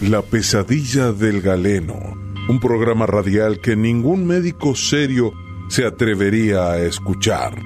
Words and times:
La 0.00 0.22
pesadilla 0.22 1.12
del 1.12 1.42
galeno, 1.42 2.16
un 2.48 2.58
programa 2.58 3.04
radial 3.04 3.60
que 3.60 3.76
ningún 3.76 4.26
médico 4.26 4.74
serio 4.74 5.34
se 5.68 5.84
atrevería 5.84 6.70
a 6.70 6.80
escuchar. 6.80 7.60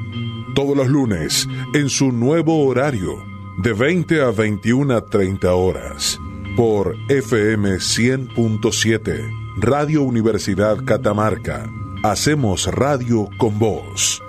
Todos 0.53 0.77
los 0.77 0.89
lunes, 0.89 1.49
en 1.75 1.89
su 1.89 2.11
nuevo 2.11 2.67
horario, 2.67 3.23
de 3.63 3.73
20 3.73 4.21
a 4.21 4.33
21 4.33 4.97
a 4.97 5.05
30 5.05 5.55
horas, 5.55 6.19
por 6.57 6.97
FM 7.09 7.77
100.7, 7.77 9.61
Radio 9.61 10.03
Universidad 10.03 10.85
Catamarca. 10.85 11.71
Hacemos 12.03 12.67
radio 12.67 13.29
con 13.39 13.61
vos. 13.61 14.24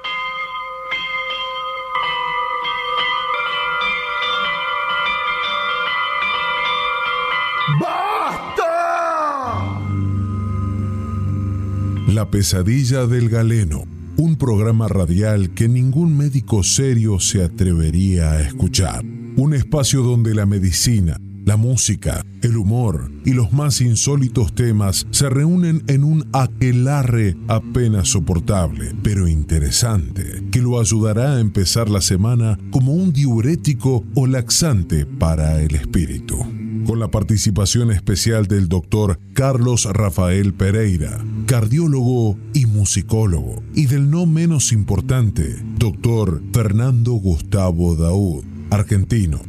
La 12.16 12.32
pesadilla 12.32 13.08
del 13.08 13.28
galeno, 13.28 13.84
un 14.16 14.38
programa 14.38 14.88
radial 14.88 15.50
que 15.50 15.68
ningún 15.68 16.16
médico 16.16 16.64
serio 16.64 17.20
se 17.20 17.44
atrevería 17.44 18.32
a 18.32 18.40
escuchar. 18.40 19.04
Un 19.36 19.54
espacio 19.54 20.02
donde 20.02 20.34
la 20.34 20.46
medicina, 20.46 21.20
la 21.44 21.58
música, 21.58 22.26
el 22.42 22.56
humor 22.56 23.12
y 23.26 23.34
los 23.34 23.52
más 23.52 23.82
insólitos 23.82 24.56
temas 24.56 25.06
se 25.12 25.30
reúnen 25.30 25.84
en 25.88 26.06
un 26.06 26.26
aquelarre 26.32 27.36
apenas 27.50 28.08
soportable, 28.08 28.96
pero 29.04 29.28
interesante, 29.28 30.42
que 30.54 30.62
lo 30.62 30.80
ayudará 30.80 31.34
a 31.34 31.42
empezar 31.42 31.90
la 31.90 32.00
semana 32.00 32.58
como 32.72 32.94
un 32.94 33.12
diurético 33.12 34.06
o 34.16 34.26
laxante 34.26 35.06
para 35.06 35.62
el 35.62 35.76
espíritu 35.76 36.65
con 36.86 37.00
la 37.00 37.10
participación 37.10 37.92
especial 37.92 38.48
del 38.48 38.70
doctor 38.70 39.20
Carlos 39.34 39.86
Rafael 39.92 40.54
Pereira, 40.54 41.24
cardiólogo 41.48 42.38
y 42.54 42.66
musicólogo, 42.66 43.62
y 43.74 43.88
del 43.88 44.10
no 44.10 44.26
menos 44.26 44.72
importante, 44.72 45.58
doctor 45.78 46.42
Fernando 46.54 47.14
Gustavo 47.14 47.96
Daud, 47.96 48.44
argentino, 48.70 49.42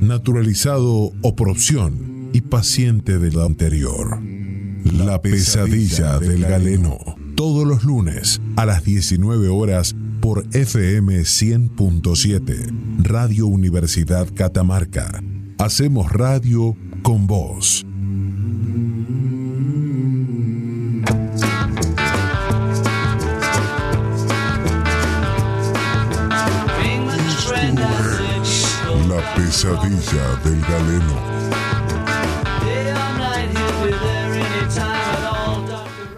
naturalizado 0.00 1.12
o 1.22 1.36
por 1.36 1.48
opción 1.48 2.30
y 2.32 2.40
paciente 2.42 3.18
de 3.18 3.32
la 3.32 3.44
anterior. 3.44 4.20
La 4.84 5.20
pesadilla 5.20 6.18
del 6.18 6.42
galeno, 6.42 6.98
todos 7.34 7.66
los 7.66 7.84
lunes 7.84 8.40
a 8.56 8.64
las 8.66 8.84
19 8.84 9.48
horas 9.48 9.96
por 10.20 10.46
FM 10.52 11.20
100.7, 11.20 13.02
Radio 13.02 13.46
Universidad 13.46 14.28
Catamarca 14.34 15.20
Hacemos 15.58 16.12
radio 16.12 16.76
con 17.02 17.26
vos. 17.26 17.82
La 29.08 29.34
pesadilla 29.34 30.36
del 30.44 30.60
galeno. 30.60 31.36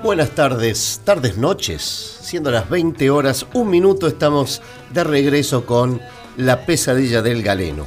Buenas 0.02 0.30
tardes, 0.30 1.00
tardes, 1.04 1.38
noches. 1.38 2.18
Siendo 2.22 2.50
las 2.50 2.68
20 2.68 3.08
horas, 3.10 3.46
un 3.54 3.70
minuto, 3.70 4.08
estamos 4.08 4.60
de 4.92 5.04
regreso 5.04 5.64
con 5.64 6.00
La 6.36 6.66
pesadilla 6.66 7.22
del 7.22 7.44
galeno. 7.44 7.86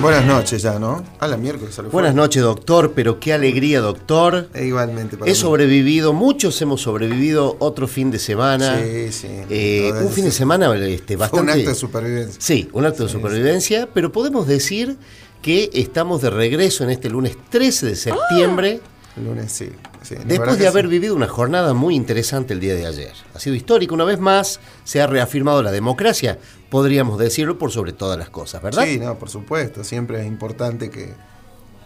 Buenas 0.00 0.24
noches 0.24 0.62
ya, 0.62 0.78
¿no? 0.78 1.04
A 1.18 1.28
la 1.28 1.36
miércoles. 1.36 1.78
Buenas 1.92 2.14
noches, 2.14 2.42
doctor, 2.42 2.92
pero 2.94 3.20
qué 3.20 3.34
alegría, 3.34 3.80
doctor. 3.80 4.48
E 4.54 4.64
igualmente. 4.64 5.18
He 5.26 5.34
sobrevivido, 5.34 6.14
muchos 6.14 6.60
hemos 6.62 6.80
sobrevivido 6.80 7.56
otro 7.58 7.86
fin 7.86 8.10
de 8.10 8.18
semana. 8.18 8.78
Sí, 8.78 9.12
sí. 9.12 9.28
Eh, 9.50 9.92
un 10.02 10.10
fin 10.10 10.24
de 10.24 10.30
semana 10.30 10.74
este, 10.74 11.16
bastante... 11.16 11.52
un 11.52 11.58
acto 11.58 11.68
de 11.68 11.74
supervivencia. 11.74 12.40
Sí, 12.40 12.68
un 12.72 12.86
acto 12.86 13.02
de 13.04 13.08
supervivencia, 13.10 13.88
pero 13.92 14.10
podemos 14.10 14.46
decir 14.46 14.96
que 15.42 15.70
estamos 15.74 16.22
de 16.22 16.30
regreso 16.30 16.82
en 16.84 16.90
este 16.90 17.10
lunes 17.10 17.36
13 17.50 17.86
de 17.86 17.96
septiembre. 17.96 18.80
Lunes, 19.22 19.52
sí. 19.52 19.68
Después 20.24 20.58
de 20.58 20.66
haber 20.66 20.88
vivido 20.88 21.14
una 21.14 21.28
jornada 21.28 21.74
muy 21.74 21.94
interesante 21.94 22.54
el 22.54 22.60
día 22.60 22.74
de 22.74 22.86
ayer. 22.86 23.12
Ha 23.34 23.38
sido 23.38 23.54
histórico, 23.54 23.94
una 23.94 24.04
vez 24.04 24.18
más 24.18 24.60
se 24.84 25.02
ha 25.02 25.06
reafirmado 25.06 25.62
la 25.62 25.70
democracia, 25.70 26.38
podríamos 26.70 27.18
decirlo 27.18 27.58
por 27.58 27.72
sobre 27.72 27.92
todas 27.92 28.18
las 28.18 28.30
cosas, 28.30 28.62
¿verdad? 28.62 28.84
Sí, 28.84 28.98
no, 28.98 29.18
por 29.18 29.28
supuesto. 29.28 29.84
Siempre 29.84 30.20
es 30.20 30.26
importante 30.26 30.88
que, 30.88 31.12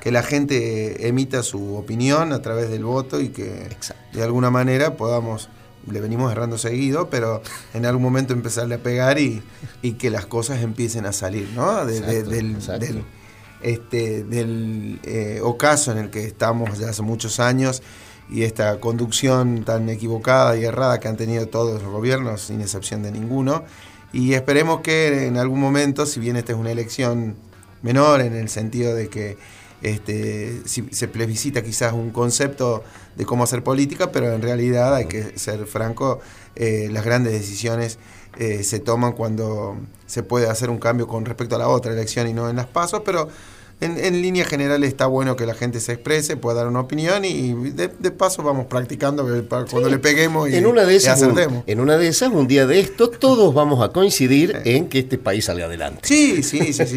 que 0.00 0.12
la 0.12 0.22
gente 0.22 1.08
emita 1.08 1.42
su 1.42 1.76
opinión 1.76 2.32
a 2.32 2.42
través 2.42 2.68
del 2.70 2.84
voto 2.84 3.20
y 3.20 3.30
que 3.30 3.68
de 4.12 4.22
alguna 4.22 4.50
manera 4.50 4.96
podamos, 4.96 5.48
le 5.90 6.00
venimos 6.00 6.30
errando 6.30 6.58
seguido, 6.58 7.08
pero 7.08 7.42
en 7.72 7.86
algún 7.86 8.02
momento 8.02 8.34
empezarle 8.34 8.76
a 8.76 8.82
pegar 8.82 9.18
y, 9.18 9.42
y 9.80 9.92
que 9.94 10.10
las 10.10 10.26
cosas 10.26 10.62
empiecen 10.62 11.06
a 11.06 11.12
salir, 11.12 11.48
¿no? 11.54 11.86
del, 11.86 12.56
este, 13.62 14.24
del 14.24 15.00
eh, 15.04 15.40
ocaso 15.42 15.92
en 15.92 15.98
el 15.98 16.10
que 16.10 16.24
estamos 16.24 16.78
ya 16.78 16.90
hace 16.90 17.00
muchos 17.00 17.40
años 17.40 17.82
y 18.30 18.42
esta 18.42 18.78
conducción 18.80 19.64
tan 19.64 19.88
equivocada 19.88 20.56
y 20.56 20.64
errada 20.64 21.00
que 21.00 21.08
han 21.08 21.16
tenido 21.16 21.46
todos 21.48 21.82
los 21.82 21.90
gobiernos, 21.90 22.42
sin 22.42 22.60
excepción 22.60 23.02
de 23.02 23.10
ninguno. 23.10 23.64
Y 24.14 24.34
esperemos 24.34 24.80
que 24.80 25.26
en 25.26 25.36
algún 25.38 25.58
momento, 25.58 26.06
si 26.06 26.20
bien 26.20 26.36
esta 26.36 26.52
es 26.52 26.58
una 26.58 26.70
elección 26.70 27.34
menor 27.82 28.20
en 28.20 28.36
el 28.36 28.48
sentido 28.48 28.94
de 28.94 29.08
que 29.08 29.36
este, 29.82 30.62
se 30.66 31.08
plebiscita 31.08 31.64
quizás 31.64 31.92
un 31.92 32.10
concepto 32.10 32.84
de 33.16 33.26
cómo 33.26 33.42
hacer 33.42 33.64
política, 33.64 34.12
pero 34.12 34.32
en 34.32 34.40
realidad 34.40 34.94
hay 34.94 35.06
que 35.06 35.36
ser 35.36 35.66
franco, 35.66 36.20
eh, 36.54 36.88
las 36.92 37.04
grandes 37.04 37.32
decisiones 37.32 37.98
eh, 38.38 38.62
se 38.62 38.78
toman 38.78 39.14
cuando 39.14 39.76
se 40.06 40.22
puede 40.22 40.48
hacer 40.48 40.70
un 40.70 40.78
cambio 40.78 41.08
con 41.08 41.24
respecto 41.24 41.56
a 41.56 41.58
la 41.58 41.66
otra 41.66 41.92
elección 41.92 42.28
y 42.28 42.32
no 42.32 42.48
en 42.48 42.54
las 42.54 42.66
pasos, 42.66 43.02
pero 43.04 43.28
en, 43.80 43.98
en 43.98 44.22
línea 44.22 44.44
general 44.44 44.84
está 44.84 45.06
bueno 45.06 45.36
que 45.36 45.46
la 45.46 45.54
gente 45.54 45.80
se 45.80 45.92
exprese, 45.92 46.36
pueda 46.36 46.58
dar 46.58 46.68
una 46.68 46.80
opinión 46.80 47.24
y 47.24 47.52
de, 47.70 47.88
paso 48.10 48.42
vamos 48.42 48.66
practicando 48.66 49.26
cuando 49.70 49.88
le 49.88 49.98
peguemos 49.98 50.48
y, 50.48 50.56
en 50.56 50.66
una 50.66 50.84
de 50.84 50.96
esas, 50.96 51.22
en 51.22 51.80
una 51.80 51.96
de 51.96 52.08
esas, 52.08 52.30
un 52.30 52.46
día 52.46 52.66
de 52.66 52.80
esto, 52.80 53.10
todos 53.10 53.54
vamos 53.54 53.82
a 53.82 53.92
coincidir 53.92 54.60
en 54.64 54.88
que 54.88 55.00
este 55.00 55.18
país 55.18 55.46
salga 55.46 55.66
adelante. 55.66 56.00
Sí, 56.02 56.42
sí, 56.42 56.72
sí, 56.72 56.86
sí. 56.86 56.96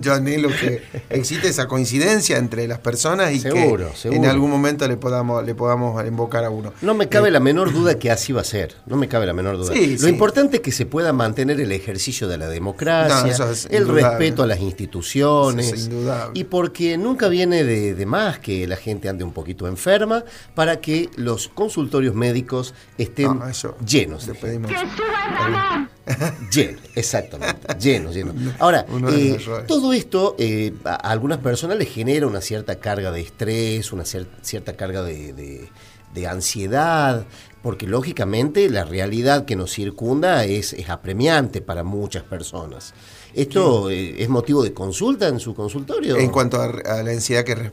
Yo, 0.00 0.12
anhelo 0.12 0.48
que 0.48 0.82
existe 1.10 1.48
esa 1.48 1.66
coincidencia 1.66 2.36
entre 2.36 2.66
las 2.66 2.78
personas 2.78 3.32
y 3.32 3.40
que 3.40 3.76
en 4.04 4.26
algún 4.26 4.50
momento 4.50 4.86
le 4.88 4.96
podamos, 4.96 5.44
le 5.44 5.54
podamos 5.54 6.04
invocar 6.06 6.44
a 6.44 6.50
uno. 6.50 6.72
No 6.82 6.94
me 6.94 7.08
cabe 7.08 7.28
eh, 7.28 7.32
la 7.32 7.40
menor 7.40 7.72
duda 7.72 7.98
que 7.98 8.10
así 8.10 8.32
va 8.32 8.40
a 8.40 8.44
ser. 8.44 8.76
No 8.86 8.96
me 8.96 9.08
cabe 9.08 9.26
la 9.26 9.32
menor 9.32 9.56
duda. 9.56 9.74
Lo 9.74 10.08
importante 10.08 10.56
es 10.56 10.62
que 10.62 10.72
se 10.72 10.86
pueda 10.86 11.12
mantener 11.12 11.60
el 11.60 11.72
ejercicio 11.72 12.28
de 12.28 12.38
la 12.38 12.48
democracia, 12.48 13.34
el 13.70 13.88
respeto 13.88 14.42
a 14.42 14.46
las 14.46 14.60
instituciones. 14.60 15.90
Y 16.34 16.44
porque 16.44 16.96
nunca 16.98 17.28
viene 17.28 17.64
de, 17.64 18.06
más 18.06 18.38
que 18.38 18.66
la 18.66 18.76
gente 18.76 19.08
ande 19.08 19.24
un 19.24 19.32
poquito 19.32 19.66
enferma 19.66 20.24
para 20.54 20.80
que 20.80 21.08
los 21.16 21.48
consultorios 21.48 22.14
médicos 22.14 22.74
estén 22.98 23.40
ah, 23.42 23.52
llenos. 23.86 24.26
De 24.26 24.34
pedimos. 24.34 24.70
llenos, 26.52 26.80
exactamente, 26.94 27.74
llenos, 27.78 28.14
llenos. 28.14 28.34
Ahora, 28.58 28.84
eh, 29.10 29.38
todo 29.66 29.92
esto 29.92 30.34
eh, 30.38 30.74
a 30.84 30.94
algunas 30.94 31.38
personas 31.38 31.78
les 31.78 31.88
genera 31.88 32.26
una 32.26 32.40
cierta 32.40 32.76
carga 32.80 33.10
de 33.12 33.20
estrés, 33.20 33.92
una 33.92 34.04
cierta 34.04 34.74
carga 34.74 35.02
de, 35.02 35.68
de 36.12 36.26
ansiedad, 36.26 37.24
porque 37.62 37.86
lógicamente 37.86 38.68
la 38.68 38.84
realidad 38.84 39.44
que 39.44 39.56
nos 39.56 39.72
circunda 39.72 40.44
es, 40.44 40.72
es 40.72 40.90
apremiante 40.90 41.60
para 41.60 41.84
muchas 41.84 42.24
personas. 42.24 42.92
¿Esto 43.34 43.88
es 43.90 44.28
motivo 44.28 44.62
de 44.62 44.72
consulta 44.72 45.28
en 45.28 45.40
su 45.40 45.54
consultorio? 45.54 46.16
En 46.16 46.30
cuanto 46.30 46.60
a, 46.60 46.68
la 46.68 47.10
ansiedad 47.10 47.44
que 47.44 47.72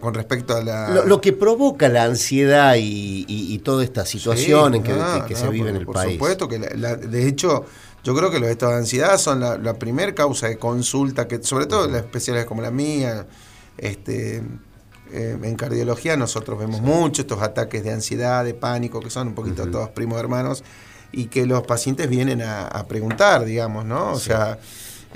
con 0.00 0.14
respecto 0.14 0.56
a 0.56 0.62
la... 0.62 1.04
Lo, 1.04 1.20
que 1.20 1.32
provoca 1.32 1.88
la 1.88 2.04
ansiedad 2.04 2.74
y, 2.78 3.58
toda 3.64 3.84
esta 3.84 4.04
situación 4.04 4.76
en 4.76 4.82
que, 4.82 5.36
se 5.36 5.48
vive 5.48 5.70
en 5.70 5.76
el 5.76 5.86
país. 5.86 6.18
Por 6.18 6.36
supuesto 6.36 6.48
que, 6.48 6.58
de 6.58 7.28
hecho, 7.28 7.64
yo 8.04 8.14
creo 8.14 8.30
que 8.30 8.38
los 8.38 8.48
estados 8.48 8.74
de 8.74 8.80
ansiedad 8.80 9.18
son 9.18 9.40
la, 9.40 9.58
la 9.58 9.74
primera 9.74 10.14
causa 10.14 10.48
de 10.48 10.58
consulta, 10.58 11.26
que 11.26 11.42
sobre 11.42 11.66
todo 11.66 11.88
las 11.88 12.02
especiales 12.02 12.44
como 12.44 12.62
la 12.62 12.70
mía, 12.70 13.26
este... 13.76 14.42
Eh, 15.10 15.38
en 15.42 15.56
cardiología 15.56 16.18
nosotros 16.18 16.58
vemos 16.58 16.82
mucho 16.82 17.22
estos 17.22 17.40
ataques 17.40 17.82
de 17.82 17.92
ansiedad, 17.92 18.44
de 18.44 18.52
pánico, 18.52 19.00
que 19.00 19.08
son 19.08 19.28
un 19.28 19.34
poquito 19.34 19.66
todos 19.66 19.88
primos 19.88 20.20
hermanos, 20.20 20.62
y 21.12 21.26
que 21.26 21.46
los 21.46 21.62
pacientes 21.62 22.10
vienen 22.10 22.42
a, 22.42 22.84
preguntar, 22.86 23.44
digamos, 23.44 23.86
¿no? 23.86 24.12
O 24.12 24.18
sea, 24.18 24.58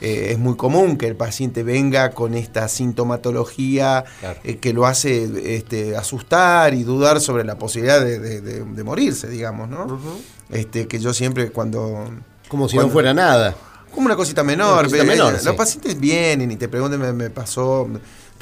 eh, 0.00 0.29
es 0.31 0.39
muy 0.39 0.56
común 0.56 0.97
que 0.97 1.06
el 1.06 1.17
paciente 1.17 1.62
venga 1.62 2.11
con 2.11 2.35
esta 2.35 2.69
sintomatología 2.69 4.05
eh, 4.43 4.56
que 4.56 4.73
lo 4.73 4.87
hace 4.87 5.56
este, 5.56 5.97
asustar 5.97 6.75
y 6.75 6.83
dudar 6.83 7.21
sobre 7.21 7.44
la 7.44 7.56
posibilidad 7.59 8.05
de, 8.05 8.85
morirse, 8.85 9.29
digamos, 9.29 9.69
¿no? 9.69 9.99
este, 10.50 10.89
que 10.89 10.99
yo 10.99 11.12
siempre 11.12 11.50
cuando... 11.50 12.11
Como 12.49 12.69
si 12.69 12.77
no 12.77 12.89
fuera 12.89 13.15
nada. 13.15 13.55
Como 13.93 14.06
una 14.06 14.17
cosita 14.17 14.43
menor. 14.43 14.91
Los 15.44 15.55
pacientes 15.55 15.99
vienen 16.00 16.50
y 16.50 16.56
te 16.56 16.69
preguntan, 16.69 17.17
me 17.17 17.31
pasó 17.31 17.88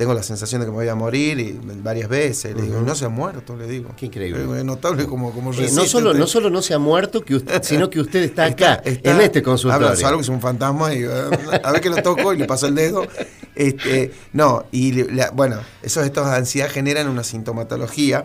tengo 0.00 0.14
la 0.14 0.22
sensación 0.22 0.62
de 0.62 0.66
que 0.66 0.70
me 0.70 0.78
voy 0.78 0.88
a 0.88 0.94
morir 0.94 1.38
y 1.38 1.60
varias 1.82 2.08
veces. 2.08 2.56
Le 2.56 2.62
digo, 2.62 2.80
no 2.80 2.94
se 2.94 3.04
ha 3.04 3.10
muerto, 3.10 3.54
le 3.54 3.66
digo. 3.66 3.90
Qué 3.98 4.06
increíble. 4.06 4.44
Es 4.58 4.64
notable 4.64 5.04
como, 5.04 5.30
como 5.30 5.52
eh, 5.52 5.68
no, 5.74 5.84
solo, 5.84 6.14
no 6.14 6.26
solo 6.26 6.48
no 6.48 6.62
se 6.62 6.72
ha 6.72 6.78
muerto, 6.78 7.22
que 7.22 7.38
sino 7.62 7.90
que 7.90 8.00
usted 8.00 8.22
está 8.22 8.46
acá, 8.46 8.80
en 8.82 9.20
este 9.20 9.42
consultorio. 9.42 9.88
Habla, 9.88 10.08
algo 10.08 10.20
que 10.20 10.22
es 10.22 10.30
un 10.30 10.40
fantasma 10.40 10.94
y 10.94 11.04
a 11.04 11.70
ver 11.70 11.82
que 11.82 11.90
lo 11.90 12.02
toco 12.02 12.32
y 12.32 12.38
le 12.38 12.46
paso 12.46 12.66
el 12.66 12.76
dedo. 12.76 13.06
Este, 13.54 14.14
no, 14.32 14.64
y 14.72 15.02
bueno, 15.34 15.58
esos 15.82 16.06
estados 16.06 16.30
de 16.30 16.36
ansiedad 16.38 16.70
generan 16.70 17.06
una 17.06 17.22
sintomatología 17.22 18.24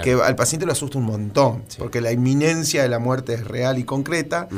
que 0.00 0.12
al 0.12 0.36
paciente 0.36 0.64
lo 0.64 0.72
asusta 0.72 0.98
un 0.98 1.04
montón, 1.04 1.64
porque 1.78 2.00
la 2.00 2.12
inminencia 2.12 2.82
de 2.82 2.88
la 2.88 2.98
muerte 2.98 3.34
es 3.34 3.46
real 3.46 3.78
y 3.78 3.84
concreta. 3.84 4.48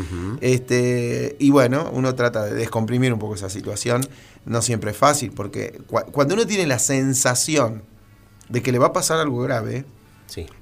este, 0.40 1.36
y 1.38 1.50
bueno, 1.50 1.90
uno 1.92 2.14
trata 2.14 2.44
de 2.44 2.54
descomprimir 2.54 3.12
un 3.12 3.18
poco 3.18 3.34
esa 3.34 3.50
situación. 3.50 4.06
No 4.46 4.62
siempre 4.62 4.90
es 4.90 4.96
fácil, 4.96 5.32
porque 5.32 5.80
cuando 6.12 6.34
uno 6.34 6.46
tiene 6.46 6.66
la 6.66 6.78
sensación 6.78 7.82
de 8.48 8.62
que 8.62 8.72
le 8.72 8.78
va 8.78 8.88
a 8.88 8.92
pasar 8.92 9.18
algo 9.18 9.40
grave, 9.40 9.84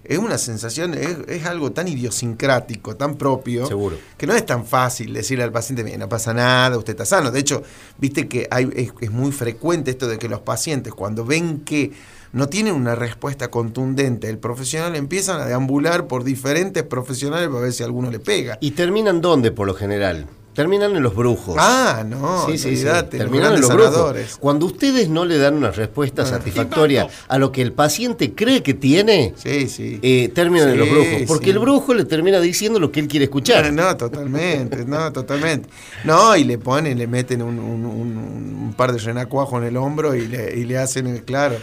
Es 0.04 0.18
una 0.18 0.36
sensación, 0.36 0.92
es, 0.94 1.46
algo 1.46 1.72
tan 1.72 1.88
idiosincrático, 1.88 2.96
tan 2.96 3.16
propio, 3.16 3.66
Seguro. 3.66 3.96
que 4.18 4.26
no 4.26 4.34
es 4.34 4.44
tan 4.44 4.66
fácil 4.66 5.14
decirle 5.14 5.44
al 5.44 5.52
paciente, 5.52 5.96
no 5.96 6.08
pasa 6.08 6.34
nada, 6.34 6.76
usted 6.76 6.92
está 6.92 7.06
sano. 7.06 7.30
De 7.30 7.40
hecho, 7.40 7.62
viste 7.96 8.28
que 8.28 8.48
hay, 8.50 8.92
es, 9.00 9.10
muy 9.10 9.32
frecuente 9.32 9.92
esto 9.92 10.08
de 10.08 10.18
que 10.18 10.28
los 10.28 10.40
pacientes, 10.40 10.92
cuando 10.92 11.24
ven 11.24 11.60
que 11.60 11.92
no 12.32 12.48
tienen 12.48 12.74
una 12.74 12.94
respuesta 12.94 13.50
contundente 13.50 14.28
el 14.28 14.38
profesional, 14.38 14.94
empiezan 14.94 15.40
a 15.40 15.46
deambular 15.46 16.06
por 16.06 16.24
diferentes 16.24 16.82
profesionales 16.82 17.48
para 17.48 17.60
ver 17.60 17.72
si 17.72 17.82
alguno 17.82 18.10
le 18.10 18.18
pega. 18.18 18.58
¿Y 18.60 18.72
terminan 18.72 19.22
dónde 19.22 19.52
por 19.52 19.66
lo 19.66 19.74
general? 19.74 20.26
Terminan 20.54 20.94
en 20.94 21.02
los 21.02 21.14
brujos. 21.14 21.56
Ah, 21.58 22.04
no, 22.06 22.46
sí, 22.46 22.58
sí, 22.58 22.76
sí. 22.76 22.86
Terminan 23.10 23.54
en 23.54 23.62
los 23.62 23.72
brujos. 23.72 24.36
Cuando 24.38 24.66
ustedes 24.66 25.08
no 25.08 25.24
le 25.24 25.38
dan 25.38 25.54
una 25.54 25.70
respuesta 25.70 26.22
ah. 26.22 26.26
satisfactoria 26.26 27.08
a 27.28 27.38
lo 27.38 27.52
que 27.52 27.62
el 27.62 27.72
paciente 27.72 28.34
cree 28.34 28.62
que 28.62 28.74
tiene, 28.74 29.32
sí, 29.36 29.68
sí. 29.68 29.98
Eh, 30.02 30.30
terminan 30.34 30.68
en 30.70 30.78
los 30.78 30.90
brujos. 30.90 31.22
Porque 31.26 31.50
el 31.50 31.58
brujo 31.58 31.94
le 31.94 32.04
termina 32.04 32.40
diciendo 32.40 32.78
lo 32.78 32.92
que 32.92 33.00
él 33.00 33.08
quiere 33.08 33.24
escuchar. 33.24 33.72
No, 33.72 33.96
totalmente, 33.96 34.84
no, 34.84 35.12
totalmente. 35.12 35.68
No, 36.04 36.36
y 36.36 36.44
le 36.44 36.58
ponen, 36.58 36.98
le 36.98 37.06
meten 37.06 37.42
un, 37.42 38.74
par 38.76 38.92
de 38.92 38.98
renacuajos 38.98 39.60
en 39.62 39.68
el 39.68 39.76
hombro 39.76 40.14
y 40.14 40.26
le, 40.26 40.58
y 40.58 40.64
le 40.64 40.78
hacen, 40.78 41.18
claro 41.24 41.56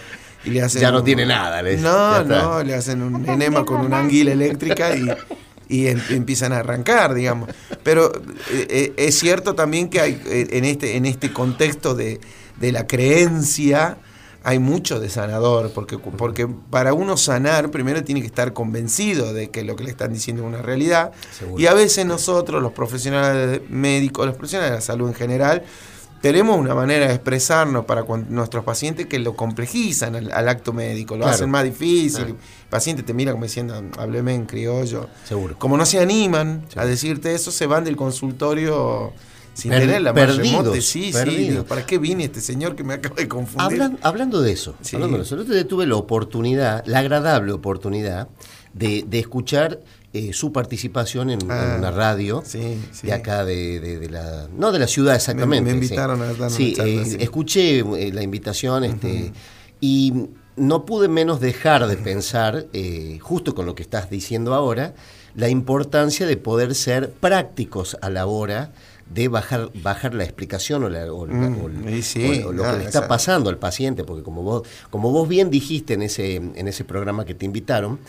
ya 0.46 0.92
no 0.92 1.04
tiene 1.04 1.26
nada. 1.26 1.62
no, 1.62 2.24
no, 2.24 2.64
le 2.64 2.76
hacen 2.76 3.02
un 3.02 3.28
enema 3.28 3.66
con 3.66 3.82
una 3.82 4.00
anguila 4.00 4.32
eléctrica 4.32 4.96
y, 4.96 5.08
y 5.70 5.88
em, 5.88 6.02
empiezan 6.10 6.52
a 6.52 6.58
arrancar, 6.58 7.14
digamos. 7.14 7.50
Pero 7.84 8.12
eh, 8.52 8.68
eh, 8.70 8.94
es 8.98 9.18
cierto 9.18 9.54
también 9.56 9.90
que 9.90 10.02
hay 10.02 10.22
eh, 10.26 10.48
en 10.52 10.66
este, 10.66 10.98
en 10.98 11.06
este 11.06 11.32
contexto 11.32 11.96
de, 11.96 12.20
la 12.60 12.88
creencia 12.88 13.98
hay 14.44 14.60
mucho 14.60 15.00
de 15.00 15.10
sanador, 15.10 15.72
porque, 15.74 15.98
porque 15.98 16.48
para 16.48 16.94
uno 16.94 17.18
sanar 17.18 17.72
primero 17.72 18.04
tiene 18.04 18.22
que 18.22 18.28
estar 18.28 18.54
convencido 18.54 19.34
de 19.34 19.50
que 19.50 19.64
lo 19.64 19.76
que 19.76 19.84
le 19.84 19.92
están 19.92 20.12
diciendo 20.12 20.44
es 20.44 20.48
una 20.48 20.62
realidad. 20.62 21.12
Y 21.58 21.68
a 21.68 21.74
veces 21.74 22.06
nosotros, 22.06 22.62
los 22.62 22.72
profesionales 22.72 23.62
médicos, 23.70 24.26
los 24.26 24.36
profesionales 24.36 24.72
de 24.72 24.76
la 24.78 24.82
salud 24.82 25.10
en 25.10 25.14
general, 25.14 25.64
tenemos 26.22 26.58
una 26.58 26.76
manera 26.76 27.08
de 27.08 27.14
expresarnos 27.14 27.86
para 27.86 28.04
nuestros 28.30 28.64
pacientes 28.64 29.06
que 29.06 29.20
lo 29.20 29.36
complejizan 29.36 30.16
al, 30.16 30.50
acto 30.50 30.74
médico, 30.74 31.16
lo 31.16 31.26
hacen 31.26 31.50
más 31.50 31.64
difícil. 31.64 32.26
El 32.26 32.36
paciente 32.70 33.04
te 33.04 33.14
mira 33.14 33.32
como 33.32 33.46
diciendo, 33.46 33.82
hábleme 33.98 34.34
en 34.34 34.46
criollo. 34.46 35.08
Seguro. 35.26 35.58
Como 35.58 35.78
no 35.78 35.86
se 35.86 36.00
animan 36.00 36.66
a 36.76 36.86
decirte 36.86 37.34
eso, 37.34 37.52
se 37.52 37.66
van 37.68 37.84
del 37.84 37.96
consultorio 37.96 39.14
sin 39.54 39.72
tener 39.72 40.02
la 40.02 40.14
perdidos, 40.14 40.84
Sí, 40.84 41.12
sí. 41.14 41.60
¿Para 41.68 41.86
qué 41.86 41.98
vine 41.98 42.26
este 42.26 42.42
señor 42.42 42.76
que 42.76 42.84
me 42.84 42.96
acaba 42.96 43.16
de 43.16 43.28
confundir? 43.28 43.98
hablando 44.02 44.42
de 44.42 44.52
eso, 44.52 44.76
hablando 44.94 45.18
de 45.18 45.24
eso, 45.24 45.66
tuve 45.66 45.86
la 45.86 45.96
oportunidad, 45.96 46.84
la 46.86 47.00
agradable 47.00 47.52
oportunidad 47.52 48.28
de, 48.74 49.04
de 49.08 49.20
escuchar 49.20 49.80
eh, 50.12 50.34
su 50.34 50.52
participación 50.52 51.30
en, 51.30 51.52
ah, 51.52 51.76
una 51.78 51.92
radio 51.92 52.44
de 53.04 53.14
acá 53.14 53.46
de, 53.46 54.08
la 54.10 54.48
no 54.58 54.72
de 54.72 54.80
la 54.80 54.88
ciudad 54.88 55.14
exactamente 55.14 55.70
me, 55.70 55.78
invitaron 55.78 56.20
a 56.24 56.34
dar 56.34 56.50
sí, 56.50 56.76
eh, 56.80 57.18
escuché 57.20 57.82
eh, 57.82 58.12
la 58.12 58.24
invitación 58.24 58.86
este 58.86 59.32
y 59.80 60.30
no 60.56 60.84
pude 60.88 61.10
menos 61.10 61.40
dejar 61.40 61.86
de 61.86 61.96
pensar 61.96 62.66
justo 63.22 63.54
con 63.54 63.68
lo 63.68 63.76
que 63.76 63.84
estás 63.84 64.10
diciendo 64.10 64.56
ahora 64.56 64.96
la 65.36 65.48
importancia 65.48 66.26
de 66.26 66.38
poder 66.38 66.74
ser 66.74 67.12
prácticos 67.12 67.96
a 68.02 68.10
la 68.10 68.26
hora 68.26 68.72
de 69.14 69.28
bajar 69.28 69.70
bajar 69.76 70.16
la 70.16 70.24
explicación 70.24 70.86
o, 70.86 70.90
lo 70.90 72.64
que 72.64 72.78
le 72.80 72.84
está 72.84 73.08
pasando 73.08 73.52
al 73.52 73.60
paciente 73.60 74.04
porque 74.04 74.24
como 74.24 74.42
vos 74.42 74.68
como 74.90 75.12
vos 75.12 75.30
bien 75.30 75.52
dijiste 75.52 75.94
en 75.94 76.02
ese 76.02 76.38
en 76.38 76.68
ese 76.68 76.84
programa 76.84 77.26
que 77.26 77.36
te 77.36 77.46
invitaron 77.46 78.00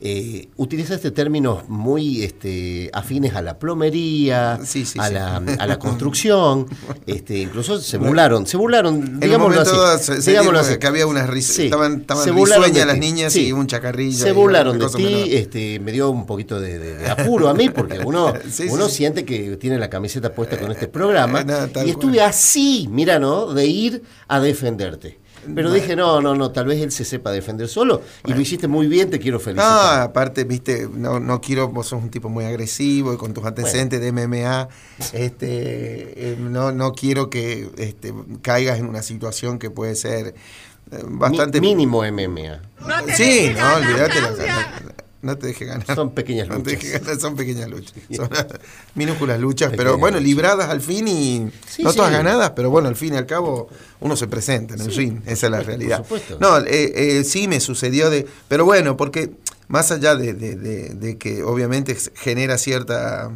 eh, 0.00 0.48
utilizaste 0.56 1.10
términos 1.10 1.68
muy 1.68 2.22
este, 2.22 2.90
afines 2.92 3.34
a 3.34 3.42
la 3.42 3.58
plomería, 3.58 4.54
a, 4.54 5.10
La, 5.10 5.36
a, 5.36 5.66
La, 5.66 5.78
construcción, 5.86 6.66
este, 7.06 7.38
incluso 7.38 7.80
se 7.80 7.96
burlaron, 7.96 8.46
se 8.46 8.56
burlaron, 8.56 9.20
digámoslo 9.20 9.60
así. 9.60 10.20
Se, 10.20 10.78
que 10.78 10.86
había 10.86 11.06
unas 11.06 11.28
risas, 11.28 11.58
estaban, 11.58 12.00
estaban 12.00 12.36
risueñas 12.36 12.86
las 12.86 12.98
niñas 12.98 13.36
y 13.36 13.52
un 13.52 13.66
chacarrillo. 13.66 14.24
Se 14.24 14.32
burlaron 14.32 14.78
de 14.78 14.88
ti, 14.88 15.34
este, 15.34 15.80
me 15.80 15.92
dio 15.92 16.10
un 16.10 16.26
poquito 16.26 16.60
de, 16.60 17.08
apuro 17.08 17.48
a 17.48 17.54
mí, 17.54 17.70
porque 17.70 17.98
uno, 17.98 18.34
uno 18.70 18.88
siente 18.88 19.24
que 19.24 19.56
tiene 19.56 19.78
la 19.78 19.88
camiseta 19.88 20.32
puesta 20.32 20.58
con 20.58 20.70
este 20.72 20.88
programa, 20.88 21.44
y 21.84 21.90
estuve 21.90 22.20
así, 22.20 22.88
mira, 22.90 23.18
¿no?, 23.18 23.52
de 23.52 23.66
ir 23.66 24.02
a 24.28 24.40
defenderte. 24.40 25.25
Pero 25.54 25.72
dije, 25.72 25.96
no, 25.96 26.20
no, 26.20 26.34
no, 26.34 26.50
tal 26.50 26.66
vez 26.66 26.80
él 26.80 26.90
se 26.90 27.04
sepa 27.04 27.30
defender 27.30 27.68
solo. 27.68 28.02
Y 28.26 28.34
lo 28.34 28.40
hiciste 28.40 28.68
muy 28.68 28.86
bien, 28.86 29.10
te 29.10 29.18
quiero 29.18 29.38
felicitar. 29.40 29.98
No, 29.98 30.02
aparte, 30.04 30.44
viste, 30.44 30.88
no, 30.92 31.20
no 31.20 31.40
quiero, 31.40 31.68
vos 31.68 31.86
sos 31.88 32.02
un 32.02 32.10
tipo 32.10 32.28
muy 32.28 32.44
agresivo 32.44 33.12
y 33.12 33.16
con 33.16 33.34
tus 33.34 33.44
antecedentes 33.44 34.00
de 34.00 34.12
MMA, 34.12 34.68
este, 35.12 36.32
eh, 36.32 36.36
no, 36.38 36.72
no 36.72 36.92
quiero 36.92 37.30
que 37.30 37.70
este, 37.76 38.14
caigas 38.42 38.78
en 38.78 38.86
una 38.86 39.02
situación 39.02 39.58
que 39.58 39.70
puede 39.70 39.94
ser 39.94 40.34
eh, 40.90 41.02
bastante... 41.04 41.60
mínimo 41.60 42.02
MMA. 42.02 42.62
sí, 43.14 43.52
no, 43.56 43.76
olvídate. 43.76 44.20
La, 44.20 44.95
no 45.26 45.36
te 45.36 45.48
deje 45.48 45.64
ganar. 45.64 45.94
Son 45.94 46.12
pequeñas 46.12 46.48
luchas. 46.48 47.20
son 47.20 47.36
pequeñas 47.36 47.68
luchas. 47.68 47.94
Son 48.14 48.28
minúsculas 48.94 49.38
luchas, 49.38 49.72
pero 49.76 49.98
bueno, 49.98 50.18
libradas 50.18 50.70
al 50.70 50.80
fin 50.80 51.06
y 51.08 51.50
no 51.82 51.92
todas 51.92 52.12
ganadas, 52.12 52.52
pero 52.56 52.70
bueno, 52.70 52.88
al 52.88 52.96
fin 52.96 53.14
y 53.14 53.16
al 53.16 53.26
cabo 53.26 53.68
uno 54.00 54.16
se 54.16 54.26
presenta 54.26 54.74
en 54.74 54.80
el 54.80 54.94
ring, 54.94 55.20
esa 55.26 55.46
es 55.46 55.52
la 55.52 55.60
realidad. 55.60 56.06
No, 56.40 56.58
eh, 56.58 57.18
eh, 57.18 57.24
sí 57.24 57.48
me 57.48 57.60
sucedió 57.60 58.08
de, 58.08 58.26
pero 58.48 58.64
bueno, 58.64 58.96
porque 58.96 59.32
más 59.68 59.90
allá 59.90 60.14
de 60.14 61.16
que 61.18 61.42
obviamente 61.42 61.96
genera 62.14 62.56
cierta 62.56 63.30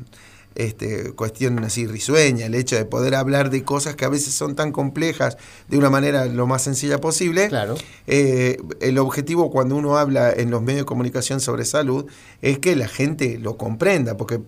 este, 0.56 1.12
cuestión 1.12 1.62
así 1.64 1.86
risueña, 1.86 2.46
el 2.46 2.54
hecho 2.54 2.76
de 2.76 2.84
poder 2.84 3.14
hablar 3.14 3.50
de 3.50 3.62
cosas 3.62 3.94
que 3.94 4.04
a 4.04 4.08
veces 4.08 4.34
son 4.34 4.56
tan 4.56 4.72
complejas 4.72 5.36
de 5.68 5.78
una 5.78 5.90
manera 5.90 6.26
lo 6.26 6.46
más 6.46 6.62
sencilla 6.62 7.00
posible. 7.00 7.48
Claro. 7.48 7.76
Eh, 8.06 8.58
el 8.80 8.98
objetivo 8.98 9.50
cuando 9.50 9.76
uno 9.76 9.96
habla 9.96 10.32
en 10.32 10.50
los 10.50 10.60
medios 10.60 10.82
de 10.82 10.86
comunicación 10.86 11.40
sobre 11.40 11.64
salud 11.64 12.06
es 12.42 12.58
que 12.58 12.74
la 12.74 12.88
gente 12.88 13.38
lo 13.38 13.56
comprenda, 13.56 14.16
porque 14.16 14.40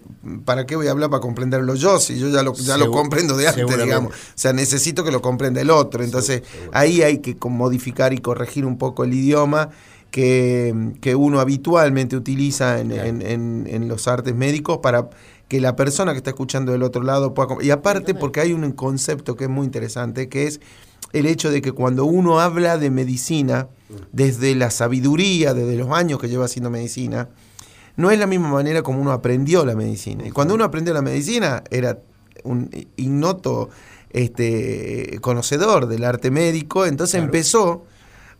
¿para 0.44 0.66
qué 0.66 0.76
voy 0.76 0.88
a 0.88 0.90
hablar 0.90 1.09
para 1.09 1.21
comprenderlo 1.21 1.75
yo 1.76 2.00
si 2.00 2.18
yo 2.18 2.28
ya 2.28 2.42
lo, 2.42 2.54
ya 2.54 2.76
lo 2.76 2.90
comprendo 2.90 3.37
de 3.37 3.49
antes, 3.49 3.66
digamos? 3.66 4.12
O 4.12 4.16
sea, 4.35 4.52
necesito 4.52 5.04
que 5.04 5.12
lo 5.12 5.23
comprenda 5.23 5.61
el 5.61 5.71
otro. 5.71 6.02
Entonces, 6.02 6.42
ahí 6.73 7.02
hay 7.02 7.18
que 7.18 7.37
modificar 7.49 8.12
y 8.12 8.18
corregir 8.18 8.66
un 8.66 8.76
poco 8.76 9.04
el 9.04 9.14
idioma. 9.14 9.71
Que, 10.11 10.75
uno 11.16 11.40
habitualmente 11.40 12.16
utiliza 12.16 12.80
en, 12.80 12.92
en 12.92 13.88
los 13.88 14.09
artes 14.09 14.35
médicos 14.35 14.80
para 14.82 15.09
que 15.52 15.61
la 15.61 15.76
persona 15.76 16.12
que 16.12 16.16
está 16.16 16.30
escuchando 16.30 16.73
del 16.73 16.82
otro 16.82 17.02
lado 17.02 17.35
pueda... 17.35 17.62
Y 17.62 17.68
aparte 17.68 18.14
porque 18.14 18.40
hay 18.40 18.54
un 18.54 18.73
concepto 18.73 19.37
que 19.37 19.44
es 19.44 19.50
muy 19.50 19.66
interesante, 19.66 20.30
que 20.30 20.47
es 20.47 20.62
el 21.12 21.26
hecho 21.26 21.50
de 21.50 21.61
que 21.61 21.73
cuando 21.73 22.06
uno 22.06 22.40
habla 22.40 22.78
de 22.78 22.88
medicina, 22.88 23.68
desde 24.12 24.54
la 24.54 24.71
sabiduría, 24.71 25.52
desde 25.52 25.76
los 25.76 25.90
años 25.90 26.18
que 26.18 26.30
lleva 26.30 26.47
haciendo 26.47 26.71
medicina, 26.71 27.28
no 27.97 28.11
es 28.11 28.18
la 28.18 28.26
misma 28.26 28.49
manera 28.49 28.80
como 28.80 29.02
uno 29.02 29.12
aprendió 29.12 29.66
la 29.66 29.75
medicina. 29.75 30.26
Y 30.26 30.30
cuando 30.30 30.54
uno 30.54 30.64
aprendió 30.64 30.94
la 30.94 31.02
medicina, 31.02 31.62
era 31.71 31.99
un 32.44 32.71
ignoto 32.97 33.68
este, 34.09 35.18
conocedor 35.21 35.87
del 35.87 36.04
arte 36.04 36.30
médico, 36.30 36.87
entonces 36.87 37.21
empezó 37.21 37.85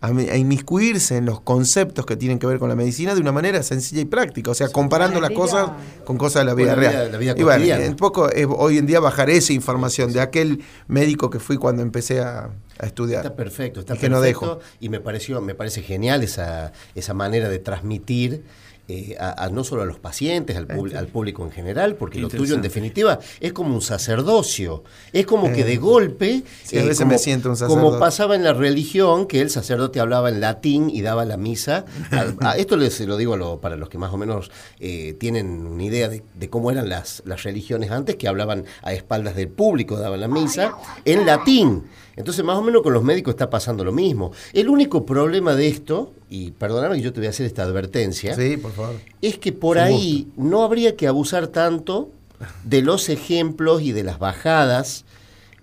a, 0.03 0.37
inmiscuirse 0.37 1.17
en 1.17 1.27
los 1.27 1.41
conceptos 1.41 2.05
que 2.05 2.17
tienen 2.17 2.41
que 2.41 2.47
ver 2.47 2.59
con 2.59 2.69
la 2.69 2.75
medicina 2.75 3.15
de 3.15 3.21
una 3.21 3.31
manera 3.31 3.63
sencilla 3.63 4.03
y 4.03 4.05
práctica, 4.05 4.51
o 4.51 4.55
sea, 4.55 4.69
comparando 4.69 5.21
las 5.21 5.31
cosas 5.31 5.71
con 6.05 6.19
cosas 6.19 6.43
de 6.43 6.47
la 6.47 6.55
vida 6.55 6.75
real. 6.75 7.17
y 7.37 7.43
bueno, 7.43 7.65
un 7.89 7.97
poco 7.97 8.29
es, 8.29 8.47
hoy 8.51 8.79
en 8.79 8.87
día 8.87 8.99
bajar 8.99 9.31
esa 9.31 9.53
información 9.53 10.13
de 10.13 10.21
aquel 10.21 10.63
médico 10.89 11.31
que 11.31 11.39
fui 11.39 11.57
cuando 11.57 11.83
empecé 11.83 12.21
a, 12.21 12.51
estudiar. 12.81 13.25
Está 13.25 13.37
perfecto, 13.37 13.79
está 13.79 13.95
perfecto. 13.95 14.59
Y 14.81 14.89
me 14.89 14.99
pareció, 14.99 15.41
me 15.41 15.55
parece 15.55 15.83
genial 15.83 16.25
esa, 16.25 16.73
esa 16.97 17.15
manera 17.15 17.49
de 17.49 17.61
transmitir 17.61 18.43
eh, 18.89 19.17
a, 19.19 19.49
no 19.51 19.65
solo 19.65 19.83
a 19.83 19.85
los 19.85 19.99
pacientes, 19.99 20.57
al, 20.57 20.67
al 20.97 21.07
público 21.07 21.45
en 21.45 21.53
general, 21.53 21.95
porque 21.95 22.19
lo 22.19 22.29
tuyo 22.29 22.55
en 22.55 22.62
definitiva 22.62 23.19
es 23.41 23.53
como 23.53 23.75
un 23.75 23.83
sacerdocio. 23.83 24.85
Es 25.12 25.27
como 25.27 25.53
que 25.53 25.65
de 25.65 25.75
eh, 25.75 25.79
golpe, 25.79 26.43
a 26.45 26.75
veces 26.75 26.99
como, 26.99 27.12
me 27.12 27.19
siento 27.19 27.51
un 27.51 27.57
sacerdote. 27.57 27.81
como 27.81 27.99
pasaba 27.99 28.35
en 28.35 28.45
la 28.45 28.53
religión, 28.53 29.27
que 29.27 29.41
el 29.41 29.51
sacerdote 29.51 30.01
hablaba 30.01 30.29
en 30.29 30.41
latín 30.41 30.91
y 30.91 31.03
daba 31.03 31.25
la 31.25 31.37
misa. 31.37 31.85
esto 32.57 32.77
les 32.77 33.01
lo 33.01 33.17
digo 33.17 33.61
para 33.61 33.77
los 33.77 33.89
que 33.89 33.99
más 33.99 34.12
o 34.12 34.19
menos 34.19 34.51
eh, 34.79 35.15
tienen 35.19 35.67
una 35.67 35.83
idea 35.83 36.09
de, 36.09 36.51
cómo 36.51 36.71
eran 36.71 36.89
las, 36.89 37.23
las 37.25 37.45
religiones 37.45 37.91
antes, 37.91 38.17
que 38.17 38.29
hablaban 38.29 38.65
a 38.83 38.93
espaldas 38.93 39.37
del 39.37 39.49
público, 39.49 39.97
daban 39.97 40.21
la 40.21 40.29
misa 40.29 40.75
en 41.05 41.25
latín. 41.25 41.85
Entonces, 42.16 42.45
más 42.45 42.59
o 42.59 42.62
menos 42.62 42.83
con 42.83 42.92
los 42.92 43.02
médicos 43.02 43.33
está 43.33 43.50
pasando 43.50 43.85
lo 43.85 43.92
mismo. 43.92 44.33
El 44.52 44.69
único 44.69 45.07
problema 45.07 45.54
de 45.54 45.69
esto, 45.69 46.12
y 46.28 46.50
perdóname 46.52 46.97
que 46.97 47.02
yo 47.02 47.12
te 47.12 47.21
voy 47.21 47.26
a 47.26 47.31
hacer 47.31 47.47
esta 47.47 47.62
advertencia, 47.62 48.35
es 49.23 49.38
que 49.38 49.52
por 49.52 49.78
ahí 49.78 50.28
no 50.37 50.62
habría 50.62 50.97
que 50.97 51.07
abusar 51.07 51.49
tanto 51.49 52.11
de 52.64 52.83
los 52.83 53.09
ejemplos 53.09 53.83
y 53.83 53.92
de 53.92 54.02
las 54.02 54.19
bajadas 54.19 55.04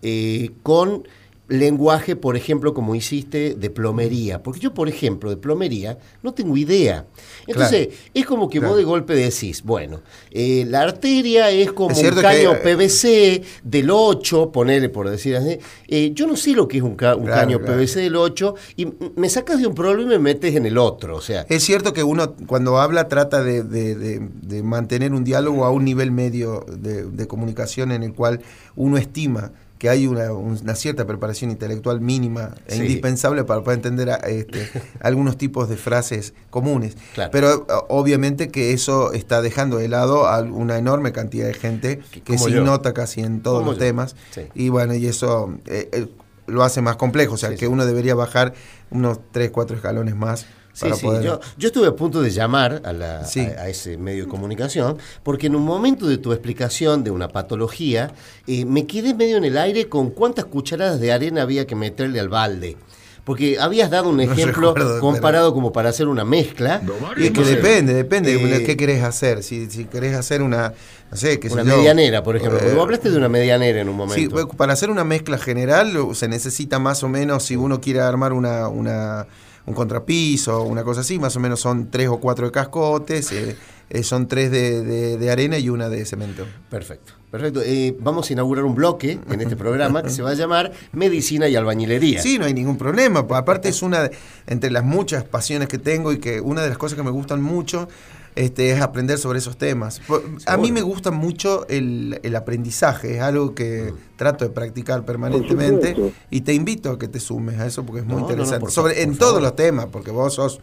eh, 0.02 0.52
con 0.64 1.08
lenguaje, 1.50 2.16
por 2.16 2.38
ejemplo, 2.38 2.74
como 2.74 2.96
hiciste, 2.96 3.56
de 3.56 3.70
plomería. 3.70 4.42
Porque 4.42 4.60
yo, 4.60 4.74
por 4.74 4.88
ejemplo, 4.88 5.30
de 5.30 5.38
plomería 5.38 5.98
no 6.24 6.34
tengo 6.34 6.56
idea. 6.56 7.06
Entonces, 7.48 7.90
es 8.14 8.26
como 8.26 8.50
que 8.50 8.60
vos 8.60 8.78
de 8.78 8.84
golpe 8.84 9.16
decís, 9.16 9.64
bueno, 9.64 10.02
eh, 10.32 10.66
la 10.68 10.84
arteria 10.84 11.50
es 11.50 11.72
como 11.72 11.98
un 11.98 12.22
caño 12.22 12.54
eh, 12.54 12.60
PVC 12.64 13.44
del 13.64 13.90
8, 13.90 14.52
ponele 14.52 14.90
por 14.90 15.10
decir 15.10 15.36
así. 15.36 15.58
Eh, 15.88 16.12
yo 16.14 16.28
no 16.28 16.36
sé 16.36 16.52
lo 16.52 16.68
que 16.68 16.78
es 16.78 16.84
un, 16.84 16.96
caño 16.96 17.60
PVC 17.60 18.02
del 18.02 18.16
8 18.16 18.56
y 18.78 18.88
me 19.16 19.30
sacas 19.30 19.60
de 19.60 19.68
un 19.68 19.76
problema 19.76 20.14
y 20.14 20.18
me 20.18 20.20
metes 20.20 20.56
en 20.56 20.66
el 20.66 20.78
otro. 20.78 21.16
O 21.16 21.22
sea, 21.22 21.46
es 21.50 21.64
cierto 21.64 21.94
que 21.94 22.04
uno 22.04 22.36
cuando 22.48 22.78
habla 22.78 23.08
trata 23.08 23.44
de, 23.44 24.30
mantener 24.64 25.14
un 25.14 25.24
diálogo 25.24 25.66
a 25.66 25.72
un 25.72 25.84
nivel 25.86 26.12
medio 26.12 26.66
de 26.70 27.28
comunicación 27.28 27.92
en 27.92 28.04
el 28.04 28.14
cual 28.14 28.42
uno 28.76 28.98
estima 28.98 29.52
que 29.80 29.90
hay 29.90 30.08
una, 30.08 30.76
cierta 30.76 31.08
preparación 31.08 31.52
intelectual 31.52 32.02
mínima 32.02 32.54
e 32.68 32.76
indispensable 32.76 33.46
para 33.46 33.64
poder 33.64 33.78
entender 33.80 34.10
este, 34.28 34.70
algunos 35.00 35.38
tipos 35.38 35.70
de 35.70 35.78
frases 35.78 36.34
comunes. 36.50 36.98
Pero 37.32 37.66
obviamente 37.88 38.50
que 38.50 38.74
eso 38.74 39.14
está 39.14 39.42
dejando 39.42 39.78
de 39.78 39.88
lado 39.88 40.28
a 40.28 40.42
una 40.42 40.78
enorme 40.78 41.14
cantidad 41.14 41.48
de 41.48 41.54
gente 41.54 42.02
que 42.26 42.38
se 42.38 42.52
nota 42.60 42.94
casi 42.94 43.22
en 43.22 43.42
todos 43.42 43.66
los 43.66 43.78
temas. 43.78 44.18
Y 44.54 44.68
bueno, 44.68 44.94
y 44.94 45.08
eso 45.08 45.56
eh, 45.66 45.90
eh, 45.94 46.08
lo 46.46 46.64
hace 46.64 46.82
más 46.82 46.98
complejo, 46.98 47.36
o 47.36 47.38
sea, 47.38 47.56
que 47.56 47.68
uno 47.68 47.86
debería 47.86 48.16
bajar 48.16 48.54
unos 48.92 49.20
3, 49.32 49.50
4 49.50 49.78
escalones 49.78 50.16
más 50.16 50.46
Sí, 50.80 50.88
sí. 50.94 51.08
Yo, 51.22 51.40
yo, 51.58 51.68
estuve 51.68 51.88
a 51.88 51.96
punto 51.96 52.22
de 52.22 52.30
llamar 52.30 52.82
a, 52.86 52.94
la, 52.94 53.20
a, 53.22 53.70
ese 53.70 53.98
medio 53.98 54.24
de 54.24 54.30
comunicación 54.30 54.98
porque 55.24 55.48
en 55.48 55.56
un 55.56 55.64
momento 55.64 56.08
de 56.08 56.18
tu 56.18 56.32
explicación 56.32 57.04
de 57.04 57.12
una 57.12 57.28
patología 57.28 58.14
eh, 58.48 58.66
me 58.66 58.88
quedé 58.88 59.14
medio 59.14 59.38
en 59.38 59.44
el 59.44 59.58
aire 59.58 59.90
con 59.90 60.10
cuántas 60.10 60.46
cucharadas 60.46 61.00
de 61.00 61.12
arena 61.12 61.42
había 61.42 61.68
que 61.68 61.76
meterle 61.76 62.20
al 62.20 62.30
balde. 62.30 62.78
Porque 63.26 63.60
habías 63.60 63.92
dado 63.92 64.10
un 64.10 64.22
ejemplo 64.22 64.74
comparado 65.00 65.54
como 65.54 65.72
para 65.72 65.90
hacer 65.90 66.08
una 66.08 66.26
mezcla. 66.26 66.82
y 67.16 67.28
es 67.28 67.32
que 67.32 67.44
depende, 67.44 67.94
depende 67.94 68.36
de 68.36 68.56
eh, 68.56 68.64
qué 68.64 68.76
querés 68.76 69.04
hacer. 69.04 69.44
Si, 69.44 69.70
si 69.70 69.86
querés 69.86 70.16
hacer 70.16 70.42
una, 70.42 70.74
no 71.12 71.18
sé, 71.18 71.40
Una 71.52 71.64
medianera, 71.64 72.24
por 72.24 72.38
ejemplo. 72.38 72.60
Eh, 72.60 72.74
vos 72.74 72.84
hablaste 72.84 73.12
de 73.12 73.18
una 73.18 73.30
medianera 73.30 73.82
en 73.82 73.90
un 73.90 73.98
momento. 73.98 74.40
Sí, 74.40 74.48
para 74.58 74.74
hacer 74.74 74.90
una 74.90 75.04
mezcla 75.04 75.38
general 75.38 75.92
se 76.14 76.28
necesita 76.28 76.80
más 76.80 77.04
o 77.04 77.10
menos, 77.10 77.44
si 77.44 77.56
uno 77.56 77.80
quiere 77.80 78.00
armar 78.00 78.34
una, 78.34 78.68
una 78.68 79.28
un 79.70 79.76
contrapiso, 79.76 80.64
una 80.64 80.84
cosa 80.84 81.02
así, 81.02 81.20
más 81.20 81.36
o 81.36 81.40
menos 81.40 81.60
son 81.60 81.92
tres 81.92 82.10
o 82.10 82.20
cuatro 82.20 82.48
de 82.48 82.52
cascotes, 82.52 83.32
eh, 83.32 83.56
eh, 83.92 84.04
son 84.04 84.28
tres 84.28 84.50
de, 84.52 85.30
arena 85.32 85.60
y 85.60 85.70
una 85.70 85.90
de 85.90 86.06
cemento. 86.06 86.44
Perfecto, 86.72 87.14
perfecto. 87.30 87.62
Eh, 87.64 87.96
vamos 88.00 88.28
a 88.30 88.34
inaugurar 88.34 88.66
un 88.66 88.74
bloque 88.74 89.20
en 89.30 89.42
este 89.42 89.56
programa 89.56 90.02
que 90.02 90.10
se 90.10 90.24
va 90.24 90.32
a 90.32 90.34
llamar 90.34 90.72
Medicina 90.92 91.48
y 91.48 91.56
Albañilería. 91.56 92.20
Sí, 92.20 92.40
no 92.40 92.46
hay 92.46 92.54
ningún 92.56 92.80
problema. 92.80 93.20
Aparte 93.20 93.70
es 93.70 93.84
una, 93.84 94.02
de, 94.02 94.12
entre 94.48 94.72
las 94.72 94.84
muchas 94.84 95.24
pasiones 95.24 95.68
que 95.68 95.78
tengo 95.78 96.12
y 96.12 96.18
que 96.18 96.42
una 96.42 96.64
de 96.64 96.70
las 96.70 96.80
cosas 96.80 96.98
que 96.98 97.04
me 97.04 97.12
gustan 97.12 97.40
mucho 97.40 97.88
este, 98.36 98.72
es 98.72 98.82
aprender 98.82 99.18
sobre 99.18 99.40
esos 99.40 99.58
temas. 99.58 100.02
A 100.46 100.58
mí 100.58 100.72
me 100.72 100.82
gusta 100.82 101.12
mucho 101.12 101.68
el, 101.68 102.36
aprendizaje, 102.36 103.16
es 103.16 103.22
algo 103.22 103.54
que 103.56 103.92
mm. 103.92 104.18
trato 104.18 104.46
de 104.46 104.52
practicar 104.52 105.04
permanentemente 105.06 105.96
y 106.30 106.42
te 106.42 106.54
invito 106.54 106.92
a 106.92 107.00
que 107.00 107.08
te 107.08 107.20
sumes 107.20 107.60
a 107.60 107.66
eso 107.66 107.86
porque 107.86 108.02
es 108.02 108.08
muy 108.08 108.22
interesante. 108.22 108.72
sobre, 108.72 109.02
en 109.02 109.18
todos 109.18 109.42
los 109.42 109.56
temas, 109.56 109.88
porque 109.88 110.12
vos 110.12 110.36
sos 110.36 110.60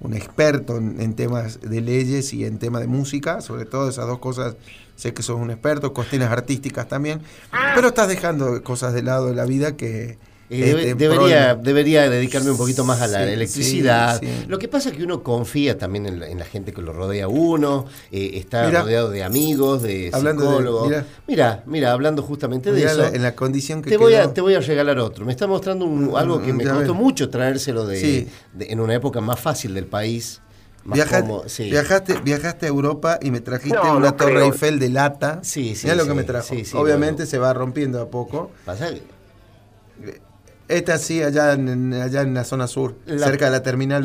un 0.00 0.14
experto 0.14 0.78
en, 0.78 1.14
temas 1.14 1.60
de 1.60 1.80
leyes 1.80 2.32
y 2.32 2.44
en 2.44 2.58
temas 2.58 2.80
de 2.80 2.88
música, 2.88 3.42
sobre 3.42 3.66
todo 3.66 3.88
esas 3.88 4.06
dos 4.06 4.18
cosas, 4.18 4.56
sé 4.96 5.12
que 5.12 5.22
sos 5.22 5.38
un 5.38 5.50
experto, 5.50 5.92
cuestiones 5.92 6.28
artísticas 6.28 6.88
también, 6.88 7.20
ah. 7.52 7.72
pero 7.74 7.88
estás 7.88 8.08
dejando 8.08 8.62
cosas 8.62 8.94
de 8.94 9.02
lado 9.02 9.26
de 9.26 9.34
la 9.34 9.44
vida 9.44 9.76
que, 9.76 10.18
este, 10.50 10.94
debería, 10.96 11.54
debería 11.54 12.10
dedicarme 12.10 12.50
un 12.50 12.56
poquito 12.56 12.84
más 12.84 13.00
a 13.00 13.06
la 13.06 13.22
electricidad. 13.22 14.20
Lo 14.48 14.58
que 14.58 14.66
pasa 14.66 14.90
es 14.90 14.96
que 14.96 15.04
uno 15.04 15.22
confía 15.22 15.78
también 15.78 16.06
en 16.06 16.38
la, 16.38 16.44
gente 16.44 16.72
que 16.72 16.82
lo 16.82 16.92
rodea 16.92 17.28
uno, 17.28 17.86
eh, 18.10 18.32
está 18.34 18.68
rodeado 18.68 19.10
de 19.10 19.22
amigos, 19.22 19.82
de 19.82 20.10
psicólogos. 20.12 20.92
mira. 21.28 21.62
mira, 21.66 21.92
hablando 21.92 22.22
justamente 22.22 22.72
de 22.72 22.84
eso. 22.84 23.06
en 23.06 23.22
la 23.22 23.36
condición 23.36 23.80
que 23.80 23.90
te 23.90 23.96
voy 23.96 24.14
a 24.14 24.32
te 24.32 24.40
voy 24.40 24.54
a 24.54 24.60
regalar 24.60 24.98
otro. 24.98 25.24
Me 25.24 25.32
está 25.32 25.46
mostrando 25.46 26.16
algo 26.16 26.42
que 26.42 26.52
me 26.52 26.64
costó 26.64 26.94
mucho 26.94 27.30
traérselo 27.30 27.86
de, 27.86 28.26
en 28.58 28.80
una 28.80 28.94
época 28.94 29.20
más 29.20 29.38
fácil 29.38 29.74
del 29.74 29.86
país. 29.86 30.40
viajaste, 30.84 32.20
viajaste 32.24 32.66
a 32.66 32.68
Europa 32.68 33.20
y 33.22 33.30
me 33.30 33.40
trajiste 33.40 33.78
una 33.78 34.16
torre 34.16 34.46
Eiffel 34.46 34.80
de 34.80 34.88
lata. 34.88 35.38
Sí, 35.44 35.76
sí. 35.76 35.86
Mira 35.86 35.94
lo 35.94 36.06
que 36.06 36.14
me 36.14 36.24
trajo. 36.24 36.54
Obviamente 36.74 37.26
se 37.26 37.38
va 37.38 37.52
rompiendo 37.52 38.02
a 38.02 38.08
poco. 38.10 38.50
Pasa 38.64 38.88
esta 40.70 40.98
sí, 40.98 41.22
allá 41.22 41.52
en, 41.52 41.92
allá 41.92 42.22
en 42.22 42.34
la 42.34 42.44
zona 42.44 42.66
sur, 42.66 42.96
cerca 43.06 43.46
de 43.46 43.50
la 43.50 43.62
terminal. 43.62 44.02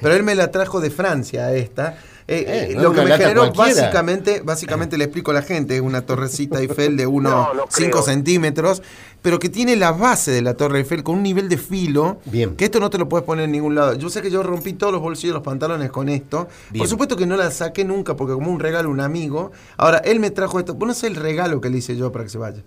pero 0.00 0.14
él 0.14 0.22
me 0.22 0.34
la 0.34 0.50
trajo 0.50 0.80
de 0.80 0.90
Francia, 0.90 1.52
esta. 1.52 1.96
Eh, 2.26 2.44
eh, 2.48 2.68
eh, 2.70 2.74
lo 2.80 2.92
que 2.94 3.02
me 3.02 3.18
generó, 3.18 3.52
básicamente, 3.52 4.40
básicamente 4.42 4.96
le 4.96 5.04
explico 5.04 5.30
a 5.30 5.34
la 5.34 5.42
gente, 5.42 5.76
es 5.76 5.82
una 5.82 6.06
torrecita 6.06 6.58
Eiffel 6.58 6.96
de 6.96 7.06
unos 7.06 7.48
5 7.68 8.02
centímetros, 8.02 8.82
pero 9.20 9.38
que 9.38 9.50
tiene 9.50 9.76
la 9.76 9.92
base 9.92 10.30
de 10.30 10.40
la 10.40 10.54
Torre 10.54 10.78
Eiffel 10.78 11.02
con 11.02 11.16
un 11.16 11.22
nivel 11.22 11.50
de 11.50 11.58
filo, 11.58 12.20
Bien. 12.24 12.56
que 12.56 12.64
esto 12.64 12.80
no 12.80 12.88
te 12.88 12.96
lo 12.96 13.10
puedes 13.10 13.26
poner 13.26 13.44
en 13.44 13.52
ningún 13.52 13.74
lado. 13.74 13.92
Yo 13.94 14.08
sé 14.08 14.22
que 14.22 14.30
yo 14.30 14.42
rompí 14.42 14.72
todos 14.72 14.92
los 14.92 15.02
bolsillos 15.02 15.32
de 15.34 15.38
los 15.38 15.42
pantalones 15.42 15.90
con 15.90 16.08
esto. 16.08 16.48
Por 16.76 16.88
supuesto 16.88 17.14
que 17.16 17.26
no 17.26 17.36
la 17.36 17.50
saqué 17.50 17.84
nunca, 17.84 18.16
porque 18.16 18.32
como 18.32 18.50
un 18.50 18.60
regalo 18.60 18.88
un 18.88 19.00
amigo. 19.00 19.52
Ahora, 19.76 19.98
él 19.98 20.18
me 20.18 20.30
trajo 20.30 20.58
esto. 20.58 20.74
Bueno, 20.74 20.92
es 20.92 21.04
el 21.04 21.16
regalo 21.16 21.60
que 21.60 21.68
le 21.68 21.78
hice 21.78 21.94
yo 21.94 22.10
para 22.10 22.24
que 22.24 22.30
se 22.30 22.38
vaya. 22.38 22.62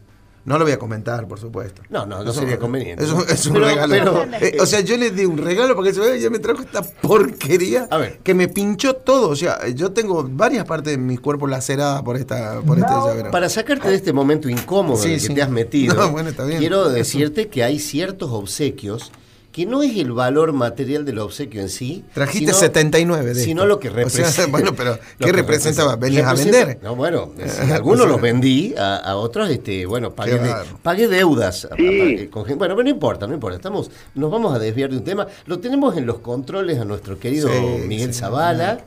No 0.48 0.58
lo 0.58 0.63
voy 0.63 0.72
a 0.72 0.80
comentar, 0.80 1.27
por 1.27 1.42
supuesto. 1.42 1.82
No, 1.89 2.06
no, 2.06 2.24
no 2.24 2.32
sería 2.32 2.58
conveniente. 2.58 3.04
Es 3.04 3.46
un, 3.48 3.56
regalo. 3.56 4.24
Eh, 4.39 4.56
o 4.62 4.66
sea, 4.66 4.80
yo 4.80 4.96
le 4.96 5.12
di 5.12 5.25
un 5.25 5.38
regalo 5.38 5.75
porque 5.75 5.94
se 5.94 6.22
ya 6.22 6.30
me 6.30 6.39
trajo 6.39 6.62
esta 6.62 6.82
porquería 6.82 7.86
a 7.92 7.98
ver. 7.98 8.20
que 8.20 8.34
me 8.34 8.48
pinchó 8.48 8.96
todo. 8.96 9.27
O 9.27 9.36
sea, 9.36 9.68
yo 9.68 9.92
tengo 9.92 10.24
varias 10.24 10.63
partes 10.63 10.94
de 10.94 10.98
mi 10.98 11.18
cuerpo 11.18 11.48
laceradas 11.48 12.01
por 12.01 12.16
esta 12.16 12.62
por 12.62 12.80
este 12.80 12.89
llavero. 12.89 13.30
Para 13.30 13.50
sacarte 13.50 13.89
de 13.89 13.96
este 13.96 14.13
momento 14.13 14.48
incómodo 14.48 15.04
en 15.04 15.12
el 15.12 15.22
que 15.22 15.34
te 15.34 15.42
has 15.42 15.50
metido, 15.50 16.13
quiero 16.58 16.88
decirte 16.88 17.50
que 17.50 17.66
hay 17.66 17.80
ciertos 17.80 18.32
obsequios 18.32 19.12
que 19.58 19.66
no 19.66 19.82
es 19.82 19.98
el 19.98 20.12
valor 20.12 20.54
material 20.54 21.04
del 21.04 21.18
obsequio 21.18 21.62
en 21.62 21.70
sí. 21.70 22.06
Trajiste 22.14 22.54
79 22.54 23.34
de 23.34 23.44
Sino 23.44 23.66
lo 23.66 23.80
que 23.80 23.90
representa. 23.90 24.46
bueno, 24.52 24.76
pero 24.76 25.00
¿qué 25.18 25.32
representaba? 25.32 25.96
¿Venías 25.96 26.28
a 26.28 26.36
vender? 26.36 26.78
No, 26.84 26.96
bueno, 26.96 27.32
algunos 27.74 28.08
los 28.08 28.22
vendí, 28.22 28.76
a, 28.78 29.16
otros, 29.16 29.50
este, 29.50 29.88
bueno, 29.88 30.14
pagué, 30.14 31.08
deudas. 31.08 31.68
bueno, 31.76 32.76
pero 32.76 32.84
no 32.84 32.88
importa, 32.88 33.26
no 33.26 33.34
importa. 33.34 33.56
Estamos, 33.56 33.90
nos 34.14 34.30
vamos 34.30 34.54
a 34.54 34.60
desviar 34.60 34.92
de 34.92 34.98
un 34.98 35.04
tema. 35.04 35.26
Lo 35.48 35.58
tenemos 35.58 35.98
en 35.98 36.06
los 36.06 36.20
controles 36.20 36.78
a 36.78 36.86
nuestro 36.86 37.18
querido 37.18 37.50
Miguel 37.88 38.14
Zavala. 38.14 38.78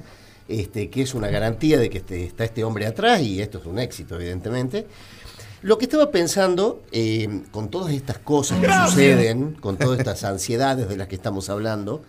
Este, 0.47 0.91
que 0.91 1.03
es 1.03 1.15
una 1.15 1.29
garantía 1.29 1.79
de 1.79 1.89
que 1.89 1.99
este, 1.99 2.25
está 2.25 2.43
este 2.43 2.65
hombre 2.65 2.85
atrás 2.85 3.21
y 3.23 3.41
esto 3.41 3.59
es 3.59 3.67
un 3.67 3.79
éxito, 3.79 4.17
evidentemente. 4.17 4.87
Lo 5.62 5.76
que 5.76 5.85
estaba 5.85 6.11
pensando, 6.11 6.83
eh, 6.90 7.43
con 7.50 7.69
todas 7.69 7.93
estas 7.93 8.19
cosas 8.19 8.61
que 8.61 8.69
suceden, 8.87 9.52
con 9.61 9.76
todas 9.76 9.99
estas 9.99 10.25
ansiedades 10.25 10.88
de 10.88 10.97
las 10.97 11.07
que 11.09 11.17
estamos 11.17 11.50
hablando, 11.50 12.02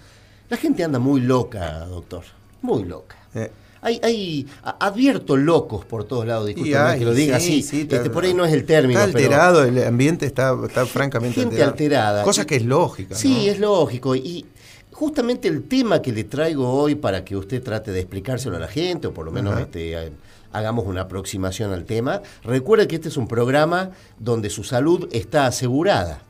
la 0.50 0.58
gente 0.58 0.84
anda 0.84 1.00
muy 1.00 1.22
loca, 1.22 1.86
doctor, 1.86 2.24
muy 2.62 2.84
loca. 2.84 3.18
Eh. 3.36 3.52
Hay, 3.84 4.00
hay, 4.04 4.48
advierto 4.64 5.36
locos 5.36 5.86
por 5.86 6.04
todos 6.04 6.26
lados, 6.28 6.48
discúlpeme 6.48 7.00
que 7.00 7.06
lo 7.06 7.14
diga 7.14 7.38
así, 7.38 7.60
este, 7.60 8.10
por 8.12 8.24
ahí 8.24 8.34
no 8.34 8.46
es 8.46 8.54
el 8.54 8.64
término. 8.64 9.00
Está 9.00 9.18
alterado, 9.18 9.64
el 9.64 9.84
ambiente 9.84 10.28
está, 10.28 10.56
está 10.66 10.86
francamente 10.86 11.42
gente 11.42 11.64
alterada. 11.64 12.24
Cosa 12.24 12.46
que 12.46 12.58
es 12.58 12.64
lógica. 12.64 13.16
Sí, 13.16 13.50
es 13.50 13.60
lógico. 13.60 14.16
Y 14.16 14.46
justamente 14.92 15.48
el 15.48 15.64
tema 15.64 16.00
que 16.00 16.12
le 16.12 16.26
traigo 16.26 16.72
hoy 16.72 16.94
para 16.94 17.26
que 17.26 17.36
usted 17.36 17.64
trate 17.64 17.92
de 17.92 18.02
explicárselo 18.02 18.58
a 18.58 18.60
la 18.60 18.68
gente, 18.68 19.08
o 19.08 19.14
por 19.14 19.26
lo 19.26 19.32
menos 19.32 19.60
este, 19.60 20.12
hagamos 20.52 20.86
una 20.86 21.02
aproximación 21.02 21.72
al 21.74 21.86
tema. 21.86 22.22
Recuerde 22.44 22.88
que 22.88 22.96
este 22.96 23.10
es 23.10 23.18
un 23.18 23.28
programa 23.28 23.92
donde 24.20 24.50
su 24.50 24.64
salud 24.64 25.08
está 25.12 25.48
asegurada. 25.48 26.24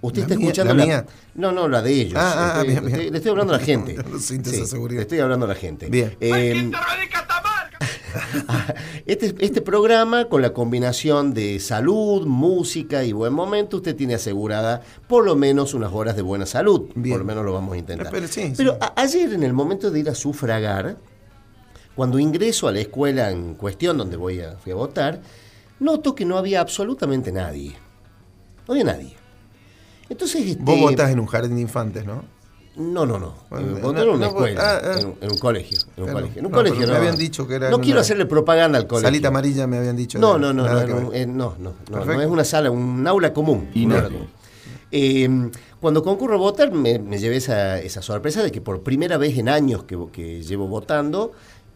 Usted 0.00 0.22
está 0.22 0.34
escuchando 0.34 0.74
la, 0.74 0.84
mía. 0.84 1.06
No, 1.34 1.52
no, 1.52 1.68
la 1.68 1.80
de 1.80 1.92
ellos. 1.92 2.14
Ah, 2.16 2.56
ah, 2.58 2.62
bien, 2.64 2.84
bien. 2.84 3.12
le 3.12 3.16
estoy 3.16 3.30
hablando 3.30 3.54
a 3.54 3.58
la 3.58 3.64
gente. 3.64 3.96
sí, 4.18 4.38
le 4.38 5.00
estoy 5.00 5.20
hablando 5.20 5.46
a 5.46 5.48
la 5.48 5.54
gente. 5.54 5.88
Bien. 5.88 6.16
Eh, 6.20 6.70
este, 9.06 9.34
este 9.38 9.62
programa, 9.62 10.26
con 10.26 10.42
la 10.42 10.52
combinación 10.52 11.34
de 11.34 11.60
salud, 11.60 12.26
música 12.26 13.04
y 13.04 13.12
buen 13.12 13.32
momento, 13.32 13.78
usted 13.78 13.94
tiene 13.94 14.14
asegurada 14.14 14.82
por 15.06 15.24
lo 15.24 15.36
menos 15.36 15.72
unas 15.72 15.92
horas 15.92 16.16
de 16.16 16.22
buena 16.22 16.46
salud. 16.46 16.88
Por 16.88 17.18
lo 17.18 17.24
menos 17.24 17.44
lo 17.44 17.52
vamos 17.52 17.74
a 17.74 17.78
intentar. 17.78 18.10
Pero, 18.10 18.26
sí, 18.26 18.52
Pero 18.56 18.78
ayer, 18.96 19.32
en 19.32 19.44
el 19.44 19.52
momento 19.52 19.90
de 19.90 20.00
ir 20.00 20.08
a 20.08 20.14
sufragar, 20.16 20.96
cuando 21.94 22.18
ingreso 22.18 22.68
a 22.68 22.72
la 22.72 22.80
escuela 22.80 23.30
en 23.30 23.54
cuestión 23.54 23.98
donde 23.98 24.16
voy 24.16 24.40
a, 24.40 24.56
fui 24.56 24.72
a 24.72 24.74
votar, 24.74 25.20
noto 25.80 26.14
que 26.14 26.24
no 26.24 26.38
había 26.38 26.60
absolutamente 26.60 27.32
nadie. 27.32 27.72
No 28.66 28.74
había 28.74 28.84
nadie. 28.84 29.14
Entonces, 30.08 30.46
este, 30.46 30.62
Vos 30.62 30.80
votás 30.80 31.10
en 31.10 31.20
un 31.20 31.26
jardín 31.26 31.56
de 31.56 31.62
infantes, 31.62 32.04
¿no? 32.04 32.24
No, 32.74 33.04
no, 33.04 33.18
no. 33.18 33.34
Bueno, 33.50 34.00
en 34.00 34.08
una 34.08 34.26
escuela, 34.28 34.60
ah, 34.62 34.80
ah. 34.82 34.98
en, 34.98 35.30
un 35.30 35.38
colegio. 35.38 35.78
En 35.96 36.04
un 36.04 36.12
colegio. 36.12 36.38
En 36.40 36.46
un 36.46 36.52
colegio 36.52 36.86
no, 36.86 36.92
Me 36.92 36.98
habían 36.98 37.16
dicho 37.16 37.46
que 37.46 37.56
era. 37.56 37.70
No 37.70 37.80
quiero 37.80 38.00
hacerle 38.00 38.24
propaganda 38.24 38.78
al 38.78 38.86
colegio. 38.86 39.08
Salita 39.08 39.28
amarilla 39.28 39.66
me 39.66 39.76
habían 39.76 39.96
dicho. 39.96 40.18
No, 40.18 40.38
no, 40.38 40.54
no, 40.54 40.66
no, 40.66 40.86
no, 41.26 41.56
no, 41.58 42.04
no, 42.04 42.22
es 42.22 42.28
una 42.28 42.44
sala, 42.44 42.70
un 42.70 43.06
aula 43.06 43.34
común. 43.34 43.68
Y 43.74 43.84
no. 43.84 43.96
Eh, 44.90 45.50
cuando 45.80 46.02
concurro 46.02 46.34
a 46.34 46.38
votar 46.38 46.70
me, 46.70 46.98
llevé 47.18 47.36
esa, 47.36 47.78
esa, 47.78 48.02
sorpresa 48.02 48.42
de 48.42 48.52
que 48.52 48.60
por 48.60 48.82
primera 48.82 49.16
vez 49.16 49.38
en 49.38 49.48
años 49.48 49.84
que, 49.84 49.98
que 50.12 50.42
llevo 50.42 50.68
votando 50.68 51.32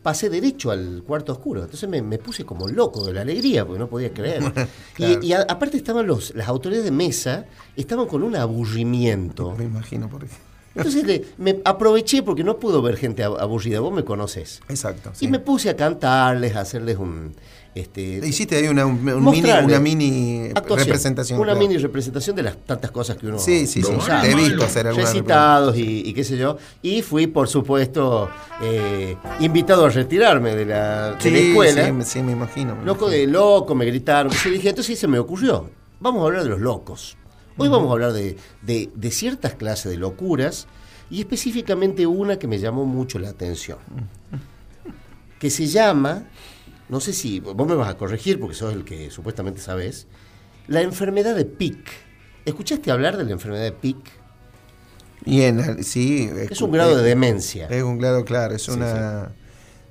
pasé 0.07 0.31
derecho 0.31 0.71
al 0.71 1.03
cuarto 1.05 1.33
oscuro. 1.33 1.65
Entonces 1.65 1.89
me, 1.89 2.01
me, 2.01 2.19
puse 2.19 2.45
como 2.45 2.69
loco 2.69 3.05
de 3.05 3.13
la 3.13 3.23
alegría, 3.23 3.67
porque 3.67 3.81
no 3.81 3.89
podía 3.89 4.13
creer. 4.13 4.41
Y, 4.99 5.33
aparte 5.33 5.77
estaban 5.77 6.07
los, 6.07 6.33
las 6.37 6.47
autoridades 6.47 6.85
de 6.85 6.93
mesa, 6.93 7.47
estaban 7.75 8.07
con 8.07 8.23
un 8.23 8.37
aburrimiento. 8.37 9.57
Me 9.59 9.65
imagino 9.65 10.09
por 10.09 10.25
qué. 10.25 10.37
Entonces 10.77 11.23
me 11.39 11.61
aproveché 11.65 12.23
porque 12.23 12.45
no 12.45 12.57
puedo 12.59 12.83
ver 12.83 12.97
gente 12.97 13.25
aburrida, 13.25 13.81
vos 13.81 13.93
me 13.93 14.05
conoces. 14.05 14.61
Exacto. 14.69 15.11
Y 15.19 15.27
me 15.27 15.41
puse 15.41 15.71
a 15.71 15.77
cantarles, 15.77 16.55
a 16.55 16.61
hacerles 16.61 16.99
un... 16.99 17.35
Este, 17.77 18.27
Hiciste 18.27 18.57
ahí 18.57 18.69
una, 18.69 18.87
mini, 18.87 19.51
una 19.51 19.79
mini 19.79 20.49
representación. 20.55 21.39
Una 21.39 21.55
mini 21.55 21.77
representación 21.77 22.35
de 22.35 22.43
las 22.43 22.57
tantas 22.65 22.91
cosas 22.91 23.19
que 23.19 23.27
uno. 23.27 23.39
Sí, 23.39 23.67
sí, 23.67 23.83
sí. 23.83 23.93
Te 24.23 24.31
he 24.31 24.35
visto 24.35 24.65
hacer 24.65 24.87
Recitados 24.87 25.77
y, 25.77 26.11
qué 26.15 26.25
sé 26.25 26.39
yo. 26.39 26.57
Y 26.81 27.03
fui, 27.03 27.27
por 27.27 27.49
supuesto, 27.49 28.31
eh, 28.63 29.15
invitado 29.41 29.85
a 29.85 29.91
retirarme 29.91 30.57
de 30.57 30.65
la, 30.65 31.19
escuela. 31.23 31.85
Sí, 32.03 32.13
sí, 32.13 32.23
me 32.23 32.33
imagino. 32.33 32.79
loco 32.83 33.11
de 33.11 33.27
loco, 33.27 33.75
me 33.75 33.85
gritaron. 33.85 34.33
Y 34.47 34.51
dije, 34.53 34.71
entonces 34.71 34.99
se 34.99 35.07
me 35.07 35.19
ocurrió. 35.19 35.69
Vamos 36.01 36.23
a 36.23 36.27
hablar 36.29 36.45
de 36.45 36.49
los 36.49 36.61
locos. 36.61 37.19
Hoy 37.59 37.69
vamos 37.69 37.91
a 37.91 37.93
hablar 37.93 38.15
de, 38.15 38.39
de, 38.63 39.11
ciertas 39.11 39.55
clases 39.55 39.93
de 39.93 39.99
locuras 39.99 40.67
y 41.11 41.21
específicamente 41.21 42.07
una 42.07 42.39
que 42.39 42.49
me 42.49 42.59
llamó 42.59 42.87
mucho 42.87 43.19
la 43.19 43.29
atención, 43.29 43.79
que 45.39 45.51
se 45.51 45.67
llama, 45.67 46.25
no 46.89 47.01
sé 47.01 47.13
si 47.13 47.41
vos 47.41 47.67
me 47.67 47.75
vas 47.75 47.89
a 47.89 47.97
corregir 47.97 48.39
porque 48.39 48.55
sos 48.55 48.73
el 48.73 48.85
que 48.85 49.11
supuestamente 49.11 49.61
sabes, 49.61 50.07
la 50.69 50.83
enfermedad 50.83 51.35
de 51.35 51.45
Pick. 51.45 51.91
¿Escuchaste 52.45 52.91
hablar 52.91 53.17
de 53.17 53.25
la 53.25 53.33
enfermedad 53.33 53.65
de? 53.65 53.97
Bien, 55.25 55.83
sí. 55.83 56.31
Es, 56.51 56.61
un 56.61 56.71
grado 56.71 56.97
de 56.97 57.03
demencia. 57.03 57.67
Es 57.67 57.83
un 57.83 57.99
grado, 57.99 58.25
claro, 58.25 58.55
es 58.55 58.69
una... 58.69 59.33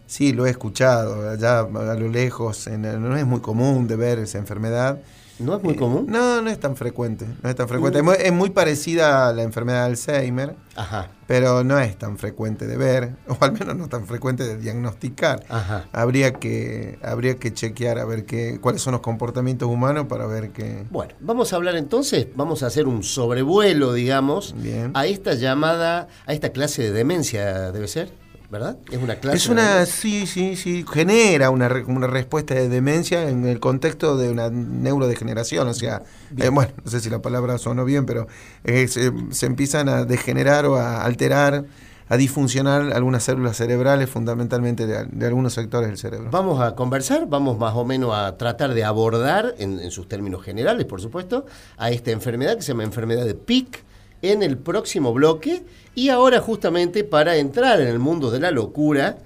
Sí, 0.08 0.34
lo 0.34 0.46
he 0.46 0.52
escuchado, 0.52 1.30
allá 1.30 1.62
a 1.62 1.96
lo 1.96 2.08
lejos, 2.08 2.68
no 2.68 3.18
es 3.18 3.26
muy 3.26 3.42
común 3.42 3.88
de 3.88 3.96
ver 3.96 4.20
esa 4.20 4.38
enfermedad. 4.38 5.00
¿No 5.40 5.56
es 5.58 5.64
muy 5.64 5.76
común? 5.76 6.06
No, 6.08 6.42
no 6.42 6.50
es 6.50 6.60
tan 6.60 6.76
frecuente. 6.76 7.26
No 7.44 7.50
es 7.50 7.56
tan 7.56 7.68
frecuente. 7.68 8.00
Es, 8.20 8.32
muy, 8.32 8.50
parecida 8.50 9.28
a 9.28 9.34
la 9.34 9.44
enfermedad 9.44 9.82
de 9.82 9.86
Alzheimer, 9.88 10.56
Ajá. 10.76 11.10
pero 11.28 11.64
no 11.64 11.78
es 11.80 11.98
tan 11.98 12.18
frecuente 12.18 12.68
de 12.68 12.78
ver, 12.78 13.16
o 13.28 13.38
al 13.42 13.52
menos 13.52 13.76
no 13.76 13.90
tan 13.90 14.06
frecuente 14.06 14.44
de 14.44 14.58
diagnosticar. 14.58 15.44
Ajá. 15.50 15.86
Habría 15.92 16.34
que, 16.34 17.00
habría 17.04 17.36
que 17.36 17.54
chequear 17.54 18.00
a 18.00 18.06
ver 18.06 18.26
qué, 18.26 18.60
cuáles 18.62 18.82
son 18.82 18.94
los 18.94 19.02
comportamientos 19.02 19.68
humanos 19.68 20.06
para 20.08 20.26
ver 20.26 20.52
qué. 20.52 20.86
Bueno, 20.90 21.14
vamos 21.20 21.52
a 21.52 21.58
hablar 21.58 21.76
entonces, 21.76 22.28
vamos 22.36 22.64
a 22.64 22.68
hacer 22.68 22.88
un 22.88 23.04
sobrevuelo, 23.04 23.94
digamos, 23.94 24.56
a 24.94 25.06
esta 25.06 25.34
llamada, 25.34 26.08
a 26.26 26.34
esta 26.34 26.50
clase 26.50 26.84
de 26.84 26.92
demencia, 26.92 27.72
¿debe 27.72 27.88
ser? 27.88 28.25
¿Verdad? 28.56 28.78
Es 28.90 28.98
una 29.02 29.16
clase. 29.16 29.38
Es 29.38 29.50
una, 29.50 29.86
sí, 29.86 30.26
sí, 30.28 30.56
sí, 30.56 30.86
genera 30.90 31.50
una, 31.50 31.70
una 31.88 32.08
respuesta 32.08 32.54
de 32.54 32.70
demencia 32.70 33.30
en 33.30 33.46
el 33.46 33.60
contexto 33.60 34.16
de 34.16 34.30
una 34.30 34.50
neurodegeneración, 34.50 35.68
o 35.68 35.74
sea, 35.74 36.04
eh, 36.38 36.48
bueno, 36.50 36.72
no 36.84 36.90
sé 36.90 37.02
si 37.02 37.10
la 37.10 37.22
palabra 37.22 37.58
sonó 37.58 37.84
bien, 37.84 38.06
pero 38.06 38.28
eh, 38.64 38.88
se, 38.88 39.46
empiezan 39.46 39.90
a 39.90 40.06
degenerar 40.06 40.66
o 40.66 40.78
a 40.78 41.04
alterar 41.04 41.66
a 42.08 42.18
disfuncionar 42.18 42.94
algunas 42.94 43.24
células 43.24 43.58
cerebrales, 43.58 44.10
fundamentalmente 44.10 44.86
de, 44.86 45.26
algunos 45.26 45.54
sectores 45.54 45.90
del 45.90 45.98
cerebro. 45.98 46.30
Vamos 46.32 46.62
a 46.62 46.76
conversar, 46.76 47.28
vamos 47.28 47.58
más 47.58 47.74
o 47.76 47.84
menos 47.84 48.14
a 48.14 48.38
tratar 48.38 48.76
de 48.76 48.84
abordar, 48.84 49.56
en, 49.58 49.80
en 49.80 49.90
sus 49.90 50.08
términos 50.08 50.44
generales, 50.44 50.86
por 50.86 51.02
supuesto, 51.02 51.48
a 51.78 51.90
esta 51.90 52.12
enfermedad 52.12 52.56
que 52.58 52.62
se 52.62 52.74
llama 52.74 52.84
enfermedad 52.84 53.26
de 53.26 53.34
PIC 53.34 53.84
en 54.22 54.44
el 54.44 54.58
próximo 54.58 55.14
bloque. 55.14 55.64
Y 55.96 56.10
ahora 56.10 56.42
justamente 56.42 57.06
para 57.06 57.38
entrar 57.38 57.80
en 57.80 57.88
el 57.88 58.00
mundo 58.00 58.30
de 58.30 58.42
la 58.42 58.52
locura, 58.52 59.18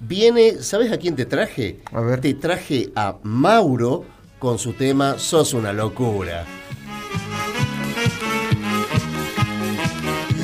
viene, 0.00 0.62
¿sabes 0.62 0.90
a 0.90 0.96
quién 0.96 1.14
te 1.16 1.26
traje? 1.26 1.80
A 1.92 2.00
ver. 2.00 2.22
Te 2.22 2.32
traje 2.32 2.90
a 2.96 3.18
Mauro 3.22 4.06
con 4.38 4.58
su 4.58 4.72
tema 4.72 5.18
Sos 5.18 5.52
una 5.52 5.74
locura. 5.74 6.46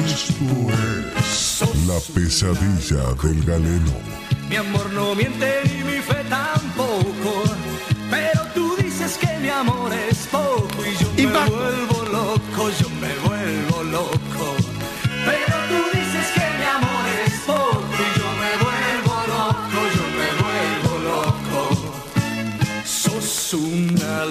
Esto 0.04 0.44
es 1.18 1.62
La 1.86 2.14
pesadilla 2.14 3.14
del 3.22 3.42
galeno. 3.44 3.92
Mi 4.50 4.56
amor 4.56 4.92
no 4.92 5.14
miente 5.14 5.62
ni 5.64 5.84
mi 5.84 5.98
fe 6.00 6.24
tampoco, 6.28 7.44
pero 8.10 8.42
tú 8.54 8.76
dices 8.76 9.16
que 9.16 9.38
mi 9.38 9.48
amor 9.48 9.92
es 10.10 10.26
poco 10.26 10.68
y 10.84 11.02
yo 11.02 11.30
me 11.30 11.79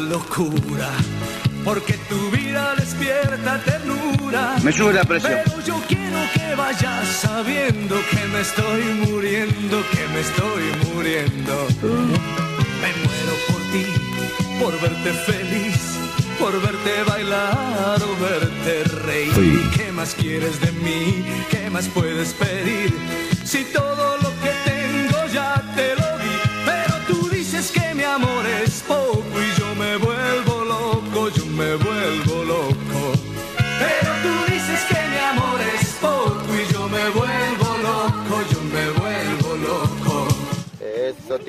locura, 0.09 0.89
porque 1.63 1.93
tu 2.09 2.31
vida 2.31 2.73
despierta 2.75 3.59
ternura. 3.63 4.57
Me 4.63 4.71
sube 4.71 4.93
la 4.93 5.03
presión. 5.03 5.33
Pero 5.45 5.61
yo 5.63 5.81
quiero 5.87 6.19
que 6.33 6.55
vayas 6.55 7.07
sabiendo 7.07 7.95
que 8.09 8.25
me 8.33 8.41
estoy 8.41 8.83
muriendo, 9.05 9.83
que 9.91 10.07
me 10.13 10.19
estoy 10.21 10.93
muriendo. 10.93 11.67
Me 12.81 12.91
muero 13.03 13.33
por 13.47 13.61
ti, 13.71 13.85
por 14.59 14.81
verte 14.81 15.13
feliz 15.13 15.99
por 16.39 16.53
verte 16.61 17.03
bailar 17.05 18.01
o 18.01 18.23
verte 18.23 18.83
reír. 19.03 19.69
¿Qué 19.75 19.91
más 19.91 20.15
quieres 20.15 20.61
de 20.61 20.71
mí? 20.71 21.25
¿Qué 21.49 21.69
más 21.69 21.87
puedes 21.89 22.33
pedir? 22.33 22.93
Si 23.43 23.65
todo 23.65 24.17
lo 24.19 24.29
que 24.41 24.51
tengo 24.63 25.27
ya 25.33 25.61
te 25.75 25.95
lo 25.95 25.98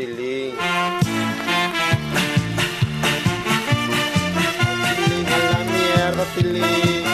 Eso, 0.01 0.51
Tilín. 6.37 7.05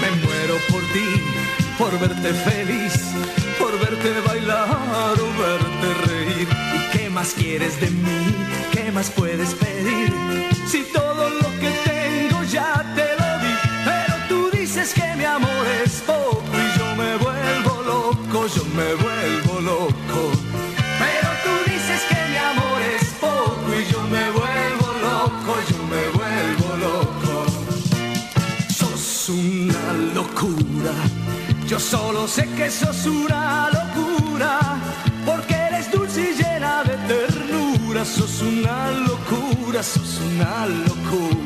Me 0.00 0.10
muero 0.24 0.54
por 0.70 0.82
ti, 0.92 1.08
por 1.78 1.98
verte 2.00 2.32
feliz, 2.32 2.94
por 3.58 3.78
verte 3.78 4.10
bailar 4.26 5.16
o 5.20 5.28
verte 5.42 5.88
reír. 6.06 6.48
¿Y 6.74 6.96
qué 6.96 7.10
más 7.10 7.34
quieres 7.34 7.80
de 7.80 7.90
mí? 7.90 8.34
¿Qué 8.72 8.90
más 8.90 9.10
puedes 9.10 9.54
pedir? 9.54 10.12
Si 10.66 10.82
todo 10.92 11.13
Sé 32.26 32.48
que 32.56 32.70
sos 32.70 33.04
una 33.04 33.68
locura, 33.70 34.58
porque 35.26 35.54
eres 35.54 35.92
dulce 35.92 36.32
y 36.32 36.42
llena 36.42 36.82
de 36.82 36.96
ternura. 37.06 38.02
Sos 38.04 38.40
una 38.40 38.90
locura, 38.92 39.82
sos 39.82 40.20
una 40.32 40.66
locura. 40.66 41.43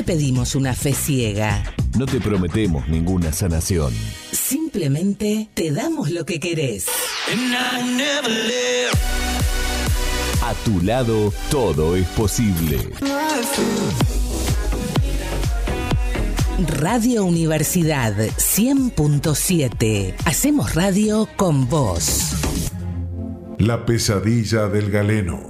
Te 0.00 0.04
pedimos 0.04 0.54
una 0.54 0.72
fe 0.72 0.94
ciega. 0.94 1.62
No 1.98 2.06
te 2.06 2.22
prometemos 2.22 2.88
ninguna 2.88 3.34
sanación. 3.34 3.92
Simplemente 4.32 5.50
te 5.52 5.72
damos 5.72 6.10
lo 6.10 6.24
que 6.24 6.40
querés. 6.40 6.86
A 10.42 10.54
tu 10.64 10.80
lado, 10.80 11.34
todo 11.50 11.96
es 11.96 12.06
posible. 12.08 12.78
Radio 16.78 17.26
Universidad 17.26 18.14
100.7. 18.16 20.14
Hacemos 20.24 20.74
radio 20.74 21.28
con 21.36 21.68
vos. 21.68 22.36
La 23.58 23.84
pesadilla 23.84 24.68
del 24.68 24.90
galeno. 24.90 25.49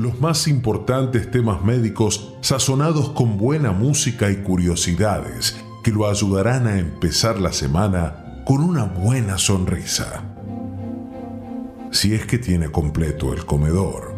Los 0.00 0.18
más 0.18 0.48
importantes 0.48 1.30
temas 1.30 1.62
médicos 1.62 2.32
sazonados 2.40 3.10
con 3.10 3.36
buena 3.36 3.72
música 3.72 4.30
y 4.30 4.36
curiosidades 4.36 5.62
que 5.84 5.90
lo 5.90 6.08
ayudarán 6.08 6.66
a 6.66 6.78
empezar 6.78 7.38
la 7.38 7.52
semana 7.52 8.42
con 8.46 8.62
una 8.62 8.84
buena 8.84 9.36
sonrisa. 9.36 10.24
Si 11.90 12.14
es 12.14 12.24
que 12.24 12.38
tiene 12.38 12.72
completo 12.72 13.34
el 13.34 13.44
comedor. 13.44 14.14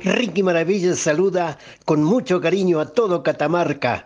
Ricky 0.00 0.42
Maravilla 0.42 0.96
saluda 0.96 1.58
con 1.84 2.02
mucho 2.02 2.40
cariño 2.40 2.80
a 2.80 2.86
todo 2.86 3.22
Catamarca, 3.22 4.04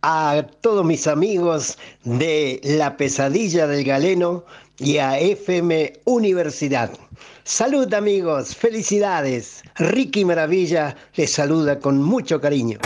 a 0.00 0.46
todos 0.62 0.86
mis 0.86 1.06
amigos 1.06 1.76
de 2.04 2.62
La 2.64 2.96
Pesadilla 2.96 3.66
del 3.66 3.84
Galeno 3.84 4.46
y 4.78 4.98
a 4.98 5.18
FM 5.18 5.92
Universidad. 6.04 6.90
Salud 7.44 7.92
amigos, 7.92 8.54
felicidades. 8.56 9.62
Ricky 9.76 10.24
Maravilla 10.24 10.96
les 11.14 11.30
saluda 11.32 11.78
con 11.78 12.02
mucho 12.02 12.40
cariño. 12.40 12.78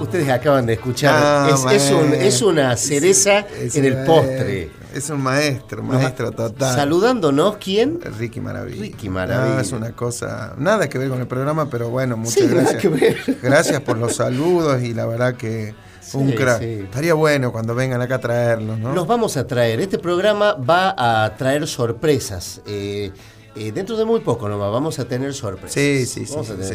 Ustedes 0.00 0.28
acaban 0.28 0.66
de 0.66 0.74
escuchar, 0.74 1.14
Ah, 1.16 1.48
es, 1.48 1.82
es 1.82 1.90
un- 1.90 2.08
maestro. 2.10 2.28
es 2.28 2.42
una 2.42 2.76
cereza 2.76 3.38
Es 3.40 3.76
en 3.76 3.84
el 3.86 4.04
postre. 4.04 4.70
Es 4.94 5.10
un 5.10 5.20
maestro, 5.22 5.82
maestro 5.82 6.30
total. 6.32 6.74
Saludándonos, 6.74 7.56
¿quién? 7.56 7.98
Ricky 8.18 8.40
Maravilla. 8.40 8.80
Ricky 8.82 9.08
Maravilla. 9.08 9.58
Ah, 9.58 9.60
es 9.60 9.72
una 9.72 9.92
cosa, 9.92 10.54
nada 10.58 10.88
que 10.88 10.98
ver 10.98 11.08
con 11.08 11.20
el 11.20 11.26
programa, 11.26 11.68
pero 11.70 11.88
bueno, 11.90 12.16
muchas 12.16 12.34
Sí, 12.34 12.42
nada 12.46 12.60
gracias. 12.62 12.82
que 12.82 12.88
ver. 12.88 13.16
Gracias 13.42 13.80
por 13.80 13.98
los 13.98 14.16
saludos 14.16 14.82
y 14.82 14.94
la 14.94 15.06
verdad 15.06 15.34
que 15.34 15.74
un 16.14 16.28
Sí, 16.30 16.34
crack. 16.34 16.60
sí. 16.60 16.66
Estaría 16.84 17.14
bueno 17.14 17.52
cuando 17.52 17.74
vengan 17.74 18.02
acá 18.02 18.16
a 18.16 18.20
traerlos, 18.20 18.78
¿no? 18.78 18.92
Los 18.92 19.06
vamos 19.06 19.36
a 19.36 19.46
traer. 19.46 19.80
Este 19.80 19.98
programa 19.98 20.52
va 20.54 20.94
a 21.24 21.36
traer 21.36 21.66
sorpresas. 21.66 22.60
Eh, 22.66 23.10
eh, 23.54 23.70
dentro 23.72 23.96
de 23.96 24.04
muy 24.04 24.20
poco 24.20 24.48
nomás 24.48 24.70
vamos 24.72 24.98
a 24.98 25.04
tener 25.06 25.32
sorpresas. 25.34 25.72
Sí, 25.74 26.04
sí, 26.06 26.26
sí, 26.26 26.34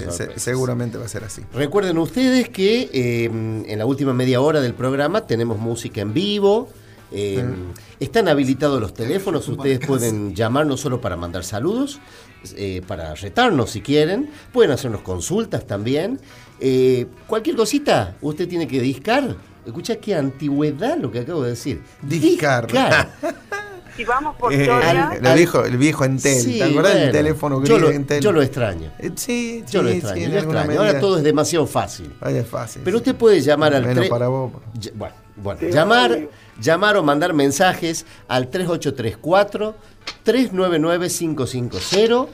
se- 0.09 0.39
seguramente 0.39 0.97
va 0.97 1.05
a 1.05 1.07
ser 1.07 1.23
así. 1.23 1.41
Recuerden 1.53 1.97
ustedes 1.97 2.49
que 2.49 2.89
eh, 2.93 3.25
en 3.25 3.77
la 3.77 3.85
última 3.85 4.13
media 4.13 4.41
hora 4.41 4.61
del 4.61 4.73
programa 4.73 5.21
tenemos 5.27 5.57
música 5.59 6.01
en 6.01 6.13
vivo. 6.13 6.69
Eh, 7.11 7.43
Están 7.99 8.27
habilitados 8.27 8.79
los 8.81 8.93
teléfonos, 8.93 9.47
ustedes 9.47 9.79
pueden 9.85 10.35
llamar 10.35 10.65
no 10.65 10.77
solo 10.77 10.99
para 11.01 11.15
mandar 11.15 11.43
saludos, 11.43 11.99
eh, 12.55 12.81
para 12.87 13.13
retarnos 13.15 13.71
si 13.71 13.81
quieren, 13.81 14.29
pueden 14.53 14.71
hacernos 14.71 15.01
consultas 15.01 15.65
también. 15.65 16.19
Eh, 16.59 17.05
cualquier 17.27 17.55
cosita, 17.55 18.15
usted 18.21 18.47
tiene 18.47 18.67
que 18.67 18.79
discar. 18.81 19.35
Escucha 19.65 19.97
qué 19.97 20.15
antigüedad 20.15 20.97
lo 20.97 21.11
que 21.11 21.19
acabo 21.19 21.43
de 21.43 21.49
decir. 21.51 21.81
Discar. 22.01 22.67
Si 23.97 24.03
vamos 24.03 24.35
por 24.35 24.53
Eh, 24.53 24.63
Soria, 24.63 25.09
el, 25.19 25.25
el 25.25 25.33
viejo, 25.33 25.65
el 25.65 25.75
viejo 25.77 26.05
Entel, 26.05 26.39
Sí, 26.39 26.59
¿te 26.59 26.65
acordás 26.65 26.93
del 26.93 27.01
bueno, 27.05 27.11
teléfono 27.13 27.55
yo 27.63 27.73
gris 27.77 27.81
lo, 27.81 27.89
Entel? 27.89 28.21
yo 28.21 28.31
lo 28.31 28.43
extraño. 28.43 28.91
Eh, 28.99 29.09
sí, 29.15 29.63
Yo 29.71 29.81
lo 29.81 29.89
extraño, 29.89 30.23
sí, 30.27 30.31
yo 30.31 30.37
extraño. 30.37 30.79
Ahora 30.79 30.99
todo 30.99 31.17
es 31.17 31.23
demasiado 31.23 31.65
fácil. 31.65 32.13
Ay, 32.21 32.35
es 32.37 32.47
fácil. 32.47 32.83
Pero 32.85 32.97
sí. 32.97 33.01
usted 33.01 33.15
puede 33.15 33.41
llamar 33.41 33.73
al 33.73 33.87
Menos 33.87 34.05
tre- 34.05 34.09
para 34.09 34.27
vos. 34.27 34.51
Bueno, 35.35 35.59
llamar, 35.61 36.15
llamar 36.61 36.97
o 36.97 37.03
mandar 37.03 37.33
mensajes 37.33 38.05
al 38.27 38.49
3834 38.49 39.75
399 40.23 41.09
550 41.09 42.27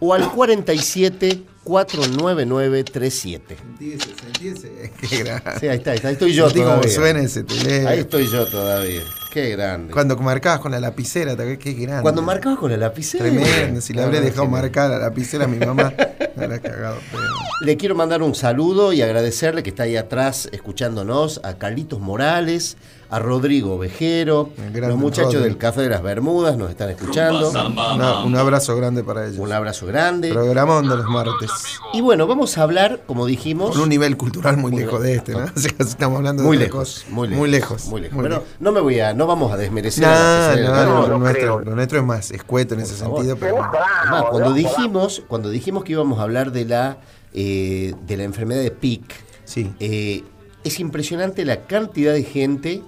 o 0.00 0.14
al 0.14 0.30
47 0.30 1.44
499 1.64 2.84
37. 2.84 3.56
Sentíese, 3.56 4.06
sentíese. 4.20 4.92
Qué 5.08 5.22
grande. 5.22 5.50
Sí, 5.60 5.68
ahí 5.68 5.76
está, 5.78 5.90
ahí 5.90 5.96
está, 5.96 6.08
ahí 6.08 6.14
estoy 6.14 6.32
yo 6.32 6.44
cómo 6.50 6.54
todavía. 6.64 6.90
suena 6.94 7.20
ese 7.20 7.44
teléfono. 7.44 7.88
Ahí 7.88 7.98
estoy 8.00 8.26
yo 8.30 8.46
todavía. 8.46 9.02
Qué 9.32 9.50
grande. 9.50 9.92
Cuando 9.92 10.16
marcabas 10.16 10.60
con 10.60 10.72
la 10.72 10.80
lapicera. 10.80 11.36
Qué 11.36 11.72
grande. 11.74 12.02
Cuando 12.02 12.22
marcaba 12.22 12.56
con 12.56 12.70
la 12.70 12.76
lapicera. 12.78 13.24
Tremendo. 13.24 13.80
Si 13.82 13.92
le 13.92 14.02
habré 14.02 14.20
dejado 14.20 14.44
genial. 14.44 14.62
marcar 14.62 14.90
la 14.90 14.98
lapicera 14.98 15.44
a 15.44 15.48
mi 15.48 15.58
mamá, 15.58 15.92
me 16.36 16.44
habrá 16.44 16.58
cagado. 16.60 16.96
pero- 17.10 17.22
Le 17.60 17.76
quiero 17.76 17.94
mandar 17.94 18.22
un 18.22 18.34
saludo 18.34 18.92
y 18.94 19.02
agradecerle 19.02 19.62
que 19.62 19.70
está 19.70 19.82
ahí 19.82 19.96
atrás 19.96 20.48
escuchándonos 20.52 21.40
a 21.44 21.58
Carlitos 21.58 22.00
Morales, 22.00 22.76
a 23.10 23.18
Rodrigo 23.18 23.78
Vejero, 23.78 24.50
los 24.74 24.96
muchachos 24.96 25.34
Rodri. 25.34 25.48
del 25.48 25.58
Café 25.58 25.80
de 25.82 25.88
las 25.90 26.02
Bermudas 26.02 26.56
nos 26.56 26.70
están 26.70 26.90
escuchando. 26.90 27.50
Una- 27.50 28.24
un 28.24 28.36
abrazo 28.36 28.76
grande 28.76 29.02
para 29.04 29.26
ellos. 29.26 29.38
Un 29.38 29.52
abrazo 29.52 29.86
grande. 29.86 30.30
Programón 30.30 30.88
de 30.88 30.96
los 30.96 31.06
martes. 31.06 31.50
Y 31.92 32.00
bueno, 32.00 32.26
vamos 32.26 32.58
a 32.58 32.62
hablar, 32.62 33.02
como 33.06 33.26
dijimos, 33.26 33.70
Con 33.72 33.80
un 33.82 33.88
nivel 33.88 34.16
cultural 34.16 34.56
muy 34.56 34.72
lejos 34.72 35.02
de 35.02 35.14
este, 35.14 35.32
¿no? 35.32 35.44
O 35.56 35.58
sea, 35.58 35.72
estamos 35.78 36.18
hablando 36.18 36.42
muy 36.42 36.56
de 36.56 36.64
lejos, 36.64 37.04
muy 37.08 37.28
lejos, 37.28 37.38
Muy 37.38 37.48
lejos. 37.50 37.86
muy 37.86 38.00
lejos. 38.00 38.14
muy 38.14 38.22
Pero 38.24 38.34
lejos. 38.36 38.48
no 38.60 38.72
me 38.72 38.80
voy 38.80 39.00
a, 39.00 39.14
no 39.14 39.26
vamos 39.26 39.52
a 39.52 39.56
desmerecer. 39.56 40.04
a 40.04 40.54
la 40.56 40.84
No, 40.84 40.84
no, 40.84 40.84
no, 40.84 41.00
lo, 41.02 41.08
no. 41.08 41.18
nuestro, 41.18 41.60
lo 41.60 41.74
nuestro 41.74 41.98
es 42.00 42.04
más 42.04 42.30
escueto 42.30 42.74
en 42.74 42.80
ese 42.80 42.94
favor. 42.94 43.18
sentido, 43.18 43.36
pero 43.38 43.56
bueno. 43.56 43.70
Además, 44.02 44.24
cuando 44.30 44.52
dijimos, 44.52 45.22
cuando 45.28 45.50
dijimos 45.50 45.84
que 45.84 45.92
íbamos 45.92 46.18
a 46.18 46.22
hablar 46.22 46.52
de 46.52 46.64
la 46.64 46.98
eh, 47.34 47.94
de 48.06 48.16
la 48.16 48.24
enfermedad 48.24 48.60
de 48.62 48.70
PIC, 48.70 49.02
Sí. 49.44 49.72
eh, 49.80 50.24
es 50.64 50.80
impresionante 50.80 51.44
la 51.44 51.62
cantidad 51.66 52.12
de 52.12 52.24
gente 52.24 52.82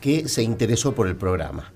que 0.00 0.28
se 0.28 0.42
interesó 0.42 0.94
por 0.94 1.06
el 1.06 1.16
programa. 1.16 1.72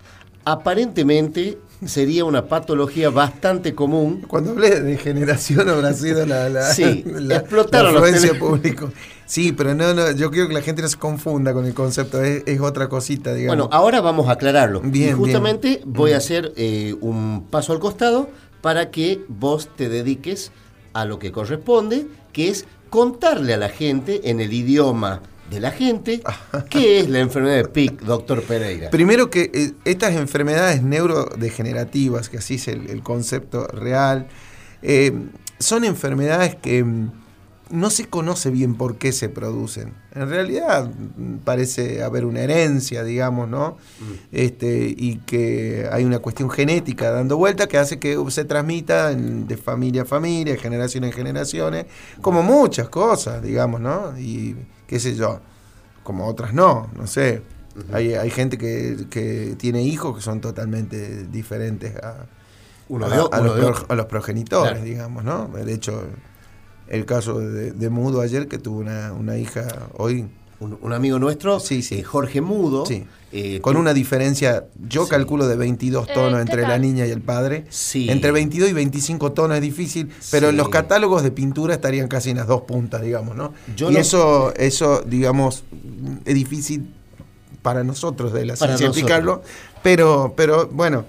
Aparentemente 0.52 1.58
sería 1.84 2.24
una 2.24 2.46
patología 2.46 3.10
bastante 3.10 3.74
común. 3.74 4.22
Cuando 4.26 4.50
hablé 4.52 4.80
de 4.80 4.96
generación 4.96 5.68
habrá 5.68 5.92
sido 5.92 6.24
la, 6.26 6.48
la, 6.48 6.72
Sí, 6.72 7.04
la- 7.06 7.36
explotaron 7.36 7.94
la 7.94 8.00
los 8.00 8.36
público. 8.38 8.90
Sí, 9.26 9.52
pero 9.52 9.74
no, 9.74 9.92
no, 9.94 10.10
yo 10.12 10.30
quiero 10.30 10.48
que 10.48 10.54
la 10.54 10.62
gente 10.62 10.80
no 10.82 10.88
se 10.88 10.96
confunda 10.96 11.52
con 11.52 11.66
el 11.66 11.74
concepto, 11.74 12.22
es, 12.22 12.42
es 12.46 12.60
otra 12.60 12.88
cosita, 12.88 13.34
digamos. 13.34 13.56
Bueno, 13.66 13.76
ahora 13.76 14.00
vamos 14.00 14.28
a 14.28 14.32
aclararlo. 14.32 14.80
Bien, 14.80 15.10
y 15.10 15.12
justamente 15.12 15.68
bien. 15.68 15.82
voy 15.92 16.12
a 16.12 16.14
Mm. 16.14 16.18
hacer 16.18 16.52
eh, 16.56 16.94
un 17.00 17.46
paso 17.50 17.72
al 17.72 17.78
costado 17.78 18.28
para 18.62 18.90
que 18.90 19.20
vos 19.28 19.68
te 19.76 19.88
dediques 19.88 20.50
a 20.94 21.04
lo 21.04 21.18
que 21.18 21.30
corresponde, 21.30 22.06
que 22.32 22.48
es 22.48 22.64
contarle 22.90 23.52
a 23.54 23.58
la 23.58 23.68
gente 23.68 24.30
en 24.30 24.40
el 24.40 24.52
idioma 24.52 25.20
de 25.50 25.60
la 25.60 25.70
gente 25.70 26.20
qué 26.68 27.00
es 27.00 27.08
la 27.08 27.20
enfermedad 27.20 27.56
de 27.56 27.64
PIC, 27.68 28.00
doctor 28.02 28.42
Pereira. 28.42 28.90
Primero 28.90 29.30
que 29.30 29.50
eh, 29.54 29.72
estas 29.84 30.14
enfermedades 30.14 30.82
neurodegenerativas, 30.82 32.28
que 32.28 32.38
así 32.38 32.54
es 32.54 32.68
el, 32.68 32.90
el 32.90 33.02
concepto 33.02 33.66
real, 33.68 34.28
eh, 34.82 35.12
son 35.58 35.84
enfermedades 35.84 36.54
que 36.54 36.84
mm, 36.84 37.10
no 37.70 37.90
se 37.90 38.06
conoce 38.06 38.50
bien 38.50 38.76
por 38.76 38.96
qué 38.96 39.12
se 39.12 39.28
producen. 39.28 39.92
En 40.14 40.28
realidad 40.28 40.88
mm, 40.88 41.36
parece 41.44 42.02
haber 42.02 42.24
una 42.24 42.40
herencia, 42.40 43.02
digamos, 43.04 43.48
¿no? 43.48 43.76
Este, 44.32 44.94
y 44.96 45.16
que 45.26 45.88
hay 45.90 46.04
una 46.04 46.18
cuestión 46.20 46.48
genética 46.50 47.10
dando 47.10 47.36
vuelta 47.36 47.66
que 47.66 47.76
hace 47.78 47.98
que 47.98 48.16
se 48.28 48.44
transmita 48.44 49.12
en- 49.12 49.46
de 49.46 49.56
familia 49.56 50.02
a 50.02 50.04
familia, 50.04 50.54
de 50.54 50.58
generación 50.58 51.04
en 51.04 51.12
generaciones, 51.12 51.86
como 52.22 52.42
muchas 52.42 52.88
cosas, 52.88 53.42
digamos, 53.42 53.80
¿no? 53.80 54.18
Y 54.18 54.54
qué 54.88 54.98
sé 54.98 55.14
yo, 55.14 55.38
como 56.02 56.26
otras 56.26 56.52
no, 56.52 56.90
no 56.96 57.06
sé. 57.06 57.42
hay, 57.92 58.14
hay 58.14 58.30
gente 58.30 58.58
que, 58.58 59.06
que 59.08 59.54
tiene 59.56 59.82
hijos 59.82 60.16
que 60.16 60.22
son 60.22 60.40
totalmente 60.40 61.24
diferentes 61.28 61.94
a, 61.96 62.26
Uno 62.88 63.06
a- 63.06 63.08
de 63.10 63.18
o- 63.20 63.32
a 63.32 63.38
uno 63.40 63.46
los, 63.48 63.54
de 63.56 63.60
pro- 63.62 63.70
otro. 63.70 63.86
a 63.90 63.94
los 63.94 64.06
progenitores, 64.06 64.72
Claro. 64.72 64.84
digamos, 64.84 65.22
¿no? 65.24 65.46
De 65.48 65.72
hecho, 65.72 66.02
el 66.88 67.04
caso 67.04 67.38
de, 67.38 67.70
de 67.72 67.88
Mudo 67.90 68.20
ayer, 68.22 68.48
que 68.48 68.58
tuvo 68.58 68.78
una, 68.80 69.12
una 69.12 69.36
hija 69.36 69.68
hoy 69.98 70.28
un, 70.60 70.92
amigo 70.92 71.18
nuestro, 71.18 71.60
sí, 71.60 71.82
sí. 71.82 72.00
Eh, 72.00 72.02
Jorge 72.02 72.40
Mudo. 72.40 72.84
Sí. 72.86 73.04
Eh, 73.30 73.60
con 73.60 73.76
una 73.76 73.92
diferencia, 73.92 74.64
yo 74.88 75.06
calculo 75.06 75.46
de 75.46 75.56
22 75.56 76.06
tonos 76.08 76.40
entre 76.40 76.62
la 76.62 76.78
niña 76.78 77.06
y 77.06 77.10
el 77.10 77.20
padre. 77.20 77.66
Sí. 77.68 78.08
Entre 78.08 78.32
22 78.32 78.70
y 78.70 78.72
25 78.72 79.32
tonos 79.32 79.56
es 79.56 79.62
difícil, 79.62 80.10
pero 80.30 80.48
en 80.48 80.56
los 80.56 80.70
catálogos 80.70 81.22
de 81.22 81.30
pintura 81.30 81.74
estarían 81.74 82.08
casi 82.08 82.30
en 82.30 82.38
las 82.38 82.46
dos 82.46 82.62
puntas, 82.62 83.02
digamos, 83.02 83.36
¿no? 83.36 83.52
y 83.76 83.96
eso, 83.96 84.54
eso, 84.56 85.02
digamos, 85.06 85.64
es 86.24 86.34
difícil 86.34 86.90
para 87.60 87.84
nosotros 87.84 88.32
de 88.32 88.46
la 88.46 88.56
ciencia 88.56 88.86
explicarlo, 88.86 89.42
pero, 89.82 90.32
pero 90.34 90.66
bueno, 90.68 91.04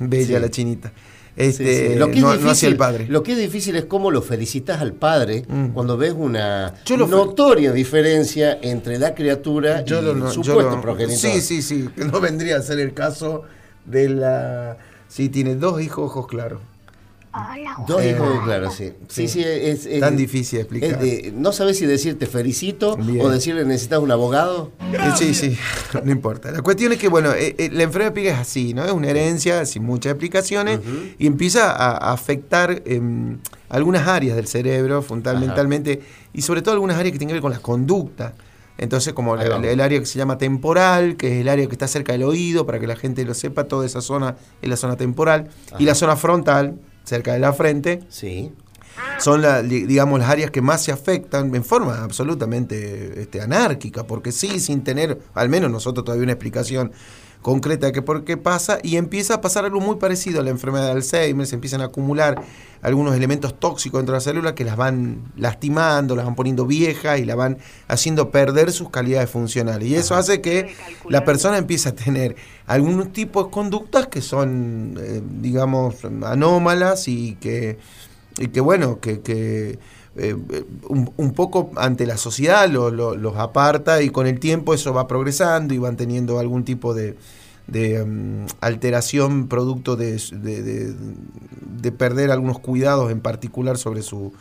bella 0.00 0.40
la 0.40 0.50
chinita. 0.50 0.92
Este, 1.36 1.96
Lo 1.96 2.10
que 2.10 2.20
no, 2.20 2.36
difícil, 2.36 2.70
el 2.70 2.76
padre. 2.76 3.06
Lo 3.08 3.22
que 3.22 3.32
es 3.32 3.38
difícil 3.38 3.76
es 3.76 3.84
cómo 3.84 4.10
lo 4.10 4.22
felicitas 4.22 4.80
al 4.80 4.92
padre 4.92 5.44
mm. 5.48 5.68
cuando 5.68 5.96
ves 5.96 6.14
una 6.16 6.74
notoria 7.08 7.72
diferencia 7.72 8.58
entre 8.62 8.98
la 8.98 9.14
criatura 9.14 9.84
y 9.86 9.92
el 9.92 10.28
supuesto 10.30 10.80
progenitor. 10.80 11.18
Sí, 11.18 11.40
sí, 11.40 11.62
sí. 11.62 11.88
No 11.96 12.20
vendría 12.20 12.56
a 12.56 12.62
ser 12.62 12.80
el 12.80 12.94
caso 12.94 13.44
de 13.84 14.08
la. 14.08 14.76
Sí, 15.08 15.28
tiene 15.28 15.56
dos 15.56 15.80
hijos 15.80 16.10
ojos 16.10 16.26
claros. 16.26 16.60
Dos 17.86 18.04
hijos, 18.04 18.44
claro, 18.44 18.70
sí. 18.70 18.92
Sí, 19.08 19.28
sí, 19.28 19.42
es, 19.44 19.88
tan 20.00 20.16
difícil 20.16 20.58
de 20.58 20.62
explicar. 20.62 21.00
no 21.34 21.52
sabes 21.52 21.78
si 21.78 21.86
decirte 21.86 22.26
felicito 22.26 22.98
o 23.20 23.28
decirle 23.28 23.64
necesitas 23.64 24.00
un 24.00 24.10
abogado. 24.10 24.72
Eh, 24.92 24.98
sí, 25.16 25.34
sí, 25.34 25.56
no 26.04 26.10
importa. 26.10 26.50
La 26.50 26.62
cuestión 26.62 26.92
es 26.92 26.98
que, 26.98 27.08
bueno, 27.08 27.32
eh, 27.32 27.54
eh, 27.58 27.70
la 27.72 27.84
enfermedad 27.84 28.10
de 28.10 28.20
Pica 28.20 28.32
es 28.32 28.38
así, 28.38 28.74
¿no? 28.74 28.84
Es 28.84 28.92
una 28.92 29.08
herencia 29.08 29.64
sin 29.64 29.84
muchas 29.84 30.12
explicaciones 30.12 30.80
y 31.18 31.26
empieza 31.26 31.70
a, 31.70 32.12
afectar 32.12 32.82
em, 32.84 33.38
algunas 33.68 34.08
áreas 34.08 34.34
del 34.34 34.48
cerebro, 34.48 35.00
fundamentalmente, 35.00 36.00
y 36.32 36.42
sobre 36.42 36.62
todo 36.62 36.74
algunas 36.74 36.98
áreas 36.98 37.12
que 37.12 37.18
tienen 37.18 37.28
que 37.28 37.34
ver 37.34 37.42
con 37.42 37.52
la 37.52 37.60
conducta. 37.60 38.34
Entonces, 38.76 39.12
como 39.12 39.36
el, 39.36 39.80
área 39.80 40.00
que 40.00 40.06
se 40.06 40.18
llama 40.18 40.38
temporal, 40.38 41.16
que 41.16 41.34
es 41.34 41.40
el 41.42 41.48
área 41.48 41.66
que 41.66 41.72
está 41.72 41.86
cerca 41.86 42.12
del 42.12 42.22
oído, 42.22 42.64
para 42.64 42.80
que 42.80 42.86
la 42.86 42.96
gente 42.96 43.24
lo 43.24 43.34
sepa, 43.34 43.64
toda 43.64 43.84
esa 43.84 44.00
zona 44.00 44.36
es 44.62 44.70
la 44.70 44.76
zona 44.76 44.96
temporal, 44.96 45.50
y 45.78 45.84
la 45.84 45.94
zona 45.94 46.16
frontal, 46.16 46.76
cerca 47.04 47.32
de 47.32 47.38
la 47.38 47.52
frente. 47.52 48.00
Sí. 48.08 48.52
Son, 49.18 49.42
la, 49.42 49.62
digamos, 49.62 50.18
las 50.18 50.30
áreas 50.30 50.50
que 50.50 50.62
más 50.62 50.82
se 50.82 50.92
afectan 50.92 51.54
en 51.54 51.64
forma 51.64 52.02
absolutamente 52.02 53.20
este, 53.20 53.40
anárquica, 53.40 54.06
porque 54.06 54.32
sí, 54.32 54.60
sin 54.60 54.82
tener, 54.82 55.18
al 55.34 55.48
menos 55.48 55.70
nosotros 55.70 56.04
todavía 56.04 56.24
una 56.24 56.32
explicación 56.32 56.92
concreta 57.42 57.92
que 57.92 58.02
por 58.02 58.24
qué 58.24 58.36
pasa, 58.36 58.78
y 58.82 58.96
empieza 58.96 59.34
a 59.34 59.40
pasar 59.40 59.64
algo 59.64 59.80
muy 59.80 59.96
parecido 59.96 60.40
a 60.40 60.44
la 60.44 60.50
enfermedad 60.50 60.86
de 60.86 60.92
Alzheimer, 60.92 61.46
se 61.46 61.54
empiezan 61.54 61.80
a 61.80 61.84
acumular 61.86 62.42
algunos 62.82 63.14
elementos 63.14 63.58
tóxicos 63.58 64.00
dentro 64.00 64.14
de 64.14 64.18
la 64.18 64.20
célula 64.20 64.54
que 64.54 64.64
las 64.64 64.76
van 64.76 65.32
lastimando, 65.36 66.16
las 66.16 66.24
van 66.24 66.34
poniendo 66.34 66.66
viejas 66.66 67.18
y 67.18 67.24
la 67.24 67.34
van 67.34 67.58
haciendo 67.88 68.30
perder 68.30 68.72
sus 68.72 68.90
calidades 68.90 69.30
funcionales. 69.30 69.88
Y 69.88 69.94
eso 69.94 70.14
hace 70.14 70.40
que 70.40 70.74
la 71.08 71.24
persona 71.24 71.58
empiece 71.58 71.88
a 71.88 71.94
tener 71.94 72.36
algún 72.66 73.12
tipo 73.12 73.44
de 73.44 73.50
conductas 73.50 74.06
que 74.06 74.22
son, 74.22 74.98
eh, 74.98 75.22
digamos, 75.40 75.96
anómalas 76.24 77.08
y 77.08 77.36
que, 77.36 77.78
y 78.38 78.48
que 78.48 78.60
bueno, 78.60 79.00
que, 79.00 79.20
que 79.20 79.78
eh, 80.20 80.36
un, 80.88 81.32
poco 81.32 81.70
ante 81.76 82.06
la 82.06 82.16
sociedad 82.16 82.68
los 82.68 83.36
aparta 83.36 84.02
y 84.02 84.10
con 84.10 84.26
el 84.26 84.38
tiempo 84.38 84.74
eso 84.74 84.92
va 84.92 85.06
progresando 85.06 85.72
y 85.72 85.78
van 85.78 85.96
teniendo 85.96 86.38
algún 86.38 86.64
tipo 86.64 86.94
de, 86.94 87.16
mm, 87.68 88.46
alteración 88.60 89.48
producto 89.48 89.96
de, 89.96 90.20
de, 91.82 91.92
perder 91.92 92.30
algunos 92.30 92.58
cuidados 92.58 93.10
en 93.10 93.20
particular 93.20 93.78
sobre 93.78 94.02
su, 94.02 94.32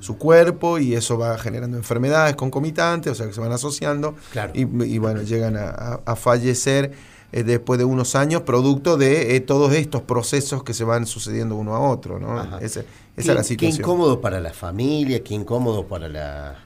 su 0.00 0.16
cuerpo 0.16 0.78
y 0.78 0.94
eso 0.94 1.18
va 1.18 1.38
generando 1.38 1.76
enfermedades 1.76 2.36
concomitantes, 2.36 3.12
o 3.12 3.14
sea 3.14 3.26
que 3.26 3.32
se 3.32 3.40
van 3.40 3.52
asociando 3.52 4.14
y, 4.54 4.98
bueno, 4.98 5.22
llegan 5.22 5.56
a, 5.56 6.16
fallecer 6.16 6.92
eh, 7.30 7.42
después 7.42 7.78
de 7.78 7.84
unos 7.84 8.14
años 8.14 8.42
producto 8.42 8.96
de 8.96 9.36
eh, 9.36 9.40
todos 9.40 9.74
estos 9.74 10.00
procesos 10.00 10.64
que 10.64 10.72
se 10.72 10.84
van 10.84 11.06
sucediendo 11.06 11.56
uno 11.56 11.74
a 11.74 11.80
otro. 11.80 12.18
¿no? 12.18 12.58
Esa 12.58 12.84
es 13.16 13.26
la 13.26 13.42
situación. 13.42 13.56
Qué 13.56 13.66
incómodo 13.82 14.20
para 14.20 14.40
la 14.40 14.52
familia, 14.54 15.22
qué 15.22 15.34
incómodo 15.34 15.86
para 15.86 16.08
la... 16.08 16.64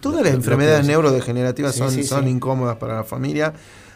Todas 0.00 0.22
las 0.24 0.34
enfermedades 0.34 0.84
neurodegenerativas 0.86 1.74
son, 1.76 2.04
son 2.04 2.28
incómodas 2.28 2.76
para 2.76 2.96
la 2.96 3.04
familia. 3.04 3.54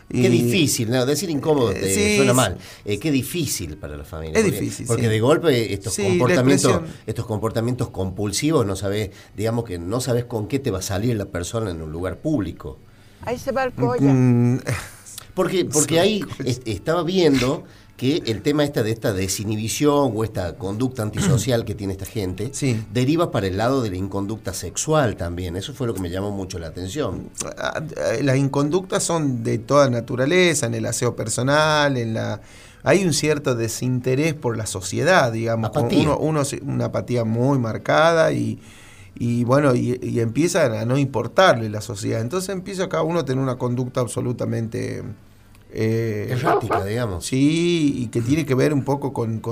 qué 0.08 0.30
difícil, 0.30 0.88
no, 0.88 1.04
decir 1.04 1.28
incómodo 1.28 1.72
te 1.72 2.16
suena 2.16 2.32
mal. 2.32 2.56
Eh, 2.84 2.98
qué 2.98 3.10
difícil 3.10 3.76
para 3.76 3.96
la 3.96 4.04
familia. 4.04 4.38
Es 4.38 4.44
difícil. 4.44 4.86
Porque 4.86 5.08
de 5.08 5.20
golpe 5.20 5.74
estos 5.74 5.96
comportamientos, 5.96 6.80
estos 7.06 7.26
comportamientos 7.26 7.90
compulsivos, 7.90 8.64
no 8.64 8.76
sabes, 8.76 9.10
digamos 9.36 9.64
que 9.64 9.78
no 9.78 10.00
sabes 10.00 10.24
con 10.24 10.46
qué 10.46 10.60
te 10.60 10.70
va 10.70 10.78
a 10.78 10.82
salir 10.82 11.14
la 11.16 11.26
persona 11.26 11.72
en 11.72 11.82
un 11.82 11.92
lugar 11.92 12.18
público. 12.18 12.78
Ahí 13.22 13.36
se 13.36 13.50
va 13.50 13.64
el 13.64 13.72
polla. 13.72 14.12
Mm, 14.12 14.60
porque, 15.36 15.66
porque 15.66 16.00
ahí 16.00 16.24
estaba 16.64 17.02
viendo 17.02 17.62
que 17.98 18.22
el 18.26 18.40
tema 18.40 18.64
esta 18.64 18.82
de 18.82 18.90
esta 18.90 19.12
desinhibición 19.12 20.12
o 20.14 20.24
esta 20.24 20.54
conducta 20.56 21.02
antisocial 21.02 21.66
que 21.66 21.74
tiene 21.74 21.92
esta 21.92 22.06
gente 22.06 22.50
deriva 22.92 23.30
para 23.30 23.46
el 23.46 23.58
lado 23.58 23.82
de 23.82 23.90
la 23.90 23.96
inconducta 23.96 24.54
sexual 24.54 25.16
también. 25.16 25.56
Eso 25.56 25.74
fue 25.74 25.86
lo 25.86 25.94
que 25.94 26.00
me 26.00 26.08
llamó 26.08 26.30
mucho 26.30 26.58
la 26.58 26.68
atención. 26.68 27.28
Ah, 27.58 27.82
las 28.22 28.36
inconductas 28.38 29.02
son 29.02 29.44
de 29.44 29.58
toda 29.58 29.90
naturaleza, 29.90 30.66
en 30.66 30.74
el 30.74 30.86
aseo 30.86 31.14
personal, 31.14 31.98
en 31.98 32.14
la 32.14 32.40
hay 32.82 33.04
un 33.04 33.12
cierto 33.12 33.54
desinterés 33.54 34.32
por 34.32 34.56
la 34.56 34.64
sociedad, 34.64 35.32
digamos, 35.32 35.70
Uno, 35.74 36.16
uno, 36.18 36.42
una 36.62 36.84
apatía 36.86 37.24
muy 37.24 37.58
marcada 37.58 38.32
y, 38.32 38.58
y 39.16 39.44
bueno, 39.44 39.74
y, 39.74 39.98
y, 40.00 40.20
empieza 40.20 40.80
a 40.80 40.84
no 40.84 40.96
importarle 40.96 41.68
la 41.68 41.80
sociedad. 41.80 42.20
Entonces 42.20 42.50
empieza 42.50 42.88
cada 42.88 43.02
uno 43.02 43.18
a 43.18 43.24
tener 43.24 43.42
una 43.42 43.56
conducta 43.56 44.00
absolutamente 44.00 45.02
eh, 45.78 46.28
Errática, 46.30 46.82
digamos. 46.86 47.26
Sí, 47.26 47.92
y 47.98 48.06
que 48.06 48.22
tiene 48.22 48.46
que 48.46 48.54
ver 48.54 48.72
un 48.72 48.82
poco 48.82 49.12
con, 49.12 49.42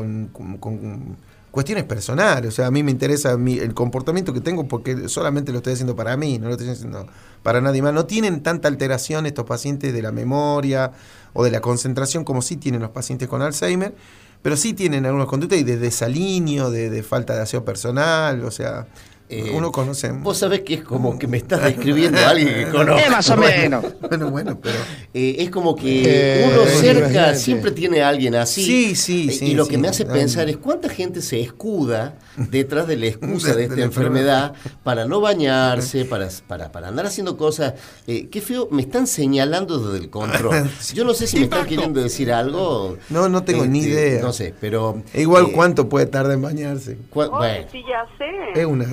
cuestiones 1.50 1.84
personales. 1.84 2.48
O 2.48 2.50
sea, 2.50 2.68
a 2.68 2.70
mí 2.70 2.82
me 2.82 2.90
interesa 2.90 3.32
el 3.32 3.74
comportamiento 3.74 4.32
que 4.32 4.40
tengo 4.40 4.66
porque 4.66 5.10
solamente 5.10 5.52
lo 5.52 5.58
estoy 5.58 5.74
haciendo 5.74 5.94
para 5.94 6.16
mí, 6.16 6.38
no 6.38 6.46
lo 6.46 6.52
estoy 6.52 6.70
haciendo 6.70 7.06
para 7.42 7.60
nadie 7.60 7.82
más. 7.82 7.92
No 7.92 8.06
tienen 8.06 8.42
tanta 8.42 8.68
alteración 8.68 9.26
estos 9.26 9.44
pacientes 9.44 9.92
de 9.92 10.00
la 10.00 10.12
memoria 10.12 10.92
o 11.34 11.44
de 11.44 11.50
la 11.50 11.60
concentración 11.60 12.24
como 12.24 12.40
sí 12.40 12.56
tienen 12.56 12.80
los 12.80 12.90
pacientes 12.90 13.28
con 13.28 13.42
Alzheimer, 13.42 13.94
pero 14.40 14.56
sí 14.56 14.72
tienen 14.72 15.04
algunas 15.04 15.28
conductas 15.28 15.58
y 15.58 15.62
de 15.62 15.76
desalineo, 15.76 16.70
de, 16.70 16.88
de 16.88 17.02
falta 17.02 17.36
de 17.36 17.42
aseo 17.42 17.66
personal, 17.66 18.42
o 18.44 18.50
sea, 18.50 18.86
eh, 19.28 19.52
Uno 19.54 19.72
conoce. 19.72 20.12
Vos 20.12 20.38
sabés 20.38 20.60
que 20.60 20.74
es 20.74 20.82
como 20.82 21.18
que 21.18 21.26
me 21.26 21.38
estás 21.38 21.62
describiendo 21.62 22.18
a 22.18 22.30
alguien 22.30 22.54
que 22.54 22.68
conozco. 22.70 23.00
Eh, 23.06 23.10
más 23.10 23.28
o 23.30 23.36
menos. 23.36 23.84
bueno, 24.00 24.30
bueno, 24.30 24.58
pero. 24.60 24.76
Eh, 25.14 25.36
es 25.38 25.50
como 25.50 25.74
que 25.74 26.46
uno 26.50 26.64
cerca 26.66 27.34
siempre 27.34 27.70
tiene 27.70 28.02
a 28.02 28.08
alguien 28.08 28.34
así. 28.34 28.64
Sí, 28.64 28.94
sí, 28.94 29.30
sí. 29.30 29.46
Y 29.46 29.54
lo 29.54 29.66
que 29.66 29.78
me 29.78 29.88
hace 29.88 30.04
pensar 30.04 30.48
es 30.48 30.56
cuánta 30.58 30.88
gente 30.88 31.22
se 31.22 31.40
escuda 31.40 32.18
detrás 32.36 32.86
de 32.86 32.96
la 32.96 33.06
excusa 33.06 33.54
de 33.54 33.64
esta 33.64 33.82
enfermedad 33.82 34.54
para 34.82 35.06
no 35.06 35.20
bañarse, 35.20 36.04
para, 36.04 36.28
para, 36.46 36.72
para 36.72 36.88
andar 36.88 37.06
haciendo 37.06 37.36
cosas. 37.36 37.74
qué 38.06 38.42
feo, 38.44 38.68
me 38.70 38.82
están 38.82 39.06
señalando 39.06 39.78
desde 39.78 40.04
el 40.04 40.10
control. 40.10 40.70
Yo 40.94 41.04
no 41.04 41.14
sé 41.14 41.26
si 41.26 41.38
me 41.38 41.44
están 41.44 41.66
queriendo 41.66 42.00
decir 42.00 42.32
algo. 42.32 42.96
No, 43.10 43.28
no 43.28 43.44
tengo 43.44 43.66
ni 43.66 43.80
este, 43.80 43.90
idea. 43.90 44.22
No 44.22 44.32
sé, 44.32 44.54
pero. 44.60 45.02
igual, 45.14 45.52
¿cuánto 45.52 45.88
puede 45.88 46.06
tardar 46.06 46.32
en 46.34 46.42
bañarse? 46.42 46.98
bueno. 47.12 47.38
Sí, 47.70 47.82
ya 47.88 48.06
sé. 48.18 48.60
Es 48.60 48.66
una 48.66 48.84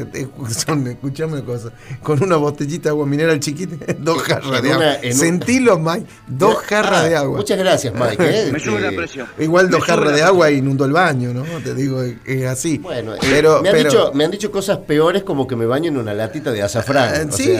son, 0.49 0.87
escuchame 0.87 1.33
una 1.33 1.45
cosa, 1.45 1.71
con 2.01 2.21
una 2.23 2.35
botellita 2.35 2.83
de 2.83 2.89
agua 2.89 3.05
mineral 3.05 3.39
chiquita, 3.39 3.75
dos 3.99 4.21
jarras 4.23 4.61
de 4.61 4.71
agua. 4.71 4.97
Sentilo, 5.11 5.79
Mike, 5.79 6.05
dos 6.27 6.57
jarras 6.57 7.09
de 7.09 7.15
agua. 7.15 7.37
Muchas 7.37 7.57
gracias, 7.57 7.93
Mike. 7.93 8.17
¿eh? 8.19 8.49
Me 8.53 8.59
sube 8.59 8.79
la 8.79 8.91
presión. 8.91 9.27
Igual 9.39 9.69
dos 9.69 9.83
jarras 9.83 10.13
de 10.13 10.23
agua 10.23 10.51
inundó 10.51 10.85
el 10.85 10.91
baño, 10.91 11.33
¿no? 11.33 11.43
Te 11.63 11.73
digo, 11.75 12.01
es 12.01 12.45
así. 12.45 12.77
Bueno, 12.77 13.13
pero, 13.35 13.61
me, 13.61 13.69
han 13.69 13.77
dicho, 13.77 14.11
me 14.13 14.25
han 14.25 14.31
dicho 14.31 14.51
cosas 14.51 14.79
peores 14.79 15.23
como 15.23 15.47
que 15.47 15.55
me 15.55 15.65
baño 15.65 15.89
en 15.89 15.97
una 15.97 16.13
latita 16.13 16.51
de 16.51 16.61
azafrán. 16.61 17.29
Ah, 17.29 17.31
sí. 17.31 17.57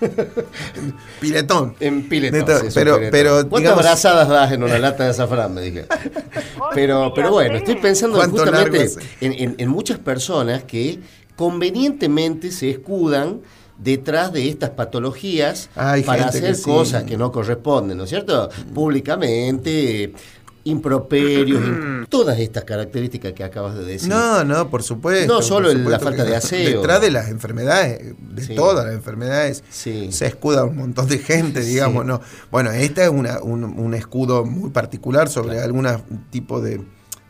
piletón. 1.20 1.74
En 1.80 2.08
piletón. 2.08 2.68
pero, 2.74 2.98
pero, 3.10 3.48
¿Cuántas 3.48 3.76
brazadas 3.76 4.28
das 4.28 4.52
en 4.52 4.62
una 4.62 4.78
lata 4.78 5.04
de 5.04 5.10
azafrán? 5.10 5.54
Me 5.54 5.60
dije. 5.62 5.86
Pero, 6.74 7.12
pero 7.14 7.30
bueno, 7.30 7.56
estoy 7.56 7.76
pensando 7.76 8.20
justamente 8.20 8.90
en, 9.20 9.54
en 9.58 9.68
muchas 9.68 9.98
personas 9.98 10.64
que 10.64 11.00
convenientemente 11.34 12.50
se 12.50 12.70
escudan 12.70 13.40
detrás 13.78 14.32
de 14.32 14.48
estas 14.48 14.70
patologías 14.70 15.70
para 15.74 16.26
hacer 16.26 16.60
cosas 16.60 17.04
que 17.04 17.16
no 17.16 17.30
corresponden, 17.32 17.96
¿no 17.96 18.04
es 18.04 18.10
cierto? 18.10 18.50
Públicamente, 18.74 20.12
improperios, 20.68 21.62
todas 22.08 22.38
estas 22.38 22.64
características 22.64 23.32
que 23.32 23.44
acabas 23.44 23.76
de 23.76 23.84
decir. 23.84 24.08
No, 24.08 24.44
no, 24.44 24.70
por 24.70 24.82
supuesto. 24.82 25.32
No 25.32 25.42
solo 25.42 25.72
la 25.72 25.98
falta 25.98 26.24
de 26.24 26.36
aseo. 26.36 26.80
Detrás 26.80 27.00
de 27.00 27.10
las 27.10 27.28
enfermedades, 27.28 28.14
de 28.18 28.54
todas 28.54 28.86
las 28.86 28.94
enfermedades, 28.94 29.64
se 29.70 30.26
escuda 30.26 30.64
un 30.64 30.76
montón 30.76 31.08
de 31.08 31.18
gente, 31.18 31.60
digamos, 31.60 32.04
¿no? 32.04 32.20
Bueno, 32.50 32.70
esta 32.70 33.04
es 33.04 33.10
una, 33.10 33.40
un, 33.40 33.94
escudo 33.94 34.44
muy 34.44 34.70
particular 34.70 35.28
sobre 35.28 35.60
algún 35.60 35.86
tipo 36.30 36.60
de 36.60 36.80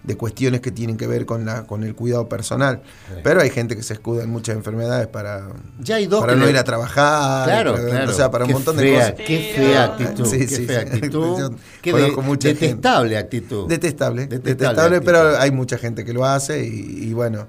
de 0.08 0.16
cuestiones 0.16 0.60
que 0.62 0.70
tienen 0.72 0.96
que 0.96 1.06
ver 1.06 1.26
con 1.26 1.44
la 1.44 1.64
con 1.66 1.84
el 1.84 1.94
cuidado 1.94 2.28
personal. 2.28 2.80
Pero 3.22 3.42
hay 3.42 3.50
gente 3.50 3.76
que 3.76 3.82
se 3.82 3.92
escuda 3.92 4.24
en 4.24 4.30
muchas 4.30 4.56
enfermedades 4.56 5.06
para, 5.06 5.48
ya 5.78 5.96
hay 5.96 6.06
dos 6.06 6.20
para 6.20 6.34
no 6.34 6.48
ir 6.48 6.56
a 6.56 6.64
trabajar, 6.64 7.44
claro, 7.46 7.74
para, 7.74 7.84
claro. 7.88 8.10
o 8.10 8.14
sea, 8.14 8.30
para 8.30 8.44
un 8.46 8.52
montón 8.52 8.76
de 8.78 8.94
cosas. 8.94 9.12
Qué 9.12 9.52
fea 9.54 9.84
actitud, 9.84 10.24
Sí, 10.26 10.38
qué 10.38 10.48
sí, 10.48 10.64
fea 10.66 10.80
sí. 10.80 10.86
actitud. 10.96 11.52
Qué 11.82 11.92
de- 11.92 12.10
mucha 12.16 12.48
gente. 12.48 12.66
detestable 12.68 13.16
actitud. 13.18 13.68
Detestable, 13.68 14.22
Detestable 14.22 14.50
detestable, 14.54 14.96
actitud. 14.96 15.04
pero 15.12 15.38
hay 15.38 15.50
mucha 15.50 15.78
gente 15.78 16.04
que 16.04 16.12
lo 16.14 16.24
hace 16.24 16.64
y, 16.64 17.08
y 17.08 17.12
bueno, 17.12 17.46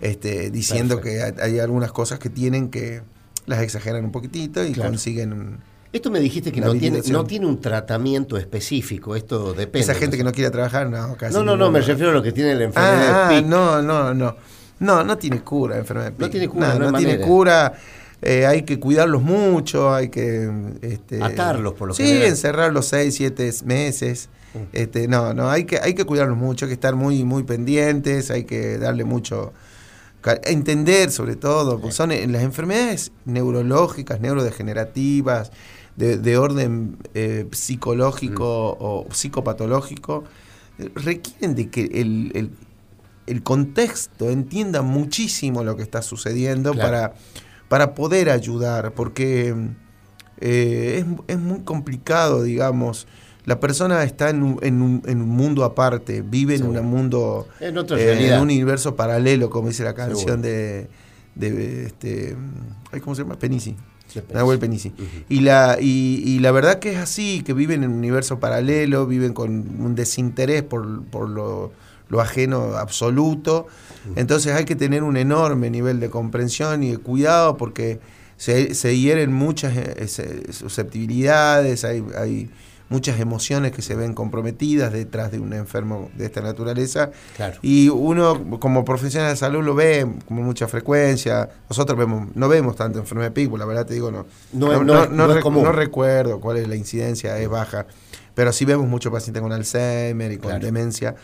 este, 0.00 0.50
diciendo 0.50 1.00
Perfecto. 1.00 1.34
que 1.36 1.42
hay, 1.42 1.52
hay 1.54 1.58
algunas 1.60 1.92
cosas 1.92 2.18
que 2.18 2.28
tienen 2.28 2.68
que 2.68 3.00
las 3.46 3.60
exageran 3.62 4.04
un 4.04 4.12
poquitito 4.12 4.62
y 4.64 4.72
Claro. 4.72 4.90
consiguen 4.90 5.32
un- 5.32 5.58
Esto 5.92 6.10
me 6.10 6.20
dijiste 6.20 6.50
que 6.52 6.60
no 6.60 6.72
tiene, 6.74 7.02
no 7.10 7.24
tiene 7.24 7.46
un 7.46 7.60
tratamiento 7.60 8.38
específico, 8.38 9.14
esto 9.14 9.52
depende. 9.52 9.80
esa 9.80 9.94
gente 9.94 10.16
que 10.16 10.24
no 10.24 10.32
quiere 10.32 10.50
trabajar, 10.50 10.88
no, 10.88 11.16
casi 11.16 11.34
No, 11.34 11.42
no, 11.44 11.56
no, 11.56 11.70
me 11.70 11.80
refiero 11.82 12.10
a 12.10 12.14
lo 12.14 12.22
que 12.22 12.32
tiene 12.32 12.54
la 12.54 12.64
enfermedad 12.64 13.24
Ah, 13.24 13.28
de 13.28 13.40
PIC. 13.42 13.46
no, 13.50 13.82
no, 13.82 14.14
no. 14.14 14.36
No, 14.80 15.04
no 15.04 15.18
tiene 15.18 15.42
cura 15.42 15.74
la 15.74 15.80
enfermedad 15.82 16.06
de 16.06 16.12
No 16.12 16.18
Pick. 16.18 16.30
tiene 16.30 16.48
cura, 16.48 16.74
no 16.74 16.96
hay 16.96 17.04
tiene 17.04 17.20
cura. 17.20 17.72
Eh, 18.22 18.46
hay 18.46 18.62
que 18.62 18.78
cuidarlos 18.80 19.20
mucho, 19.22 19.92
hay 19.92 20.08
que... 20.08 20.50
Este, 20.80 21.22
Atarlos, 21.22 21.74
por 21.74 21.88
lo 21.88 21.94
Sí, 21.94 22.04
general. 22.04 22.28
encerrarlos 22.28 22.86
seis, 22.86 23.14
siete 23.16 23.50
meses. 23.64 24.28
Este, 24.72 25.08
no, 25.08 25.34
no, 25.34 25.50
hay 25.50 25.64
que, 25.64 25.78
hay 25.78 25.94
que 25.94 26.04
cuidarlos 26.04 26.36
mucho, 26.36 26.64
hay 26.66 26.70
que 26.70 26.74
estar 26.74 26.94
muy, 26.94 27.22
muy 27.24 27.42
pendientes, 27.42 28.30
hay 28.30 28.44
que 28.44 28.78
darle 28.78 29.04
mucho... 29.04 29.52
Entender 30.44 31.10
sobre 31.10 31.34
todo, 31.34 31.80
porque 31.80 31.92
son 31.94 32.12
eh, 32.12 32.26
las 32.28 32.42
enfermedades 32.44 33.10
neurológicas, 33.24 34.20
neurodegenerativas, 34.20 35.50
de, 35.96 36.16
de 36.18 36.36
orden 36.38 36.96
eh, 37.14 37.46
psicológico 37.52 38.76
o 38.80 39.06
psicopatológico, 39.10 40.24
requieren 40.94 41.54
de 41.54 41.68
que 41.70 41.84
el, 42.00 42.32
el- 42.34 42.50
el 43.26 43.42
contexto 43.44 44.30
entienda 44.30 44.82
muchísimo 44.82 45.62
lo 45.62 45.76
que 45.76 45.82
está 45.84 46.02
sucediendo 46.02 46.72
Claro. 46.72 46.88
para, 46.88 47.14
para 47.68 47.94
poder 47.94 48.28
ayudar, 48.30 48.94
porque 48.94 49.54
eh, 50.40 50.98
es, 51.04 51.06
es 51.28 51.38
muy 51.38 51.60
complicado, 51.60 52.42
digamos. 52.42 53.06
La 53.44 53.60
persona 53.60 54.02
está 54.02 54.30
en 54.30 54.42
un, 54.42 54.58
en 54.62 54.82
un- 54.82 55.02
en 55.06 55.22
un 55.22 55.28
mundo 55.28 55.64
aparte, 55.64 56.22
vive 56.22 56.56
en 56.56 56.64
un 56.66 56.84
mundo, 56.84 57.46
En 57.60 57.78
otra 57.78 57.96
eh, 57.98 58.26
en 58.28 58.34
un 58.36 58.42
universo 58.42 58.96
paralelo, 58.96 59.50
como 59.50 59.68
dice 59.68 59.84
la 59.84 59.90
Seguro. 59.90 60.08
canción 60.16 60.42
de, 60.42 60.88
de 61.36 61.86
este, 61.86 62.36
¿cómo 63.02 63.14
se 63.14 63.22
llama? 63.22 63.38
Penisi. 63.38 63.76
De 64.14 64.22
Penisi. 64.22 64.34
Nahuel 64.34 64.58
Penisi. 64.58 64.92
y, 65.28 65.40
la, 65.40 65.78
y, 65.80 66.22
y 66.24 66.38
la 66.40 66.52
verdad 66.52 66.78
que 66.78 66.92
es 66.92 66.98
así, 66.98 67.42
que 67.42 67.52
viven 67.52 67.84
en 67.84 67.90
un 67.90 67.98
universo 67.98 68.40
paralelo, 68.40 69.06
viven 69.06 69.32
con 69.32 69.50
un 69.50 69.94
desinterés 69.94 70.62
por, 70.62 71.04
por 71.04 71.28
lo, 71.28 71.72
lo 72.08 72.20
ajeno 72.20 72.76
absoluto. 72.76 73.66
Entonces 74.16 74.54
hay 74.54 74.64
que 74.64 74.76
tener 74.76 75.02
un 75.02 75.16
enorme 75.16 75.70
nivel 75.70 76.00
de 76.00 76.10
comprensión 76.10 76.82
y 76.82 76.90
de 76.90 76.98
cuidado 76.98 77.56
porque 77.56 78.00
se, 78.36 78.74
se 78.74 78.98
hieren 78.98 79.32
muchas 79.32 79.76
eh, 79.76 80.52
susceptibilidades, 80.52 81.84
hay, 81.84 82.04
hay 82.16 82.50
muchas 82.92 83.18
emociones 83.18 83.72
que 83.72 83.82
se 83.82 83.94
ven 83.96 84.14
comprometidas 84.14 84.92
detrás 84.92 85.32
de 85.32 85.40
un 85.40 85.52
enfermo 85.52 86.10
de 86.16 86.26
esta 86.26 86.40
naturaleza. 86.42 87.10
Claro. 87.36 87.58
Y 87.62 87.88
uno 87.88 88.58
como 88.60 88.84
profesional 88.84 89.30
de 89.30 89.36
salud 89.36 89.64
lo 89.64 89.74
ve 89.74 90.06
con 90.28 90.36
mucha 90.44 90.68
frecuencia. 90.68 91.48
Nosotros 91.68 91.98
vemos, 91.98 92.28
no 92.36 92.48
vemos 92.48 92.76
tanto 92.76 92.98
enfermedad 93.00 93.30
de 93.30 93.34
PIC, 93.34 93.56
la 93.58 93.64
verdad 93.64 93.86
te 93.86 93.94
digo, 93.94 94.10
no. 94.10 94.26
No 94.52 94.68
rec- 94.70 95.40
común. 95.42 95.66
recuerdo 95.72 96.38
cuál 96.40 96.58
es 96.58 96.68
la 96.68 96.76
incidencia, 96.76 97.36
es 97.38 97.48
baja. 97.48 97.86
Pero 98.34 98.52
sí 98.52 98.64
vemos 98.64 98.86
muchos 98.86 99.12
pacientes 99.12 99.42
con 99.42 99.52
Alzheimer 99.52 100.30
y 100.32 100.36
con 100.38 100.50
Claro. 100.50 100.64
demencia, 100.64 101.14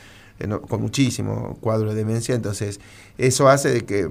eh, 0.40 0.48
con 0.68 0.80
muchísimo 0.82 1.56
cuadro 1.60 1.90
de 1.90 1.94
demencia. 1.94 2.34
Entonces, 2.34 2.80
eso 3.16 3.48
hace 3.48 3.70
de 3.70 3.80
que 3.86 4.08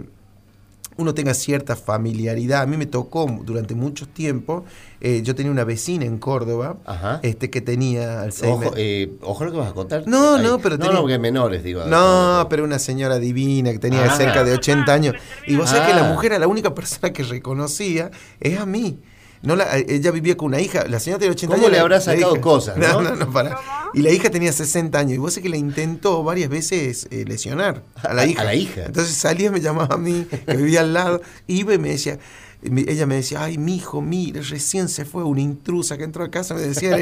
uno 0.97 1.13
tenga 1.13 1.33
cierta 1.33 1.75
familiaridad. 1.75 2.61
A 2.61 2.65
mí 2.65 2.77
me 2.77 2.85
tocó 2.85 3.25
durante 3.43 3.75
mucho 3.75 4.07
tiempo, 4.07 4.65
eh, 4.99 5.21
yo 5.23 5.35
tenía 5.35 5.51
una 5.51 5.63
vecina 5.63 6.05
en 6.05 6.17
Córdoba 6.17 6.77
Ajá. 6.85 7.19
este, 7.23 7.49
que 7.49 7.61
tenía 7.61 8.21
Alzheimer. 8.21 8.67
Ojo, 8.69 8.75
eh, 8.77 9.11
ojo 9.21 9.45
lo 9.45 9.51
que 9.51 9.57
vas 9.57 9.69
a 9.69 9.73
contar. 9.73 10.03
No, 10.07 10.35
Ahí. 10.35 10.43
no, 10.43 10.57
pero 10.59 10.75
No, 10.77 10.85
tenía- 10.85 10.93
no, 10.95 11.01
porque 11.01 11.19
menores, 11.19 11.63
digo. 11.63 11.85
No, 11.85 12.47
pero 12.49 12.63
una 12.63 12.79
señora 12.79 13.19
divina 13.19 13.71
que 13.71 13.79
tenía 13.79 14.05
Ah. 14.11 14.15
cerca 14.17 14.43
de 14.43 14.53
80 14.53 14.93
años. 14.93 15.15
Y 15.45 15.55
vos 15.55 15.69
sabés 15.69 15.87
que 15.87 15.93
la 15.93 16.09
Ah. 16.09 16.13
mujer 16.13 16.31
era 16.31 16.39
la 16.39 16.47
única 16.47 16.73
persona 16.73 17.13
que 17.13 17.23
reconocía, 17.23 18.11
es 18.39 18.59
a 18.59 18.65
mí. 18.65 18.99
No 19.41 19.55
la, 19.55 19.77
ella 19.77 20.11
vivía 20.11 20.35
con 20.35 20.47
una 20.47 20.59
hija, 20.59 20.85
la 20.87 20.99
señora 20.99 21.19
tenía 21.19 21.31
80 21.33 21.55
¿Cómo 21.55 21.65
años. 21.67 21.71
le 21.71 21.77
la- 21.77 21.81
habrá 21.83 21.95
la 21.97 22.01
sacado 22.01 22.41
cosas, 22.41 22.77
no? 22.77 23.01
No, 23.01 23.15
no, 23.15 23.31
para. 23.31 23.57
Y 23.93 24.01
la 24.01 24.11
hija 24.11 24.29
tenía 24.29 24.51
60 24.51 24.97
años. 24.97 25.13
Y 25.13 25.17
vos 25.17 25.33
sabés 25.33 25.43
que 25.43 25.49
la 25.49 25.57
intentó 25.57 26.23
varias 26.23 26.49
veces 26.49 27.07
eh, 27.11 27.23
lesionar 27.25 27.83
a 28.03 28.13
la 28.13 28.23
A- 28.23 28.25
hija. 28.25 28.41
a 28.41 28.45
la 28.45 28.55
hija. 28.55 28.85
Entonces 28.85 29.15
salía, 29.15 29.51
me 29.51 29.61
llamaba 29.61 29.95
a 29.95 29.97
mí, 29.97 30.25
que 30.45 30.57
vivía 30.57 30.81
al 30.81 30.93
lado, 30.93 31.21
iba 31.45 31.73
y 31.73 31.77
me 31.77 31.89
decía, 31.89 32.17
ella 32.63 33.05
me 33.05 33.15
decía, 33.15 33.43
ay, 33.43 33.57
mi 33.59 33.75
hijo, 33.75 34.01
mire, 34.01 34.41
recién 34.41 34.89
se 34.89 35.05
fue 35.05 35.23
una 35.23 35.41
intrusa 35.41 35.97
que 35.97 36.03
entró 36.03 36.23
a 36.23 36.31
casa, 36.31 36.55
me 36.55 36.61
decía, 36.61 36.97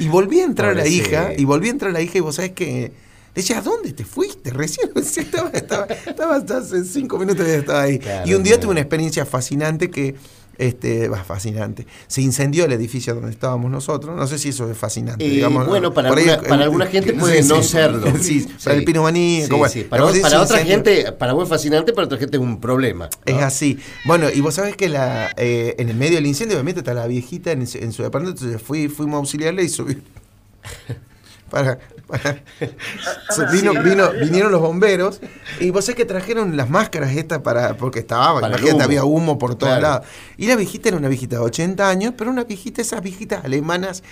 y 0.00 0.08
volví 0.08 0.40
a 0.40 0.44
entrar 0.44 0.74
la 0.74 0.82
Pobrecita. 0.82 1.08
hija, 1.08 1.32
y 1.36 1.44
volví 1.44 1.68
a 1.68 1.70
entrar 1.70 1.92
la 1.92 2.00
hija, 2.00 2.18
y 2.18 2.20
vos 2.20 2.34
sabés 2.34 2.50
que 2.52 2.92
le 3.34 3.40
decía, 3.40 3.58
¿a 3.58 3.62
dónde 3.62 3.92
te 3.92 4.04
fuiste? 4.04 4.50
Recién 4.50 4.90
Sí, 5.04 5.20
estaba, 5.20 5.50
estaba, 5.50 6.36
hace 6.36 6.84
cinco 6.84 7.18
minutos 7.18 7.46
ya 7.46 7.54
estaba 7.54 7.82
ahí. 7.82 7.98
Claro, 8.00 8.28
y 8.28 8.34
un 8.34 8.42
día 8.42 8.54
claro. 8.54 8.62
tuve 8.62 8.70
una 8.72 8.80
experiencia 8.80 9.24
fascinante 9.24 9.88
que, 9.88 10.16
este, 10.58 11.08
bah, 11.08 11.24
fascinante. 11.24 11.86
Se 12.06 12.20
incendió 12.22 12.64
el 12.66 12.72
edificio 12.72 13.14
donde 13.14 13.30
estábamos 13.30 13.70
nosotros. 13.70 14.16
No 14.16 14.26
sé 14.26 14.38
si 14.38 14.50
eso 14.50 14.70
es 14.70 14.76
fascinante. 14.76 15.24
Eh, 15.24 15.30
digamos, 15.30 15.66
bueno, 15.66 15.92
para 15.94 16.10
ahí, 16.14 16.28
alguna- 16.28 16.48
para 16.48 16.62
alguna 16.64 16.86
gente 16.86 17.12
puede 17.14 17.42
no 17.42 17.62
serlo. 17.62 18.06
Sí, 18.22 18.46
para 18.64 18.76
el 18.76 18.84
pinomaníaco. 18.84 19.68
Sí, 19.68 19.86
bueno, 19.90 20.06
Para, 20.22 20.40
otra 20.42 20.58
gente, 20.64 21.12
para 21.12 21.32
vos 21.32 21.44
es 21.44 21.48
fascinante, 21.48 21.92
para 21.92 22.06
otra 22.06 22.18
gente 22.18 22.36
es 22.36 22.42
un 22.42 22.60
problema. 22.60 23.08
¿no? 23.26 23.36
Es 23.36 23.42
así. 23.42 23.78
Bueno, 24.04 24.28
y 24.32 24.40
vos 24.40 24.54
sabés 24.54 24.76
que 24.76 24.88
la, 24.88 25.32
eh, 25.36 25.74
en 25.78 25.88
el 25.88 25.96
medio 25.96 26.16
del 26.16 26.26
incendio, 26.26 26.56
obviamente, 26.56 26.80
está 26.80 26.94
la 26.94 27.06
viejita 27.06 27.52
en, 27.52 27.66
su- 27.66 27.78
en 27.78 27.92
su 27.92 28.02
departamento, 28.02 28.40
entonces 28.44 28.66
fui, 28.66 28.88
fuimos 28.88 29.14
a 29.14 29.18
auxiliarle 29.18 29.64
y 29.64 29.68
subí. 29.68 29.96
Para, 31.50 31.78
vino, 33.52 33.72
vino, 33.82 34.10
vinieron 34.12 34.52
los 34.52 34.60
bomberos 34.60 35.20
y 35.60 35.70
vos 35.70 35.84
sabés 35.84 35.96
que 35.96 36.04
trajeron 36.04 36.56
las 36.56 36.68
máscaras 36.70 37.12
estas 37.16 37.40
para, 37.40 37.76
porque 37.76 38.00
estaba, 38.00 38.40
Para 38.40 38.48
imagínate, 38.58 38.74
humo. 38.76 38.84
había 38.84 39.04
humo 39.04 39.38
por 39.38 39.54
todos 39.54 39.72
Claro. 39.78 39.82
lados. 39.82 40.06
Y 40.36 40.46
la 40.46 40.56
viejita 40.56 40.88
era 40.88 40.98
una 40.98 41.08
viejita 41.08 41.36
de 41.36 41.42
80 41.42 41.88
años, 41.88 42.14
pero 42.16 42.30
una 42.30 42.44
viejita, 42.44 42.80
esas 42.82 43.02
viejitas 43.02 43.44
alemanas 43.44 44.02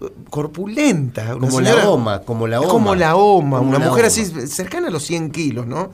eh, 0.00 0.06
corpulentas. 0.30 1.30
una 1.34 1.48
Como 1.48 1.60
la 1.60 1.88
OMA, 1.88 2.20
como 2.20 2.46
la 2.46 2.60
OMA. 2.60 2.68
Como 2.70 2.94
la 2.94 3.16
OMA, 3.16 3.58
Como 3.58 3.70
una 3.70 3.78
la 3.78 3.84
mujer 3.86 4.04
OMA. 4.04 4.08
así 4.08 4.24
cercana 4.46 4.88
a 4.88 4.90
los 4.90 5.04
100 5.04 5.30
kilos, 5.30 5.66
¿no? 5.66 5.90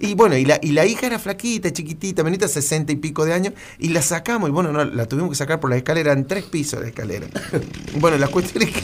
Y 0.00 0.14
bueno, 0.14 0.36
y 0.36 0.44
la, 0.44 0.58
y 0.62 0.72
la 0.72 0.86
hija 0.86 1.06
era 1.06 1.18
flaquita, 1.18 1.72
chiquitita, 1.72 2.22
venita 2.22 2.46
60 2.46 2.92
y 2.92 2.96
pico 2.96 3.24
de 3.24 3.32
años, 3.32 3.54
y 3.78 3.88
la 3.88 4.02
sacamos, 4.02 4.48
y 4.48 4.52
bueno, 4.52 4.72
no, 4.72 4.84
la 4.84 5.06
tuvimos 5.06 5.30
que 5.30 5.36
sacar 5.36 5.60
por 5.60 5.70
la 5.70 5.76
escalera, 5.76 6.12
en 6.12 6.26
tres 6.26 6.44
pisos 6.44 6.80
de 6.80 6.88
escalera. 6.88 7.26
bueno, 8.00 8.16
la 8.18 8.28
cuestión 8.28 8.62
es 8.62 8.70
que 8.70 8.82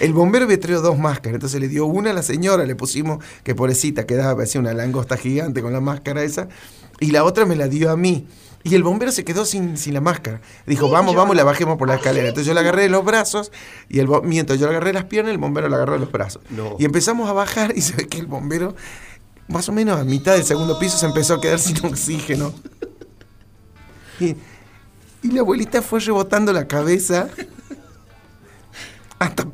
el 0.00 0.12
bombero 0.12 0.46
había 0.46 0.58
traído 0.58 0.82
dos 0.82 0.98
máscaras, 0.98 1.34
entonces 1.34 1.60
le 1.60 1.68
dio 1.68 1.86
una 1.86 2.10
a 2.10 2.14
la 2.14 2.22
señora, 2.22 2.64
le 2.64 2.74
pusimos, 2.74 3.24
que 3.44 3.54
pobrecita, 3.54 4.06
quedaba, 4.06 4.34
parecía 4.34 4.60
una 4.60 4.72
langosta 4.72 5.16
gigante 5.16 5.62
con 5.62 5.72
la 5.72 5.80
máscara 5.80 6.22
esa, 6.24 6.48
y 6.98 7.12
la 7.12 7.24
otra 7.24 7.46
me 7.46 7.56
la 7.56 7.68
dio 7.68 7.90
a 7.90 7.96
mí. 7.96 8.26
Y 8.62 8.74
el 8.74 8.82
bombero 8.82 9.10
se 9.10 9.24
quedó 9.24 9.46
sin, 9.46 9.78
sin 9.78 9.94
la 9.94 10.02
máscara. 10.02 10.42
Dijo, 10.66 10.90
vamos, 10.90 11.14
vamos, 11.14 11.34
y 11.34 11.38
la 11.38 11.44
bajemos 11.44 11.78
por 11.78 11.88
la 11.88 11.94
escalera. 11.94 12.28
Entonces 12.28 12.46
yo 12.46 12.52
la 12.52 12.60
agarré 12.60 12.82
de 12.82 12.88
los 12.90 13.04
brazos, 13.04 13.52
y 13.88 14.00
el 14.00 14.08
mientras 14.24 14.58
yo 14.58 14.66
le 14.66 14.72
agarré 14.72 14.92
las 14.92 15.04
piernas, 15.04 15.32
el 15.32 15.38
bombero 15.38 15.68
la 15.68 15.76
agarró 15.76 15.94
de 15.94 16.00
los 16.00 16.12
brazos. 16.12 16.42
No. 16.50 16.76
Y 16.78 16.84
empezamos 16.84 17.30
a 17.30 17.32
bajar, 17.32 17.72
y 17.74 17.80
se 17.80 17.96
ve 17.96 18.06
que 18.06 18.18
el 18.18 18.26
bombero 18.26 18.74
más 19.50 19.68
o 19.68 19.72
menos 19.72 19.98
a 20.00 20.04
mitad 20.04 20.34
del 20.34 20.44
segundo 20.44 20.78
piso 20.78 20.96
se 20.96 21.06
empezó 21.06 21.34
a 21.34 21.40
quedar 21.40 21.58
sin 21.60 21.84
oxígeno. 21.84 22.54
Y, 24.18 24.36
y 25.22 25.32
la 25.32 25.40
abuelita 25.40 25.82
fue 25.82 26.00
rebotando 26.00 26.52
la 26.52 26.66
cabeza 26.66 27.28
hasta, 29.18 29.46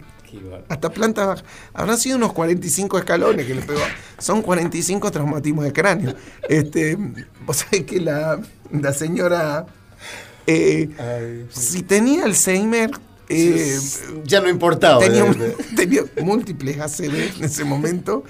hasta 0.68 0.90
planta 0.90 1.26
baja. 1.26 1.42
Habrán 1.74 1.98
sido 1.98 2.16
unos 2.16 2.32
45 2.32 2.98
escalones 2.98 3.46
que 3.46 3.54
le 3.54 3.62
pegó. 3.62 3.80
Son 4.18 4.42
45 4.42 5.10
traumatismos 5.10 5.64
de 5.64 5.72
cráneo. 5.72 6.14
Este, 6.48 6.96
vos 7.46 7.56
sabés 7.56 7.84
que 7.84 8.00
la, 8.00 8.40
la 8.70 8.92
señora, 8.92 9.66
eh, 10.46 11.46
si 11.50 11.82
tenía 11.82 12.24
Alzheimer, 12.24 12.90
eh, 13.28 13.78
Ya 14.24 14.40
no 14.40 14.48
importaba. 14.48 15.00
tenía 15.00 15.24
múltiples 16.22 16.78
ACV 16.78 17.36
en 17.38 17.44
ese 17.44 17.64
momento. 17.64 18.24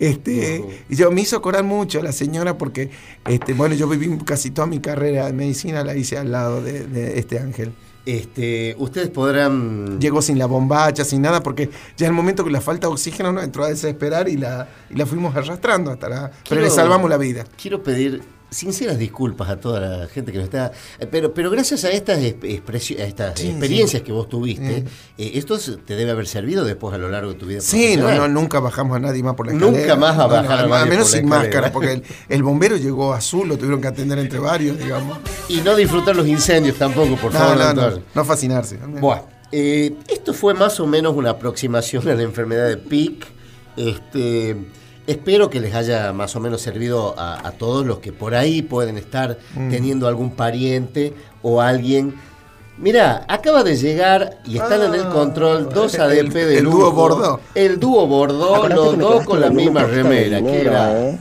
Este, 0.00 0.64
y 0.88 0.96
yo 0.96 1.10
me 1.10 1.20
hizo 1.20 1.40
corar 1.42 1.62
mucho 1.62 2.02
la 2.02 2.10
señora 2.12 2.56
porque, 2.56 2.90
este, 3.26 3.52
bueno, 3.52 3.74
yo 3.74 3.86
viví 3.86 4.18
casi 4.24 4.50
toda 4.50 4.66
mi 4.66 4.80
carrera 4.80 5.26
de 5.26 5.34
medicina, 5.34 5.84
la 5.84 5.94
hice 5.94 6.16
al 6.16 6.32
lado 6.32 6.62
de, 6.62 6.86
de 6.86 7.18
este 7.18 7.38
ángel. 7.38 7.72
Este, 8.06 8.74
ustedes 8.78 9.10
podrán. 9.10 10.00
Llegó 10.00 10.22
sin 10.22 10.38
la 10.38 10.46
bombacha, 10.46 11.04
sin 11.04 11.20
nada, 11.22 11.42
porque 11.42 11.68
ya 11.96 12.06
en 12.06 12.12
el 12.12 12.16
momento 12.16 12.44
que 12.44 12.50
la 12.50 12.60
falta 12.62 12.86
de 12.86 12.94
oxígeno 12.94 13.30
nos 13.30 13.44
entró 13.44 13.64
a 13.64 13.68
desesperar 13.68 14.28
y 14.28 14.36
la, 14.36 14.68
y 14.88 14.96
la 14.96 15.04
fuimos 15.04 15.36
arrastrando 15.36 15.90
hasta 15.90 16.08
la. 16.08 16.30
Pero 16.48 16.62
le 16.62 16.70
salvamos 16.70 17.10
la 17.10 17.18
vida. 17.18 17.44
Quiero 17.60 17.82
pedir 17.82 18.22
sinceras 18.50 18.98
disculpas 18.98 19.48
a 19.48 19.60
toda 19.60 19.80
la 19.80 20.06
gente 20.08 20.32
que 20.32 20.38
nos 20.38 20.44
está. 20.44 20.72
eh, 20.98 21.06
Pero, 21.06 21.32
pero 21.32 21.50
gracias 21.50 21.84
a 21.84 21.90
estas, 21.90 22.18
expresi- 22.20 22.98
a 22.98 23.04
estas 23.04 23.38
Sí, 23.38 23.48
experiencias 23.48 24.00
sí. 24.00 24.06
que 24.06 24.12
vos 24.12 24.28
tuviste, 24.28 24.84
eh, 25.18 25.30
esto 25.34 25.56
te 25.58 25.94
debe 25.96 26.10
haber 26.10 26.26
servido 26.26 26.64
después 26.64 26.92
a 26.94 26.98
lo 26.98 27.08
largo 27.08 27.32
de 27.32 27.38
tu 27.38 27.46
vida. 27.46 27.60
Sí, 27.60 27.96
no, 27.96 28.12
no, 28.14 28.26
nunca 28.28 28.58
bajamos 28.60 28.96
a 28.96 29.00
nadie 29.00 29.22
más 29.22 29.34
por 29.34 29.46
la 29.46 29.52
Nunca 29.52 29.78
escalera. 29.80 29.96
más 29.96 30.18
a 30.18 30.26
bajar 30.26 30.68
no, 30.68 30.74
a 30.74 30.78
nadie 30.80 30.90
menos 30.90 31.06
por 31.08 31.14
la 31.14 31.18
sin 31.20 31.24
escalera. 31.26 31.38
máscara, 31.48 31.72
porque 31.72 31.92
el, 31.92 32.02
el 32.28 32.42
bombero 32.42 32.76
llegó 32.76 33.12
azul, 33.14 33.48
lo 33.48 33.56
tuvieron 33.56 33.80
que 33.80 33.88
atender 33.88 34.18
entre 34.18 34.38
varios, 34.38 34.78
digamos. 34.78 35.18
Y 35.48 35.60
no 35.60 35.76
disfrutar 35.76 36.16
los 36.16 36.26
incendios 36.26 36.76
tampoco, 36.76 37.16
por 37.16 37.32
favor. 37.32 37.56
no, 37.56 37.72
no, 37.90 38.02
no 38.14 38.24
fascinarse. 38.24 38.76
Bueno, 38.78 39.26
eh, 39.52 39.94
esto 40.08 40.34
fue 40.34 40.54
más 40.54 40.78
o 40.80 40.86
menos 40.86 41.14
una 41.16 41.30
aproximación 41.30 42.08
a 42.08 42.14
la 42.14 42.22
enfermedad 42.22 42.68
de 42.68 42.76
PIC. 42.76 43.26
Este, 43.76 44.56
espero 45.10 45.50
que 45.50 45.60
les 45.60 45.74
haya 45.74 46.12
más 46.12 46.34
o 46.36 46.40
menos 46.40 46.60
servido 46.62 47.14
a, 47.18 47.46
a 47.46 47.52
todos 47.52 47.84
los 47.86 47.98
que 47.98 48.12
por 48.12 48.34
ahí 48.34 48.62
pueden 48.62 48.96
estar 48.98 49.38
Mm. 49.54 49.70
teniendo 49.70 50.08
algún 50.08 50.30
pariente 50.32 51.12
o 51.42 51.60
alguien. 51.60 52.14
Mira, 52.78 53.26
acaba 53.28 53.62
de 53.62 53.76
llegar 53.76 54.38
y 54.46 54.56
están 54.56 54.80
en 54.82 54.94
el 54.94 55.04
control 55.08 55.68
dos 55.68 55.94
el- 55.96 56.00
ADP 56.00 56.32
de 56.46 56.58
el 56.58 56.64
lujo. 56.64 56.78
dúo 56.78 56.92
Bordeaux. 56.92 57.40
El 57.54 57.78
dúo 57.78 58.06
Bordeaux, 58.06 58.68
los 58.72 58.96
dos 58.98 59.24
con 59.26 59.38
la 59.40 59.50
misma 59.50 59.82
remera. 59.84 60.38
¿eh? 61.02 61.18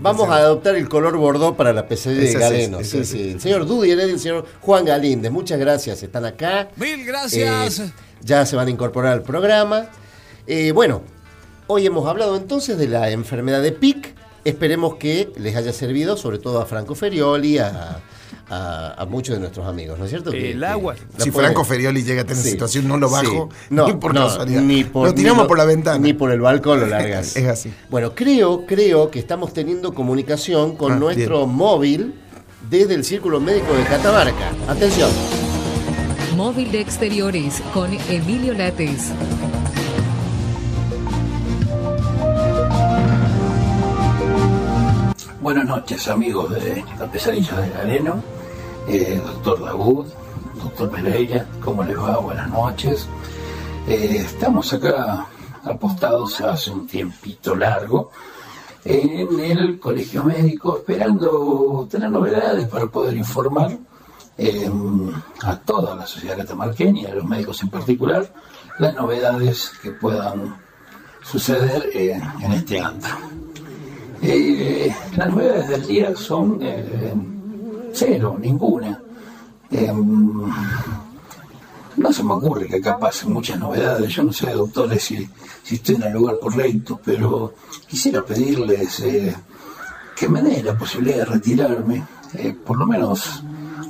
Vamos 0.00 0.28
a 0.30 0.36
adoptar 0.36 0.76
el 0.76 0.88
color 0.88 1.16
Bordeaux 1.18 1.54
para 1.56 1.72
la 1.74 1.86
pesadilla 1.86 2.22
de 2.22 2.32
Galeno. 2.34 2.78
Sí, 2.82 3.04
sí. 3.04 3.32
El 3.32 3.40
señor 3.40 3.66
Dudy 3.66 3.88
y 3.88 3.92
el 3.92 4.18
señor 4.18 4.46
Juan 4.62 4.84
Galíndez. 4.86 5.30
Muchas 5.30 5.58
gracias. 5.58 6.02
Están 6.02 6.24
acá. 6.24 6.68
Mil 6.76 7.04
gracias. 7.04 7.80
Eh, 7.80 7.92
ya 8.22 8.46
se 8.46 8.56
van 8.56 8.68
a 8.68 8.70
incorporar 8.70 9.12
al 9.12 9.22
programa. 9.22 9.86
Eh, 10.46 10.72
bueno, 10.72 11.02
hoy 11.66 11.86
hemos 11.86 12.06
hablado 12.08 12.36
entonces 12.36 12.78
de 12.78 12.88
la 12.88 13.10
enfermedad 13.10 13.62
de 13.62 13.72
PIC. 13.72 14.14
Esperemos 14.44 14.96
que 14.96 15.32
les 15.38 15.56
haya 15.56 15.72
servido, 15.72 16.16
sobre 16.18 16.38
todo 16.38 16.60
a 16.60 16.66
Franco 16.66 16.94
Ferioli, 16.94 17.56
a, 17.58 18.02
a- 18.50 18.94
a 18.98 19.06
muchos 19.06 19.34
de 19.34 19.40
nuestros 19.40 19.66
amigos, 19.66 19.98
¿no 19.98 20.04
es 20.04 20.10
cierto? 20.10 20.30
El 20.32 20.60
que 20.60 20.66
agua. 20.66 20.94
Si 21.16 21.30
Franco 21.30 21.64
Ferioli 21.64 22.02
llega 22.02 22.22
a 22.22 22.24
tener 22.26 22.42
Sí, 22.42 22.50
situación, 22.50 22.86
no 22.86 22.98
lo 22.98 23.08
bajo, 23.08 23.48
sí. 23.50 23.66
No, 23.70 23.86
ni 23.86 23.94
por 23.94 24.12
no, 24.12 24.26
casualidad. 24.26 24.60
ni 24.60 24.84
por- 24.84 25.08
lo 25.08 25.14
tiramos 25.14 25.44
ni 25.44 25.48
por 25.48 25.56
la 25.58 25.64
ventana. 25.64 25.98
Ni 25.98 26.12
por 26.12 26.30
el 26.30 26.40
balcón 26.42 26.80
lo 26.80 26.86
largas. 26.86 27.34
Es 27.36 27.46
así. 27.46 27.72
Bueno, 27.88 28.14
creo, 28.14 28.66
creo 28.66 29.10
que 29.10 29.18
estamos 29.18 29.54
teniendo 29.54 29.94
comunicación 29.94 30.76
con 30.76 30.92
Ah, 30.92 30.96
nuestro 30.96 31.46
móvil 31.46 32.14
desde 32.68 32.94
el 32.94 33.04
Círculo 33.04 33.40
Médico 33.40 33.72
de 33.74 33.84
Catamarca. 33.84 34.52
Atención. 34.68 35.10
Móvil 36.36 36.70
de 36.70 36.80
exteriores 36.80 37.62
con 37.72 37.90
Emilio 38.10 38.52
Lates. 38.52 39.10
Buenas 45.44 45.66
noches 45.66 46.08
amigos 46.08 46.48
de 46.52 46.82
la 46.98 47.04
pesadilla 47.12 47.60
de 47.60 47.68
Galeno, 47.68 48.22
eh, 48.88 49.20
doctor 49.22 49.62
Dagud, 49.62 50.06
doctor 50.56 50.90
Pereira, 50.90 51.46
¿cómo 51.62 51.84
les 51.84 51.98
va? 51.98 52.16
Buenas 52.16 52.48
noches. 52.48 53.06
Eh, 53.86 54.22
estamos 54.24 54.72
acá 54.72 55.26
apostados 55.62 56.40
hace 56.40 56.70
un 56.70 56.86
tiempito 56.86 57.54
largo 57.54 58.10
en 58.86 59.38
el 59.38 59.78
colegio 59.78 60.24
médico 60.24 60.78
esperando 60.78 61.86
tener 61.90 62.10
novedades 62.10 62.66
para 62.66 62.86
poder 62.86 63.14
informar 63.14 63.76
eh, 64.38 64.70
a 65.42 65.56
toda 65.58 65.94
la 65.94 66.06
sociedad 66.06 66.38
catamarqueña 66.38 67.02
y 67.02 67.04
a 67.04 67.14
los 67.16 67.26
médicos 67.26 67.62
en 67.62 67.68
particular 67.68 68.32
las 68.78 68.94
novedades 68.94 69.72
que 69.82 69.90
puedan 69.90 70.56
suceder 71.22 71.90
eh, 71.92 72.18
en 72.40 72.52
este 72.52 72.80
antro. 72.80 73.43
Eh, 74.26 74.90
las 75.16 75.28
novedades 75.28 75.68
del 75.68 75.86
día 75.86 76.16
son 76.16 76.58
eh, 76.62 77.12
cero, 77.92 78.36
ninguna. 78.40 78.98
Eh, 79.70 79.92
no 81.96 82.12
se 82.12 82.24
me 82.24 82.32
ocurre 82.32 82.66
que 82.66 82.76
acá 82.76 82.98
pasen 82.98 83.32
muchas 83.34 83.58
novedades. 83.58 84.08
Yo 84.14 84.22
no 84.22 84.32
sé, 84.32 84.50
doctores, 84.52 85.02
si, 85.04 85.28
estoy 85.70 85.96
en 85.96 86.04
el 86.04 86.12
lugar 86.14 86.38
correcto, 86.40 86.98
pero 87.04 87.52
quisiera 87.86 88.24
pedirles 88.24 89.00
eh, 89.00 89.36
que 90.16 90.28
me 90.28 90.40
den 90.42 90.64
la 90.64 90.76
posibilidad 90.78 91.18
de 91.18 91.24
retirarme, 91.26 92.04
por 92.66 92.78
lo 92.78 92.86
menos 92.86 93.42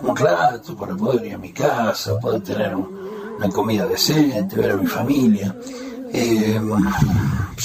un 0.02 0.16
rato, 0.16 0.76
para 0.76 0.96
poder 0.96 1.26
ir 1.26 1.34
a 1.34 1.38
mi 1.38 1.52
casa, 1.52 2.18
poder 2.18 2.42
tener 2.42 2.74
un- 2.74 3.04
una 3.38 3.48
comida 3.50 3.86
decente, 3.86 4.56
ver 4.56 4.72
a 4.72 4.76
mi 4.76 4.86
familia. 4.86 5.54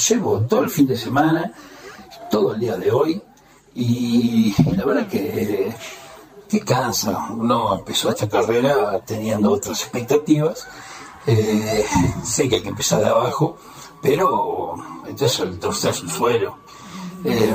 Llevo 0.08 0.40
todo 0.42 0.62
el 0.64 0.70
fin 0.70 0.86
de 0.86 0.96
semana 0.96 1.52
todo 2.30 2.54
el 2.54 2.60
día 2.60 2.76
de 2.76 2.90
hoy 2.90 3.22
y 3.74 4.54
la 4.76 4.84
verdad 4.84 5.06
que, 5.08 5.72
que 6.48 6.60
cansa. 6.60 7.28
Uno 7.30 7.74
empezó 7.76 8.10
esta 8.10 8.28
carrera 8.28 9.00
teniendo 9.04 9.50
otras 9.52 9.82
expectativas. 9.82 10.66
Eh, 11.26 11.84
sé 12.24 12.48
que 12.48 12.56
hay 12.56 12.62
que 12.62 12.68
empezar 12.70 13.00
de 13.00 13.08
abajo, 13.08 13.56
pero 14.00 14.74
entonces 15.06 15.40
el 15.40 15.58
torcer 15.58 15.92
su 15.92 16.08
suelo. 16.08 16.58
Eh, 17.24 17.54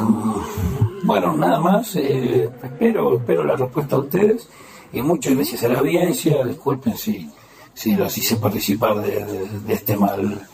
bueno, 1.03 1.35
nada 1.35 1.59
más. 1.59 1.95
eh, 1.95 2.49
espero, 2.63 3.17
espero 3.17 3.43
la 3.43 3.55
respuesta 3.55 3.95
a 3.95 3.99
ustedes 3.99 4.47
y 4.93 5.01
muchas 5.01 5.35
gracias 5.35 5.63
a 5.63 5.69
la 5.69 5.79
audiencia. 5.79 6.43
Disculpen 6.45 6.97
si, 6.97 7.29
si 7.73 7.95
los 7.95 8.17
hice 8.17 8.37
participar 8.37 9.01
de, 9.01 9.47
este 9.67 9.97
mal, 9.97 10.47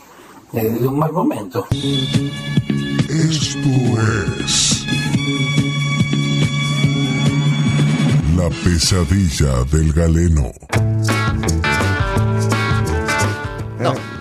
de 0.52 0.88
un 0.88 0.98
mal 0.98 1.12
momento. 1.12 1.66
Esto 3.12 3.68
es 4.40 4.86
La 8.34 8.48
pesadilla 8.64 9.64
del 9.70 9.92
galeno. 9.92 10.50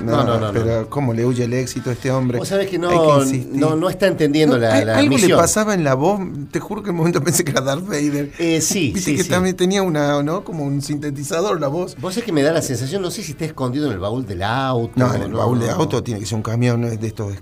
No, 0.03 0.23
no, 0.23 0.39
no, 0.39 0.51
Pero 0.51 0.89
¿cómo 0.89 1.13
le 1.13 1.25
huye 1.25 1.43
el 1.43 1.53
éxito 1.53 1.89
a 1.89 1.93
este 1.93 2.11
hombre? 2.11 2.39
Vos 2.39 2.47
sabés 2.47 2.69
que 2.69 2.77
no, 2.77 3.23
no, 3.53 3.75
no 3.75 3.89
está 3.89 4.07
entendiendo 4.07 4.57
la, 4.57 4.83
la 4.83 4.97
algo 4.97 5.17
le 5.17 5.35
pasaba 5.35 5.73
en 5.73 5.83
la 5.83 5.93
voz, 5.93 6.19
te 6.51 6.59
juro 6.59 6.83
que 6.83 6.89
en 6.89 6.95
un 6.95 6.97
momento 6.97 7.23
pensé 7.23 7.43
que 7.43 7.51
era 7.51 7.61
Darth 7.61 7.85
Vader. 7.85 8.31
Eh, 8.39 8.61
sí, 8.61 8.91
Viste 8.93 9.11
sí, 9.11 9.17
que 9.17 9.23
sí. 9.23 9.29
también 9.29 9.55
tenía 9.55 9.83
una, 9.83 10.21
¿no? 10.23 10.43
Como 10.43 10.63
un 10.63 10.81
sintetizador 10.81 11.59
la 11.59 11.67
voz. 11.67 11.95
Vos 11.99 12.17
es 12.17 12.23
que 12.23 12.31
me 12.31 12.43
da 12.43 12.51
la 12.51 12.61
sensación, 12.61 13.01
no 13.01 13.11
sé 13.11 13.23
si 13.23 13.31
está 13.31 13.45
escondido 13.45 13.87
en 13.87 13.93
el 13.93 13.99
baúl 13.99 14.25
del 14.25 14.43
auto. 14.43 14.93
No, 14.95 15.13
en 15.13 15.23
el 15.23 15.33
baúl 15.33 15.59
de 15.59 15.67
no. 15.67 15.73
auto 15.73 16.03
tiene 16.03 16.19
que 16.19 16.25
ser 16.25 16.35
un 16.35 16.43
camión 16.43 16.81
de 16.81 17.07
estos. 17.07 17.33
de 17.33 17.39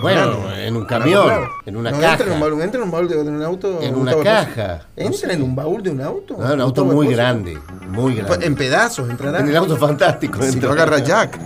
Bueno, 0.00 0.40
grandes. 0.40 0.58
en 0.68 0.76
un 0.76 0.84
camión, 0.84 1.44
en 1.66 1.76
una 1.76 1.90
caja. 1.92 2.12
Entra 2.12 2.26
en 2.26 2.32
un 2.32 2.40
baúl, 2.40 2.62
entra 2.62 2.78
en 2.78 2.84
un 2.84 2.90
baúl 2.90 3.08
de, 3.08 3.16
un 3.16 3.42
auto. 3.42 3.82
En 3.82 3.94
una 3.94 4.16
caja. 4.16 4.86
¿Entra 4.96 5.32
en 5.32 5.42
un 5.42 5.54
baúl 5.54 5.82
de 5.82 5.90
un 5.90 6.00
auto? 6.00 6.36
No, 6.38 6.54
un 6.54 6.60
auto 6.60 6.84
muy 6.84 7.08
grande, 7.08 7.58
muy 7.88 8.14
grande. 8.14 8.46
En 8.46 8.54
pedazos 8.54 9.08
entrará. 9.08 9.40
En 9.40 9.48
el 9.48 9.56
auto 9.56 9.76
fantástico. 9.76 10.42
Si 10.42 10.60
lo 10.60 10.72
agarra 10.72 10.98
Jack. 10.98 11.38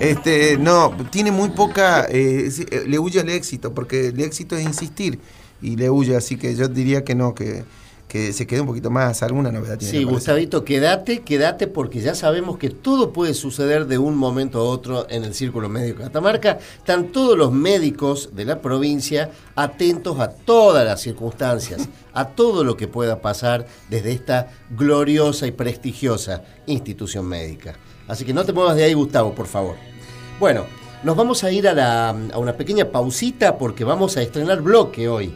Este, 0.00 0.58
no, 0.58 0.96
tiene 1.10 1.30
muy 1.30 1.50
poca. 1.50 2.06
eh, 2.08 2.50
eh, 2.70 2.84
le 2.86 2.98
huye 2.98 3.20
al 3.20 3.28
éxito, 3.28 3.74
porque 3.74 4.08
el 4.08 4.20
éxito 4.20 4.56
es 4.56 4.64
insistir. 4.64 5.18
Y 5.62 5.76
le 5.76 5.88
huye, 5.88 6.16
así 6.16 6.36
que 6.36 6.54
yo 6.54 6.68
diría 6.68 7.04
que 7.04 7.14
no, 7.14 7.34
que, 7.34 7.64
que 8.06 8.32
se 8.32 8.46
quede 8.46 8.60
un 8.60 8.66
poquito 8.66 8.90
más. 8.90 9.22
Alguna 9.22 9.50
novedad 9.50 9.78
tiene. 9.78 9.98
Sí. 9.98 10.04
Gustavito, 10.04 10.64
quédate, 10.64 11.22
quédate, 11.22 11.66
porque 11.66 12.00
ya 12.00 12.14
sabemos 12.14 12.58
que 12.58 12.70
todo 12.70 13.12
puede 13.12 13.34
suceder 13.34 13.86
de 13.86 13.98
un 13.98 14.16
momento 14.16 14.58
a 14.58 14.64
otro 14.64 15.06
en 15.08 15.24
el 15.24 15.34
Círculo 15.34 15.68
Médico 15.68 15.98
de 15.98 16.04
Catamarca. 16.04 16.58
Están 16.76 17.12
todos 17.12 17.36
los 17.38 17.50
médicos 17.50 18.30
de 18.34 18.44
la 18.44 18.60
provincia 18.60 19.30
atentos 19.54 20.20
a 20.20 20.28
todas 20.28 20.84
las 20.84 21.00
circunstancias, 21.00 21.88
a 22.12 22.28
todo 22.28 22.62
lo 22.62 22.76
que 22.76 22.88
pueda 22.88 23.20
pasar 23.22 23.66
desde 23.88 24.12
esta 24.12 24.48
gloriosa 24.70 25.46
y 25.46 25.52
prestigiosa 25.52 26.42
institución 26.66 27.26
médica. 27.26 27.74
Así 28.08 28.24
que 28.24 28.34
no 28.34 28.44
te 28.44 28.52
muevas 28.52 28.76
de 28.76 28.84
ahí, 28.84 28.94
Gustavo, 28.94 29.34
por 29.34 29.46
favor. 29.46 29.76
Bueno, 30.38 30.64
nos 31.02 31.16
vamos 31.16 31.42
a 31.44 31.50
ir 31.50 31.66
a, 31.68 31.72
la- 31.72 32.10
a 32.10 32.38
una 32.38 32.52
pequeña 32.56 32.86
pausita 32.86 33.56
porque 33.58 33.84
vamos 33.84 34.16
a 34.16 34.22
estrenar 34.22 34.60
bloque 34.62 35.08
hoy. 35.08 35.34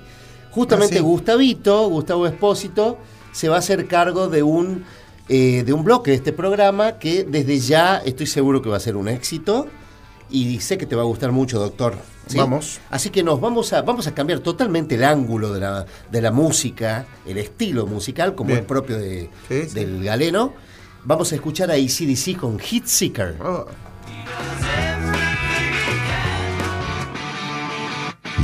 Justamente 0.50 0.96
Ah, 0.96 0.98
sí. 0.98 1.04
Gustavito, 1.04 1.88
Gustavo 1.88 2.26
Espósito, 2.26 2.98
se 3.32 3.48
va 3.48 3.56
a 3.56 3.58
hacer 3.60 3.86
cargo 3.86 4.28
de 4.28 4.42
un, 4.42 4.84
eh, 5.28 5.62
de 5.64 5.72
un 5.72 5.84
bloque 5.84 6.10
de 6.10 6.16
este 6.16 6.32
programa 6.32 6.98
que 6.98 7.24
desde 7.24 7.58
ya 7.60 7.98
estoy 8.04 8.26
seguro 8.26 8.60
que 8.62 8.68
va 8.68 8.76
a 8.78 8.80
ser 8.80 8.96
un 8.96 9.08
éxito 9.08 9.66
y 10.30 10.60
sé 10.60 10.76
que 10.76 10.86
te 10.86 10.96
va 10.96 11.02
a 11.02 11.06
gustar 11.06 11.32
mucho, 11.32 11.58
doctor. 11.58 11.94
¿sí? 12.26 12.36
Vamos. 12.38 12.80
Así 12.90 13.08
que 13.10 13.22
nos 13.22 13.40
vamos 13.40 13.72
a, 13.72 13.82
vamos 13.82 14.06
a 14.06 14.14
cambiar 14.14 14.40
totalmente 14.40 14.96
el 14.96 15.04
ángulo 15.04 15.52
de 15.54 15.60
la, 15.60 15.86
de 16.10 16.20
la 16.22 16.32
música, 16.32 17.06
el 17.26 17.38
estilo 17.38 17.86
musical, 17.86 18.34
como 18.34 18.48
Bien. 18.48 18.60
es 18.60 18.66
propio 18.66 18.98
de- 18.98 19.30
Sí, 19.48 19.62
sí. 19.68 19.74
del 19.74 20.02
galeno. 20.04 20.52
Vamos 21.09 21.32
a 21.32 21.36
escuchar 21.36 21.70
a 21.70 21.72
ACDC 21.72 22.36
con 22.36 22.59
Hit 22.59 22.84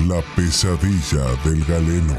La 0.09 0.23
pesadilla 0.35 1.27
del 1.45 1.63
galeno. 1.67 2.17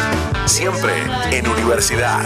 siempre 0.46 0.94
en 1.30 1.46
universidad. 1.46 2.26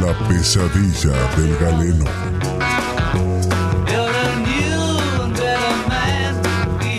La 0.00 0.28
pesadilla 0.28 1.12
del 1.36 1.56
galeno. 1.58 2.04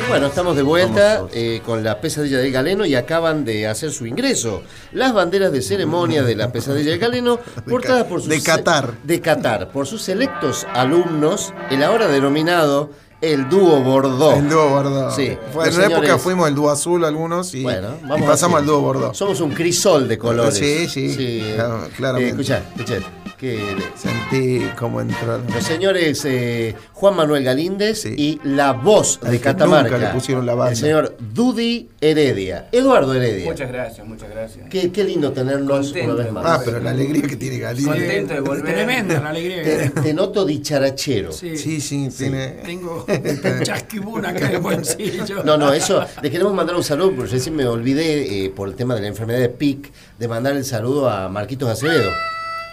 Bueno, 0.07 0.28
estamos 0.28 0.55
de 0.55 0.62
vuelta 0.62 1.26
eh, 1.34 1.62
con 1.66 1.84
la 1.84 1.99
pesadilla 1.99 2.38
del 2.38 2.51
galeno 2.53 2.86
y 2.86 2.95
acaban 2.95 3.43
de 3.43 3.68
hacer 3.68 3.91
su 3.91 4.05
ingreso. 4.05 4.64
Las 4.93 5.14
banderas 5.14 5.51
de 5.51 5.62
ceremonia 5.62 6.24
de 6.24 6.36
la 6.36 6.53
pesadilla 6.53 6.91
del 6.91 6.99
galeno, 6.99 7.39
portadas 7.68 8.05
por 8.05 8.22
sus 8.22 8.30
de 8.30 8.41
Qatar. 8.41 8.93
De 9.03 9.20
Qatar, 9.20 9.70
por 9.72 9.86
sus 9.86 10.01
selectos 10.01 10.66
alumnos, 10.74 11.53
el 11.70 11.84
ahora 11.84 12.07
denominado 12.07 12.91
el 13.22 13.48
dúo 13.48 13.82
Bordeaux. 13.82 14.38
El 14.38 14.50
dúo 14.50 14.70
Bordeaux. 14.70 15.16
Sí. 15.16 15.38
Fue, 15.54 15.70
en 15.70 15.76
una 15.76 15.86
época 15.86 16.18
fuimos 16.18 16.48
el 16.48 16.56
dúo 16.56 16.70
azul 16.70 17.06
algunos 17.06 17.54
y, 17.54 17.64
Bueno, 17.64 17.96
y 18.04 18.08
vamos 18.08 18.28
pasamos 18.28 18.60
al 18.60 18.66
dúo 18.66 18.82
Bordeaux. 18.82 19.18
Somos 19.18 19.40
un 19.42 19.52
crisol 19.52 20.08
de 20.08 20.18
colores. 20.18 20.56
Sí, 20.56 20.88
sí, 20.88 21.52
claro, 21.56 21.88
claramente. 21.96 22.28
Eh, 22.28 22.42
escuchá, 22.42 22.64
escuchá, 22.76 23.21
que 23.42 23.60
Sentí 23.96 24.64
cómo 24.78 25.02
entró. 25.02 25.39
los 25.52 25.64
señores 25.64 26.24
eh, 26.26 26.76
Juan 26.94 27.16
Manuel 27.16 27.44
Galíndez 27.44 28.06
y 28.06 28.39
la 28.44 28.74
voz 28.74 29.20
de 29.20 29.32
que 29.32 29.39
Catamarca. 29.39 29.89
nunca 29.89 30.08
le 30.08 30.14
pusieron 30.14 30.46
la 30.46 30.54
banda. 30.54 30.72
El 30.74 30.78
señor 30.78 31.18
Dudy 31.20 31.89
Heredia. 32.00 32.68
Eduardo 32.72 33.16
Heredia. 33.16 33.46
Muchas 33.46 33.70
gracias, 33.72 34.06
muchas 34.08 34.30
gracias. 34.30 34.70
Qué, 34.70 34.92
qué 34.92 35.04
lindo 35.04 35.32
tenernos 35.32 35.88
Contento 35.88 36.14
una 36.14 36.24
vez 36.24 36.32
más. 36.32 36.46
Ah, 36.46 36.62
pero 36.64 36.80
la 36.82 36.92
alegría 36.92 37.24
que 37.24 37.36
tiene 37.36 37.58
Galíndez. 37.58 37.96
Contento 37.98 38.34
de 38.36 38.39
volver. 38.42 38.76
Tremenda 38.76 39.20
la 39.20 39.30
alegría. 39.30 39.64
Te, 39.64 39.89
te 39.89 40.14
noto 40.14 40.46
dicharachero. 40.46 41.32
Sí. 41.32 41.58
Sí, 41.58 41.82
sí, 41.82 42.10
tiene. 42.16 42.48
Tengo 42.64 43.06
un 43.10 43.64
chasquibún 43.64 44.24
acá 44.24 44.50
en 44.50 44.56
el 44.56 44.62
bolsillo. 44.62 45.44
No, 45.44 45.58
no, 45.58 45.74
eso, 45.74 46.06
le 46.22 46.30
queremos 46.30 46.54
mandar 46.54 46.76
un 46.76 46.84
saludo, 46.84 47.16
porque 47.16 47.32
recién 47.32 47.56
me 47.56 47.66
olvidé, 47.66 48.46
eh, 48.46 48.50
por 48.52 48.70
el 48.70 48.76
tema 48.76 48.94
de 48.94 49.02
la 49.02 49.08
enfermedad 49.08 49.39
de 49.39 49.50
PIC, 49.50 49.92
de 50.20 50.28
mandar 50.28 50.56
el 50.56 50.64
saludo 50.64 51.10
a 51.10 51.28
Marquitos 51.28 51.68
Acevedo, 51.68 52.12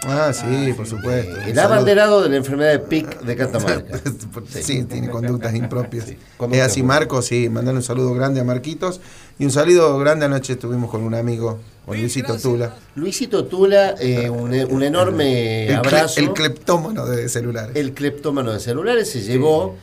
Ah, 0.07 0.31
sí, 0.33 0.73
por 0.77 0.87
supuesto. 0.87 1.35
el 1.41 1.55
Salud. 1.55 1.59
abanderado 1.73 2.21
de 2.21 2.29
la 2.29 2.37
enfermedad 2.37 2.71
de 2.71 2.79
PIC 2.79 3.19
de 3.21 3.35
Catamarca. 3.35 3.99
Sí, 4.47 4.83
tiene 4.85 5.09
conductas 5.09 5.53
impropias. 5.53 6.05
conductas 6.37 6.65
Es 6.65 6.71
así, 6.71 6.83
Marco, 6.83 7.21
sí, 7.21 7.49
mandarle 7.49 7.79
un 7.79 7.83
saludo 7.83 8.13
grande 8.13 8.39
a 8.39 8.43
Marquitos. 8.43 9.01
Y 9.37 9.45
un 9.45 9.51
saludo 9.51 9.97
grande 9.99 10.25
anoche 10.25 10.53
estuvimos 10.53 10.89
con 10.89 11.01
un 11.03 11.15
amigo, 11.15 11.59
con 11.85 11.97
Luisito 11.97 12.37
Tula. 12.37 12.75
Luisito 12.95 13.45
Tula, 13.45 13.95
eh, 13.99 14.29
un, 14.29 14.53
un 14.53 14.83
enorme 14.83 15.67
El, 15.67 15.75
abrazo. 15.75 16.19
el 16.19 16.31
cleptómano 16.33 17.05
de 17.05 17.27
celulares. 17.29 17.75
El 17.75 17.93
cleptómano 17.93 18.51
de 18.53 18.59
celulares 18.59 19.09
se 19.09 19.21
llevó, 19.21 19.75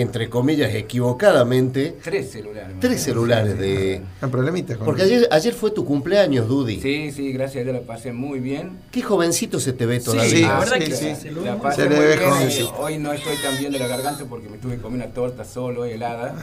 entre 0.00 0.28
comillas, 0.28 0.74
equivocadamente, 0.74 1.96
Tres 2.02 2.30
celulares. 2.30 2.76
tres 2.80 3.02
celulares 3.02 3.58
de... 3.58 4.02
¿Hay 4.20 4.30
problemitas 4.30 4.76
con 4.76 4.86
Porque 4.86 5.02
ayer, 5.02 5.28
ayer 5.30 5.54
fue 5.54 5.70
tu 5.70 5.84
cumpleaños, 5.84 6.48
Dudy. 6.48 6.80
Sí, 6.80 7.10
sí, 7.12 7.32
gracias 7.32 7.62
a 7.62 7.64
Dios 7.64 7.74
la 7.76 7.82
pasé 7.86 8.12
muy 8.12 8.40
bien. 8.40 8.78
Qué 8.90 9.02
jovencito 9.02 9.60
se 9.60 9.72
te 9.72 9.86
ve 9.86 10.00
todavía. 10.00 10.30
sí, 10.30 10.42
la 10.42 10.58
verdad 10.58 10.70
verdad 10.72 10.78
que 10.78 10.90
que 10.90 10.96
sí. 11.16 11.30
La 11.44 11.58
pasé 11.60 11.82
Se 11.82 11.88
muy 11.88 11.98
ve 11.98 12.16
bien. 12.16 12.30
jovencito. 12.30 12.74
Hoy 12.78 12.98
no 12.98 13.12
estoy 13.12 13.36
tan 13.36 13.58
bien 13.58 13.72
de 13.72 13.78
la 13.78 13.86
garganta 13.88 14.24
porque 14.28 14.48
me 14.48 14.58
tuve 14.58 14.76
que 14.76 14.82
comer 14.82 15.02
una 15.04 15.14
torta 15.14 15.44
solo, 15.44 15.84
helada. 15.84 16.34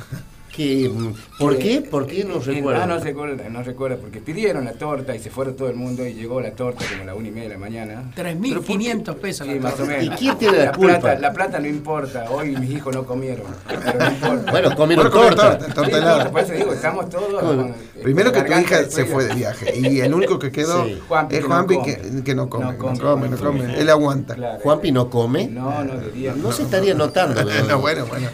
Que, 0.56 0.92
¿Por 1.40 1.58
qué? 1.58 1.82
¿Por 1.82 2.06
qué 2.06 2.24
no 2.24 2.36
Eh, 2.36 2.42
recuerdo? 2.46 2.84
Ah, 2.84 2.86
no 2.86 3.00
recuerda, 3.00 3.50
no 3.50 3.64
recuerda, 3.64 3.98
porque 3.98 4.20
pidieron 4.20 4.66
la 4.66 4.74
torta 4.74 5.16
y 5.16 5.20
se 5.20 5.32
fueron 5.32 5.56
todo 5.56 5.68
el 5.68 5.76
mundo 5.76 6.06
y 6.06 6.14
llegó 6.14 6.40
la 6.40 6.52
torta 6.52 6.86
como 6.88 7.02
a 7.02 7.06
la 7.08 7.16
una 7.16 7.28
y 7.28 7.32
media 7.32 7.50
de 7.50 7.56
la 7.56 7.60
mañana. 7.60 8.12
3.500 8.16 9.16
pesos 9.16 9.48
Sí, 9.48 9.56
la 9.56 9.62
más 9.62 9.80
o 9.80 9.86
menos. 9.88 10.04
¿Y 10.06 10.10
quién 10.10 10.38
tiene 10.38 10.60
la 10.66 10.72
culpa? 10.72 11.00
Plata, 11.00 11.20
la 11.20 11.34
plata 11.34 11.60
no 11.60 11.68
importa, 11.68 12.26
hoy 12.30 12.56
mis 12.56 12.70
hijos 12.70 12.94
no 12.94 13.04
comieron, 13.04 13.48
pero 13.68 13.98
no 14.00 14.12
importa. 14.12 14.52
Bueno, 14.52 14.76
comieron 14.76 15.10
Bueno, 15.12 15.28
torta. 15.36 15.58
torta, 15.58 16.24
Sí, 16.24 16.30
por 16.30 16.42
eso 16.42 16.54
digo, 16.54 16.74
estamos 16.74 17.10
todos... 17.10 17.42
con- 17.44 17.70
eh, 17.70 17.74
Primero 18.04 18.32
con 18.32 18.44
que 18.44 18.52
tu 18.54 18.60
hija 18.60 18.84
se 18.90 19.06
fue 19.06 19.26
de 19.26 19.34
viaje 19.34 19.76
y 19.76 20.02
el 20.02 20.14
único 20.14 20.38
que 20.38 20.52
quedó 20.52 20.86
Sí. 20.86 21.00
Juanpi 21.08 21.36
es 21.36 21.42
que 21.42 21.48
no 21.50 21.84
que, 21.84 22.24
que 22.24 22.36
no 22.36 22.50
come, 22.50 22.66
No 22.66 22.72
no 22.74 22.78
come, 22.78 23.00
come, 23.00 23.30
no 23.30 23.38
come. 23.38 23.60
come. 23.64 23.80
Él 23.80 23.90
aguanta. 23.90 24.36
Claro. 24.36 24.60
Juanpi 24.62 24.92
no 24.92 25.10
come. 25.10 25.48
No, 25.48 25.84
no 25.84 25.98
diría. 25.98 26.34
No 26.36 26.52
se 26.52 26.62
estaría 26.64 26.94
notando. 26.94 27.42
bueno, 27.80 28.06
bueno. 28.06 28.28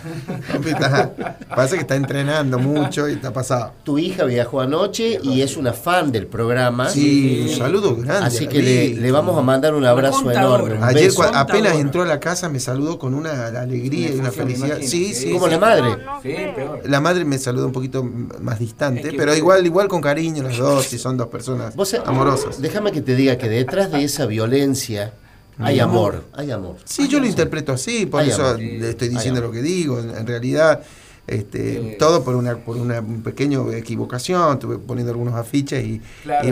Juanpi 0.50 0.70
está- 0.70 1.14
parece 1.56 1.76
que 1.76 1.82
está 1.82 1.96
entrenando 2.10 2.58
mucho 2.60 3.08
y 3.08 3.14
está 3.14 3.32
pasado. 3.32 3.74
Tu 3.84 4.00
hija 4.00 4.26
viajó 4.26 4.62
anoche 4.62 5.20
y 5.22 5.42
es 5.42 5.56
una 5.58 5.74
fan 5.74 6.12
del 6.12 6.26
programa. 6.28 6.90
Sí, 6.90 7.46
un 7.50 7.58
saludo 7.58 7.96
grande. 7.96 8.26
Así 8.28 8.48
que 8.48 8.62
le, 9.00 9.12
vamos 9.12 9.38
a 9.38 9.42
mandar 9.42 9.76
un 9.76 9.86
abrazo 9.86 10.32
enorme. 10.32 10.76
un 10.76 10.84
Ayer 10.84 11.04
beso. 11.06 11.24
apenas 11.24 11.76
entró 11.76 12.02
a 12.02 12.06
la 12.06 12.20
casa 12.20 12.50
me 12.50 12.60
saludó 12.60 12.98
con 12.98 13.14
una 13.14 13.48
alegría 13.48 14.10
y 14.10 14.20
una 14.20 14.32
felicidad. 14.32 14.80
Sí, 14.82 15.14
sí. 15.14 15.32
Como 15.32 15.46
sí. 15.46 15.52
la 15.52 15.60
madre. 15.60 15.98
Sí, 16.24 16.36
peor. 16.56 16.82
La 16.86 17.00
madre 17.00 17.26
me 17.26 17.38
saludó 17.38 17.68
un 17.68 17.72
poquito 17.72 18.04
más 18.04 18.60
distante, 18.60 19.02
Es 19.02 19.10
que- 19.12 19.18
pero 19.18 19.36
igual 19.36 19.66
igual 19.66 19.88
con 19.88 20.02
cariño 20.02 20.44
las 20.44 20.58
dos 20.58 20.92
y 20.94 20.98
son 20.98 21.18
dos 21.18 21.28
personas 21.28 21.76
Vos, 21.76 21.94
eh, 21.94 22.02
amorosas. 22.06 22.62
Déjame 22.62 22.92
que 22.92 23.02
te 23.02 23.16
diga 23.16 23.38
que 23.38 23.48
detrás 23.50 23.92
de 23.92 24.04
esa 24.04 24.26
violencia 24.26 25.14
Hay 25.60 25.80
amor, 25.80 26.24
hay 26.34 26.52
amor. 26.52 26.78
Sí, 26.86 27.08
yo 27.10 27.20
lo 27.20 27.26
interpreto 27.28 27.74
así, 27.74 28.06
por 28.06 28.24
eso 28.24 28.56
le 28.58 28.92
estoy 28.92 29.10
diciendo 29.10 29.42
lo 29.42 29.52
que 29.52 29.62
digo. 29.62 30.00
En, 30.00 30.26
realidad, 30.26 30.82
este, 31.30 31.96
todo 32.00 32.24
por 32.24 32.36
una 32.36 32.58
por 32.58 32.78
una 32.78 33.02
pequeña 33.24 33.60
equivocación, 33.76 34.54
estuve 34.54 34.78
poniendo 34.78 35.12
algunos 35.12 35.36
afiches 35.36 35.86
y, 35.86 36.02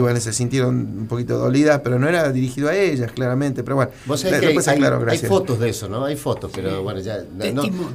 bueno, 0.00 0.18
se 0.20 0.32
sintieron 0.32 0.74
un 1.00 1.06
poquito 1.06 1.38
dolidas, 1.38 1.80
pero 1.82 1.98
no 1.98 2.08
era 2.08 2.30
dirigido 2.32 2.68
a 2.68 2.76
ellas, 2.76 3.12
claramente, 3.12 3.62
pero 3.62 3.76
bueno. 3.76 3.90
Vos 4.06 4.20
sabés 4.20 4.40
que 4.40 4.46
hay, 4.46 4.82
hay, 5.08 5.18
fotos 5.18 5.58
de 5.58 5.68
eso, 5.70 5.88
¿no? 5.88 6.04
Hay 6.04 6.16
fotos, 6.16 6.50
pero 6.54 6.82
bueno, 6.82 7.00
ya 7.00 7.24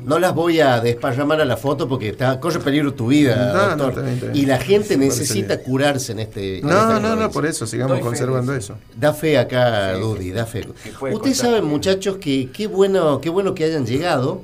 no, 0.06 0.20
las 0.20 0.34
voy 0.34 0.60
a 0.60 0.80
desparramar 0.80 1.42
a 1.42 1.46
la 1.46 1.58
foto 1.58 1.88
porque 1.88 2.10
está, 2.10 2.40
corre 2.40 2.60
peligro 2.60 2.94
tu 2.94 3.08
vida, 3.08 3.76
doctor. 3.76 4.04
y 4.34 4.46
la 4.46 4.58
gente 4.58 4.98
necesita 4.98 5.62
curarse 5.62 6.12
en 6.12 6.20
este... 6.20 6.62
no, 6.64 7.00
no, 7.00 7.16
no, 7.16 7.32
por 7.32 7.46
eso, 7.46 7.66
sigamos 7.66 8.00
conservando 8.00 8.54
eso. 8.56 8.76
Da 8.96 9.14
fe 9.14 9.38
acá, 9.38 9.94
Dudy, 9.94 10.32
da 10.32 10.46
fe. 10.46 10.68
Ustedes 11.12 11.38
saben, 11.38 11.66
muchachos, 11.66 12.18
que 12.18 12.50
qué 12.52 12.68
bueno, 12.68 13.20
qué 13.22 13.30
bueno 13.30 13.54
que 13.54 13.64
hayan 13.66 13.86
llegado 13.86 14.44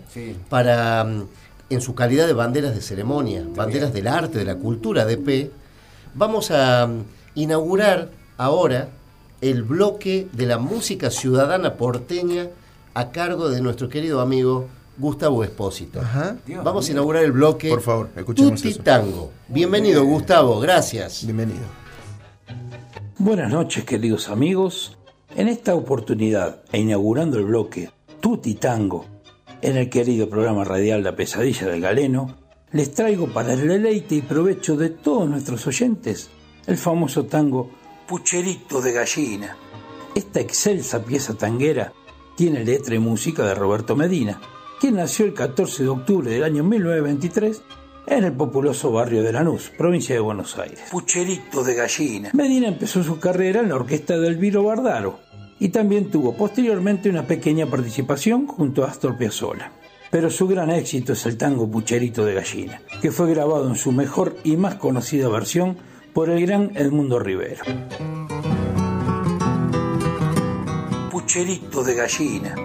para 0.49 1.07
en 1.69 1.81
su 1.81 1.95
calidad 1.95 2.27
de 2.27 2.33
banderas 2.33 2.75
de 2.75 2.81
ceremonia, 2.81 3.45
banderas 3.55 3.93
del 3.93 4.07
arte, 4.07 4.39
de 4.39 4.45
la 4.45 4.55
cultura 4.55 5.05
de 5.05 5.17
P, 5.17 5.51
vamos 6.15 6.51
a 6.51 6.87
mm, 6.87 7.03
inaugurar 7.35 8.09
ahora 8.37 8.89
el 9.41 9.63
bloque 9.63 10.27
de 10.33 10.45
la 10.45 10.57
música 10.57 11.09
ciudadana 11.09 11.75
porteña 11.75 12.47
a 12.93 13.11
cargo 13.11 13.49
de 13.49 13.61
nuestro 13.61 13.87
querido 13.87 14.19
amigo 14.19 14.67
Gustavo 14.97 15.43
Espósito. 15.43 16.01
Vamos 16.63 16.89
a 16.89 16.91
inaugurar 16.91 17.23
el 17.23 17.31
bloque 17.31 17.69
Por 17.69 17.81
favor, 17.81 18.09
escuchemos 18.15 18.61
Tutti 18.61 18.79
Tango. 18.79 19.31
Bienvenido, 19.47 20.03
Gustavo, 20.03 20.59
gracias. 20.59 21.23
Bienvenido. 21.23 21.61
Buenas 23.17 23.51
noches, 23.51 23.85
queridos 23.85 24.27
amigos. 24.29 24.97
En 25.35 25.47
esta 25.47 25.75
oportunidad, 25.75 26.63
e 26.71 26.79
inaugurando 26.79 27.37
el 27.37 27.45
bloque 27.45 27.91
Tutti 28.19 28.55
Tango, 28.55 29.05
en 29.61 29.77
el 29.77 29.89
querido 29.89 30.29
programa 30.29 30.63
radial 30.63 31.03
La 31.03 31.15
Pesadilla 31.15 31.67
del 31.67 31.81
Galeno, 31.81 32.37
les 32.71 32.93
traigo 32.93 33.27
para 33.27 33.53
el 33.53 33.67
deleite 33.67 34.15
y 34.15 34.21
provecho 34.21 34.77
de 34.77 34.89
todos 34.89 35.29
nuestros 35.29 35.65
oyentes 35.67 36.29
el 36.67 36.77
famoso 36.77 37.25
tango 37.25 37.71
Pucherito 38.07 38.81
de 38.81 38.93
Gallina. 38.93 39.57
Esta 40.15 40.39
excelsa 40.39 41.03
pieza 41.03 41.35
tanguera 41.35 41.93
tiene 42.35 42.63
letra 42.63 42.95
y 42.95 42.99
música 42.99 43.45
de 43.45 43.55
Roberto 43.55 43.95
Medina, 43.95 44.39
quien 44.79 44.95
nació 44.95 45.25
el 45.25 45.33
14 45.33 45.83
de 45.83 45.89
octubre 45.89 46.31
del 46.31 46.43
año 46.43 46.63
1923 46.63 47.61
en 48.07 48.23
el 48.23 48.33
populoso 48.33 48.91
barrio 48.91 49.21
de 49.23 49.31
Lanús, 49.31 49.71
provincia 49.77 50.15
de 50.15 50.21
Buenos 50.21 50.57
Aires. 50.57 50.81
Pucherito 50.91 51.63
de 51.63 51.75
Gallina. 51.75 52.31
Medina 52.33 52.67
empezó 52.67 53.03
su 53.03 53.19
carrera 53.19 53.61
en 53.61 53.69
la 53.69 53.75
orquesta 53.75 54.17
del 54.17 54.37
Viro 54.37 54.63
Bardaro, 54.63 55.19
y 55.59 55.69
también 55.69 56.09
tuvo 56.09 56.33
posteriormente 56.33 57.09
una 57.09 57.27
pequeña 57.27 57.65
participación 57.65 58.47
junto 58.47 58.83
a 58.83 58.87
Astor 58.87 59.17
Piazzolla. 59.17 59.71
Pero 60.09 60.29
su 60.29 60.47
gran 60.47 60.71
éxito 60.71 61.13
es 61.13 61.25
el 61.25 61.37
tango 61.37 61.69
Pucherito 61.69 62.25
de 62.25 62.33
Gallina, 62.33 62.81
que 63.01 63.11
fue 63.11 63.29
grabado 63.29 63.67
en 63.67 63.75
su 63.75 63.91
mejor 63.91 64.37
y 64.43 64.57
más 64.57 64.75
conocida 64.75 65.29
versión 65.29 65.77
por 66.13 66.29
el 66.29 66.45
gran 66.45 66.71
Edmundo 66.75 67.19
Rivero. 67.19 67.63
Pucherito 71.11 71.83
de 71.83 71.95
Gallina. 71.95 72.55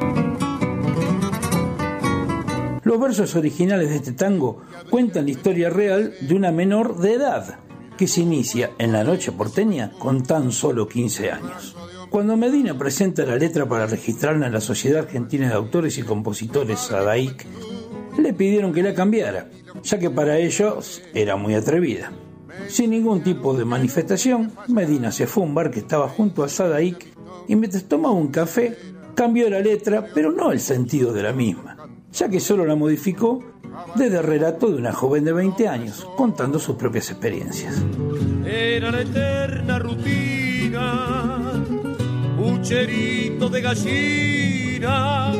Los 2.82 3.00
versos 3.00 3.34
originales 3.34 3.90
de 3.90 3.96
este 3.96 4.12
tango 4.12 4.62
cuentan 4.88 5.24
la 5.24 5.32
historia 5.32 5.68
real 5.68 6.14
de 6.20 6.34
una 6.34 6.50
menor 6.50 6.98
de 6.98 7.14
edad 7.14 7.58
que 7.96 8.08
se 8.08 8.20
inicia 8.20 8.70
en 8.78 8.92
la 8.92 9.04
noche 9.04 9.32
porteña 9.32 9.90
con 9.98 10.22
tan 10.22 10.52
solo 10.52 10.88
15 10.88 11.30
años. 11.30 11.76
Cuando 12.14 12.36
Medina 12.36 12.78
presenta 12.78 13.24
la 13.24 13.34
letra 13.34 13.68
para 13.68 13.88
registrarla 13.88 14.46
en 14.46 14.52
la 14.52 14.60
Sociedad 14.60 15.00
Argentina 15.00 15.48
de 15.48 15.54
Autores 15.54 15.98
y 15.98 16.04
Compositores, 16.04 16.78
SADAIC, 16.78 17.44
le 18.18 18.32
pidieron 18.32 18.72
que 18.72 18.84
la 18.84 18.94
cambiara, 18.94 19.50
ya 19.82 19.98
que 19.98 20.10
para 20.10 20.38
ellos 20.38 21.02
era 21.12 21.34
muy 21.34 21.56
atrevida. 21.56 22.12
Sin 22.68 22.90
ningún 22.90 23.24
tipo 23.24 23.56
de 23.56 23.64
manifestación, 23.64 24.52
Medina 24.68 25.10
se 25.10 25.26
fue 25.26 25.42
a 25.42 25.46
un 25.46 25.56
bar 25.56 25.72
que 25.72 25.80
estaba 25.80 26.08
junto 26.08 26.44
a 26.44 26.48
SADAIC 26.48 27.04
y 27.48 27.56
mientras 27.56 27.82
tomaba 27.88 28.14
un 28.14 28.28
café, 28.28 28.78
cambió 29.16 29.50
la 29.50 29.58
letra, 29.58 30.06
pero 30.14 30.30
no 30.30 30.52
el 30.52 30.60
sentido 30.60 31.12
de 31.12 31.24
la 31.24 31.32
misma, 31.32 31.76
ya 32.12 32.28
que 32.28 32.38
solo 32.38 32.64
la 32.64 32.76
modificó 32.76 33.42
desde 33.96 34.18
el 34.18 34.22
relato 34.22 34.70
de 34.70 34.76
una 34.76 34.92
joven 34.92 35.24
de 35.24 35.32
20 35.32 35.66
años, 35.66 36.06
contando 36.16 36.60
sus 36.60 36.76
propias 36.76 37.10
experiencias. 37.10 37.74
Era 38.46 38.92
la 38.92 39.00
eterna 39.00 39.80
rutina 39.80 41.43
de 42.44 43.60
gallina, 43.62 45.32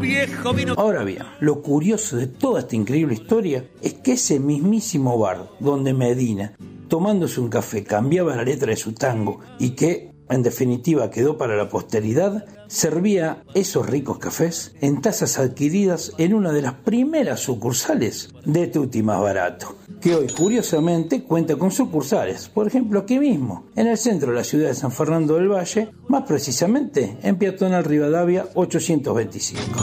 viejo 0.00 0.54
vino. 0.54 0.74
Ahora 0.76 1.04
bien, 1.04 1.22
lo 1.40 1.60
curioso 1.60 2.16
de 2.16 2.26
toda 2.26 2.60
esta 2.60 2.76
increíble 2.76 3.14
historia 3.14 3.68
es 3.82 3.94
que 3.94 4.12
ese 4.12 4.40
mismísimo 4.40 5.18
bar 5.18 5.50
donde 5.60 5.92
Medina, 5.92 6.54
tomándose 6.88 7.40
un 7.40 7.50
café, 7.50 7.84
cambiaba 7.84 8.36
la 8.36 8.42
letra 8.42 8.70
de 8.70 8.76
su 8.76 8.92
tango 8.92 9.40
y 9.58 9.70
que 9.70 10.12
en 10.30 10.42
definitiva 10.42 11.10
quedó 11.10 11.36
para 11.36 11.56
la 11.56 11.68
posteridad, 11.68 12.46
servía 12.68 13.44
esos 13.54 13.86
ricos 13.86 14.18
cafés 14.18 14.74
en 14.80 15.02
tazas 15.02 15.38
adquiridas 15.38 16.12
en 16.16 16.32
una 16.32 16.52
de 16.52 16.62
las 16.62 16.74
primeras 16.74 17.40
sucursales 17.40 18.30
de 18.46 18.66
Tutti 18.68 19.02
Más 19.02 19.20
Barato, 19.20 19.76
que 20.04 20.14
hoy 20.14 20.26
curiosamente 20.26 21.22
cuenta 21.22 21.56
con 21.56 21.70
sucursales, 21.70 22.50
por 22.50 22.66
ejemplo 22.66 23.00
aquí 23.00 23.18
mismo, 23.18 23.64
en 23.74 23.86
el 23.86 23.96
centro 23.96 24.32
de 24.32 24.36
la 24.36 24.44
ciudad 24.44 24.68
de 24.68 24.74
San 24.74 24.92
Fernando 24.92 25.36
del 25.36 25.48
Valle, 25.48 25.88
más 26.08 26.24
precisamente 26.24 27.16
en 27.22 27.38
Peatonal 27.38 27.84
Rivadavia 27.84 28.44
825. 28.52 29.82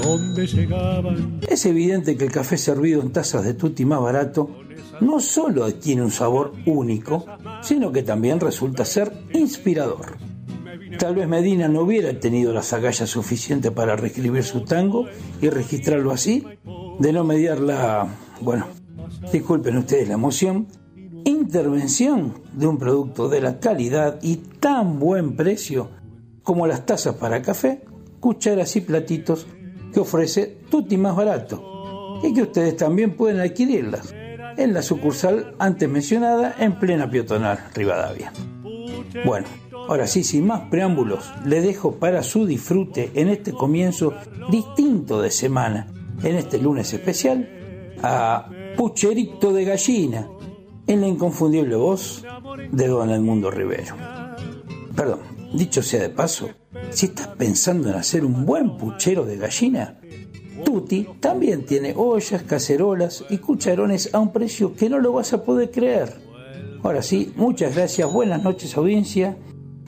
Es 1.49 1.65
evidente 1.65 2.15
que 2.17 2.25
el 2.25 2.31
café 2.31 2.59
servido 2.59 3.01
en 3.01 3.11
tazas 3.11 3.43
de 3.43 3.55
Tutti 3.55 3.83
Más 3.83 3.99
Barato 3.99 4.47
no 4.99 5.19
solo 5.19 5.73
tiene 5.73 6.03
un 6.03 6.11
sabor 6.11 6.53
único, 6.67 7.25
sino 7.63 7.91
que 7.91 8.03
también 8.03 8.39
resulta 8.39 8.85
ser 8.85 9.11
inspirador. 9.33 10.19
Tal 10.99 11.15
vez 11.15 11.27
Medina 11.27 11.67
no 11.67 11.81
hubiera 11.81 12.19
tenido 12.19 12.53
la 12.53 12.59
agallas 12.59 13.09
suficiente 13.09 13.71
para 13.71 13.95
reescribir 13.95 14.43
su 14.43 14.65
tango 14.65 15.07
y 15.41 15.49
registrarlo 15.49 16.11
así, 16.11 16.45
de 16.99 17.11
no 17.11 17.23
mediar 17.23 17.59
la, 17.59 18.07
bueno, 18.39 18.67
disculpen 19.31 19.77
ustedes 19.77 20.07
la 20.07 20.15
emoción, 20.15 20.67
intervención 21.25 22.33
de 22.53 22.67
un 22.67 22.77
producto 22.77 23.29
de 23.29 23.41
la 23.41 23.59
calidad 23.59 24.19
y 24.21 24.37
tan 24.37 24.99
buen 24.99 25.35
precio 25.35 25.89
como 26.43 26.67
las 26.67 26.85
tazas 26.85 27.15
para 27.15 27.41
café, 27.41 27.83
cucharas 28.19 28.75
y 28.75 28.81
platitos 28.81 29.47
que 29.93 29.99
ofrece 29.99 30.57
Tutti 30.69 30.97
más 30.97 31.15
barato 31.15 32.19
y 32.23 32.33
que 32.33 32.43
ustedes 32.43 32.77
también 32.77 33.15
pueden 33.15 33.39
adquirirlas 33.39 34.13
en 34.57 34.73
la 34.73 34.81
sucursal 34.81 35.55
antes 35.59 35.89
mencionada 35.89 36.55
en 36.59 36.77
plena 36.79 37.09
peatonal 37.09 37.59
Rivadavia. 37.73 38.31
Bueno, 39.25 39.47
ahora 39.87 40.07
sí, 40.07 40.23
sin 40.23 40.45
más 40.47 40.69
preámbulos, 40.69 41.31
le 41.45 41.61
dejo 41.61 41.95
para 41.95 42.23
su 42.23 42.45
disfrute 42.45 43.11
en 43.15 43.29
este 43.29 43.53
comienzo 43.53 44.13
distinto 44.49 45.21
de 45.21 45.31
semana, 45.31 45.87
en 46.23 46.35
este 46.35 46.57
lunes 46.57 46.93
especial, 46.93 47.49
a 48.01 48.49
Pucherito 48.75 49.53
de 49.53 49.65
Gallina, 49.65 50.27
en 50.87 51.01
la 51.01 51.07
inconfundible 51.07 51.75
voz 51.75 52.23
de 52.71 52.87
Don 52.87 53.09
Edmundo 53.09 53.51
Rivero. 53.51 53.95
Perdón, 54.95 55.19
dicho 55.53 55.81
sea 55.81 56.01
de 56.01 56.09
paso, 56.09 56.49
si 56.89 57.07
estás 57.07 57.27
pensando 57.27 57.89
en 57.89 57.95
hacer 57.95 58.25
un 58.25 58.45
buen 58.45 58.77
puchero 58.77 59.25
de 59.25 59.37
gallina, 59.37 59.99
Tutti 60.65 61.07
también 61.19 61.65
tiene 61.65 61.93
ollas, 61.95 62.43
cacerolas 62.43 63.23
y 63.29 63.37
cucharones 63.37 64.13
a 64.13 64.19
un 64.19 64.31
precio 64.31 64.75
que 64.75 64.89
no 64.89 64.99
lo 64.99 65.13
vas 65.13 65.33
a 65.33 65.43
poder 65.43 65.71
creer. 65.71 66.13
Ahora 66.83 67.01
sí, 67.01 67.31
muchas 67.35 67.75
gracias, 67.75 68.11
buenas 68.11 68.43
noches 68.43 68.75
audiencia 68.75 69.37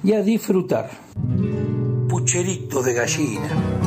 y 0.03 0.13
a 0.13 0.21
disfrutar. 0.21 0.89
Pucherito 2.07 2.81
de 2.81 2.93
gallina. 2.93 3.82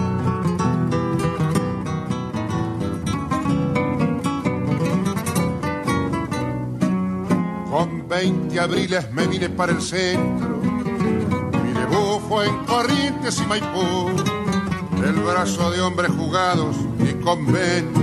20 8.17 8.59
abriles 8.59 9.13
me 9.13 9.27
vine 9.27 9.51
para 9.51 9.73
el 9.73 9.83
centro, 9.83 10.59
mi 10.63 11.73
debut 11.73 12.19
fue 12.27 12.47
en 12.47 12.65
Corrientes 12.65 13.39
y 13.43 13.47
Maipú 13.47 14.09
el 15.05 15.13
brazo 15.13 15.71
de 15.71 15.83
hombres 15.83 16.11
jugados 16.13 16.77
y 16.99 17.13
conventos. 17.23 18.03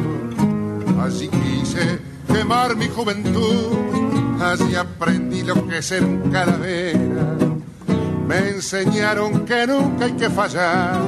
Allí 1.01 1.29
quise 1.29 1.99
quemar 2.27 2.75
mi 2.75 2.89
juventud, 2.89 3.75
allí 4.39 4.75
aprendí 4.75 5.41
lo 5.41 5.67
que 5.67 5.79
es 5.79 5.87
ser 5.87 6.03
calavera. 6.31 7.35
Me 8.27 8.49
enseñaron 8.49 9.45
que 9.45 9.65
nunca 9.65 10.05
hay 10.05 10.13
que 10.13 10.29
fallar. 10.29 11.01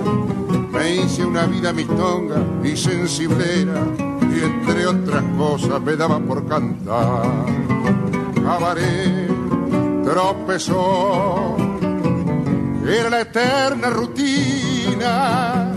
Me 0.71 0.95
hice 0.95 1.23
una 1.23 1.45
vida 1.45 1.71
mistonga 1.71 2.37
y 2.63 2.75
sensiblera, 2.75 3.83
y 4.35 4.43
entre 4.43 4.87
otras 4.87 5.23
cosas 5.37 5.79
me 5.79 5.95
daba 5.95 6.19
por 6.19 6.47
cantar. 6.47 7.45
Cabaret, 8.45 9.27
tropezó, 10.03 11.57
era 12.87 13.09
la 13.09 13.21
eterna 13.21 13.89
rutina 13.89 15.73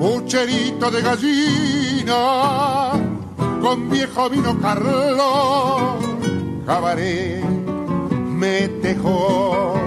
pucherito 0.00 0.90
de 0.90 1.02
gallina, 1.02 2.92
con 3.60 3.90
viejo 3.90 4.30
vino 4.30 4.58
Carlos, 4.58 6.02
cabaret, 6.64 7.44
metejón, 8.30 9.80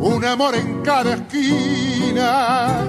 un 0.00 0.24
amor 0.24 0.56
en 0.56 0.82
cada 0.82 1.14
esquina, 1.14 2.88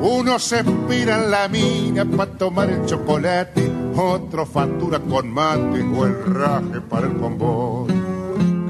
uno 0.00 0.38
se 0.38 0.60
espira 0.60 1.16
en 1.24 1.30
la 1.32 1.48
mina 1.48 2.04
para 2.04 2.30
tomar 2.30 2.70
el 2.70 2.86
chocolate, 2.86 3.71
otro 3.96 4.46
factura 4.46 4.98
con 4.98 5.32
mate 5.32 5.82
o 5.82 6.06
el 6.06 6.24
raje 6.24 6.80
para 6.88 7.06
el 7.06 7.16
convoy 7.16 7.92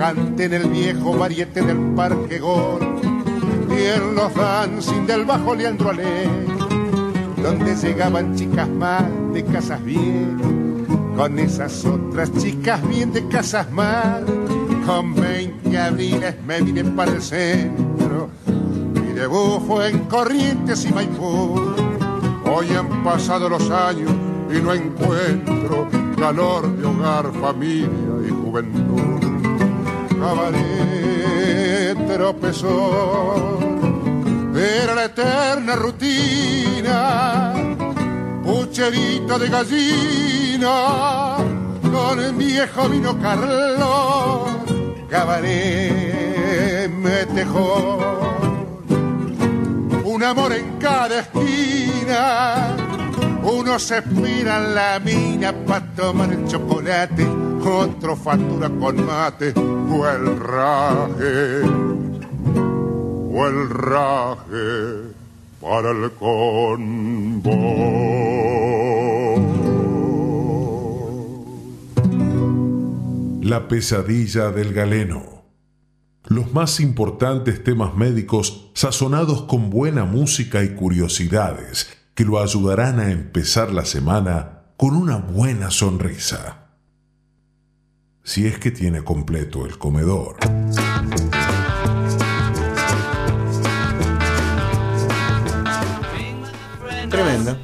cante 0.03 0.45
en 0.45 0.55
el 0.55 0.69
viejo 0.69 1.17
variete 1.17 1.63
del 1.63 1.79
Parque 1.95 2.39
Gol 2.39 2.81
y 3.71 3.87
en 3.87 4.15
los 4.15 4.35
dancing 4.35 5.07
del 5.07 5.25
Bajo 5.25 5.55
Leandro 5.55 5.91
Ale, 5.91 6.29
donde 7.43 7.77
llegaban 7.77 8.35
chicas 8.35 8.69
más 8.69 9.05
de 9.33 9.45
casas 9.45 9.83
bien, 9.85 10.85
con 11.17 11.39
esas 11.39 11.85
otras 11.85 12.33
chicas 12.35 12.87
bien 12.89 13.13
de 13.13 13.27
casas 13.29 13.71
mal, 13.71 14.25
con 14.87 15.15
20 15.15 15.79
abriles 15.79 16.35
me 16.47 16.61
vine 16.61 16.85
para 16.85 17.13
el 17.13 17.23
centro, 17.23 18.29
mi 18.95 19.13
debut 19.13 19.63
fue 19.67 19.91
en 19.91 20.01
Corrientes 20.07 20.85
y 20.85 20.93
Maipú, 20.93 21.75
hoy 22.45 22.71
han 22.75 23.05
pasado 23.05 23.49
los 23.49 23.71
años 23.71 24.11
y 24.53 24.61
no 24.61 24.73
encuentro 24.75 25.89
calor 26.19 26.77
de 26.77 26.87
hogar, 26.87 27.33
familia 27.41 27.89
y 28.27 28.31
juventud 28.31 29.33
cabaret 30.23 31.97
tropezó. 32.07 33.59
Era 34.55 34.95
la 34.95 35.05
eterna 35.07 35.75
rutina, 35.75 37.53
pucherito 38.45 39.39
de 39.39 39.49
gallina, 39.49 41.37
con 41.93 42.21
el 42.21 42.33
viejo 42.35 42.89
vino 42.89 43.19
Carlos, 43.21 44.51
cabaret 45.09 46.89
metejón. 46.91 48.13
Un 50.05 50.23
amor 50.23 50.53
en 50.53 50.79
cada 50.79 51.21
esquina, 51.21 52.77
uno 53.43 53.79
se 53.79 53.99
espira 53.99 54.59
en 54.59 54.75
la 54.75 55.01
mina 55.01 55.53
para 55.67 55.85
tomar 55.95 56.33
el 56.33 56.47
chocolate, 56.47 57.27
otro 57.27 58.17
factura 58.17 58.69
con 58.69 59.05
mate 59.05 59.53
o 59.57 60.09
el 60.09 60.39
raje, 60.39 61.63
o 63.35 63.47
el 63.47 63.71
raje 63.71 65.13
para 65.61 65.91
el 65.91 66.11
convoy. 66.13 67.53
La 73.43 73.69
pesadilla 73.69 74.51
del 74.51 74.73
galeno. 74.73 75.43
Los 76.27 76.55
más 76.55 76.79
importantes 76.79 77.65
temas 77.65 77.95
médicos 77.97 78.71
sazonados 78.75 79.43
con 79.43 79.71
buena 79.71 80.05
música 80.05 80.63
y 80.63 80.75
curiosidades 80.75 82.02
que 82.15 82.25
lo 82.25 82.41
ayudarán 82.41 83.01
a 83.01 83.11
empezar 83.11 83.73
la 83.73 83.85
semana 83.85 84.63
con 84.77 84.97
una 84.97 85.17
buena 85.19 85.71
sonrisa 85.71 86.59
si 88.25 88.47
es 88.47 88.59
que 88.59 88.71
tiene 88.71 89.03
completo 89.03 89.67
el 89.67 89.79
comedor. 89.79 90.37
Tremendo. 97.11 97.57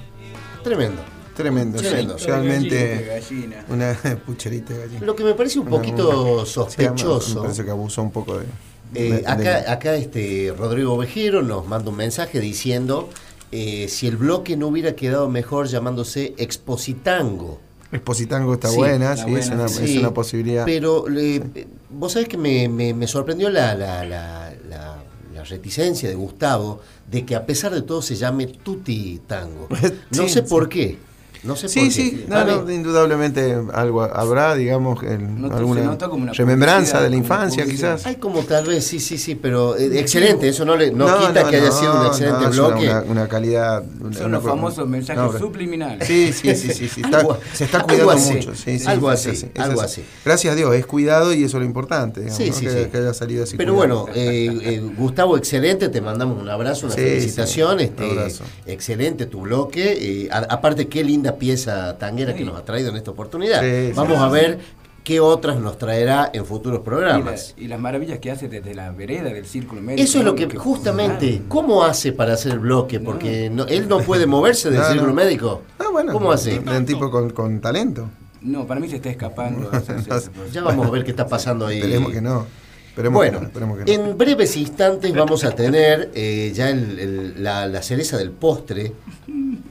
Tremendo. 0.62 1.02
Tremendo, 1.34 1.78
Tremendo. 1.78 2.16
Realmente 2.18 3.22
una 3.68 3.96
pucherita 4.26 4.74
de 4.74 4.80
gallina. 4.80 5.06
Lo 5.06 5.14
que 5.14 5.22
me 5.22 5.34
parece 5.34 5.60
un 5.60 5.66
poquito 5.68 6.34
una- 6.38 6.44
sospechoso. 6.46 7.36
me 7.36 7.40
parece 7.42 7.64
que 7.64 7.70
abusó 7.70 8.02
un 8.02 8.10
poco 8.10 8.38
de. 8.38 8.46
Eh, 8.94 9.02
de- 9.12 9.20
de- 9.20 9.26
acá, 9.28 9.72
acá 9.72 9.94
este 9.94 10.52
Rodrigo 10.56 10.96
Vejero 10.96 11.42
nos 11.42 11.66
manda 11.68 11.90
un 11.90 11.96
mensaje 11.96 12.40
diciendo 12.40 13.08
eh, 13.52 13.86
si 13.88 14.06
el 14.06 14.16
bloque 14.16 14.56
no 14.56 14.68
hubiera 14.68 14.94
quedado 14.94 15.28
mejor 15.28 15.66
llamándose 15.68 16.34
Expositango. 16.38 17.60
Expositango 17.90 18.54
está 18.54 18.68
Sí, 18.68 18.76
buena, 18.76 19.14
está 19.14 19.26
sí, 19.26 19.34
es, 19.34 19.48
una, 19.50 19.68
Sí, 19.68 19.84
es 19.84 19.98
una 19.98 20.12
posibilidad. 20.12 20.64
Pero 20.66 21.08
le- 21.08 21.42
vos 21.90 22.12
sabés 22.12 22.28
que 22.28 22.36
me, 22.36 22.68
me- 22.68 22.92
me 22.94 23.06
sorprendió 23.06 23.48
la, 23.50 23.74
la- 23.74 24.04
la- 24.04 24.52
la- 24.68 25.02
la 25.34 25.44
reticencia 25.44 26.08
de 26.08 26.14
Gustavo 26.14 26.80
de 27.10 27.24
que 27.24 27.34
a 27.34 27.46
pesar 27.46 27.72
de 27.72 27.82
todo 27.82 28.02
se 28.02 28.16
llame 28.16 28.46
Tutti 28.46 29.20
Tango. 29.26 29.68
No 30.16 30.28
sé 30.28 30.42
por 30.42 30.68
qué. 30.68 30.98
No 31.44 31.54
sé 31.54 31.68
Sí, 31.68 31.80
por 31.80 31.88
qué. 31.88 31.94
sí, 31.94 32.24
no, 32.28 32.44
no, 32.44 32.70
indudablemente 32.70 33.56
algo 33.72 34.02
habrá, 34.02 34.54
digamos, 34.56 35.02
en 35.04 35.40
Notó- 35.40 35.54
se 35.54 35.58
alguna 35.60 35.82
notó 35.82 36.10
como 36.10 36.22
una 36.24 36.32
remembranza 36.32 37.00
de 37.00 37.10
la 37.10 37.16
infancia, 37.16 37.62
publicidad. 37.64 37.94
quizás. 37.96 38.06
Hay 38.06 38.16
como 38.16 38.40
tal 38.42 38.66
vez, 38.66 38.84
sí, 38.84 38.98
sí, 38.98 39.18
sí, 39.18 39.34
pero 39.36 39.76
eh, 39.76 40.00
excelente, 40.00 40.48
eso 40.48 40.64
no 40.64 40.76
le 40.76 40.90
no, 40.90 41.06
No, 41.06 41.28
quita 41.28 41.44
no, 41.44 41.50
que 41.50 41.56
haya 41.56 41.66
no, 41.68 41.72
sido 41.72 42.00
un 42.00 42.06
excelente 42.06 42.44
no, 42.44 42.50
bloque. 42.50 42.84
Una, 42.88 43.00
una 43.02 43.28
calidad. 43.28 43.84
una- 44.00 44.16
Son 44.16 44.26
una 44.26 44.36
los 44.38 44.44
famosos 44.44 44.88
mensajes 44.88 45.32
no, 45.32 45.38
subliminales. 45.38 46.06
Sí, 46.08 46.32
sí, 46.32 46.54
sí, 46.56 46.72
sí. 46.72 46.88
sí, 46.88 47.00
está- 47.04 47.24
se 47.52 47.64
está 47.64 47.78
algo 47.78 47.88
cuidando 47.88 48.12
así, 48.12 48.34
mucho. 48.34 48.54
sí, 48.54 48.78
sí, 48.78 48.86
algo 48.88 49.12
es 49.12 49.26
así, 49.26 49.50
algo 49.56 49.80
así. 49.80 50.04
Gracias 50.24 50.52
a 50.52 50.56
Dios, 50.56 50.74
es 50.74 50.86
cuidado 50.86 51.32
y 51.32 51.44
eso 51.44 51.56
es 51.58 51.60
lo 51.60 51.64
importante. 51.66 52.20
digamos, 52.22 52.36
Sí, 52.42 52.50
¿no? 52.50 52.56
sí, 52.56 52.66
que, 52.66 52.84
sí. 52.84 52.90
que 52.90 52.96
haya 52.98 53.14
salido 53.14 53.44
así. 53.44 53.56
Pero 53.56 53.74
cuidado. 53.76 54.06
bueno, 54.06 54.14
eh, 54.16 54.58
eh, 54.62 54.80
Gustavo, 54.96 55.36
excelente, 55.36 55.88
te 55.88 56.00
mandamos 56.00 56.40
un 56.42 56.48
abrazo, 56.48 56.86
una 56.86 56.94
felicitación, 56.96 57.78
este, 57.80 58.04
un 58.04 58.18
abrazo. 58.18 58.44
excelente 58.66 59.26
tu 59.26 59.42
bloque, 59.42 60.28
aparte 60.50 60.88
qué 60.88 61.04
linda 61.04 61.27
pieza 61.36 61.98
tanguera 61.98 62.34
que 62.34 62.44
nos 62.44 62.56
ha 62.56 62.64
traído 62.64 62.90
en 62.90 62.96
esta 62.96 63.10
oportunidad. 63.10 63.60
Sí, 63.62 63.92
Vamos 63.94 64.16
sí, 64.18 64.24
a 64.24 64.26
sí. 64.28 64.32
ver 64.32 64.58
qué 65.04 65.20
otras 65.20 65.58
nos 65.58 65.78
traerá 65.78 66.30
en 66.34 66.44
futuros 66.44 66.80
Y, 66.80 66.84
programas. 66.84 67.54
la- 67.56 67.62
y 67.64 67.68
las 67.68 67.80
maravillas 67.80 68.18
que 68.18 68.30
hace 68.30 68.48
desde 68.48 68.74
la 68.74 68.90
vereda 68.92 69.30
del 69.30 69.46
círculo 69.46 69.80
médico. 69.80 70.02
Eso 70.02 70.18
es 70.18 70.24
lo 70.24 70.34
que, 70.34 70.46
justamente, 70.56 71.42
¿cómo 71.48 71.82
hace 71.84 72.12
para 72.12 72.34
hacer 72.34 72.52
el 72.52 72.58
bloque? 72.58 73.00
Porque 73.00 73.48
no- 73.50 73.66
él 73.66 73.88
no 73.88 74.00
puede 74.00 74.26
moverse 74.26 74.70
del 74.70 74.80
No, 74.80 74.86
círculo 74.88 75.08
no. 75.08 75.14
médico. 75.14 75.62
Ah, 75.78 75.86
bueno, 75.90 76.12
¿Cómo 76.12 76.30
hace? 76.30 76.58
Un 76.58 76.84
tipo 76.84 77.10
con, 77.10 77.30
con 77.30 77.60
talento. 77.60 78.08
No, 78.42 78.66
para 78.66 78.80
mí 78.80 78.88
se 78.88 78.96
está 78.96 79.10
escapando. 79.10 79.70
Ya 80.52 80.62
vamos 80.62 80.86
a 80.86 80.90
ver 80.90 81.04
qué 81.04 81.10
está 81.10 81.26
pasando 81.26 81.66
ahí. 81.66 81.78
Esperemos 81.78 82.12
que 82.12 82.20
no. 82.20 82.46
Esperemos 82.88 83.16
bueno, 83.16 83.32
que 83.38 83.40
no, 83.42 83.46
esperemos 83.48 83.78
que 83.78 83.96
no. 83.96 84.10
en 84.10 84.18
breves 84.18 84.56
instantes 84.56 85.14
vamos 85.14 85.44
a 85.44 85.52
tener 85.52 86.10
eh, 86.14 86.50
ya 86.54 86.68
el- 86.68 86.98
el- 86.98 87.42
la, 87.44 87.66
la 87.68 87.80
cereza 87.80 88.16
del 88.18 88.32
postre, 88.32 88.92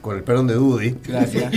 con 0.08 0.16
el 0.16 0.22
perdón 0.24 0.46
de 0.46 0.54
Dudy. 0.54 0.96
Gracias. 1.06 1.52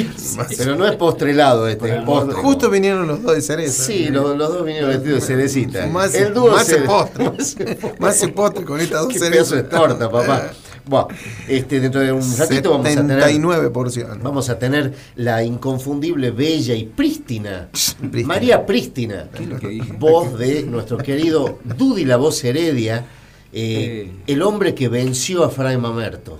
Pero 0.57 0.75
no 0.75 0.85
es 0.85 0.95
postre 0.97 1.31
helado 1.31 1.67
este, 1.69 1.97
es 1.99 2.03
postre. 2.03 2.35
Justo 2.35 2.69
vinieron 2.69 3.07
los 3.07 3.23
dos 3.23 3.33
de 3.35 3.41
cereza. 3.41 3.83
Sí, 3.85 4.09
los, 4.09 4.37
los 4.37 4.49
dos 4.53 4.65
vinieron 4.65 4.89
vestidos 4.89 5.21
de 5.21 5.25
cerecita. 5.27 5.87
Más, 5.87 6.13
el 6.15 6.33
dúo 6.33 6.51
más 6.51 6.67
cere- 6.69 6.85
postre. 6.85 7.77
Más 7.99 8.21
el 8.23 8.33
postre 8.33 8.65
con 8.65 8.81
estas 8.81 9.03
dos 9.03 9.13
cerezas. 9.13 9.31
pedazo 9.31 9.55
de 9.55 9.63
torta, 9.63 10.09
papá. 10.11 10.51
Bueno, 10.83 11.07
este, 11.47 11.79
dentro 11.79 12.01
de 12.01 12.11
un 12.11 12.37
ratito 12.37 12.71
vamos 12.71 12.87
a 12.87 12.89
tener 12.89 13.19
79 13.21 13.69
porciones. 13.69 14.21
Vamos 14.21 14.49
a 14.49 14.59
tener 14.59 14.91
la 15.15 15.43
inconfundible, 15.43 16.31
bella 16.31 16.73
y 16.75 16.85
prístina, 16.85 17.69
María 18.25 18.65
Prístina, 18.65 19.29
¿Qué 19.61 19.77
es 19.77 19.99
voz 19.99 20.37
de 20.37 20.63
nuestro 20.63 20.97
querido 20.97 21.59
Dudy 21.63 22.03
La 22.03 22.17
Voz 22.17 22.43
Heredia, 22.43 23.05
eh, 23.53 24.09
Eh. 24.09 24.11
el 24.27 24.41
hombre 24.41 24.73
que 24.73 24.89
venció 24.89 25.43
a 25.43 25.49
Fray 25.49 25.77
Mamerto. 25.77 26.39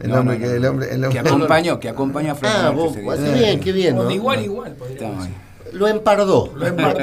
El 0.00 0.10
No, 0.10 0.20
hombre 0.20 0.38
no, 0.38 0.42
que 0.42 0.48
no. 0.50 0.54
el 0.56 0.64
hombre, 0.66 0.94
el 0.94 1.08
Que 1.08 1.18
acompañó, 1.20 1.80
que 1.80 1.88
acompañó 1.88 2.32
a 2.32 2.34
Fred 2.34 2.50
Ah, 2.52 2.70
vos, 2.70 2.94
qué 2.94 3.32
bien, 3.34 3.60
qué 3.60 3.72
bien, 3.72 3.96
¿no? 3.96 4.10
igual, 4.10 4.44
igual. 4.44 4.76
Lo 5.72 5.88
empardó. 5.88 6.52
Lo 6.56 6.66
empardó, 6.68 7.00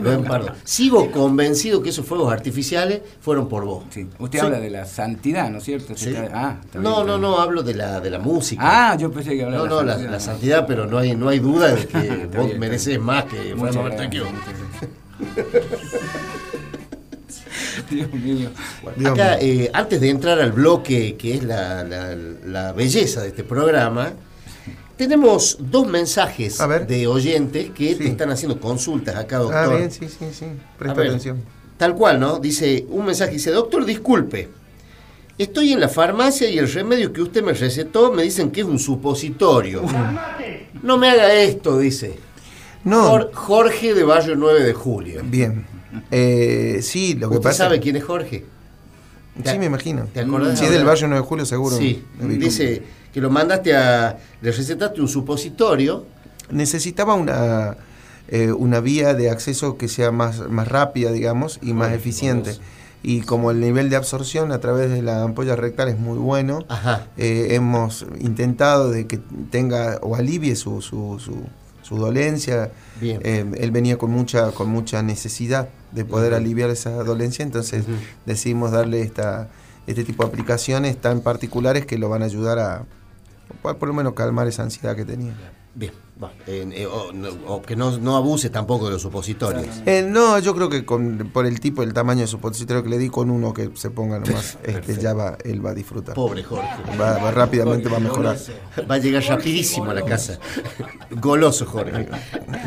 Lo 0.00 0.12
empardó, 0.12 0.46
lo. 0.48 0.54
Sigo 0.64 1.10
convencido 1.10 1.82
que 1.82 1.90
esos 1.90 2.06
fuegos 2.06 2.32
artificiales 2.32 3.02
fueron 3.20 3.46
por 3.46 3.66
vos. 3.66 3.84
Sí. 3.90 4.08
Usted 4.18 4.38
Sí. 4.38 4.44
habla 4.46 4.58
de 4.58 4.70
la 4.70 4.86
santidad, 4.86 5.50
¿no 5.50 5.58
es 5.58 5.64
cierto? 5.64 5.92
Sí. 5.94 6.14
Ah, 6.32 6.56
está 6.64 6.78
bien, 6.78 6.82
No, 6.82 6.90
está 6.92 7.04
no, 7.04 7.18
bien. 7.18 7.20
no, 7.20 7.38
hablo 7.40 7.62
de 7.62 7.74
la, 7.74 8.00
de 8.00 8.08
la 8.10 8.18
música. 8.20 8.62
Ah, 8.92 8.96
yo 8.96 9.12
pensé 9.12 9.36
que 9.36 9.44
hablaba 9.44 9.68
No, 9.68 9.74
no, 9.74 9.80
de 9.80 9.84
la, 9.84 9.92
santidad. 9.94 10.12
la 10.12 10.20
santidad, 10.20 10.66
pero 10.66 10.86
no 10.86 10.96
hay, 10.98 11.14
no 11.14 11.28
hay 11.28 11.40
duda 11.40 11.74
de 11.74 11.86
que 11.86 12.26
vos 12.34 12.46
bien, 12.46 12.58
mereces 12.58 12.98
más 12.98 13.24
que 13.24 13.36
Fray 13.36 13.54
Muchas 13.54 13.74
Dios 17.90 18.12
mío. 18.12 18.50
Dios 18.96 19.12
Acá, 19.12 19.38
eh, 19.40 19.70
antes 19.72 20.00
de 20.00 20.10
entrar 20.10 20.38
al 20.40 20.52
bloque 20.52 21.16
que 21.16 21.34
es 21.34 21.42
la, 21.44 21.84
la- 21.84 22.14
la 22.46 22.72
belleza 22.72 23.22
de 23.22 23.28
este 23.28 23.44
programa, 23.44 24.12
tenemos 24.96 25.56
dos 25.60 25.86
mensajes 25.88 26.60
A 26.60 26.66
ver. 26.66 26.86
de 26.86 27.06
oyentes 27.06 27.70
que 27.70 27.94
te 27.96 28.06
están 28.06 28.30
haciendo 28.30 28.60
consultas 28.60 29.16
acá, 29.16 29.36
Ah, 29.36 29.40
doctor. 29.40 29.76
bien, 29.78 29.90
sí, 29.90 30.06
sí, 30.08 30.26
sí. 30.32 30.46
Presta 30.78 30.98
ver, 30.98 31.08
atención. 31.08 31.42
Tal 31.76 31.94
cual, 31.96 32.20
¿no? 32.20 32.38
Dice, 32.38 32.86
un 32.88 33.04
mensaje 33.06 33.32
dice, 33.32 33.50
doctor, 33.50 33.84
disculpe. 33.84 34.48
Estoy 35.36 35.72
en 35.72 35.80
la 35.80 35.88
farmacia 35.88 36.48
y 36.48 36.58
el 36.58 36.72
remedio 36.72 37.12
que 37.12 37.20
usted 37.20 37.42
me 37.42 37.52
recetó 37.54 38.12
me 38.12 38.22
dicen 38.22 38.52
que 38.52 38.60
es 38.60 38.66
un 38.66 38.78
supositorio. 38.78 39.82
No 40.84 40.96
me 40.96 41.10
haga 41.10 41.34
esto, 41.34 41.76
dice. 41.78 42.14
No, 42.84 43.10
Jor- 43.10 43.30
Jorge 43.34 43.94
de 43.94 44.04
Barrio 44.04 44.36
9 44.36 44.62
de 44.62 44.72
Julio. 44.74 45.22
bien. 45.24 45.66
Eh, 46.10 46.80
sí, 46.82 47.14
lo 47.14 47.28
que 47.28 47.36
¿Usted 47.36 47.48
pasa. 47.50 47.64
sabe 47.64 47.80
quién 47.80 47.96
es 47.96 48.04
Jorge? 48.04 48.44
Sí, 49.44 49.58
me 49.58 49.66
imagino. 49.66 50.06
¿Te 50.12 50.20
acordás? 50.20 50.58
Sí, 50.58 50.66
del 50.66 50.84
barrio 50.84 51.08
9 51.08 51.22
de 51.22 51.26
julio, 51.28 51.44
seguro. 51.46 51.76
Sí, 51.76 52.04
dice 52.20 52.82
que 53.12 53.20
lo 53.20 53.30
mandaste 53.30 53.74
a. 53.76 54.16
Le 54.40 54.52
recetaste 54.52 55.00
un 55.00 55.08
supositorio. 55.08 56.06
necesitaba 56.50 57.14
una, 57.14 57.76
eh, 58.28 58.52
una 58.52 58.80
vía 58.80 59.14
de 59.14 59.30
acceso 59.30 59.76
que 59.76 59.88
sea 59.88 60.12
más, 60.12 60.48
más 60.50 60.68
rápida, 60.68 61.10
digamos, 61.10 61.58
y 61.62 61.72
más 61.72 61.92
eficiente. 61.92 62.56
Y 63.02 63.20
como 63.22 63.50
el 63.50 63.60
nivel 63.60 63.90
de 63.90 63.96
absorción 63.96 64.50
a 64.52 64.60
través 64.60 64.90
de 64.90 65.02
la 65.02 65.22
ampolla 65.22 65.56
rectal 65.56 65.88
es 65.88 65.98
muy 65.98 66.16
bueno, 66.16 66.60
eh, 67.18 67.48
hemos 67.50 68.06
intentado 68.20 68.90
de 68.90 69.06
que 69.06 69.18
tenga 69.50 69.98
o 70.00 70.16
alivie 70.16 70.56
su, 70.56 70.80
su, 70.80 71.18
su, 71.18 71.44
su 71.82 71.96
dolencia. 71.98 72.70
Bien. 73.00 73.20
Eh, 73.24 73.44
él 73.58 73.70
venía 73.72 73.98
con 73.98 74.10
mucha, 74.10 74.52
con 74.52 74.70
mucha 74.70 75.02
necesidad 75.02 75.68
de 75.94 76.04
poder 76.04 76.34
aliviar 76.34 76.70
esa 76.70 76.90
dolencia, 77.04 77.42
entonces 77.42 77.84
decidimos 78.26 78.72
darle 78.72 79.02
esta, 79.02 79.48
este 79.86 80.04
tipo 80.04 80.24
de 80.24 80.30
aplicaciones 80.30 81.00
tan 81.00 81.20
particulares 81.20 81.86
que 81.86 81.98
lo 81.98 82.08
van 82.08 82.22
a 82.22 82.26
ayudar 82.26 82.58
a, 82.58 82.84
por 83.62 83.86
lo 83.86 83.94
menos, 83.94 84.14
calmar 84.14 84.46
esa 84.48 84.62
ansiedad 84.62 84.96
que 84.96 85.04
tenía. 85.04 85.34
Bien, 85.76 85.92
va, 86.22 86.32
eh, 86.46 86.68
eh, 86.72 86.86
o, 86.86 87.12
no- 87.12 87.30
o 87.48 87.60
que 87.60 87.74
no, 87.74 87.98
no 87.98 88.16
abuse 88.16 88.48
tampoco 88.48 88.84
de 88.86 88.92
los 88.92 89.02
supositorios. 89.02 89.66
Eh, 89.86 90.06
no, 90.08 90.38
yo 90.38 90.54
creo 90.54 90.68
que 90.68 90.84
con, 90.84 91.30
por 91.32 91.46
el 91.46 91.58
tipo, 91.58 91.82
el 91.82 91.92
tamaño 91.92 92.20
de 92.20 92.26
supositorio 92.28 92.82
que 92.84 92.88
le 92.90 92.98
di 92.98 93.08
con 93.08 93.28
uno 93.28 93.52
que 93.52 93.70
se 93.74 93.90
ponga 93.90 94.20
nomás, 94.20 94.56
este, 94.62 94.96
ya 95.00 95.14
va, 95.14 95.36
él 95.44 95.64
va 95.66 95.70
a 95.70 95.74
disfrutar. 95.74 96.14
Pobre 96.14 96.44
Jorge. 96.44 96.68
Va, 97.00 97.18
va 97.18 97.30
rápidamente, 97.32 97.88
va 97.88 97.96
a 97.96 98.00
mejorar. 98.00 98.36
Va 98.88 98.94
a 98.94 98.98
llegar 98.98 99.24
rapidísimo 99.24 99.90
a 99.90 99.94
la 99.94 100.02
casa. 100.02 100.38
Goloso, 101.10 101.66
Jorge. 101.66 102.08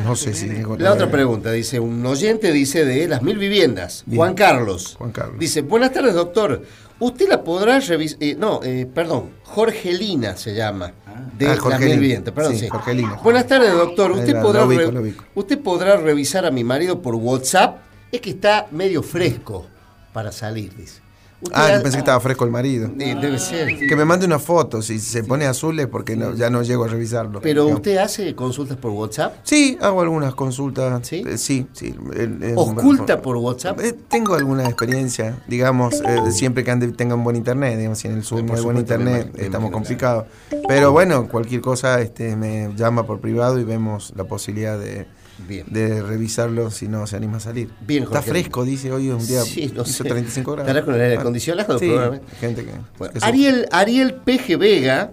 No 0.03 0.15
sé 0.17 0.33
si... 0.33 0.49
La 0.79 0.91
otra 0.93 1.09
pregunta, 1.09 1.51
dice, 1.51 1.79
un 1.79 2.05
oyente 2.05 2.51
dice 2.51 2.83
de 2.83 3.07
las 3.07 3.21
mil 3.21 3.37
viviendas, 3.37 4.03
Bien. 4.05 4.17
Juan 4.17 4.33
Carlos. 4.33 4.95
Juan 4.97 5.11
Carlos. 5.11 5.39
Dice, 5.39 5.61
buenas 5.61 5.93
tardes, 5.93 6.13
doctor. 6.13 6.61
Usted 6.99 7.27
la 7.29 7.43
podrá 7.43 7.79
revisar, 7.79 8.17
no, 8.37 8.59
eh, 8.63 8.87
perdón, 8.91 9.29
Jorgelina 9.43 10.35
se 10.35 10.55
llama, 10.55 10.93
de 11.37 11.47
Ah, 11.47 11.55
Jorgelina. 11.57 11.89
mil 11.91 11.99
viviendas, 11.99 12.33
perdón, 12.33 12.53
Sí, 12.53 12.59
sí. 12.61 12.67
Jorgelina. 12.69 13.19
Buenas 13.23 13.45
tardes, 13.45 13.71
doctor. 13.71 14.11
Ahí 14.13 14.19
Usted 14.19 14.33
la- 14.33 14.41
podrá, 14.41 14.61
la 14.61 14.65
ubico, 14.67 14.81
re- 14.87 14.91
la 14.93 15.01
ubico. 15.01 15.23
usted 15.35 15.59
podrá 15.59 15.97
revisar 15.97 16.45
a 16.45 16.51
mi 16.51 16.63
marido 16.63 16.99
por 17.01 17.13
WhatsApp, 17.15 17.77
es 18.11 18.19
que 18.21 18.31
está 18.31 18.67
medio 18.71 19.03
fresco 19.03 19.67
para 20.11 20.31
salir, 20.31 20.75
dice. 20.75 21.01
Usted 21.39 21.55
Ah, 21.55 21.67
yo 21.75 21.83
pensé 21.83 21.97
que 21.97 21.99
estaba 21.99 22.19
fresco 22.19 22.45
el 22.45 22.51
marido. 22.51 22.89
Eh, 22.99 23.15
debe 23.21 23.37
ser. 23.37 23.67
Que 23.77 23.95
me 23.95 24.05
mande 24.05 24.25
una 24.25 24.39
foto, 24.39 24.81
si 24.81 24.97
se 24.99 25.23
pone 25.23 25.45
azul 25.45 25.79
es 25.79 25.85
porque 25.85 26.15
no- 26.15 26.33
ya 26.33 26.49
no 26.49 26.63
llego 26.63 26.85
a 26.85 26.87
revisarlo. 26.87 27.41
Pero 27.41 27.61
digamos. 27.65 27.79
usted 27.81 27.97
hace 27.97 28.33
consultas 28.33 28.75
por 28.77 28.91
WhatsApp, 28.91 29.35
Sí, 29.43 29.77
hago 29.79 30.01
algunas 30.01 30.33
consultas. 30.33 31.07
¿Sí? 31.07 31.23
Eh, 31.27 31.37
sí, 31.37 31.67
sí. 31.73 31.93
El- 32.15 32.53
oculta 32.55 33.21
por 33.21 33.37
WhatsApp. 33.37 33.79
Eh, 33.81 33.93
tengo 34.07 34.33
alguna 34.33 34.63
experiencia, 34.65 35.37
digamos, 35.47 36.01
eh, 36.01 36.31
siempre 36.31 36.63
que 36.63 36.71
ande, 36.71 36.87
tenga 36.93 37.13
un 37.13 37.23
buen 37.23 37.35
internet, 37.35 37.77
digamos, 37.77 37.99
si 37.99 38.07
en 38.07 38.15
el 38.15 38.23
sur 38.23 38.39
Eh, 38.39 38.43
no 38.43 38.55
hay 38.55 38.61
buen 38.63 38.77
internet, 38.77 39.31
estamos 39.37 39.69
complicados. 39.69 40.25
Pero 40.67 40.91
bueno, 40.91 41.27
cualquier 41.27 41.61
cosa 41.61 42.01
este, 42.01 42.35
me 42.35 42.71
llama 42.75 43.05
por 43.05 43.19
privado 43.19 43.59
y 43.59 43.63
vemos 43.63 44.11
la 44.15 44.23
posibilidad 44.23 44.79
de, 44.79 45.05
Bien. 45.47 45.65
de 45.69 46.01
revisarlo 46.01 46.71
si 46.71 46.87
no 46.87 47.05
se 47.07 47.15
anima 47.15 47.37
a 47.37 47.39
salir. 47.39 47.69
Bien, 47.85 48.03
Está 48.03 48.15
Jorge. 48.17 48.29
fresco, 48.31 48.63
dice, 48.65 48.91
hoy 48.91 49.07
es 49.09 49.13
un 49.13 49.27
día 49.27 49.41
Sí, 49.43 49.71
no 49.75 49.83
hizo 49.83 50.03
sé. 50.03 50.09
35 50.09 50.51
grados. 50.53 50.67
¿Estará 50.69 50.85
con 50.85 50.95
el 50.95 51.01
aire 51.01 51.17
acondicionado, 51.17 51.77
Sí, 51.79 51.91
gente 52.39 52.65
que, 52.65 52.71
Bueno, 52.97 53.13
que, 53.13 53.19
se- 53.19 53.25
Ariel, 53.25 53.67
Ariel 53.71 54.13
PG 54.15 54.57
Vega 54.57 55.11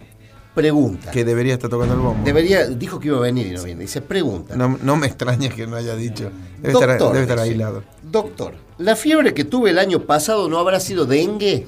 pregunta. 0.54 1.10
que 1.10 1.24
debería 1.24 1.54
estar 1.54 1.68
tocando 1.68 1.94
el 1.94 2.00
bombo. 2.00 2.24
Debería, 2.24 2.66
dijo 2.68 3.00
que 3.00 3.08
iba 3.08 3.18
a 3.18 3.20
venir 3.22 3.48
y 3.48 3.50
no 3.50 3.62
viene. 3.64 3.82
Dice, 3.82 4.00
pregunta. 4.00 4.54
No, 4.56 4.78
no 4.82 4.96
me 4.96 5.06
extraña 5.06 5.48
que 5.48 5.66
no 5.66 5.76
haya 5.76 5.96
dicho. 5.96 6.30
Debe 6.60 6.72
estar, 6.72 6.88
Doctor, 6.90 7.12
debe 7.12 7.22
estar 7.22 7.38
aislado. 7.40 7.82
Doctor, 8.02 8.54
¿la 8.78 8.94
fiebre 8.96 9.34
que 9.34 9.44
tuve 9.44 9.70
el 9.70 9.78
año 9.78 10.00
pasado 10.06 10.48
no 10.48 10.58
habrá 10.58 10.78
sido 10.80 11.06
dengue? 11.06 11.66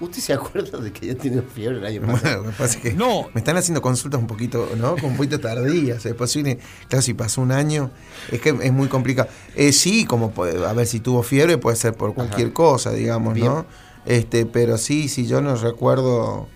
¿Usted 0.00 0.20
se 0.20 0.32
acuerda 0.32 0.78
de 0.78 0.92
que 0.92 1.06
ya 1.08 1.14
tenía 1.16 1.42
fiebre 1.42 1.78
el 1.78 1.84
año 1.86 2.00
pasado? 2.02 2.20
Bueno, 2.22 2.36
lo 2.44 2.50
que 2.50 2.56
pasa 2.56 2.76
es 2.78 2.82
que 2.82 2.92
me 2.94 3.40
están 3.40 3.56
haciendo 3.56 3.82
consultas 3.82 4.20
un 4.20 4.28
poquito, 4.28 4.68
¿no? 4.76 4.94
Con 4.96 5.06
un 5.10 5.16
poquito 5.16 5.40
tardías. 5.40 6.06
Es 6.06 6.14
posible, 6.14 6.58
claro, 6.88 7.02
si 7.02 7.14
pasó 7.14 7.40
un 7.40 7.50
año, 7.50 7.90
es 8.30 8.40
que 8.40 8.50
es 8.50 8.72
muy 8.72 8.86
complicado. 8.88 9.28
Eh, 9.56 9.72
sí, 9.72 10.04
como 10.04 10.30
puede- 10.30 10.64
a 10.64 10.72
ver 10.72 10.86
si 10.86 11.00
tuvo 11.00 11.24
fiebre, 11.24 11.58
puede 11.58 11.76
ser 11.76 11.94
por 11.94 12.14
cualquier 12.14 12.52
cosa, 12.52 12.92
digamos, 12.92 13.34
Bien. 13.34 13.46
¿no? 13.48 13.66
Este, 14.06 14.46
pero 14.46 14.78
sí, 14.78 15.08
si 15.08 15.26
yo 15.26 15.40
no 15.40 15.56
recuerdo 15.56 16.48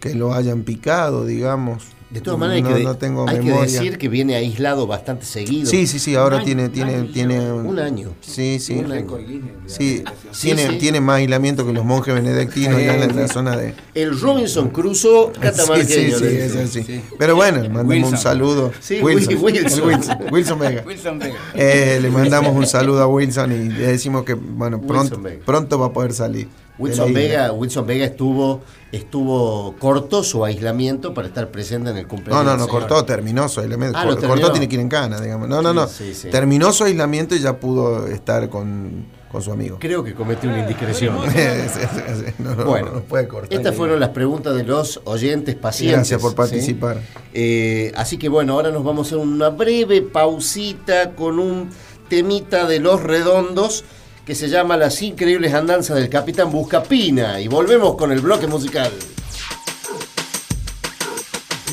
que 0.00 0.14
lo 0.14 0.34
hayan 0.34 0.62
picado, 0.62 1.24
digamos. 1.24 1.95
De 2.08 2.20
todas 2.20 2.38
maneras, 2.38 2.62
no, 2.62 2.68
hay, 2.68 2.82
que, 2.82 2.84
no 2.84 2.96
tengo 2.96 3.28
hay 3.28 3.40
que 3.40 3.50
decir 3.52 3.98
que 3.98 4.08
viene 4.08 4.36
aislado 4.36 4.86
bastante 4.86 5.26
seguido. 5.26 5.68
Sí, 5.68 5.88
sí, 5.88 5.98
sí, 5.98 6.14
ahora 6.14 6.44
tiene, 6.44 6.68
tiene, 6.68 7.02
tiene 7.04 7.50
Un 7.50 7.80
año. 7.80 8.10
Sí, 8.20 8.60
sí. 8.60 8.74
Un 8.74 8.92
año. 8.92 9.18
Sí, 9.66 10.04
Sí, 10.30 10.46
tiene, 10.46 10.68
sí. 10.70 10.78
tiene 10.78 11.00
más 11.00 11.16
aislamiento 11.16 11.66
que 11.66 11.72
los 11.72 11.84
monjes 11.84 12.14
benedictinos 12.14 12.80
ya 12.80 12.94
en 12.94 13.16
la 13.16 13.26
zona 13.26 13.56
de. 13.56 13.74
El 13.94 14.20
Robinson 14.20 14.68
Crusoe 14.68 15.32
catamarqueño. 15.32 16.16
Sí, 16.16 16.48
sí, 16.68 16.84
sí. 16.84 17.00
Pero 17.18 17.34
bueno, 17.34 17.68
mandamos 17.70 18.12
un 18.12 18.18
saludo. 18.18 18.72
Sí, 18.78 19.00
Wilson, 19.02 19.38
Wilson. 19.42 19.88
Wilson, 19.88 20.18
Wilson 20.32 20.58
Vega. 20.60 20.84
Wilson 20.86 21.18
Vega. 21.18 21.36
Eh, 21.54 21.98
le 22.00 22.10
mandamos 22.10 22.54
un 22.54 22.66
saludo 22.68 23.02
a 23.02 23.08
Wilson 23.08 23.50
y 23.50 23.68
le 23.68 23.86
decimos 23.88 24.24
que 24.24 24.34
bueno 24.34 24.80
pronto, 24.80 25.20
pronto 25.44 25.78
va 25.78 25.86
a 25.86 25.92
poder 25.92 26.12
salir. 26.12 26.46
Wilson. 26.78 27.12
Vega, 27.14 27.52
Wilson 27.52 27.86
Vega 27.86 28.04
estuvo, 28.04 28.60
estuvo 28.92 29.74
corto 29.78 30.22
su 30.22 30.44
aislamiento 30.44 31.14
para 31.14 31.28
estar 31.28 31.48
presente 31.50 31.90
en 31.90 31.96
el 31.96 32.02
No, 32.04 32.08
cumpleaños. 32.08 32.44
no, 32.44 32.52
no, 32.56 32.64
señor. 32.66 32.80
cortó, 32.80 33.04
terminó 33.04 33.48
su 33.48 33.60
aislamiento. 33.60 33.98
Ah, 33.98 34.02
Cor- 34.02 34.10
lo 34.14 34.16
terminó. 34.18 34.34
cortó, 34.40 34.52
tiene 34.52 34.68
que 34.68 34.74
ir 34.74 34.80
en 34.80 34.88
cana, 34.88 35.20
digamos. 35.20 35.48
No, 35.48 35.62
no, 35.62 35.72
no. 35.72 35.86
Sí, 35.88 36.14
sí. 36.14 36.28
Terminó 36.30 36.72
su 36.72 36.84
aislamiento 36.84 37.34
y 37.34 37.40
ya 37.40 37.58
pudo 37.58 38.06
estar 38.08 38.48
con, 38.50 39.06
con 39.32 39.42
su 39.42 39.52
amigo. 39.52 39.78
Creo 39.80 40.04
que 40.04 40.14
cometió 40.14 40.50
una 40.50 40.58
indiscreción. 40.60 41.16
Sí, 41.32 41.38
sí, 41.72 41.80
sí, 42.26 42.32
no, 42.38 42.54
no, 42.54 42.64
Bueno, 42.66 42.90
no 42.92 43.00
puede 43.00 43.26
cortar. 43.26 43.52
Estas 43.58 43.74
fueron 43.74 43.98
las 44.00 44.10
preguntas 44.10 44.54
de 44.54 44.64
los 44.64 45.00
oyentes 45.04 45.54
pacientes. 45.54 45.96
Gracias 46.10 46.20
por 46.20 46.30
¿sí? 46.32 46.36
participar. 46.36 47.00
Eh, 47.32 47.92
así 47.96 48.18
que 48.18 48.28
bueno, 48.28 48.52
ahora 48.54 48.70
nos 48.70 48.84
vamos 48.84 49.06
a 49.06 49.16
hacer 49.16 49.18
una 49.26 49.48
breve 49.48 50.02
pausita 50.02 51.14
con 51.14 51.38
un 51.38 51.70
temita 52.08 52.66
de 52.66 52.78
los 52.80 53.02
redondos 53.02 53.84
que 54.26 54.34
se 54.34 54.48
llama 54.48 54.76
Las 54.76 55.00
increíbles 55.02 55.54
andanzas 55.54 55.96
del 55.96 56.10
Capitán 56.10 56.50
Buscapina. 56.50 57.40
Y 57.40 57.46
volvemos 57.46 57.94
con 57.96 58.10
el 58.10 58.20
bloque 58.20 58.48
musical. 58.48 58.92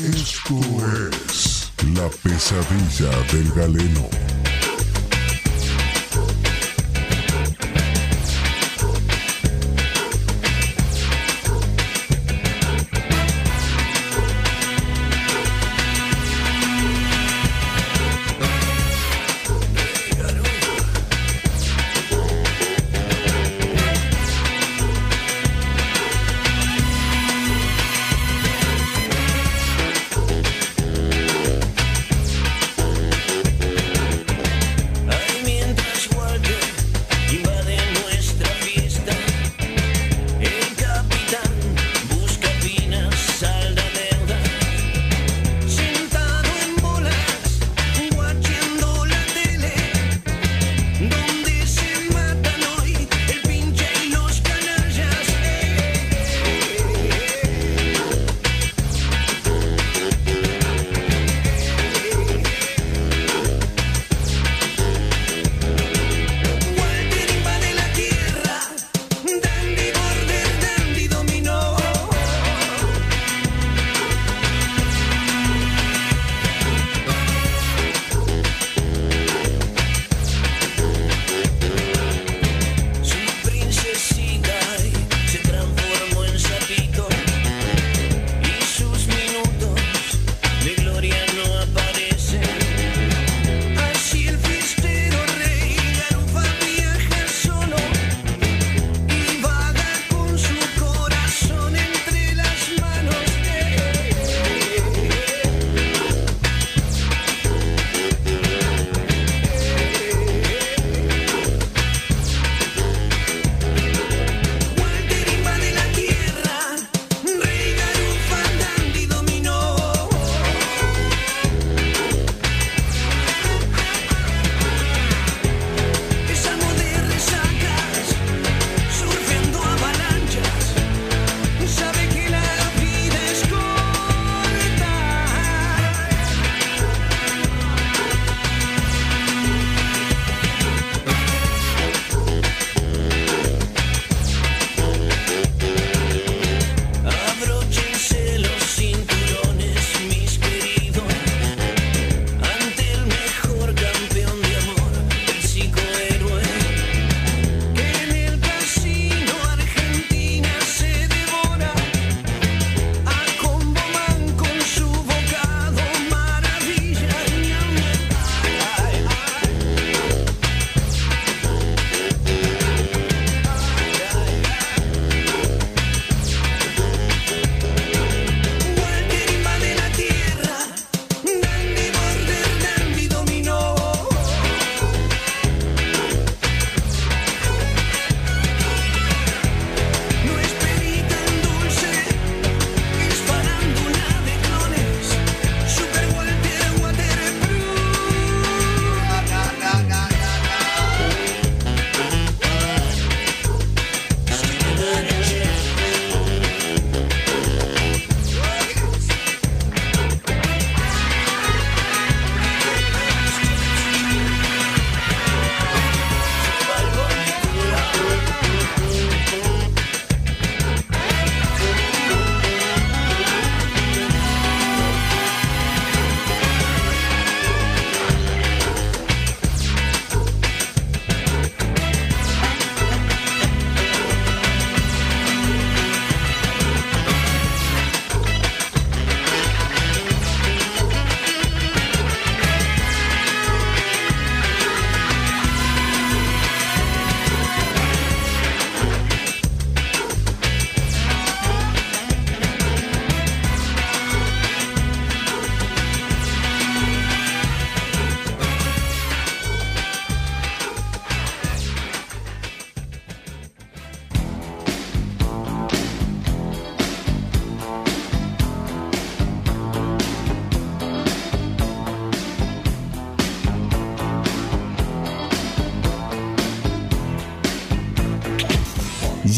Esto 0.04 0.54
es 1.18 1.72
La 1.94 2.08
pesadilla 2.22 3.10
del 3.32 3.52
galeno. 3.52 4.08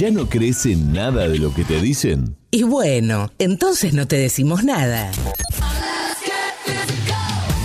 ¿Ya 0.07 0.13
no 0.13 0.29
crees 0.29 0.65
en 0.67 0.93
nada 0.93 1.27
de 1.27 1.41
lo 1.41 1.53
que 1.53 1.65
te 1.65 1.81
dicen? 1.81 2.37
Y 2.53 2.63
bueno, 2.63 3.33
entonces 3.41 3.93
no 3.93 4.07
te 4.07 4.17
decimos 4.17 4.63
nada. 4.63 5.11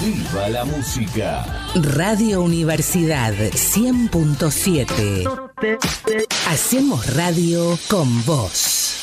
¡Viva 0.04 0.50
la 0.50 0.66
música! 0.66 1.46
Radio 1.76 2.42
Universidad 2.42 3.36
100.7. 3.36 6.28
Hacemos 6.48 7.14
radio 7.14 7.78
con 7.88 8.26
vos. 8.26 8.96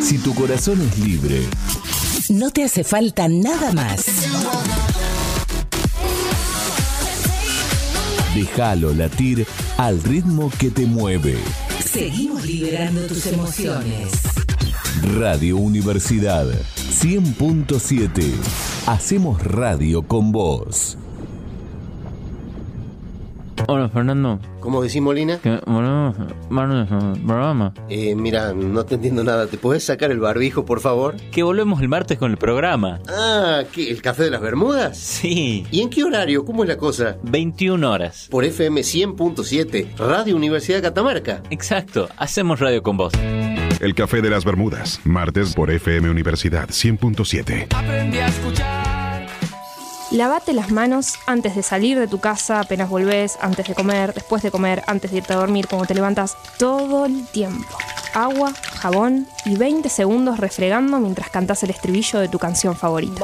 Si 0.00 0.18
tu 0.18 0.36
corazón 0.36 0.82
es 0.82 0.96
libre, 1.00 1.42
No 2.28 2.52
te 2.52 2.62
hace 2.62 2.84
falta 2.84 3.28
nada 3.28 3.72
más. 3.72 4.04
Déjalo 8.36 8.92
latir 8.92 9.46
al 9.78 10.02
ritmo 10.02 10.52
que 10.58 10.70
te 10.70 10.84
mueve. 10.84 11.38
Seguimos 11.82 12.44
liberando 12.44 13.06
tus 13.06 13.26
emociones. 13.28 14.12
Radio 15.18 15.56
Universidad 15.56 16.46
100.7. 16.46 18.34
Hacemos 18.86 19.42
radio 19.42 20.02
con 20.02 20.32
vos. 20.32 20.98
Hola, 23.68 23.88
Fernando. 23.88 24.38
¿Cómo 24.60 24.82
decís, 24.82 25.00
Molina? 25.00 25.38
Que 25.38 25.60
volvemos 25.66 26.16
programa. 27.24 27.72
Eh, 27.88 28.14
mira, 28.14 28.52
no 28.52 28.84
te 28.84 28.96
entiendo 28.96 29.24
nada. 29.24 29.46
¿Te 29.46 29.58
podés 29.58 29.84
sacar 29.84 30.10
el 30.10 30.20
barbijo, 30.20 30.64
por 30.64 30.80
favor? 30.80 31.16
Que 31.32 31.42
volvemos 31.42 31.80
el 31.80 31.88
martes 31.88 32.18
con 32.18 32.30
el 32.30 32.36
programa. 32.36 33.00
Ah, 33.08 33.62
¿qué? 33.72 33.90
¿El 33.90 34.02
Café 34.02 34.24
de 34.24 34.30
las 34.30 34.40
Bermudas? 34.40 34.98
Sí. 34.98 35.66
¿Y 35.70 35.80
en 35.80 35.90
qué 35.90 36.04
horario? 36.04 36.44
¿Cómo 36.44 36.62
es 36.62 36.68
la 36.68 36.76
cosa? 36.76 37.16
21 37.22 37.90
horas. 37.90 38.28
Por 38.30 38.44
FM 38.44 38.80
100.7, 38.82 39.96
Radio 39.96 40.36
Universidad 40.36 40.82
Catamarca. 40.82 41.42
Exacto. 41.50 42.08
Hacemos 42.16 42.60
radio 42.60 42.82
con 42.82 42.96
vos. 42.96 43.12
El 43.80 43.94
Café 43.94 44.22
de 44.22 44.30
las 44.30 44.44
Bermudas, 44.44 45.00
martes 45.04 45.54
por 45.54 45.70
FM 45.70 46.08
Universidad 46.08 46.68
100.7. 46.68 47.66
Aprendí 47.74 48.18
a 48.18 48.26
escuchar. 48.26 48.95
Lavate 50.16 50.54
las 50.54 50.70
manos 50.70 51.16
antes 51.26 51.54
de 51.56 51.62
salir 51.62 51.98
de 51.98 52.08
tu 52.08 52.20
casa, 52.20 52.60
apenas 52.60 52.88
volvés, 52.88 53.36
antes 53.42 53.68
de 53.68 53.74
comer, 53.74 54.14
después 54.14 54.42
de 54.42 54.50
comer, 54.50 54.82
antes 54.86 55.10
de 55.10 55.18
irte 55.18 55.34
a 55.34 55.36
dormir, 55.36 55.68
cuando 55.68 55.86
te 55.86 55.94
levantas, 55.94 56.38
todo 56.58 57.04
el 57.04 57.26
tiempo. 57.26 57.76
Agua, 58.14 58.54
jabón 58.80 59.26
y 59.44 59.56
20 59.56 59.90
segundos 59.90 60.40
refregando 60.40 60.98
mientras 61.00 61.28
cantas 61.28 61.62
el 61.64 61.68
estribillo 61.68 62.18
de 62.18 62.28
tu 62.28 62.38
canción 62.38 62.74
favorita. 62.74 63.22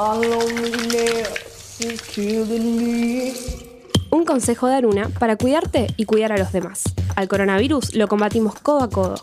Un 4.11 4.25
consejo 4.27 4.67
de 4.67 4.75
Aruna 4.75 5.09
para 5.19 5.37
cuidarte 5.37 5.87
y 5.97 6.05
cuidar 6.05 6.33
a 6.33 6.37
los 6.37 6.53
demás. 6.53 6.83
Al 7.17 7.27
coronavirus 7.27 7.95
lo 7.95 8.07
combatimos 8.07 8.57
codo 8.61 8.83
a 8.83 8.91
codo. 8.91 9.15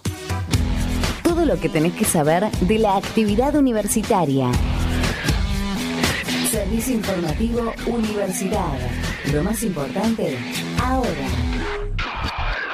Todo 1.22 1.46
lo 1.46 1.60
que 1.60 1.70
tenés 1.70 1.94
que 1.94 2.06
saber 2.06 2.50
de 2.62 2.80
la 2.80 2.98
actividad 2.98 3.54
universitaria. 3.54 4.50
Servicio 6.50 6.96
informativo 6.96 7.74
Universidad. 7.86 8.74
Lo 9.32 9.44
más 9.44 9.62
importante, 9.62 10.36
ahora. 10.84 11.28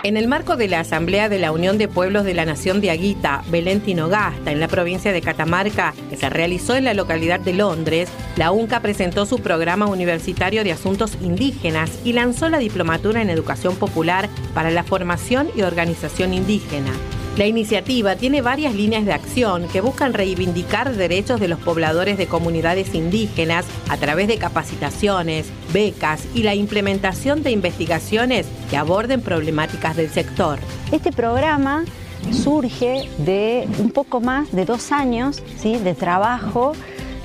En 0.03 0.15
el 0.15 0.30
marco 0.30 0.55
de 0.55 0.69
la 0.69 0.80
Asamblea 0.80 1.28
de 1.28 1.39
la 1.39 1.51
Unión 1.51 1.78
de 1.78 1.89
Pueblos 1.89 2.23
de 2.23 2.34
la 2.34 2.45
Nación 2.45 2.80
de 2.80 2.91
Aguita, 2.91 3.43
Belén 3.49 3.82
Tinogasta, 3.82 4.53
en 4.53 4.61
la 4.61 4.69
provincia 4.69 5.11
de 5.11 5.21
Catamarca, 5.21 5.93
que 6.09 6.15
se 6.15 6.30
realizó 6.30 6.76
en 6.76 6.86
la 6.86 6.93
localidad 6.93 7.41
de 7.41 7.51
Londres, 7.51 8.07
la 8.38 8.51
UNCA 8.51 8.80
presentó 8.80 9.26
su 9.26 9.39
programa 9.39 9.88
universitario 9.88 10.63
de 10.63 10.71
asuntos 10.71 11.17
indígenas 11.21 11.91
y 12.05 12.13
lanzó 12.13 12.47
la 12.47 12.59
diplomatura 12.59 13.21
en 13.21 13.30
educación 13.30 13.76
popular 13.76 14.30
para 14.53 14.71
la 14.71 14.86
formación 14.86 15.49
y 15.53 15.63
organización 15.63 16.34
indígena. 16.34 16.93
La 17.38 17.45
iniciativa 17.45 18.15
tiene 18.15 18.41
varias 18.41 18.73
líneas 18.73 19.03
de 19.03 19.11
acción 19.11 19.67
que 19.67 19.81
buscan 19.81 20.13
reivindicar 20.13 20.95
derechos 20.95 21.41
de 21.41 21.49
los 21.49 21.59
pobladores 21.59 22.17
de 22.17 22.27
comunidades 22.27 22.95
indígenas 22.95 23.65
a 23.89 23.97
través 23.97 24.29
de 24.29 24.38
capacitaciones, 24.38 25.47
becas 25.73 26.25
y 26.33 26.43
la 26.43 26.55
implementación 26.55 27.43
de 27.43 27.51
investigaciones 27.51 28.47
que 28.69 28.77
aborden 28.77 29.19
problemáticas 29.21 29.97
del 29.97 30.09
sector. 30.09 30.59
Este 30.93 31.11
programa 31.11 31.83
surge 32.31 33.09
de 33.17 33.67
un 33.79 33.91
poco 33.91 34.21
más 34.21 34.53
de 34.53 34.63
dos 34.63 34.93
años 34.93 35.43
¿sí? 35.57 35.77
de 35.77 35.93
trabajo 35.93 36.71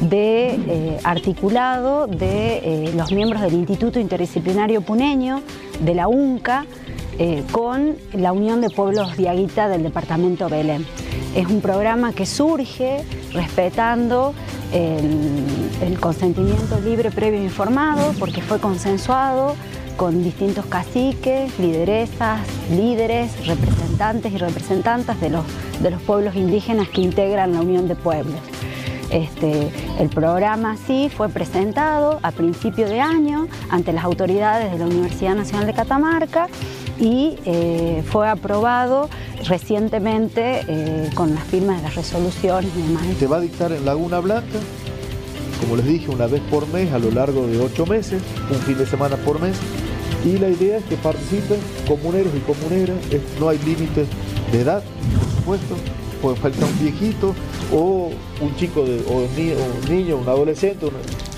de 0.01 0.55
eh, 0.55 0.99
articulado 1.05 2.09
de 2.09 2.57
eh, 2.59 2.93
los 2.97 3.13
miembros 3.13 3.43
del 3.43 3.55
Instituto 3.55 4.01
Interdisciplinario 4.01 4.81
Puneño, 4.81 5.43
de 5.85 5.95
la 5.95 6.09
UNCA, 6.09 6.65
eh, 7.23 7.45
con 7.53 7.97
la 8.15 8.33
Unión 8.33 8.63
de 8.63 8.71
Pueblos 8.71 9.15
de 9.19 9.29
Aguita 9.29 9.69
del 9.69 9.83
Departamento 9.83 10.49
Belén. 10.49 10.87
Es 11.37 11.47
un 11.49 11.61
programa 11.61 12.15
que 12.15 12.25
surge 12.25 13.05
respetando 13.35 14.33
el, 14.73 15.37
el 15.83 16.01
consentimiento 16.01 16.81
libre, 16.81 17.11
previo 17.11 17.41
e 17.41 17.45
informado, 17.45 18.15
porque 18.19 18.41
fue 18.41 18.59
consensuado 18.59 19.55
con 19.99 20.25
distintos 20.25 20.65
caciques, 20.65 21.59
lideresas, 21.59 22.41
líderes, 22.71 23.47
representantes 23.47 24.33
y 24.33 24.39
representantes 24.39 25.21
de 25.21 25.29
los, 25.29 25.45
de 25.83 25.91
los 25.91 26.01
pueblos 26.01 26.37
indígenas 26.37 26.89
que 26.89 27.03
integran 27.03 27.53
la 27.53 27.61
Unión 27.61 27.87
de 27.87 27.97
Pueblos. 27.97 28.41
Este, 29.11 29.69
el 29.99 30.09
programa 30.09 30.79
sí 30.87 31.11
fue 31.15 31.29
presentado 31.29 32.19
a 32.23 32.31
principio 32.31 32.89
de 32.89 33.01
año 33.01 33.47
ante 33.69 33.93
las 33.93 34.05
autoridades 34.05 34.73
de 34.73 34.79
la 34.79 34.87
Universidad 34.87 35.35
Nacional 35.35 35.67
de 35.67 35.75
Catamarca 35.75 36.47
y 37.01 37.37
eh, 37.47 38.03
fue 38.07 38.29
aprobado 38.29 39.09
recientemente 39.49 40.65
eh, 40.69 41.11
con 41.15 41.35
las 41.35 41.45
firmas 41.45 41.79
de 41.79 41.83
las 41.83 41.95
resoluciones 41.97 42.71
y 42.77 42.83
demás. 42.83 43.05
Se 43.19 43.27
va 43.27 43.39
a 43.39 43.41
dictar 43.41 43.73
en 43.73 43.85
Laguna 43.87 44.21
Blanca, 44.21 44.59
como 45.61 45.77
les 45.77 45.87
dije, 45.87 46.11
una 46.11 46.27
vez 46.27 46.43
por 46.51 46.69
mes 46.69 46.93
a 46.93 46.99
lo 46.99 47.11
largo 47.11 47.47
de 47.47 47.59
ocho 47.59 47.87
meses, 47.87 48.23
un 48.51 48.59
fin 48.61 48.77
de 48.77 48.87
semana 48.87 49.17
por 49.17 49.41
mes. 49.41 49.57
Y 50.25 50.37
la 50.37 50.49
idea 50.49 50.77
es 50.77 50.85
que 50.85 50.97
participen 50.97 51.59
comuneros 51.89 52.33
y 52.37 52.41
comuneras, 52.41 52.97
no 53.39 53.49
hay 53.49 53.59
límites 53.59 54.07
de 54.53 54.61
edad, 54.61 54.83
por 55.19 55.57
supuesto, 55.59 55.77
puede 56.21 56.37
faltar 56.37 56.65
un 56.65 56.79
viejito 56.79 57.35
o 57.73 58.11
un 58.43 58.57
chico 58.57 58.85
de, 58.85 59.03
o, 59.09 59.21
un 59.21 59.89
niño, 59.89 60.17
un 60.17 60.29
adolescente, 60.29 60.87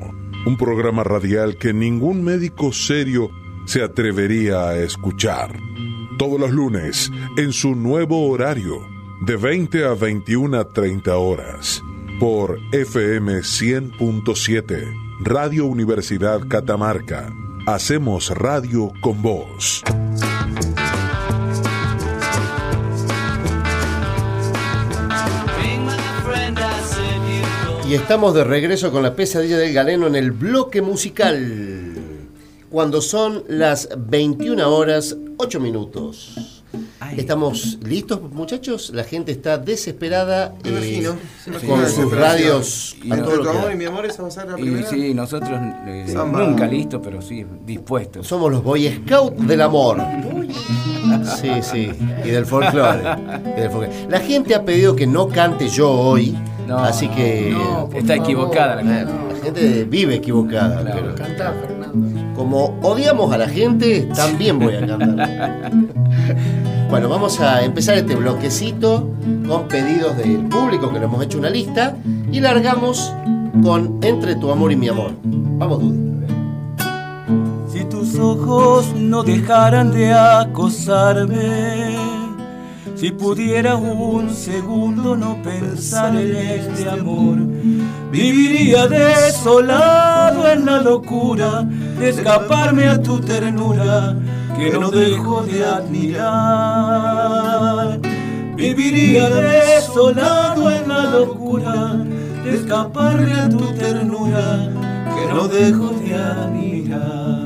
Un 0.45 0.55
programa 0.57 1.03
radial 1.03 1.57
que 1.57 1.73
ningún 1.73 2.23
médico 2.23 2.71
serio 2.71 3.29
se 3.65 3.83
atrevería 3.83 4.69
a 4.69 4.77
escuchar. 4.77 5.59
Todos 6.17 6.39
los 6.39 6.51
lunes, 6.51 7.11
en 7.37 7.51
su 7.51 7.75
nuevo 7.75 8.29
horario, 8.29 8.87
de 9.25 9.35
20 9.35 9.85
a 9.85 9.95
21 9.95 10.57
a 10.57 10.69
30 10.69 11.17
horas, 11.17 11.83
por 12.21 12.57
FM 12.71 13.39
100.7, 13.39 14.93
Radio 15.25 15.65
Universidad 15.65 16.39
Catamarca. 16.47 17.33
Hacemos 17.67 18.29
radio 18.29 18.93
con 19.01 19.23
vos. 19.23 19.81
Y 27.89 27.95
estamos 27.95 28.35
de 28.35 28.43
regreso 28.43 28.91
con 28.91 29.01
la 29.01 29.15
pesadilla 29.15 29.57
del 29.57 29.73
galeno 29.73 30.05
en 30.05 30.15
el 30.15 30.29
bloque 30.29 30.83
musical. 30.83 31.95
Cuando 32.69 33.01
son 33.01 33.43
las 33.47 33.89
21 33.97 34.69
horas 34.69 35.17
8 35.37 35.59
minutos. 35.59 36.54
¿Estamos 37.17 37.77
listos, 37.83 38.21
muchachos? 38.31 38.91
La 38.93 39.03
gente 39.03 39.31
está 39.31 39.57
desesperada 39.57 40.53
imagino, 40.63 41.11
eh, 41.11 41.15
me 41.47 41.53
con 41.59 41.79
imagino. 41.79 41.87
sus 41.89 42.11
radios. 42.17 42.95
Y 43.03 43.11
a 43.11 43.23
todo 43.23 43.35
lo 43.37 43.51
que 43.67 43.73
y 43.73 43.75
mi 43.77 43.85
amor, 43.85 44.05
esa 44.05 44.21
va 44.21 44.27
a 44.27 44.31
ser 44.31 44.47
la 44.49 44.59
Y 44.59 44.63
primera. 44.63 44.89
sí, 44.89 45.13
nosotros 45.13 45.51
eh, 45.87 46.13
nunca 46.15 46.67
listos, 46.67 47.01
pero 47.03 47.21
sí, 47.21 47.45
dispuestos. 47.65 48.27
Somos 48.27 48.51
los 48.51 48.63
Boy 48.63 49.01
Scout 49.05 49.35
del 49.35 49.61
amor. 49.61 50.01
Sí, 51.41 51.49
sí. 51.61 51.91
Y 52.23 52.29
del 52.29 52.45
folclore. 52.45 53.03
La 54.09 54.19
gente 54.19 54.55
ha 54.55 54.63
pedido 54.63 54.95
que 54.95 55.07
no 55.07 55.27
cante 55.27 55.67
yo 55.69 55.89
hoy. 55.91 56.35
No, 56.67 56.79
así 56.79 57.07
que. 57.09 57.51
no, 57.51 57.89
Está 57.93 58.13
favor. 58.15 58.23
equivocada 58.23 58.75
la 58.77 58.81
gente. 58.83 59.13
La 59.45 59.51
gente 59.51 59.83
vive 59.83 60.15
equivocada. 60.15 60.81
pero 60.83 61.13
Cantá, 61.13 61.53
Fernando. 61.53 62.33
como 62.35 62.79
odiamos 62.81 63.31
a 63.31 63.37
la 63.37 63.47
gente, 63.47 64.09
también 64.15 64.57
voy 64.57 64.75
a 64.75 64.87
cantar. 64.87 65.71
Bueno, 66.87 67.09
vamos 67.09 67.39
a 67.41 67.63
empezar 67.63 67.97
este 67.97 68.15
bloquecito 68.15 69.09
con 69.47 69.67
pedidos 69.67 70.15
del 70.17 70.45
público, 70.45 70.93
que 70.93 70.99
lo 70.99 71.05
hemos 71.05 71.23
hecho 71.23 71.39
una 71.39 71.49
lista, 71.49 71.95
y 72.31 72.39
largamos 72.39 73.11
con 73.63 73.99
Entre 74.03 74.35
tu 74.35 74.51
amor 74.51 74.71
y 74.71 74.75
mi 74.75 74.87
amor. 74.87 75.11
Vamos, 75.23 75.81
Dudy. 75.81 75.99
Si 77.67 77.83
tus 77.85 78.17
ojos 78.19 78.93
no 78.95 79.23
dejaran 79.23 79.91
de 79.91 80.13
acosarme, 80.13 81.97
si 83.05 83.11
pudiera 83.11 83.75
un 83.75 84.33
segundo 84.33 85.15
no 85.15 85.39
pensar 85.43 86.15
en 86.15 86.35
este 86.35 86.89
amor, 86.89 87.37
viviría 88.11 88.87
desolado 88.87 90.51
en 90.51 90.65
la 90.65 90.81
locura 90.81 91.61
de 91.99 92.09
escaparme 92.09 92.87
a 92.87 92.99
tu 92.99 93.19
ternura 93.19 94.17
que 94.57 94.71
no 94.71 94.89
dejo 94.89 95.43
de 95.43 95.63
admirar. 95.63 96.25
Viviría 98.55 99.29
desolado 99.29 100.71
en 100.71 100.89
la 100.89 101.03
locura 101.11 102.03
de 102.43 102.55
escaparme 102.55 103.33
a 103.33 103.47
tu 103.47 103.71
ternura 103.75 104.67
que 105.13 105.27
no 105.31 105.47
dejo 105.47 105.89
de 105.89 106.15
admirar. 106.15 107.44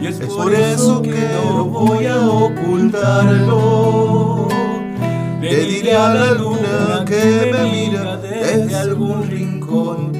Y 0.00 0.06
es 0.06 0.18
por 0.20 0.54
eso 0.54 1.02
que 1.02 1.10
no 1.10 1.66
voy 1.66 2.06
a 2.06 2.26
ocultarlo. 2.26 3.68
Le 5.42 5.66
diré 5.66 5.94
a 5.94 6.14
la 6.14 6.32
luna 6.32 7.04
que 7.06 7.50
me 7.52 7.70
mira 7.70 8.16
desde 8.16 8.76
algún 8.76 9.28
rincón, 9.28 10.12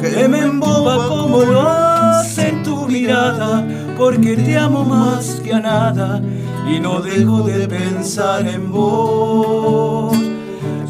que 0.00 0.26
me 0.28 0.40
emboba 0.40 1.08
como 1.08 1.44
lo 1.44 1.68
hace 1.68 2.52
tu 2.64 2.88
mirada, 2.88 3.64
porque 3.96 4.36
te 4.36 4.56
amo 4.56 4.84
más 4.84 5.40
que 5.44 5.54
a 5.54 5.60
nada 5.60 6.20
y 6.68 6.80
no 6.80 7.00
dejo 7.00 7.42
de 7.42 7.68
pensar 7.68 8.44
en 8.44 8.72
vos. 8.72 10.16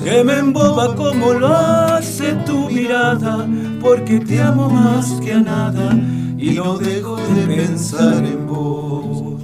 Que 0.03 0.25
me 0.25 0.39
emboba 0.39 0.95
como 0.95 1.35
lo 1.35 1.49
hace 1.49 2.33
tu 2.47 2.71
mirada, 2.71 3.47
porque 3.83 4.21
te 4.21 4.41
amo 4.41 4.71
más 4.71 5.13
que 5.21 5.35
a 5.35 5.41
nada 5.41 5.91
y 6.39 6.51
no 6.53 6.79
dejo 6.79 7.17
de 7.17 7.57
pensar 7.57 8.25
en 8.25 8.47
vos. 8.47 9.43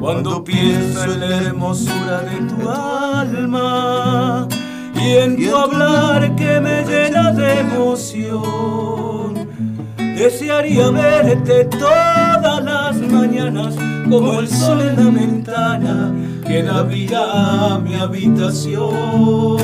Cuando 0.00 0.42
pienso 0.42 1.04
en 1.04 1.20
la 1.20 1.36
hermosura 1.36 2.22
de 2.22 2.36
tu 2.48 2.68
alma 2.68 4.48
y 4.96 5.10
en 5.18 5.36
tu 5.36 5.56
hablar 5.56 6.34
que 6.34 6.60
me 6.60 6.84
llena 6.84 7.32
de 7.32 7.60
emoción, 7.60 9.48
desearía 9.96 10.90
verte 10.90 11.66
todas 11.66 12.64
las 12.64 12.96
mañanas 12.96 13.76
como 14.08 14.40
el 14.40 14.48
sol 14.48 14.80
en 14.80 14.96
la 14.96 15.10
ventana 15.10 16.12
que 16.44 16.64
da 16.64 16.82
vida 16.82 17.74
a 17.74 17.78
mi 17.78 17.94
habitación. 17.94 19.58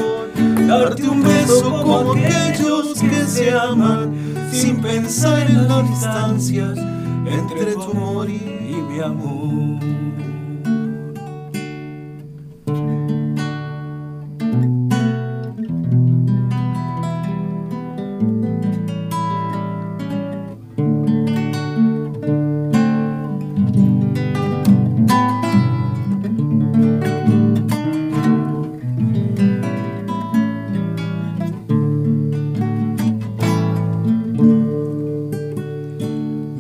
Darte 0.68 1.09
un 1.09 1.23
beso 1.24 1.82
como 1.82 2.12
aquellos 2.12 3.01
que 3.01 3.24
se 3.27 3.52
aman 3.52 4.36
sin 4.57 4.81
pensar 4.81 5.51
en 5.51 5.69
las 5.69 5.87
distancias 5.91 6.78
entre 7.27 7.74
tu 7.74 7.91
amor 7.91 8.31
y 8.31 8.41
mi 8.89 9.01
amor. 9.01 10.26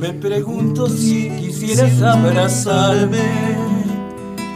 Me 0.06 0.12
pregunto 0.12 0.88
si 0.88 1.30
quisieras 1.30 2.00
abrazarme, 2.00 3.18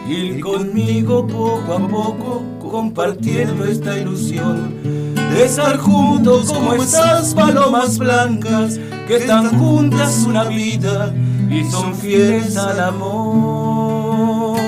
ir 0.08 0.38
conmigo 0.38 1.26
poco 1.26 1.72
a 1.72 1.88
poco 1.88 2.44
compartiendo 2.70 3.64
esta 3.64 3.98
ilusión 3.98 4.76
de 4.84 5.44
estar 5.44 5.76
juntos 5.78 6.52
como 6.52 6.74
esas 6.74 7.34
palomas 7.34 7.98
blancas 7.98 8.78
que 9.08 9.16
están 9.16 9.58
juntas 9.58 10.24
una 10.24 10.44
vida 10.44 11.12
y 11.50 11.68
son 11.68 11.96
fieles 11.96 12.56
al 12.56 12.78
amor. 12.78 14.60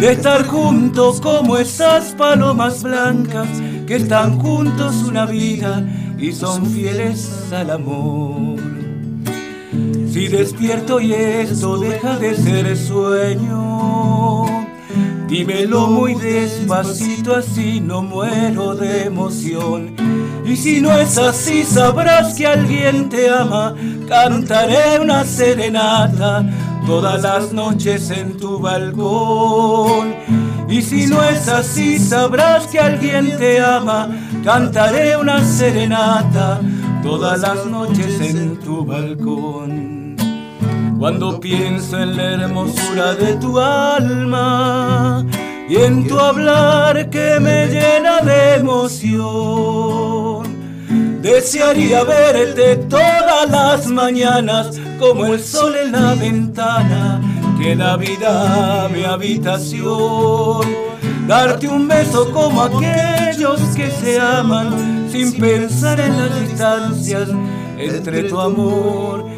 De 0.00 0.14
estar 0.14 0.44
juntos 0.48 1.20
como 1.20 1.58
esas 1.58 2.06
palomas 2.14 2.82
blancas 2.82 3.46
que 3.86 3.94
están 3.94 4.36
juntos 4.40 4.96
una 5.06 5.26
vida 5.26 5.86
y 6.18 6.32
son 6.32 6.66
fieles 6.66 7.52
al 7.52 7.70
amor. 7.70 8.57
Si 10.18 10.26
despierto 10.26 11.00
y 11.00 11.12
esto 11.12 11.78
deja 11.78 12.18
de 12.18 12.34
ser 12.34 12.76
sueño, 12.76 14.46
dímelo 15.28 15.86
muy 15.86 16.16
despacito 16.16 17.36
así 17.36 17.80
no 17.80 18.02
muero 18.02 18.74
de 18.74 19.04
emoción. 19.04 19.94
Y 20.44 20.56
si 20.56 20.80
no 20.80 20.92
es 20.98 21.16
así 21.18 21.62
sabrás 21.62 22.34
que 22.34 22.48
alguien 22.48 23.08
te 23.08 23.30
ama, 23.30 23.76
cantaré 24.08 24.98
una 24.98 25.22
serenata 25.22 26.44
todas 26.84 27.22
las 27.22 27.52
noches 27.52 28.10
en 28.10 28.36
tu 28.36 28.58
balcón. 28.58 30.16
Y 30.68 30.82
si 30.82 31.06
no 31.06 31.22
es 31.22 31.46
así 31.46 31.96
sabrás 31.96 32.66
que 32.66 32.80
alguien 32.80 33.38
te 33.38 33.60
ama, 33.60 34.08
cantaré 34.42 35.16
una 35.16 35.44
serenata 35.44 36.60
todas 37.04 37.38
las 37.38 37.64
noches 37.66 38.20
en 38.20 38.56
tu 38.58 38.84
balcón. 38.84 39.97
Cuando 40.98 41.38
pienso 41.38 41.96
en 41.96 42.16
la 42.16 42.32
hermosura 42.32 43.14
de 43.14 43.34
tu 43.34 43.56
alma 43.60 45.24
y 45.68 45.76
en 45.76 46.08
tu 46.08 46.18
hablar 46.18 47.08
que 47.08 47.38
me 47.38 47.68
llena 47.68 48.20
de 48.20 48.56
emoción, 48.56 50.42
desearía 51.22 52.02
verte 52.02 52.74
todas 52.88 53.48
las 53.48 53.86
mañanas 53.86 54.80
como 54.98 55.26
el 55.26 55.40
sol 55.40 55.76
en 55.76 55.92
la 55.92 56.14
ventana 56.14 57.20
que 57.60 57.76
da 57.76 57.96
vida 57.96 58.84
a 58.84 58.88
mi 58.88 59.04
habitación. 59.04 60.66
Darte 61.28 61.68
un 61.68 61.86
beso 61.86 62.32
como 62.32 62.62
aquellos 62.62 63.60
que 63.76 63.88
se 63.88 64.18
aman 64.18 65.06
sin 65.12 65.32
pensar 65.38 66.00
en 66.00 66.16
las 66.16 66.40
distancias 66.40 67.28
entre 67.78 68.24
tu 68.24 68.40
amor 68.40 69.28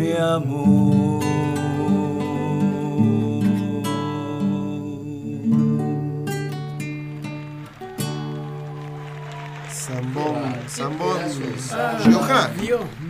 mi 0.00 0.12
amor. 0.16 1.20
Zambón. 9.72 10.44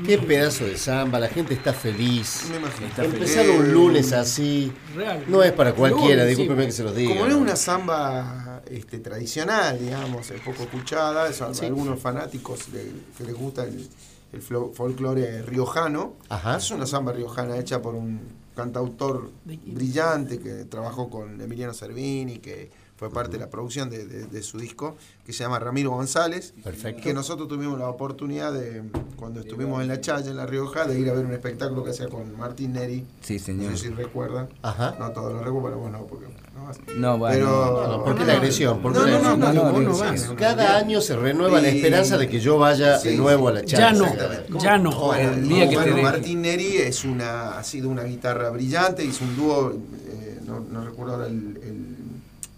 Qué 0.07 0.19
pedazo 0.19 0.65
de 0.65 0.77
samba, 0.77 1.19
la 1.19 1.29
gente 1.29 1.55
está 1.55 1.73
feliz. 1.73 2.47
Me 2.51 2.57
imagino. 2.57 2.87
Está 2.89 3.05
Empezar 3.05 3.49
un 3.51 3.73
lunes 3.73 4.13
así 4.13 4.73
Real. 4.95 5.25
no 5.29 5.43
es 5.43 5.53
para 5.53 5.73
cualquiera, 5.75 6.25
discúlpeme 6.25 6.67
que 6.67 6.73
se 6.73 6.83
los 6.83 6.95
diga. 6.95 7.11
Como 7.11 7.25
no 7.27 7.31
es 7.31 7.41
una 7.41 7.57
samba 7.57 8.63
este, 8.71 8.99
tradicional, 8.99 9.79
digamos, 9.79 10.31
es 10.31 10.41
poco 10.41 10.63
escuchada, 10.63 11.29
eso 11.29 11.47
a 11.47 11.55
Sí. 11.55 11.67
algunos 11.67 12.01
fanáticos 12.01 12.69
le- 12.73 12.93
que 13.17 13.25
les 13.25 13.35
gusta 13.35 13.65
el, 13.65 13.89
el 14.33 14.43
flo- 14.43 14.73
folclore 14.73 15.43
riojano. 15.43 16.15
Ajá. 16.29 16.57
Es 16.57 16.71
una 16.71 16.87
samba 16.87 17.13
riojana 17.13 17.57
hecha 17.59 17.81
por 17.83 17.95
un 17.95 18.21
cantautor 18.55 19.31
brillante 19.67 20.39
que 20.39 20.65
trabajó 20.65 21.09
con 21.09 21.41
Emiliano 21.41 21.73
Cervini, 21.75 22.39
que 22.39 22.71
fue 22.97 23.11
parte 23.11 23.33
de 23.33 23.39
la 23.39 23.49
producción 23.49 23.89
de, 23.89 24.05
de- 24.07 24.27
de 24.27 24.43
su 24.43 24.59
disco, 24.59 24.95
que 25.25 25.33
se 25.33 25.43
llama 25.43 25.59
Ramiro 25.59 25.91
González. 25.91 26.53
Perfecto. 26.63 27.03
Que 27.03 27.15
nosotros 27.15 27.49
tuvimos 27.49 27.79
la 27.79 27.89
oportunidad 27.89 28.53
de, 28.53 28.83
cuando 29.17 29.41
estuvimos 29.41 29.81
en 29.81 29.89
La 29.89 30.01
Chaya, 30.03 30.31
en 30.31 30.37
La 30.37 30.45
Rioja, 30.45 30.85
de 30.87 31.01
ir 31.01 31.09
a 31.09 31.15
ver 31.15 31.25
un 31.25 31.33
espectáculo 31.33 31.83
que 31.83 31.91
hacía 31.91 32.09
con 32.09 32.37
Martín 32.37 32.75
Neri. 32.75 33.07
Sí, 33.23 33.39
señor. 33.39 33.71
No 33.71 33.77
sé 33.79 33.89
si 33.89 33.95
recuerdan. 33.95 34.51
Ajá. 34.61 34.97
No 34.99 35.11
todos 35.13 35.33
lo 35.33 35.43
recuerdan, 35.43 35.81
bueno, 35.81 36.07
porque... 36.07 36.27
No, 36.61 36.95
No, 36.97 37.19
bueno. 37.19 37.35
Pero, 37.35 37.89
No, 37.99 38.05
¿por 38.05 38.17
qué 38.17 38.25
la 38.25 38.33
agresión? 38.35 38.81
¿Por 38.81 38.93
qué 38.93 38.99
no, 38.99 39.07
la 39.07 39.19
no, 39.19 39.23
no, 39.23 39.29
agresión? 39.29 39.41
no, 39.41 39.63
No, 39.63 39.73
no, 39.73 39.81
no, 39.81 40.11
no, 40.13 40.19
sí, 40.19 40.25
no, 40.29 40.37
Cada 40.37 40.77
año 40.77 41.01
se 41.01 41.17
renueva 41.17 41.61
la 41.61 41.69
esperanza 41.69 42.19
de 42.19 42.29
que 42.29 42.41
yo 42.41 42.59
vaya 42.59 42.99
de 42.99 43.17
nuevo 43.17 43.49
a 43.49 43.53
la 43.53 43.65
charla. 43.65 43.93
Ya 43.93 44.43
no, 44.49 44.59
ya 44.61 44.79
no. 44.79 44.93
Bueno, 45.07 45.31
el 45.33 45.45
y 45.45 45.49
día 45.49 45.69
que 45.69 45.75
bueno, 45.77 45.85
te 45.85 45.91
deje. 45.91 46.03
Martín 46.03 46.43
Neri 46.43 46.77
es 46.79 47.05
una, 47.05 47.59
ha 47.59 47.65
sido 47.65 47.89
una 47.89 48.05
guitarra 48.05 48.51
brillante, 48.51 49.05
hizo 49.05 49.25
un 49.25 49.37
dúo, 49.37 49.73
eh, 50.09 50.41
no, 50.47 50.61
no 50.61 50.85
recuerdo 50.85 51.15
ahora 51.15 51.27
el, 51.27 51.59
el, 51.63 51.87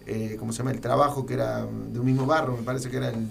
eh, 0.05 0.35
¿cómo 0.39 0.51
se 0.51 0.59
llama? 0.59 0.71
El 0.71 0.81
trabajo 0.81 1.25
que 1.25 1.33
era 1.35 1.65
de 1.65 1.99
un 1.99 2.05
mismo 2.05 2.25
barro, 2.25 2.55
me 2.57 2.63
parece 2.63 2.89
que 2.89 2.97
era 2.97 3.09
el, 3.09 3.29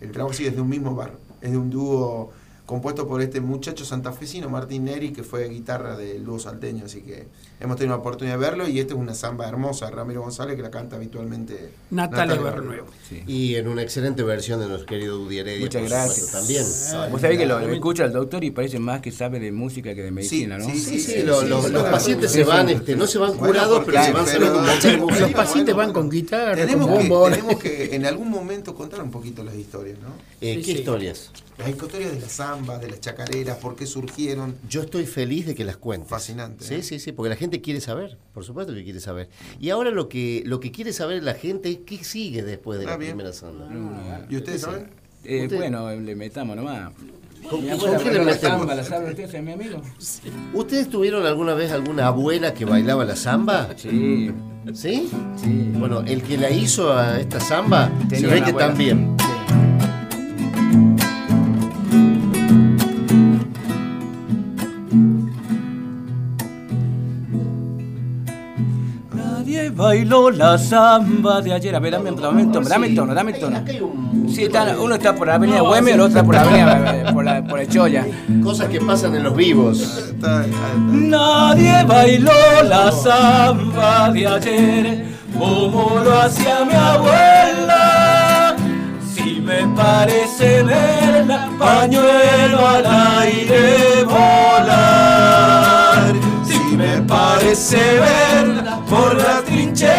el 0.00 0.12
trabajo, 0.12 0.34
sí, 0.34 0.46
es 0.46 0.54
de 0.54 0.60
un 0.60 0.68
mismo 0.68 0.94
barro, 0.94 1.18
es 1.40 1.50
de 1.50 1.56
un 1.56 1.70
dúo 1.70 2.32
compuesto 2.68 3.08
por 3.08 3.22
este 3.22 3.40
muchacho 3.40 3.82
santafesino, 3.86 4.50
Martín 4.50 4.84
Neri, 4.84 5.10
que 5.10 5.22
fue 5.22 5.48
guitarra 5.48 5.96
del 5.96 6.22
dúo 6.22 6.38
salteño, 6.38 6.84
así 6.84 7.00
que 7.00 7.26
hemos 7.60 7.78
tenido 7.78 7.96
la 7.96 8.00
oportunidad 8.00 8.34
de 8.38 8.40
verlo 8.44 8.68
y 8.68 8.78
esta 8.78 8.92
es 8.92 9.00
una 9.00 9.14
samba 9.14 9.48
hermosa 9.48 9.86
de 9.86 9.92
Ramiro 9.92 10.20
González 10.20 10.54
que 10.54 10.60
la 10.60 10.70
canta 10.70 10.96
habitualmente 10.96 11.70
Natalia 11.90 12.36
Bernuevo. 12.38 12.88
Y 13.26 13.54
en 13.54 13.68
una 13.68 13.80
excelente 13.80 14.22
versión 14.22 14.60
de 14.60 14.66
nuestro 14.68 14.86
querido 14.86 15.16
Dudy 15.16 15.38
Heredia. 15.38 15.64
Muchas 15.64 15.80
por 15.80 15.88
gracias. 15.90 16.14
supuesto, 16.26 16.38
También. 16.38 17.10
Vos 17.10 17.20
sabés 17.22 17.38
que 17.38 17.46
lo, 17.46 17.58
lo 17.58 17.72
escucha 17.72 18.04
el 18.04 18.12
doctor 18.12 18.44
y 18.44 18.50
parece 18.50 18.78
más 18.78 19.00
que 19.00 19.12
sabe 19.12 19.40
de 19.40 19.50
música 19.50 19.94
que 19.94 20.02
de 20.02 20.10
medicina, 20.10 20.58
¿no? 20.58 20.66
Sí, 20.68 20.78
sí, 21.00 21.22
lo- 21.22 21.40
lo- 21.44 21.66
los 21.70 21.82
pacientes 21.84 22.30
se 22.30 22.44
van, 22.44 22.68
este, 22.68 22.96
no 22.96 23.06
se 23.06 23.16
van 23.16 23.30
Bueno, 23.30 23.46
curados, 23.46 23.82
pero 23.86 24.02
se 24.04 24.12
van 24.12 24.26
Sí, 24.26 24.96
música. 24.98 25.20
Los 25.20 25.32
pacientes 25.32 25.74
van 25.74 25.94
con 25.94 26.10
guitarra, 26.10 26.54
Tenemos 26.54 26.86
con 26.86 26.98
que, 26.98 27.30
tenemos 27.30 27.58
que 27.58 27.96
en 27.96 28.04
algún 28.04 28.28
momento 28.28 28.74
contar 28.74 29.02
un 29.02 29.10
poquito 29.10 29.42
las 29.42 29.54
historias, 29.54 29.98
¿no? 30.00 30.08
Eh, 30.42 30.56
Sí, 30.56 30.60
¿Qué 30.60 30.72
sí. 30.72 30.78
historias? 30.80 31.30
Las 31.58 31.68
historias 31.70 32.12
de 32.12 32.20
las 32.20 32.30
zambas, 32.32 32.80
de 32.80 32.88
las 32.88 33.00
chacareras, 33.00 33.56
por 33.58 33.74
qué 33.74 33.84
surgieron. 33.84 34.54
Yo 34.68 34.82
estoy 34.82 35.06
feliz 35.06 35.44
de 35.46 35.54
que 35.56 35.64
las 35.64 35.76
cuentes. 35.76 36.08
Fascinante, 36.08 36.64
Sí, 36.64 36.74
¿eh? 36.76 36.82
sí, 36.84 36.98
sí, 37.00 37.10
porque 37.12 37.30
la 37.30 37.36
gente 37.36 37.60
quiere 37.60 37.80
saber, 37.80 38.16
por 38.32 38.44
supuesto 38.44 38.72
que 38.74 38.84
quiere 38.84 39.00
saber. 39.00 39.28
Y 39.60 39.70
ahora 39.70 39.90
lo 39.90 40.08
que 40.08 40.42
lo 40.46 40.60
que 40.60 40.70
quiere 40.70 40.92
saber 40.92 41.22
la 41.24 41.34
gente 41.34 41.70
es 41.70 41.78
qué 41.84 42.02
sigue 42.04 42.42
después 42.44 42.78
de 42.78 42.86
Ah, 42.86 42.90
la 42.90 42.96
bien. 42.96 43.10
primera 43.16 43.32
sanda. 43.32 43.66
¿Y 44.30 44.36
ustedes 44.36 44.60
Sí. 44.60 44.66
saben? 44.66 44.90
Eh, 45.24 45.42
Usted- 45.44 45.56
bueno, 45.56 45.90
le 45.96 46.14
metamos 46.14 46.54
nomás. 46.56 46.92
¿Con- 47.50 47.60
qué 47.62 48.10
le 48.12 48.24
la 48.24 48.36
samba, 48.36 48.74
¿la 48.74 48.82
usted, 48.82 49.18
es 49.34 49.42
mi 49.42 49.52
amigo? 49.52 49.80
¿Ustedes 50.54 50.88
tuvieron 50.90 51.24
alguna 51.26 51.54
vez 51.54 51.72
alguna 51.72 52.06
abuela 52.08 52.54
que 52.54 52.64
bailaba 52.64 53.04
la 53.04 53.16
samba? 53.16 53.68
Sí. 53.76 54.30
¿Sí? 54.74 55.08
Sí. 55.36 55.70
Bueno, 55.78 56.00
el 56.00 56.22
que 56.22 56.36
la 56.36 56.50
hizo 56.50 56.92
a 56.92 57.18
esta 57.20 57.40
samba 57.40 57.90
se 58.10 58.26
ve 58.26 58.42
que 58.42 58.50
abuela. 58.50 58.58
también. 58.68 59.16
Bailó 69.78 70.30
la 70.30 70.58
samba 70.58 71.40
de 71.40 71.54
ayer. 71.54 71.74
A 71.74 71.78
ver, 71.78 71.92
dame 71.92 72.10
un 72.10 72.20
momento, 72.20 72.60
dame 72.60 72.88
el 72.88 72.94
tono, 72.96 73.14
dame 73.14 73.32
el 73.32 73.40
tono. 73.40 73.62
Sí, 74.28 74.42
está- 74.44 74.76
uno 74.78 74.94
está 74.96 75.14
por 75.14 75.28
la 75.28 75.34
avenida 75.36 75.60
Güemes, 75.62 75.94
el 75.94 76.00
otro 76.00 76.08
está 76.18 76.24
por 76.24 76.34
la 76.34 76.40
avenida, 76.42 77.10
por 77.14 77.24
la, 77.24 77.42
por 77.44 77.60
el 77.60 77.68
Choya. 77.68 78.04
Cosas 78.42 78.68
que 78.68 78.80
pasan 78.80 79.14
en 79.14 79.22
los 79.22 79.34
vivos. 79.36 80.12
Nadie 80.90 81.84
bailó 81.86 82.32
la 82.64 82.90
samba 82.92 84.10
de 84.10 84.26
ayer 84.26 85.04
como 85.38 86.00
lo 86.04 86.20
hacía 86.22 86.64
mi 86.64 86.74
abuela. 86.74 88.56
Si 89.14 89.40
me 89.40 89.64
parece 89.76 90.62
verla, 90.64 91.48
pañuelo 91.58 92.66
al 92.66 92.84
aire 93.22 94.04
volar. 94.04 96.12
Si 96.44 96.58
me 96.76 97.00
parece 97.02 97.78
verla 98.00 98.80
por 98.88 99.16
la 99.16 99.42
trinchera, 99.78 99.94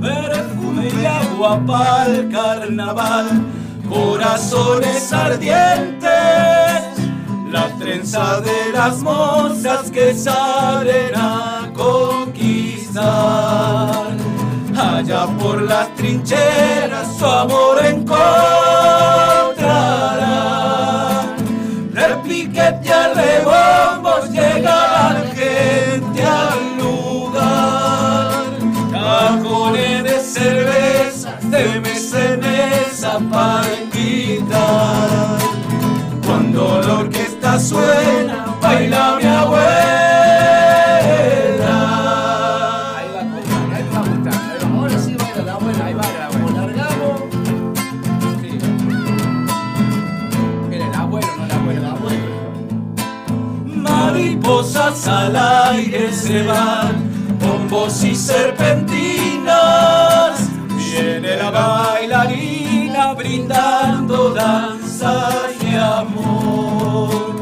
perfume 0.00 0.88
y 0.88 1.06
agua 1.06 1.60
pa'l 1.66 2.28
carnaval, 2.30 3.26
corazones 3.88 5.12
ardientes 5.12 6.12
las 7.50 7.78
trenzas 7.78 8.44
de 8.44 8.72
las 8.72 8.98
mozas 8.98 9.90
que 9.90 10.14
salen 10.14 11.14
a 11.14 11.70
conquistar. 11.72 13.06
Allá 14.76 15.26
por 15.38 15.62
las 15.62 15.94
trincheras 15.94 17.16
su 17.16 17.24
amor 17.24 17.78
encontrará. 17.82 18.26
Repiquete 21.94 22.92
al 22.92 23.14
rebombos 23.14 24.30
llega 24.30 25.35
Cerveza, 30.46 31.30
de 31.42 31.80
mesa 31.80 32.18
en 32.34 32.38
mesa 32.38 33.18
para 33.32 33.66
invitar. 33.82 35.38
Cuando 36.24 36.80
la 36.86 36.94
orquesta 37.00 37.58
suena, 37.58 38.54
baila 38.62 39.16
mi 39.16 39.24
abuela. 39.26 39.66
Ahí 42.96 43.08
va, 43.12 43.20
compadre, 43.22 43.74
ahí 43.74 43.82
va, 43.92 43.98
ahí 43.98 44.22
va. 44.62 44.68
Ahora 44.78 44.96
sí 45.00 45.16
baila 45.18 45.42
la 45.42 45.54
abuela, 45.54 45.84
ahí 45.84 45.94
va 45.94 46.02
la 46.02 46.26
abuela. 46.26 46.60
Largamos. 46.60 47.16
Sí. 48.40 48.50
Era 50.70 50.86
el 50.86 50.94
abuelo, 50.94 51.26
no 51.38 51.46
la 51.48 51.54
abuela. 51.56 51.80
El 51.80 51.86
abuelo. 51.86 52.30
Mariposas 53.66 55.08
al 55.08 55.34
aire 55.34 56.12
se 56.12 56.44
van, 56.44 56.94
bombos 57.40 58.04
y 58.04 58.14
serpentinas. 58.14 59.95
Viene 61.26 61.42
la 61.42 61.50
bailarina 61.50 63.14
brindando 63.14 64.30
danza 64.32 65.28
y 65.60 65.74
amor. 65.74 67.34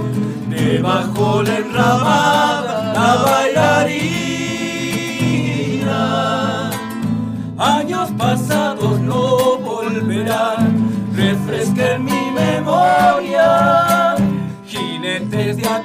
Debajo 0.49 1.43
la 1.43 1.59
enramada, 1.59 2.95
la 2.95 3.17
bailarina. 3.27 4.01
Años 7.59 8.11
pasados 8.17 9.01
no 9.01 9.59
volverán, 9.59 10.89
refresca 11.15 11.97
en 11.97 12.05
mi 12.05 12.31
memoria. 12.31 14.17
Jinetes 14.67 15.59
de 15.59 15.69
a 15.69 15.83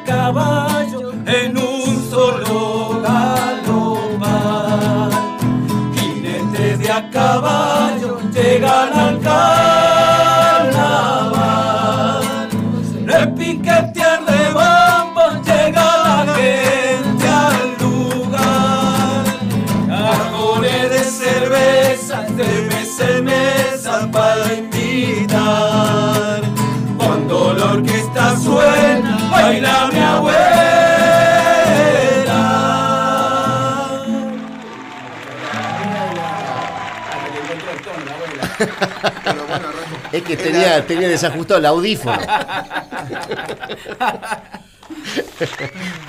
Es 40.11 40.23
que 40.23 40.35
tenía, 40.37 40.85
tenía 40.85 41.07
desajustado 41.07 41.59
el 41.59 41.65
audífono. 41.65 42.19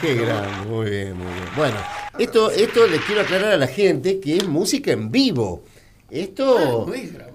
Qué 0.01 0.15
grande, 0.15 0.67
muy 0.69 0.91
bien, 0.91 1.17
muy 1.17 1.33
bien. 1.33 1.49
Bueno, 1.57 1.77
esto, 2.19 2.51
esto 2.51 2.87
les 2.87 3.01
quiero 3.03 3.21
aclarar 3.23 3.53
a 3.53 3.57
la 3.57 3.67
gente 3.67 4.21
que 4.21 4.37
es 4.37 4.47
música 4.47 4.93
en 4.93 5.11
vivo. 5.11 5.65
Esto 6.11 6.87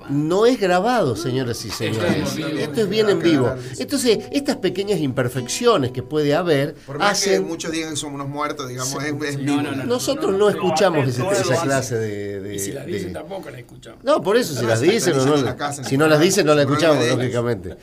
no 0.10 0.46
es 0.46 0.60
grabado, 0.60 1.16
señoras 1.16 1.64
y 1.66 1.70
señores. 1.70 2.36
Esto 2.38 2.82
es 2.82 2.90
bien 2.90 3.10
en 3.10 3.20
vivo. 3.20 3.54
Entonces, 3.78 4.20
estas 4.32 4.58
pequeñas 4.58 5.00
imperfecciones 5.00 5.92
que 5.92 6.04
puede 6.04 6.36
haber 6.36 6.76
Por 6.76 6.98
más 7.00 7.24
que 7.24 7.40
muchos 7.40 7.72
digan 7.72 7.92
que 7.92 7.96
somos 7.96 8.16
unos 8.16 8.28
muertos, 8.30 8.68
digamos, 8.68 8.94
es, 9.04 9.14
es 9.24 9.38
No, 9.38 9.44
vivo. 9.44 9.62
no, 9.62 9.72
no, 9.72 9.84
Nosotros 9.86 10.34
no 10.38 10.50
escuchamos 10.50 11.08
ese- 11.08 11.24
esa 11.28 11.62
clase 11.62 11.96
de... 11.98 12.40
de- 12.42 12.56
Y 12.56 12.60
si 12.60 12.72
las 12.72 12.86
de- 12.86 12.92
dicen 12.92 13.14
tampoco 13.14 13.50
las 13.50 13.60
escuchamos. 13.60 14.04
No, 14.04 14.22
por 14.22 14.38
eso, 14.38 14.54
si 14.56 14.66
las 14.66 14.82
dicen 14.82 15.18
o 15.20 15.26
no, 15.26 15.84
si 15.84 15.98
no 15.98 16.08
las 16.08 16.20
dicen, 16.20 16.46
no 16.46 16.54
las 16.56 16.66
escuchamos, 16.66 17.06
lógicamente. 17.08 17.76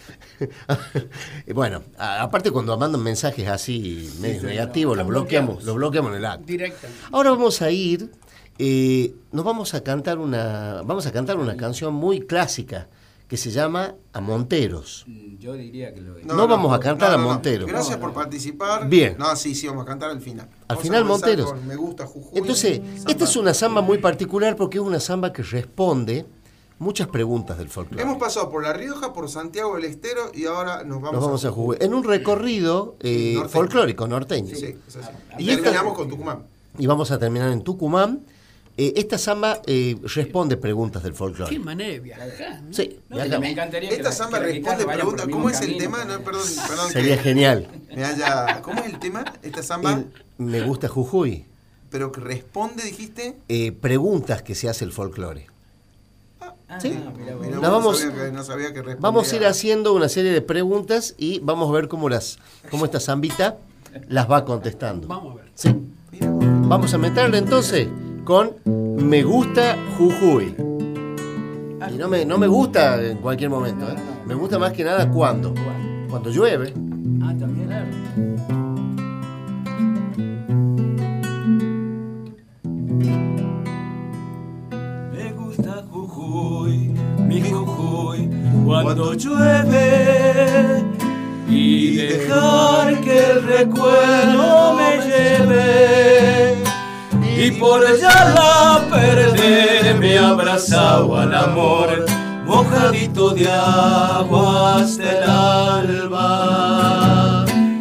Y 1.47 1.53
bueno, 1.53 1.83
a- 1.99 2.23
aparte 2.23 2.51
cuando 2.51 2.77
mandan 2.79 3.03
mensajes 3.03 3.49
así 3.49 4.11
medios 4.21 4.43
negativos, 4.45 4.97
los 4.97 5.07
bloqueamos, 5.07 5.65
los 5.65 5.75
bloqueamos 5.77 6.13
en 6.13 6.19
el 6.19 6.25
acto. 6.27 6.45
Directamente. 6.47 7.03
Ahora 7.13 7.31
vamos 7.31 7.63
a 7.63 7.71
ir 7.71 8.11
Eh, 8.59 9.15
nos 9.33 9.45
vamos 9.45 9.75
a 9.75 9.83
cantar 9.83 10.19
una, 10.19 10.83
vamos 10.85 11.07
a 11.07 11.13
cantar 11.13 11.37
una 11.39 11.57
canción 11.57 11.95
muy 11.95 12.21
clásica 12.21 12.89
que 13.27 13.37
se 13.39 13.51
llama 13.51 13.95
A 14.13 14.21
Monteros. 14.21 15.07
Yo 15.39 15.55
diría 15.55 15.95
que 15.95 16.03
lo 16.03 16.19
No, 16.25 16.47
vamos 16.47 16.73
a 16.75 16.79
cantar 16.79 17.09
no, 17.11 17.15
a 17.15 17.19
no, 17.19 17.23
no. 17.25 17.29
Monteros. 17.31 17.67
Gracias 17.69 17.97
por 17.97 18.13
participar. 18.13 18.87
Bien. 18.89 19.17
No, 19.19 19.35
sí, 19.37 19.55
sí, 19.55 19.67
vamos 19.67 19.85
a 19.85 19.87
cantar 19.87 20.11
al 20.11 20.21
final. 20.21 20.49
Al 20.69 20.77
Vamos 20.77 20.83
final 20.83 21.03
a 21.03 21.07
Monteros. 21.07 21.51
con 21.51 21.67
Me 21.67 21.77
gusta 21.77 22.07
Jujuy. 22.07 22.39
Entonces, 22.39 22.77
Samba. 22.77 23.11
esta 23.11 23.25
es 23.25 23.37
una 23.37 23.55
samba 23.55 23.81
muy 23.81 23.99
particular 23.99 24.55
porque 24.55 24.77
es 24.79 24.85
una 24.85 25.01
samba 25.01 25.33
que 25.33 25.43
responde 25.43 26.27
muchas 26.79 27.09
preguntas 27.09 27.57
del 27.57 27.71
folclore. 27.71 28.03
Hemos 28.03 28.19
pasado 28.19 28.51
por 28.51 28.63
La 28.65 28.75
Rioja, 28.75 29.15
por 29.15 29.31
Santiago 29.31 29.77
del 29.77 29.85
Estero 29.87 30.31
y 30.35 30.45
ahora 30.45 30.85
nos 30.85 31.01
vamos, 31.01 31.13
Nos 31.15 31.25
vamos 31.25 31.45
a 31.47 31.51
Jujuy. 31.53 31.79
En 31.81 31.95
un 31.95 32.05
recorrido 32.05 32.97
eh, 33.01 33.33
Norteño. 33.37 33.49
folclórico 33.49 34.07
norteño. 34.07 34.55
Sí, 34.55 34.77
es 34.87 34.97
así. 34.97 35.09
Y 35.39 35.47
Terminamos 35.47 35.93
esta- 35.93 35.95
con 35.95 36.09
Tucumán. 36.09 36.43
Y 36.79 36.87
vamos 36.87 37.11
a 37.11 37.19
terminar 37.19 37.51
en 37.51 37.63
Tucumán. 37.63 38.27
Eh, 38.77 38.95
esta 38.97 39.19
samba 39.19 39.61
eh, 39.67 39.97
responde 40.15 40.57
preguntas 40.57 41.03
del 41.03 41.13
Qué 41.13 41.19
folclore. 41.19 41.59
manera 41.59 41.91
de 41.93 42.01
viajar. 42.01 42.63
¿no? 42.63 42.73
Sí, 42.73 42.99
No, 43.11 43.17
viajamos. 43.17 43.41
me 43.41 43.51
encantaría 43.51 43.89
que 43.91 43.97
Esta 43.97 44.09
la- 44.09 44.15
samba 44.15 44.39
que 44.41 44.47
la 44.47 44.53
responde 44.53 44.85
preguntas. 44.95 45.27
¿Cómo 45.31 45.51
es 45.51 45.61
el 45.61 45.77
tema? 45.77 46.05
No, 46.05 46.21
perdón, 46.21 46.43
perdón. 46.69 46.91
Sería 46.91 47.17
que 47.17 47.23
genial. 47.23 47.69
Me 47.95 48.05
haya... 48.05 48.63
¿Cómo 48.63 48.81
es 48.81 48.87
el 48.87 48.99
tema? 48.99 49.25
Esta 49.43 49.63
samba, 49.63 49.93
El 49.93 50.07
me 50.39 50.63
gusta 50.63 50.89
Jujuy. 50.89 51.45
pero 51.91 52.11
que 52.13 52.21
responde, 52.23 52.83
dijiste. 52.83 53.37
Eh, 53.49 53.73
preguntas 53.73 54.43
que 54.43 54.55
se 54.55 54.69
hace 54.71 54.85
el 54.87 54.93
folclore. 54.93 55.47
¿Sí? 56.81 56.89
Mira, 57.19 57.35
La 57.51 57.57
no 57.57 57.61
vamos, 57.73 57.99
sabía 58.01 58.25
que- 58.25 58.33
no 58.33 58.43
sabía 58.43 58.69
que 58.69 58.79
respondía. 58.81 59.01
vamos 59.01 59.31
a 59.31 59.37
ir 59.37 59.45
haciendo 59.45 59.93
una 59.93 60.09
serie 60.09 60.33
de 60.33 60.41
preguntas 60.41 61.15
y 61.19 61.39
vamos 61.41 61.69
a 61.69 61.73
ver 61.73 61.87
cómo, 61.89 62.09
las, 62.09 62.39
cómo 62.71 62.87
esta 62.87 62.99
zambita 62.99 63.59
las 64.09 64.31
va 64.31 64.47
contestando. 64.47 65.07
Vamos 65.07 65.35
a 65.35 65.43
ver. 65.43 65.51
Sí. 65.55 65.75
Vamos 66.23 66.95
a 66.95 66.99
meterle 66.99 67.37
entonces 67.37 67.89
con 68.33 68.57
Me 68.65 69.23
gusta 69.23 69.77
Jujuy. 69.99 70.55
Y 71.93 71.99
no 71.99 72.09
me, 72.09 72.25
no 72.25 72.39
me 72.39 72.47
gusta 72.47 72.99
en 73.05 73.19
cualquier 73.19 73.51
momento. 73.51 73.87
¿eh? 73.91 73.95
Me 74.27 74.35
gusta 74.35 74.59
más 74.59 74.73
que 74.73 74.83
nada 74.85 75.11
cuando. 75.11 75.53
Cuando 76.09 76.31
llueve. 76.31 76.73
Ah, 77.23 77.35
también. 77.39 77.69
Me 85.13 85.33
gusta 85.35 85.85
Jujuy, 85.91 86.95
mi 87.29 87.43
Jujuy, 87.43 88.31
cuando 88.65 89.13
llueve 89.13 90.87
y 91.51 91.97
dejar 91.97 92.99
que 93.03 93.31
el 93.33 93.43
recuerdo 93.43 94.52
y 97.45 97.51
por 97.53 97.85
ella 97.85 98.33
la 98.37 98.87
perder 98.89 99.97
me 99.99 100.17
abrazado 100.17 101.17
al 101.17 101.35
amor 101.35 102.07
mojadito 102.47 103.31
de 103.31 103.51
aguas 103.51 104.97
del 104.97 105.25
alba. 105.25 106.25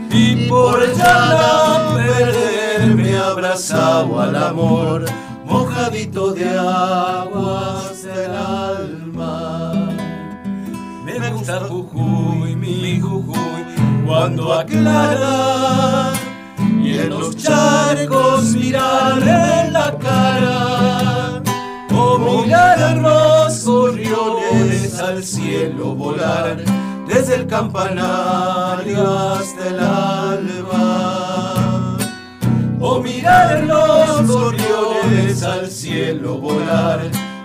Y 0.10 0.48
por 0.50 0.82
ella 0.82 1.16
la 1.36 1.94
perder 1.96 2.96
me 2.96 3.16
abrazado 3.16 4.20
al 4.20 4.36
amor 4.36 5.06
mojadito 5.46 6.34
de 6.34 6.50
aguas 6.50 8.04
del 8.04 8.32
alma 8.32 9.92
me 11.20 11.30
gusta 11.30 11.60
Jujuy, 11.60 12.56
mi 12.56 13.00
Jujuy, 13.00 13.66
cuando 14.06 14.54
aclara 14.54 16.14
y 16.92 17.00
en 17.00 17.10
los 17.10 17.36
charcos 17.38 18.54
mirarle 18.56 19.72
la 19.72 19.98
cara 19.98 21.42
o 21.96 22.18
mirar 22.18 22.98
los 22.98 23.64
gorriones 23.64 25.00
al 25.00 25.24
cielo 25.24 25.96
volar 25.96 26.58
desde 27.08 27.36
el 27.36 27.48
campanario 27.48 29.10
hasta 29.10 29.68
el 29.70 29.80
alba 29.80 30.68
o 32.80 33.00
mirar 33.00 33.64
los 33.64 34.28
gorriones 34.28 35.44
al 35.44 35.72
cielo 35.72 36.40
volar 36.40 37.00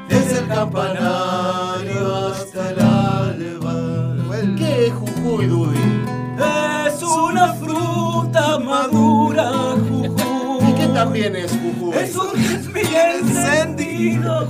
desde 0.08 0.40
el 0.40 0.48
campanario 0.48 2.26
hasta 2.26 2.70
el 2.70 2.80
alba. 2.80 3.74
¿Qué 4.56 4.86
es 4.86 4.92
Jujuy, 4.92 5.46
Dudy? 5.46 5.95
También 11.16 11.36
es 11.36 11.52
Jujuy? 11.52 11.96
Es 11.96 12.16
un 12.16 12.30
jazmín 12.42 12.94
encendido. 12.94 14.48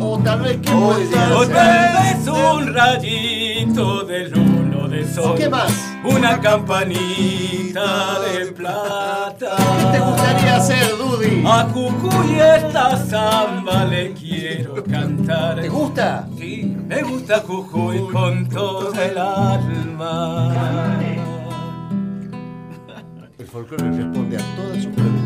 O 0.00 0.18
tal 0.18 0.40
vez, 0.42 0.58
¿qué 0.62 0.72
O 0.72 0.94
puede 0.94 1.06
tal 1.08 1.48
vez 1.48 2.28
un 2.28 2.74
rayito 2.74 4.04
de 4.04 4.28
luna 4.28 4.88
de 4.88 5.04
sol. 5.04 5.34
¿Qué 5.36 5.48
más? 5.48 5.72
Una 6.04 6.40
campanita 6.40 8.20
de 8.20 8.46
plata. 8.52 9.56
¿Qué 9.78 9.98
te 9.98 10.04
gustaría 10.04 10.56
hacer, 10.56 10.96
Dudy? 10.96 11.42
A 11.46 11.64
Jujuy 11.72 12.40
esta 12.40 12.96
samba 13.06 13.84
le 13.86 14.12
quiero 14.12 14.84
cantar. 14.84 15.60
¿Te 15.60 15.68
gusta? 15.68 16.28
Sí, 16.38 16.76
me 16.86 17.02
gusta 17.02 17.40
Jujuy 17.40 18.06
con 18.12 18.48
todo 18.48 18.92
el 18.94 19.18
alma. 19.18 20.54
El 23.38 23.46
folclore 23.48 23.90
responde 23.90 24.36
a 24.36 24.56
todas 24.56 24.82
sus 24.82 24.92
preguntas. 24.94 25.23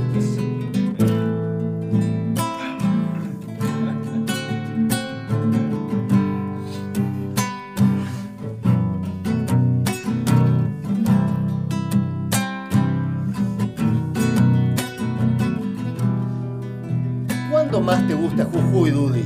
¿Cuándo 17.79 17.93
más 17.93 18.09
te 18.09 18.15
gusta 18.15 18.45
Jujuy, 18.45 18.91
Dudy? 18.91 19.23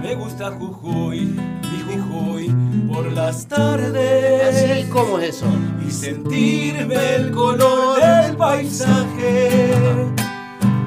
Me 0.00 0.14
gusta 0.14 0.50
Jujuy, 0.50 1.26
mi 1.26 1.94
Jujuy, 1.94 2.54
por 2.90 3.12
las 3.12 3.46
tardes. 3.46 4.80
¿Así? 4.80 4.88
¿Cómo 4.88 5.18
es 5.18 5.36
eso? 5.36 5.44
Y 5.86 5.90
sentirme 5.90 7.16
el 7.16 7.30
color 7.32 8.00
del 8.00 8.34
paisaje. 8.34 9.74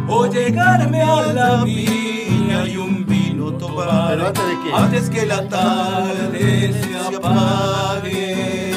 O 0.08 0.26
llegarme 0.26 1.04
a 1.04 1.32
la 1.32 1.64
viña 1.64 2.66
y 2.66 2.78
un 2.78 3.06
vino 3.06 3.54
tomar. 3.54 4.10
¿Pero 4.10 4.28
antes 4.30 4.44
de 4.44 4.54
qué? 4.64 4.74
Antes 4.74 5.10
que 5.12 5.26
la 5.28 5.48
tarde 5.48 6.74
se 6.74 7.16
apague. 7.16 8.74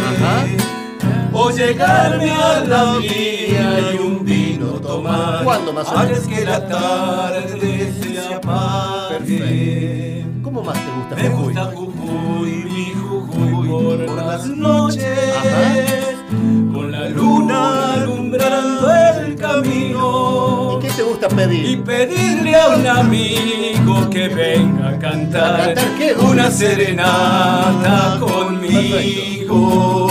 O 1.33 1.51
llegarme 1.51 2.31
a 2.31 2.61
la 2.61 2.99
viña 2.99 3.91
y 3.95 3.97
un 3.97 4.23
vino 4.23 4.46
tomar. 4.97 5.45
¿Cuándo 5.45 5.73
más 5.73 5.89
o 5.89 5.99
menos? 5.99 6.21
Que 6.27 6.45
la 6.45 6.67
tarde 6.67 7.93
se 8.03 8.35
apague. 8.35 10.25
¿Cómo 10.43 10.63
más 10.63 10.77
te 10.79 10.91
gusta 10.93 11.15
Me 11.17 11.29
Jujuy? 11.29 11.45
gusta 11.55 11.65
Jujuy, 11.75 12.51
mi 12.65 12.93
Jujuy 12.95 13.69
por 14.07 14.17
las 14.17 14.47
noches, 14.47 15.05
con 16.73 16.93
la 16.93 17.09
luna 17.09 17.93
alumbrando 17.95 18.89
el 19.25 19.35
camino. 19.37 20.79
¿Y 20.79 20.83
qué 20.87 20.91
te 20.93 21.03
gusta 21.03 21.29
pedir? 21.29 21.65
Y 21.71 21.77
pedirle 21.77 22.55
a 22.57 22.69
un 22.77 22.87
amigo 22.87 24.09
que 24.11 24.29
venga 24.29 24.91
a 24.91 24.99
cantar, 24.99 25.61
¿A 25.61 25.65
cantar 25.75 25.95
qué, 25.99 26.15
Dudy? 26.15 26.27
una 26.31 26.51
serenata 26.51 28.19
conmigo. 28.21 30.09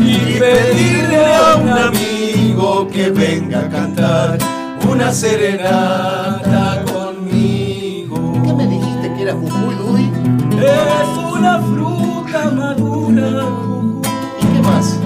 Y 0.00 0.38
pedirle 0.38 1.34
a 1.34 1.56
un 1.56 1.68
amigo 1.68 2.07
que 2.92 3.10
venga 3.10 3.60
a 3.60 3.68
cantar 3.68 4.38
una 4.90 5.12
serenata 5.12 6.82
conmigo. 6.92 8.32
¿Qué 8.44 8.52
me 8.52 8.66
dijiste 8.66 9.14
que 9.14 9.22
era 9.22 9.34
Jujuy, 9.34 9.74
Dudy? 9.76 10.10
Es 10.60 11.08
una 11.32 11.60
fruta 11.60 12.50
madura, 12.50 13.44
Jujuy. 13.44 14.02
¿Y 14.40 14.46
qué 14.46 14.62
más? 14.62 14.98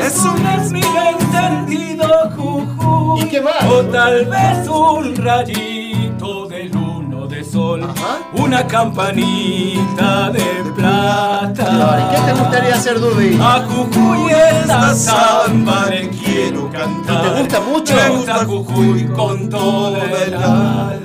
Es 0.00 0.18
un 0.24 0.42
jazmín 0.42 0.84
encendido, 1.12 2.08
Jujuy. 2.34 3.20
¿Y 3.20 3.28
qué 3.28 3.42
más? 3.42 3.64
O 3.70 3.84
tal 3.84 4.24
vez 4.24 4.66
un 4.68 5.14
rayito 5.16 6.46
de 6.48 6.64
luna 6.70 7.26
de 7.26 7.44
sol. 7.44 7.86
Una 8.32 8.66
campanita 8.66 10.30
de 10.30 10.72
plata. 10.74 11.98
¿Y 12.00 12.14
qué 12.14 12.32
te 12.32 12.32
gustaría 12.40 12.74
hacer, 12.74 12.98
Dudy? 12.98 13.38
A 13.40 13.66
Jujuy 13.68 14.32
esta 14.32 14.94
samba 14.94 15.86
le 15.90 16.08
quiero 16.38 16.70
cantar. 16.70 17.34
¿Te 17.34 17.40
gusta 17.40 17.60
mucho? 17.60 17.94
Me 17.94 18.08
gusta 18.10 18.44
Jujuy 18.44 19.06
con 19.06 19.48
todo 19.48 19.96
el 19.96 20.34
alma. 20.34 21.00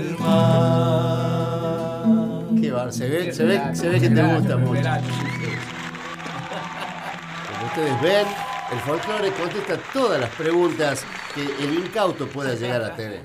Qué 2.59 2.71
bar, 2.71 2.93
se 2.93 3.09
ve, 3.09 3.33
se 3.33 3.43
ve, 3.45 3.75
se 3.75 3.89
ve 3.89 3.99
que 3.99 4.09
te 4.09 4.23
gusta 4.23 4.57
mucho. 4.57 4.81
Como 7.49 7.65
ustedes 7.67 8.01
ven, 8.01 8.27
el 8.71 8.79
folclore 8.79 9.31
contesta 9.31 9.77
todas 9.91 10.19
las 10.19 10.29
preguntas 10.31 11.03
que 11.33 11.41
el 11.63 11.73
incauto 11.73 12.27
pueda 12.27 12.53
llegar 12.55 12.83
a 12.83 12.95
tener. 12.95 13.21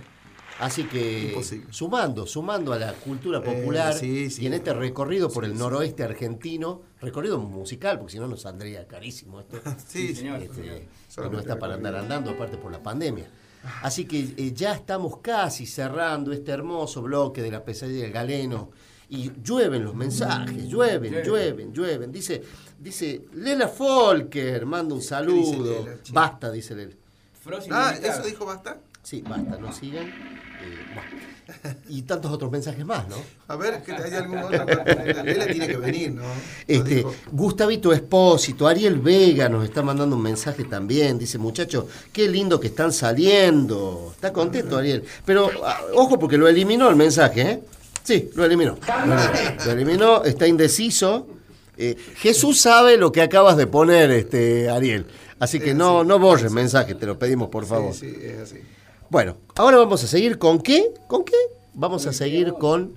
Así 0.61 0.85
que 0.85 1.41
sumando, 1.71 2.27
sumando 2.27 2.73
a 2.73 2.79
la 2.79 2.93
cultura 2.93 3.41
popular 3.41 3.95
sí, 3.95 4.29
sí. 4.29 4.43
y 4.43 4.47
en 4.49 4.55
este 4.55 4.73
recorrido 4.73 5.31
por 5.31 5.45
el 5.45 5.57
noroeste 5.57 6.03
argentino, 6.03 6.83
recorrido 7.01 7.39
musical, 7.39 7.99
porque 7.99 8.13
si 8.13 8.19
no 8.19 8.27
nos 8.27 8.43
saldría 8.43 8.87
carísimo 8.87 9.41
esto. 9.41 9.61
Sí, 9.87 10.15
señor. 10.15 10.41
señor. 10.55 10.83
y 11.27 11.31
no 11.31 11.39
está 11.39 11.59
para 11.59 11.75
andar 11.75 11.95
andando, 11.97 12.31
aparte 12.31 12.57
por 12.57 12.73
la 12.73 12.83
pandemia. 12.83 13.27
Así 13.83 14.05
que 14.05 14.35
eh, 14.37 14.53
ya 14.53 14.73
estamos 14.73 15.19
casi 15.19 15.67
cerrando 15.67 16.33
este 16.33 16.53
hermoso 16.53 17.03
bloque 17.03 17.43
de 17.43 17.51
la 17.51 17.65
pesadilla 17.65 18.03
del 18.03 18.13
galeno. 18.13 18.71
Y 19.11 19.33
llueven 19.43 19.85
los 19.85 19.95
mensajes, 19.95 20.69
llueven, 20.69 21.11
Llueve. 21.13 21.25
llueven, 21.27 21.73
llueven. 21.73 22.13
Dice, 22.13 22.43
dice 22.79 23.25
Lela 23.33 23.67
Folker, 23.69 24.67
manda 24.67 24.95
un 24.95 25.01
saludo. 25.01 25.65
Lela, 25.83 25.97
basta, 26.13 26.51
dice 26.53 26.75
Lela. 26.75 26.95
Ah, 27.71 27.95
¿eso 28.03 28.23
dijo 28.23 28.45
basta? 28.45 28.79
Sí, 29.03 29.23
basta, 29.23 29.57
no 29.57 29.73
sigan. 29.73 30.07
Eh, 30.09 30.13
bueno. 30.95 31.28
Y 31.89 32.03
tantos 32.03 32.31
otros 32.31 32.51
mensajes 32.51 32.85
más, 32.85 33.09
¿no? 33.09 33.17
A 33.49 33.57
ver, 33.57 33.83
que 33.83 33.93
hay 33.93 34.15
algún 34.15 34.39
otro. 34.39 34.65
Lela 35.25 35.47
tiene 35.47 35.67
que 35.67 35.77
venir, 35.77 36.13
¿no? 36.13 36.23
Este, 36.67 37.05
Gustavito 37.33 37.93
Espósito, 37.93 38.67
Ariel 38.67 38.99
Vega 38.99 39.49
nos 39.49 39.65
está 39.65 39.83
mandando 39.83 40.17
un 40.17 40.23
mensaje 40.23 40.65
también. 40.65 41.19
Dice, 41.19 41.39
muchachos, 41.39 41.87
qué 42.13 42.29
lindo 42.29 42.61
que 42.61 42.69
están 42.69 42.93
saliendo. 42.93 44.13
Está 44.15 44.33
contento 44.33 44.77
Ariel. 44.77 45.05
Pero 45.25 45.51
ah, 45.65 45.81
ojo 45.95 46.19
porque 46.19 46.37
lo 46.37 46.49
eliminó 46.49 46.89
el 46.89 46.97
mensaje, 46.97 47.41
¿eh? 47.41 47.63
Sí, 48.03 48.31
lo 48.35 48.45
eliminó. 48.45 48.79
Lo 49.65 49.73
eliminó, 49.73 50.25
está 50.25 50.47
indeciso. 50.47 51.27
Eh, 51.77 51.97
Jesús 52.17 52.61
sabe 52.61 52.97
lo 52.97 53.13
que 53.13 53.23
acabas 53.23 53.57
de 53.57 53.67
poner, 53.67 54.11
este, 54.11 54.69
Ariel. 54.69 55.07
Así 55.39 55.61
que 55.61 55.75
no, 55.75 56.03
no 56.05 56.19
borres 56.19 56.51
mensaje, 56.51 56.95
te 56.95 57.07
lo 57.07 57.19
pedimos 57.19 57.49
por 57.49 57.65
favor. 57.67 57.95
Sí, 57.95 58.11
sí, 58.11 58.27
es 58.27 58.39
así. 58.41 58.59
Bueno, 59.11 59.37
ahora 59.57 59.79
vamos 59.79 60.05
a 60.05 60.07
seguir 60.07 60.39
con 60.39 60.61
qué? 60.61 60.93
¿Con 61.07 61.25
qué? 61.25 61.37
Vamos 61.73 62.07
a 62.07 62.13
seguir 62.13 62.53
con. 62.53 62.93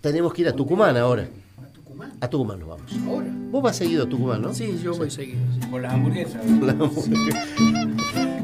Tenemos 0.00 0.34
que 0.34 0.42
ir 0.42 0.48
a 0.48 0.52
Tucumán 0.52 0.96
ahora. 0.96 1.28
A 2.20 2.28
Tucumán 2.28 2.58
nos 2.58 2.68
vamos. 2.68 2.92
Ahora. 3.06 3.26
Vos 3.50 3.62
vas 3.62 3.76
seguido 3.76 4.04
a 4.04 4.08
Tucumán, 4.08 4.42
¿no? 4.42 4.52
Sí, 4.52 4.80
yo 4.82 4.94
voy 4.94 5.10
seguido. 5.10 5.38
sí, 5.54 5.66
Por 5.68 5.82
las 5.82 5.92
hamburguesas. 5.92 6.44
La 6.60 6.72
hamburguesa. 6.72 7.44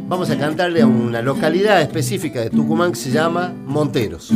Vamos 0.06 0.30
a 0.30 0.38
cantarle 0.38 0.82
a 0.82 0.86
una 0.86 1.20
localidad 1.20 1.82
específica 1.82 2.40
de 2.40 2.50
Tucumán 2.50 2.92
que 2.92 2.98
se 2.98 3.10
llama 3.10 3.52
Monteros. 3.66 4.30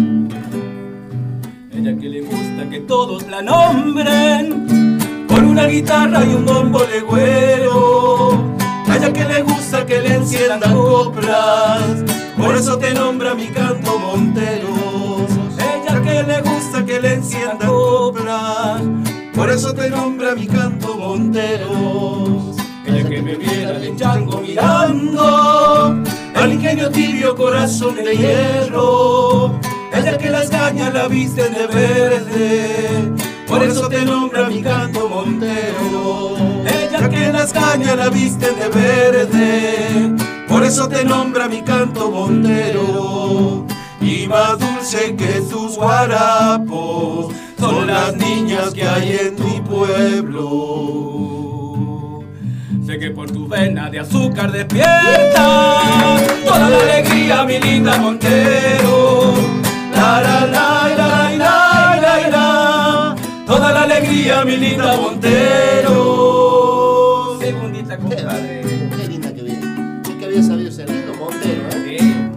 Ella 1.72 1.96
que 1.96 2.08
le 2.08 2.22
gusta 2.22 2.68
que 2.70 2.80
todos 2.80 3.26
la 3.28 3.42
nombren 3.42 4.96
Con 5.28 5.44
una 5.44 5.66
guitarra 5.66 6.24
y 6.24 6.28
un 6.32 6.46
bombo 6.46 6.78
legüero 6.84 8.30
A 8.88 8.96
ella 8.96 9.12
que 9.12 9.24
le 9.24 9.42
gusta 9.42 9.84
que 9.84 10.00
le 10.00 10.14
enciendan 10.14 10.72
coplas 10.72 12.23
Por 12.36 12.56
eso 12.56 12.78
te 12.78 12.92
nombra 12.94 13.34
mi 13.34 13.46
canto 13.46 13.98
Monteros. 13.98 15.30
Ella 15.58 16.02
que 16.02 16.22
le 16.22 16.40
gusta 16.42 16.84
que 16.84 17.00
le 17.00 17.14
enciendan 17.14 17.68
coplas. 17.68 18.82
Por 19.34 19.50
eso 19.50 19.74
te 19.74 19.90
nombra 19.90 20.34
mi 20.34 20.46
canto 20.46 20.96
Monteros. 20.96 22.56
Ella 22.86 23.08
que 23.08 23.22
me 23.22 23.36
viera 23.36 23.78
de 23.78 23.96
chango 23.96 24.40
mirando 24.40 26.02
Al 26.34 26.52
ingenio 26.52 26.90
tibio 26.90 27.34
corazón 27.34 27.96
de 27.96 28.16
hierro. 28.16 29.58
Ella 29.94 30.18
que 30.18 30.28
las 30.28 30.50
cañas 30.50 30.92
la 30.92 31.06
viste 31.06 31.48
de 31.50 31.66
verde, 31.68 33.12
por 33.46 33.62
eso 33.62 33.88
te 33.88 34.04
nombra 34.04 34.48
mi 34.48 34.62
canto 34.62 35.08
montero. 35.08 36.36
Ella 36.66 37.08
que 37.08 37.32
las 37.32 37.52
cañas 37.52 37.96
la 37.96 38.08
viste 38.08 38.50
de 38.52 38.68
verde, 38.68 40.14
por 40.48 40.64
eso 40.64 40.88
te 40.88 41.04
nombra 41.04 41.48
mi 41.48 41.62
canto 41.62 42.10
montero. 42.10 43.66
Y 44.00 44.26
más 44.26 44.58
dulce 44.58 45.16
que 45.16 45.40
tus 45.50 45.76
guarapos 45.76 47.32
son 47.58 47.86
las 47.86 48.14
niñas 48.16 48.74
que 48.74 48.86
hay 48.86 49.18
en 49.18 49.34
mi 49.44 49.60
pueblo. 49.60 51.24
Sé 52.86 52.98
que 52.98 53.10
por 53.10 53.30
tu 53.30 53.48
vena 53.48 53.88
de 53.88 54.00
azúcar 54.00 54.52
despierta 54.52 55.78
toda 56.44 56.68
la 56.68 56.76
alegría, 56.76 57.44
mi 57.44 57.58
linda 57.58 57.96
Montero. 57.96 59.32
La 59.94 60.20
la 60.20 60.46
la 60.46 61.23
alegría, 63.96 64.44
mi 64.44 64.56
linda 64.56 64.96
Montero. 64.96 65.98
Segundita, 67.40 67.96
compadre. 67.96 68.62
Qué 68.96 69.08
linda 69.08 69.32
que 69.32 69.42
viene. 69.42 70.02
Sí 70.04 70.12
que 70.14 70.24
había 70.24 70.42
sabido 70.42 70.72
ser 70.72 70.90
lindo 70.90 71.14
Montero, 71.14 71.68
¿eh? 71.72 72.30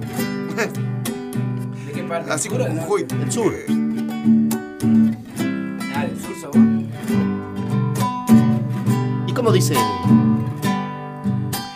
¿De 1.85 1.91
qué 1.91 2.03
parte? 2.03 2.31
Así 2.31 2.49
como 2.49 2.65
Jujuy. 2.65 3.07
El 3.09 3.31
sur. 3.31 3.53
Ah, 5.95 6.05
del 6.05 6.19
sur, 6.19 6.35
sabor. 6.39 6.57
¿Y 9.27 9.33
cómo 9.33 9.51
dice? 9.51 9.73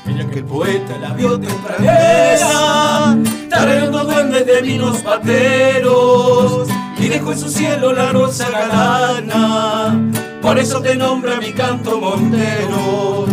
Ella 0.07 0.29
que 0.29 0.39
el 0.39 0.45
poeta 0.45 0.97
la 0.99 1.13
vio 1.13 1.39
tempranera, 1.39 3.17
tareando 3.49 4.03
duendes 4.03 4.45
de 4.45 4.61
vinos 4.61 4.97
pateros, 4.99 6.67
y 7.01 7.09
dejó 7.09 7.31
en 7.31 7.39
su 7.39 7.49
cielo 7.49 7.93
la 7.93 8.11
rosa 8.11 8.47
galana, 8.51 9.99
por 10.39 10.59
eso 10.59 10.81
te 10.81 10.95
nombra 10.95 11.37
mi 11.37 11.51
canto 11.51 11.99
montero, 11.99 13.25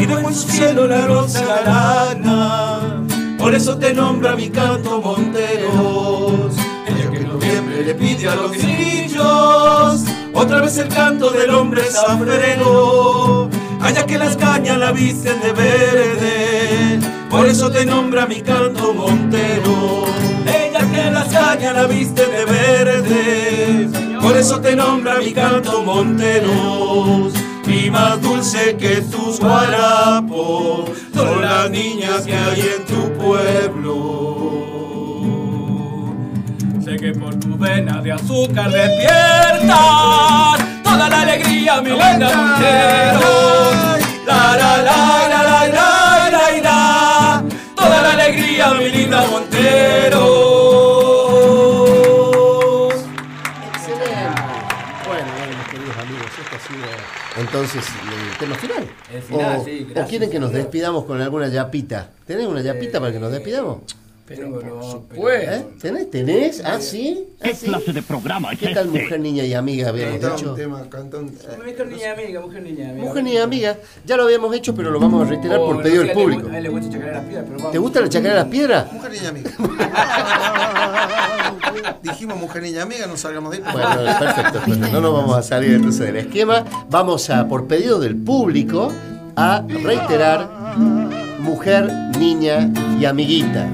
y 0.00 0.06
dejó 0.06 0.28
en 0.28 0.34
su 0.34 0.48
cielo 0.48 0.86
la 0.86 1.06
rosa 1.06 1.44
galana, 1.44 3.04
por 3.38 3.54
eso 3.54 3.76
te 3.76 3.92
nombra 3.92 4.34
mi 4.34 4.48
canto 4.48 5.02
monteros. 5.02 6.54
Ella 6.86 7.10
que 7.10 7.18
en 7.18 7.28
noviembre 7.28 7.84
le 7.84 7.94
pide 7.94 8.28
a 8.30 8.34
los 8.34 8.52
grillos, 8.52 10.04
otra 10.32 10.62
vez 10.62 10.78
el 10.78 10.88
canto 10.88 11.30
del 11.30 11.50
hombre 11.50 11.82
zafrero. 11.82 13.50
Allá 13.82 14.06
que 14.06 14.16
las 14.16 14.36
cañas 14.36 14.78
la 14.78 14.92
visten 14.92 15.40
de 15.42 15.52
verde, 15.52 17.00
por 17.28 17.46
eso 17.46 17.70
te 17.70 17.84
nombra 17.84 18.26
mi 18.26 18.40
canto 18.40 18.94
montero. 18.94 20.06
Cañas 21.32 21.74
la 21.74 21.86
viste 21.86 22.26
de 22.26 22.44
verde, 22.44 23.88
por 24.20 24.36
eso 24.36 24.60
te 24.60 24.76
nombra 24.76 25.18
mi 25.18 25.32
canto 25.32 25.82
monteros. 25.82 27.32
Y 27.66 27.90
más 27.90 28.20
dulce 28.20 28.76
que 28.76 29.00
tus 29.00 29.40
guarapos 29.40 30.90
son 31.14 31.40
las 31.40 31.70
niñas 31.70 32.26
que 32.26 32.34
hay 32.34 32.60
en 32.76 32.84
tu 32.84 33.10
pueblo. 33.16 34.42
Sé 36.84 36.96
que 36.98 37.12
por 37.12 37.34
tu 37.36 37.56
vena 37.56 38.02
de 38.02 38.12
azúcar 38.12 38.70
despierta 38.70 39.78
toda 40.84 41.08
la 41.08 41.22
alegría, 41.22 41.80
mi 41.80 41.90
linda 41.90 42.30
Montero. 42.36 43.20
La 44.26 44.56
la 44.56 44.76
la 44.82 45.28
la 45.30 45.42
la 45.42 45.66
la 45.70 46.30
la 46.30 46.60
la, 46.62 47.42
toda 47.74 48.02
la 48.02 48.10
alegría, 48.12 48.74
mi 48.74 48.90
linda 48.90 49.24
Montero. 49.30 50.61
Entonces 57.38 57.84
el 57.86 58.38
tema 58.38 58.54
final. 58.56 58.88
El 59.12 59.22
final, 59.22 59.60
o, 59.60 59.64
sí, 59.64 59.80
o 59.82 59.86
gracias, 59.86 60.08
quieren 60.08 60.30
que 60.30 60.38
nos 60.38 60.52
despidamos 60.52 61.04
con 61.04 61.20
alguna 61.20 61.48
yapita. 61.48 62.10
¿Tenés 62.26 62.46
una 62.46 62.60
yapita 62.60 63.00
para 63.00 63.12
que 63.12 63.18
nos 63.18 63.32
despidamos? 63.32 63.78
Pero 64.24 64.48
no, 64.48 65.02
pues. 65.14 65.48
¿Eh? 65.48 65.66
¿Tenés? 65.80 66.10
¿Tenés? 66.10 66.62
¿Ah, 66.64 66.80
sí? 66.80 67.26
¿Ah, 67.42 67.48
sí? 67.52 67.66
de 67.92 68.02
programa 68.02 68.50
¿Qué 68.54 68.72
tal 68.72 68.86
mujer, 68.88 69.18
niña 69.18 69.42
y 69.44 69.52
amiga 69.52 69.88
habíamos 69.88 70.20
Canta 70.20 70.36
dicho? 70.36 70.50
un 70.50 70.56
tema, 70.56 70.88
canta 70.88 71.18
un... 71.18 71.24
Mujer 71.26 71.86
niña 71.88 72.12
amiga, 72.12 72.40
mujer 72.40 72.62
niña 72.62 72.90
amiga. 72.90 73.04
Mujer 73.04 73.24
niña 73.24 73.42
amiga, 73.42 73.76
ya 74.06 74.16
lo 74.16 74.22
habíamos 74.22 74.54
hecho, 74.54 74.74
pero 74.76 74.90
lo 74.92 75.00
vamos 75.00 75.26
a 75.26 75.30
reiterar 75.30 75.58
Oh, 75.58 75.66
por 75.66 75.76
no 75.76 75.82
pedido 75.82 75.98
del 75.98 76.06
le 76.08 76.14
público. 76.14 76.48
A 76.48 76.56
él 76.56 76.62
le 76.62 76.68
gusta 76.68 76.88
chacar 76.90 77.12
las 77.14 77.24
piedras, 77.24 77.44
pero 77.46 77.56
vamos. 77.58 77.72
¿Te 77.72 77.78
gusta 77.78 78.00
la 78.00 78.08
chacara 78.08 78.34
de 78.34 78.40
las 78.40 78.48
piedras? 78.48 78.92
Mujer 78.92 79.10
niña 79.12 79.28
amiga. 79.28 79.50
Dijimos 82.02 82.38
mujer 82.38 82.62
niña 82.62 82.82
amiga, 82.82 83.06
no 83.06 83.16
salgamos 83.16 83.50
de 83.52 83.58
ahí. 83.58 83.64
Bueno, 83.72 83.88
perfecto, 84.18 84.60
perfecto. 84.60 84.88
No 84.92 85.00
nos 85.00 85.12
vamos 85.14 85.36
a 85.36 85.42
salir 85.42 85.72
entonces 85.72 86.06
del 86.06 86.16
esquema. 86.16 86.64
Vamos 86.88 87.28
a, 87.28 87.48
por 87.48 87.66
pedido 87.66 87.98
del 87.98 88.16
público, 88.16 88.92
a 89.36 89.64
reiterar 89.68 90.48
mujer, 91.40 91.90
niña 92.18 92.70
y 93.00 93.04
amiguita. 93.04 93.68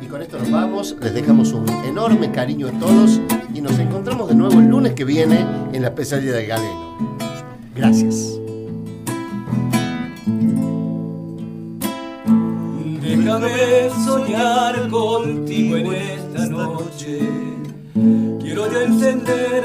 Y 0.00 0.06
con 0.06 0.22
esto 0.22 0.38
nos 0.38 0.50
vamos, 0.50 0.96
les 1.00 1.12
dejamos 1.12 1.52
un 1.52 1.68
enorme 1.84 2.30
cariño 2.30 2.68
a 2.68 2.72
todos 2.72 3.20
y 3.54 3.60
nos 3.60 3.78
encontramos 3.78 4.28
de 4.28 4.34
nuevo 4.34 4.58
el 4.60 4.66
lunes 4.66 4.94
que 4.94 5.04
viene 5.04 5.44
en 5.72 5.82
la 5.82 5.94
pesadilla 5.94 6.32
del 6.32 6.46
galeno. 6.46 6.96
Gracias. 7.74 8.38
Déjame 13.02 13.90
soñar 14.04 14.88
contigo 14.88 15.76
en 15.76 15.92
esta 15.92 16.46
noche. 16.46 17.20
Quiero 18.40 18.72
yo 18.72 18.80
encender 18.80 19.64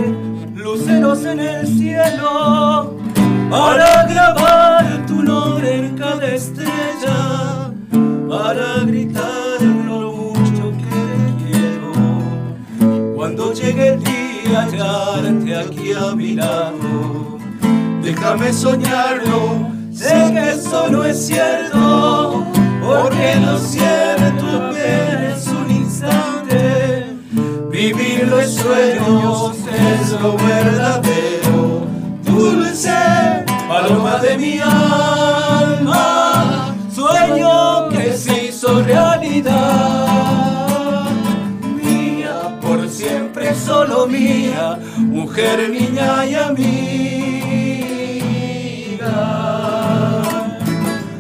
luceros 0.54 1.24
en 1.24 1.40
el 1.40 1.68
cielo 1.68 3.07
para 3.50 4.04
grabar 4.04 5.06
tu 5.06 5.24
nombre 5.24 5.80
en 5.80 5.98
cada 5.98 6.28
estrella, 6.28 7.72
para 8.28 8.84
gritar 8.86 9.62
lo 9.62 10.12
mucho 10.12 10.72
que 10.78 10.96
te 11.18 11.28
quiero. 11.46 13.16
Cuando 13.16 13.54
llegue 13.54 13.88
el 13.94 14.04
día 14.04 14.62
hallarte 14.62 15.56
aquí 15.56 15.94
a 15.94 16.16
mi 16.16 16.34
lado, 16.34 17.38
déjame 18.02 18.52
soñarlo, 18.52 19.70
sé 19.92 20.32
que 20.34 20.52
eso 20.52 20.90
no 20.90 21.06
es 21.06 21.28
cierto, 21.28 22.46
porque 22.82 23.36
lo 23.46 23.58
siento 23.58 24.46
apenas 24.58 25.48
un 25.48 25.72
instante. 25.72 27.06
Vivir 27.72 28.28
los 28.28 28.52
sueños 28.56 29.56
es 29.70 30.20
lo 30.20 30.36
verdadero, 30.36 31.86
dulce 32.24 33.27
paloma 33.88 34.18
de 34.20 34.38
mi 34.38 34.60
alma, 34.60 36.04
sueño 36.94 37.90
que 37.90 38.14
se 38.14 38.48
hizo 38.48 38.82
realidad. 38.84 40.08
Mía, 41.82 42.60
por 42.62 42.90
siempre 42.90 43.56
solo 43.56 44.08
mía, 44.08 44.78
mujer, 44.98 45.70
niña 45.70 46.26
y 46.26 46.36
amiga. 46.36 46.68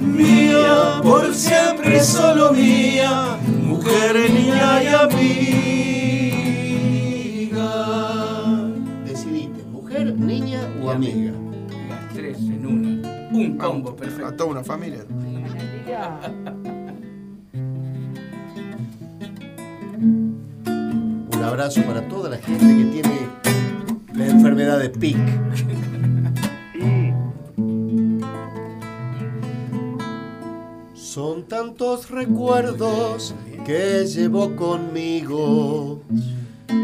Mía, 0.01 1.01
por 1.03 1.33
siempre 1.33 2.03
solo 2.03 2.51
mía, 2.51 3.37
mujer, 3.63 4.29
niña 4.29 4.83
y 4.83 4.87
amiga. 4.87 5.37
Decidiste, 9.05 9.63
mujer, 9.71 10.13
niña 10.17 10.61
o 10.83 10.89
amiga. 10.89 11.46
Un 13.37 13.57
combo 13.57 13.95
perfecto. 13.95 14.27
A 14.27 14.35
toda 14.35 14.49
una 14.49 14.63
familia. 14.63 15.05
Un 19.97 21.43
abrazo 21.43 21.81
para 21.83 22.07
toda 22.07 22.29
la 22.29 22.37
gente 22.37 22.65
que 22.65 22.85
tiene 22.85 23.19
la 24.13 24.25
enfermedad 24.27 24.79
de 24.79 24.89
PIC. 24.89 25.17
Son 30.93 31.43
tantos 31.43 32.09
recuerdos 32.09 33.35
que 33.65 34.05
llevo 34.05 34.55
conmigo. 34.55 36.01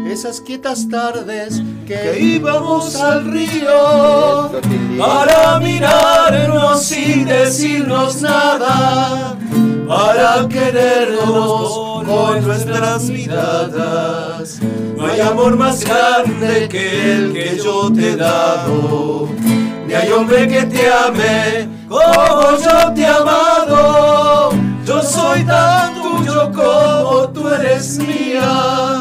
Esas 0.06 0.40
quietas 0.40 0.88
tardes 0.88 1.60
que 1.86 2.20
íbamos 2.20 2.94
al 2.96 3.24
río 3.24 4.50
para 4.98 5.58
mirarnos 5.58 6.82
sin 6.82 7.24
decirnos 7.24 8.22
nada, 8.22 9.36
para 9.88 10.46
querernos 10.48 12.04
con 12.06 12.44
nuestras 12.44 13.04
miradas. 13.04 14.60
No 14.96 15.06
hay 15.06 15.20
amor 15.20 15.56
más 15.56 15.84
grande 15.84 16.68
que 16.68 17.12
el 17.12 17.32
que 17.32 17.58
yo 17.58 17.92
te 17.92 18.10
he 18.10 18.16
dado, 18.16 19.28
ni 19.86 19.94
hay 19.94 20.12
hombre 20.12 20.46
que 20.46 20.62
te 20.64 20.92
ame 20.92 21.68
como 21.88 22.58
yo 22.58 22.92
te 22.94 23.00
he 23.00 23.06
amado. 23.06 24.52
Yo 24.86 25.02
soy 25.02 25.42
tan 25.44 25.94
tuyo 25.94 26.52
como 26.52 27.28
tú 27.30 27.48
eres 27.48 27.98
mía 27.98 28.93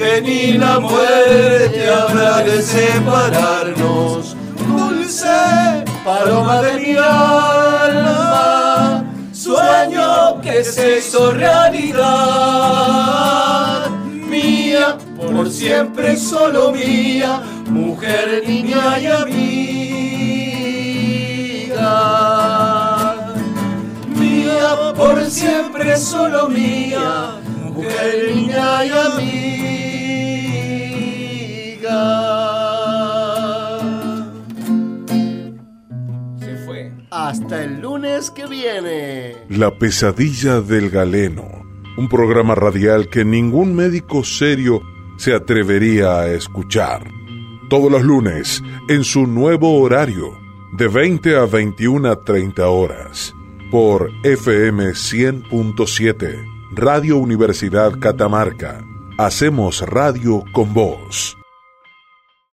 que 0.00 0.22
ni 0.22 0.52
la 0.54 0.80
muerte 0.80 1.90
habrá 1.90 2.42
de 2.42 2.62
separarnos. 2.62 4.34
Dulce 4.66 5.84
paloma 6.02 6.62
de 6.62 6.80
mi 6.80 6.96
alma, 6.96 8.24
sueño 9.30 10.40
que 10.40 10.64
se 10.64 10.96
hizo 10.98 11.32
realidad. 11.32 12.00
Mía, 14.30 14.96
por 15.18 15.50
siempre 15.50 16.16
solo 16.16 16.72
mía, 16.72 17.42
mujer, 17.68 18.42
niña 18.46 18.98
y 18.98 19.06
amiga. 19.06 19.50
Mía, 24.08 24.94
por 24.96 25.22
siempre 25.26 25.94
solo 25.98 26.48
mía, 26.48 27.38
mujer, 27.74 28.32
niña 28.34 28.86
y 28.86 28.90
amiga. 28.92 29.89
Hasta 37.10 37.64
el 37.64 37.80
lunes 37.80 38.30
que 38.30 38.46
viene. 38.46 39.44
La 39.48 39.76
pesadilla 39.76 40.60
del 40.60 40.90
galeno, 40.90 41.66
un 41.96 42.08
programa 42.08 42.54
radial 42.54 43.08
que 43.08 43.24
ningún 43.24 43.74
médico 43.74 44.22
serio 44.22 44.80
se 45.16 45.34
atrevería 45.34 46.20
a 46.20 46.28
escuchar. 46.28 47.10
Todos 47.68 47.90
los 47.90 48.04
lunes, 48.04 48.62
en 48.88 49.02
su 49.02 49.26
nuevo 49.26 49.80
horario, 49.80 50.38
de 50.78 50.86
20 50.86 51.36
a 51.36 51.46
21 51.46 52.12
a 52.12 52.24
30 52.24 52.68
horas, 52.68 53.34
por 53.72 54.12
FM 54.22 54.90
100.7, 54.90 56.70
Radio 56.76 57.16
Universidad 57.16 57.98
Catamarca. 57.98 58.84
Hacemos 59.18 59.80
radio 59.80 60.44
con 60.52 60.72
vos. 60.72 61.39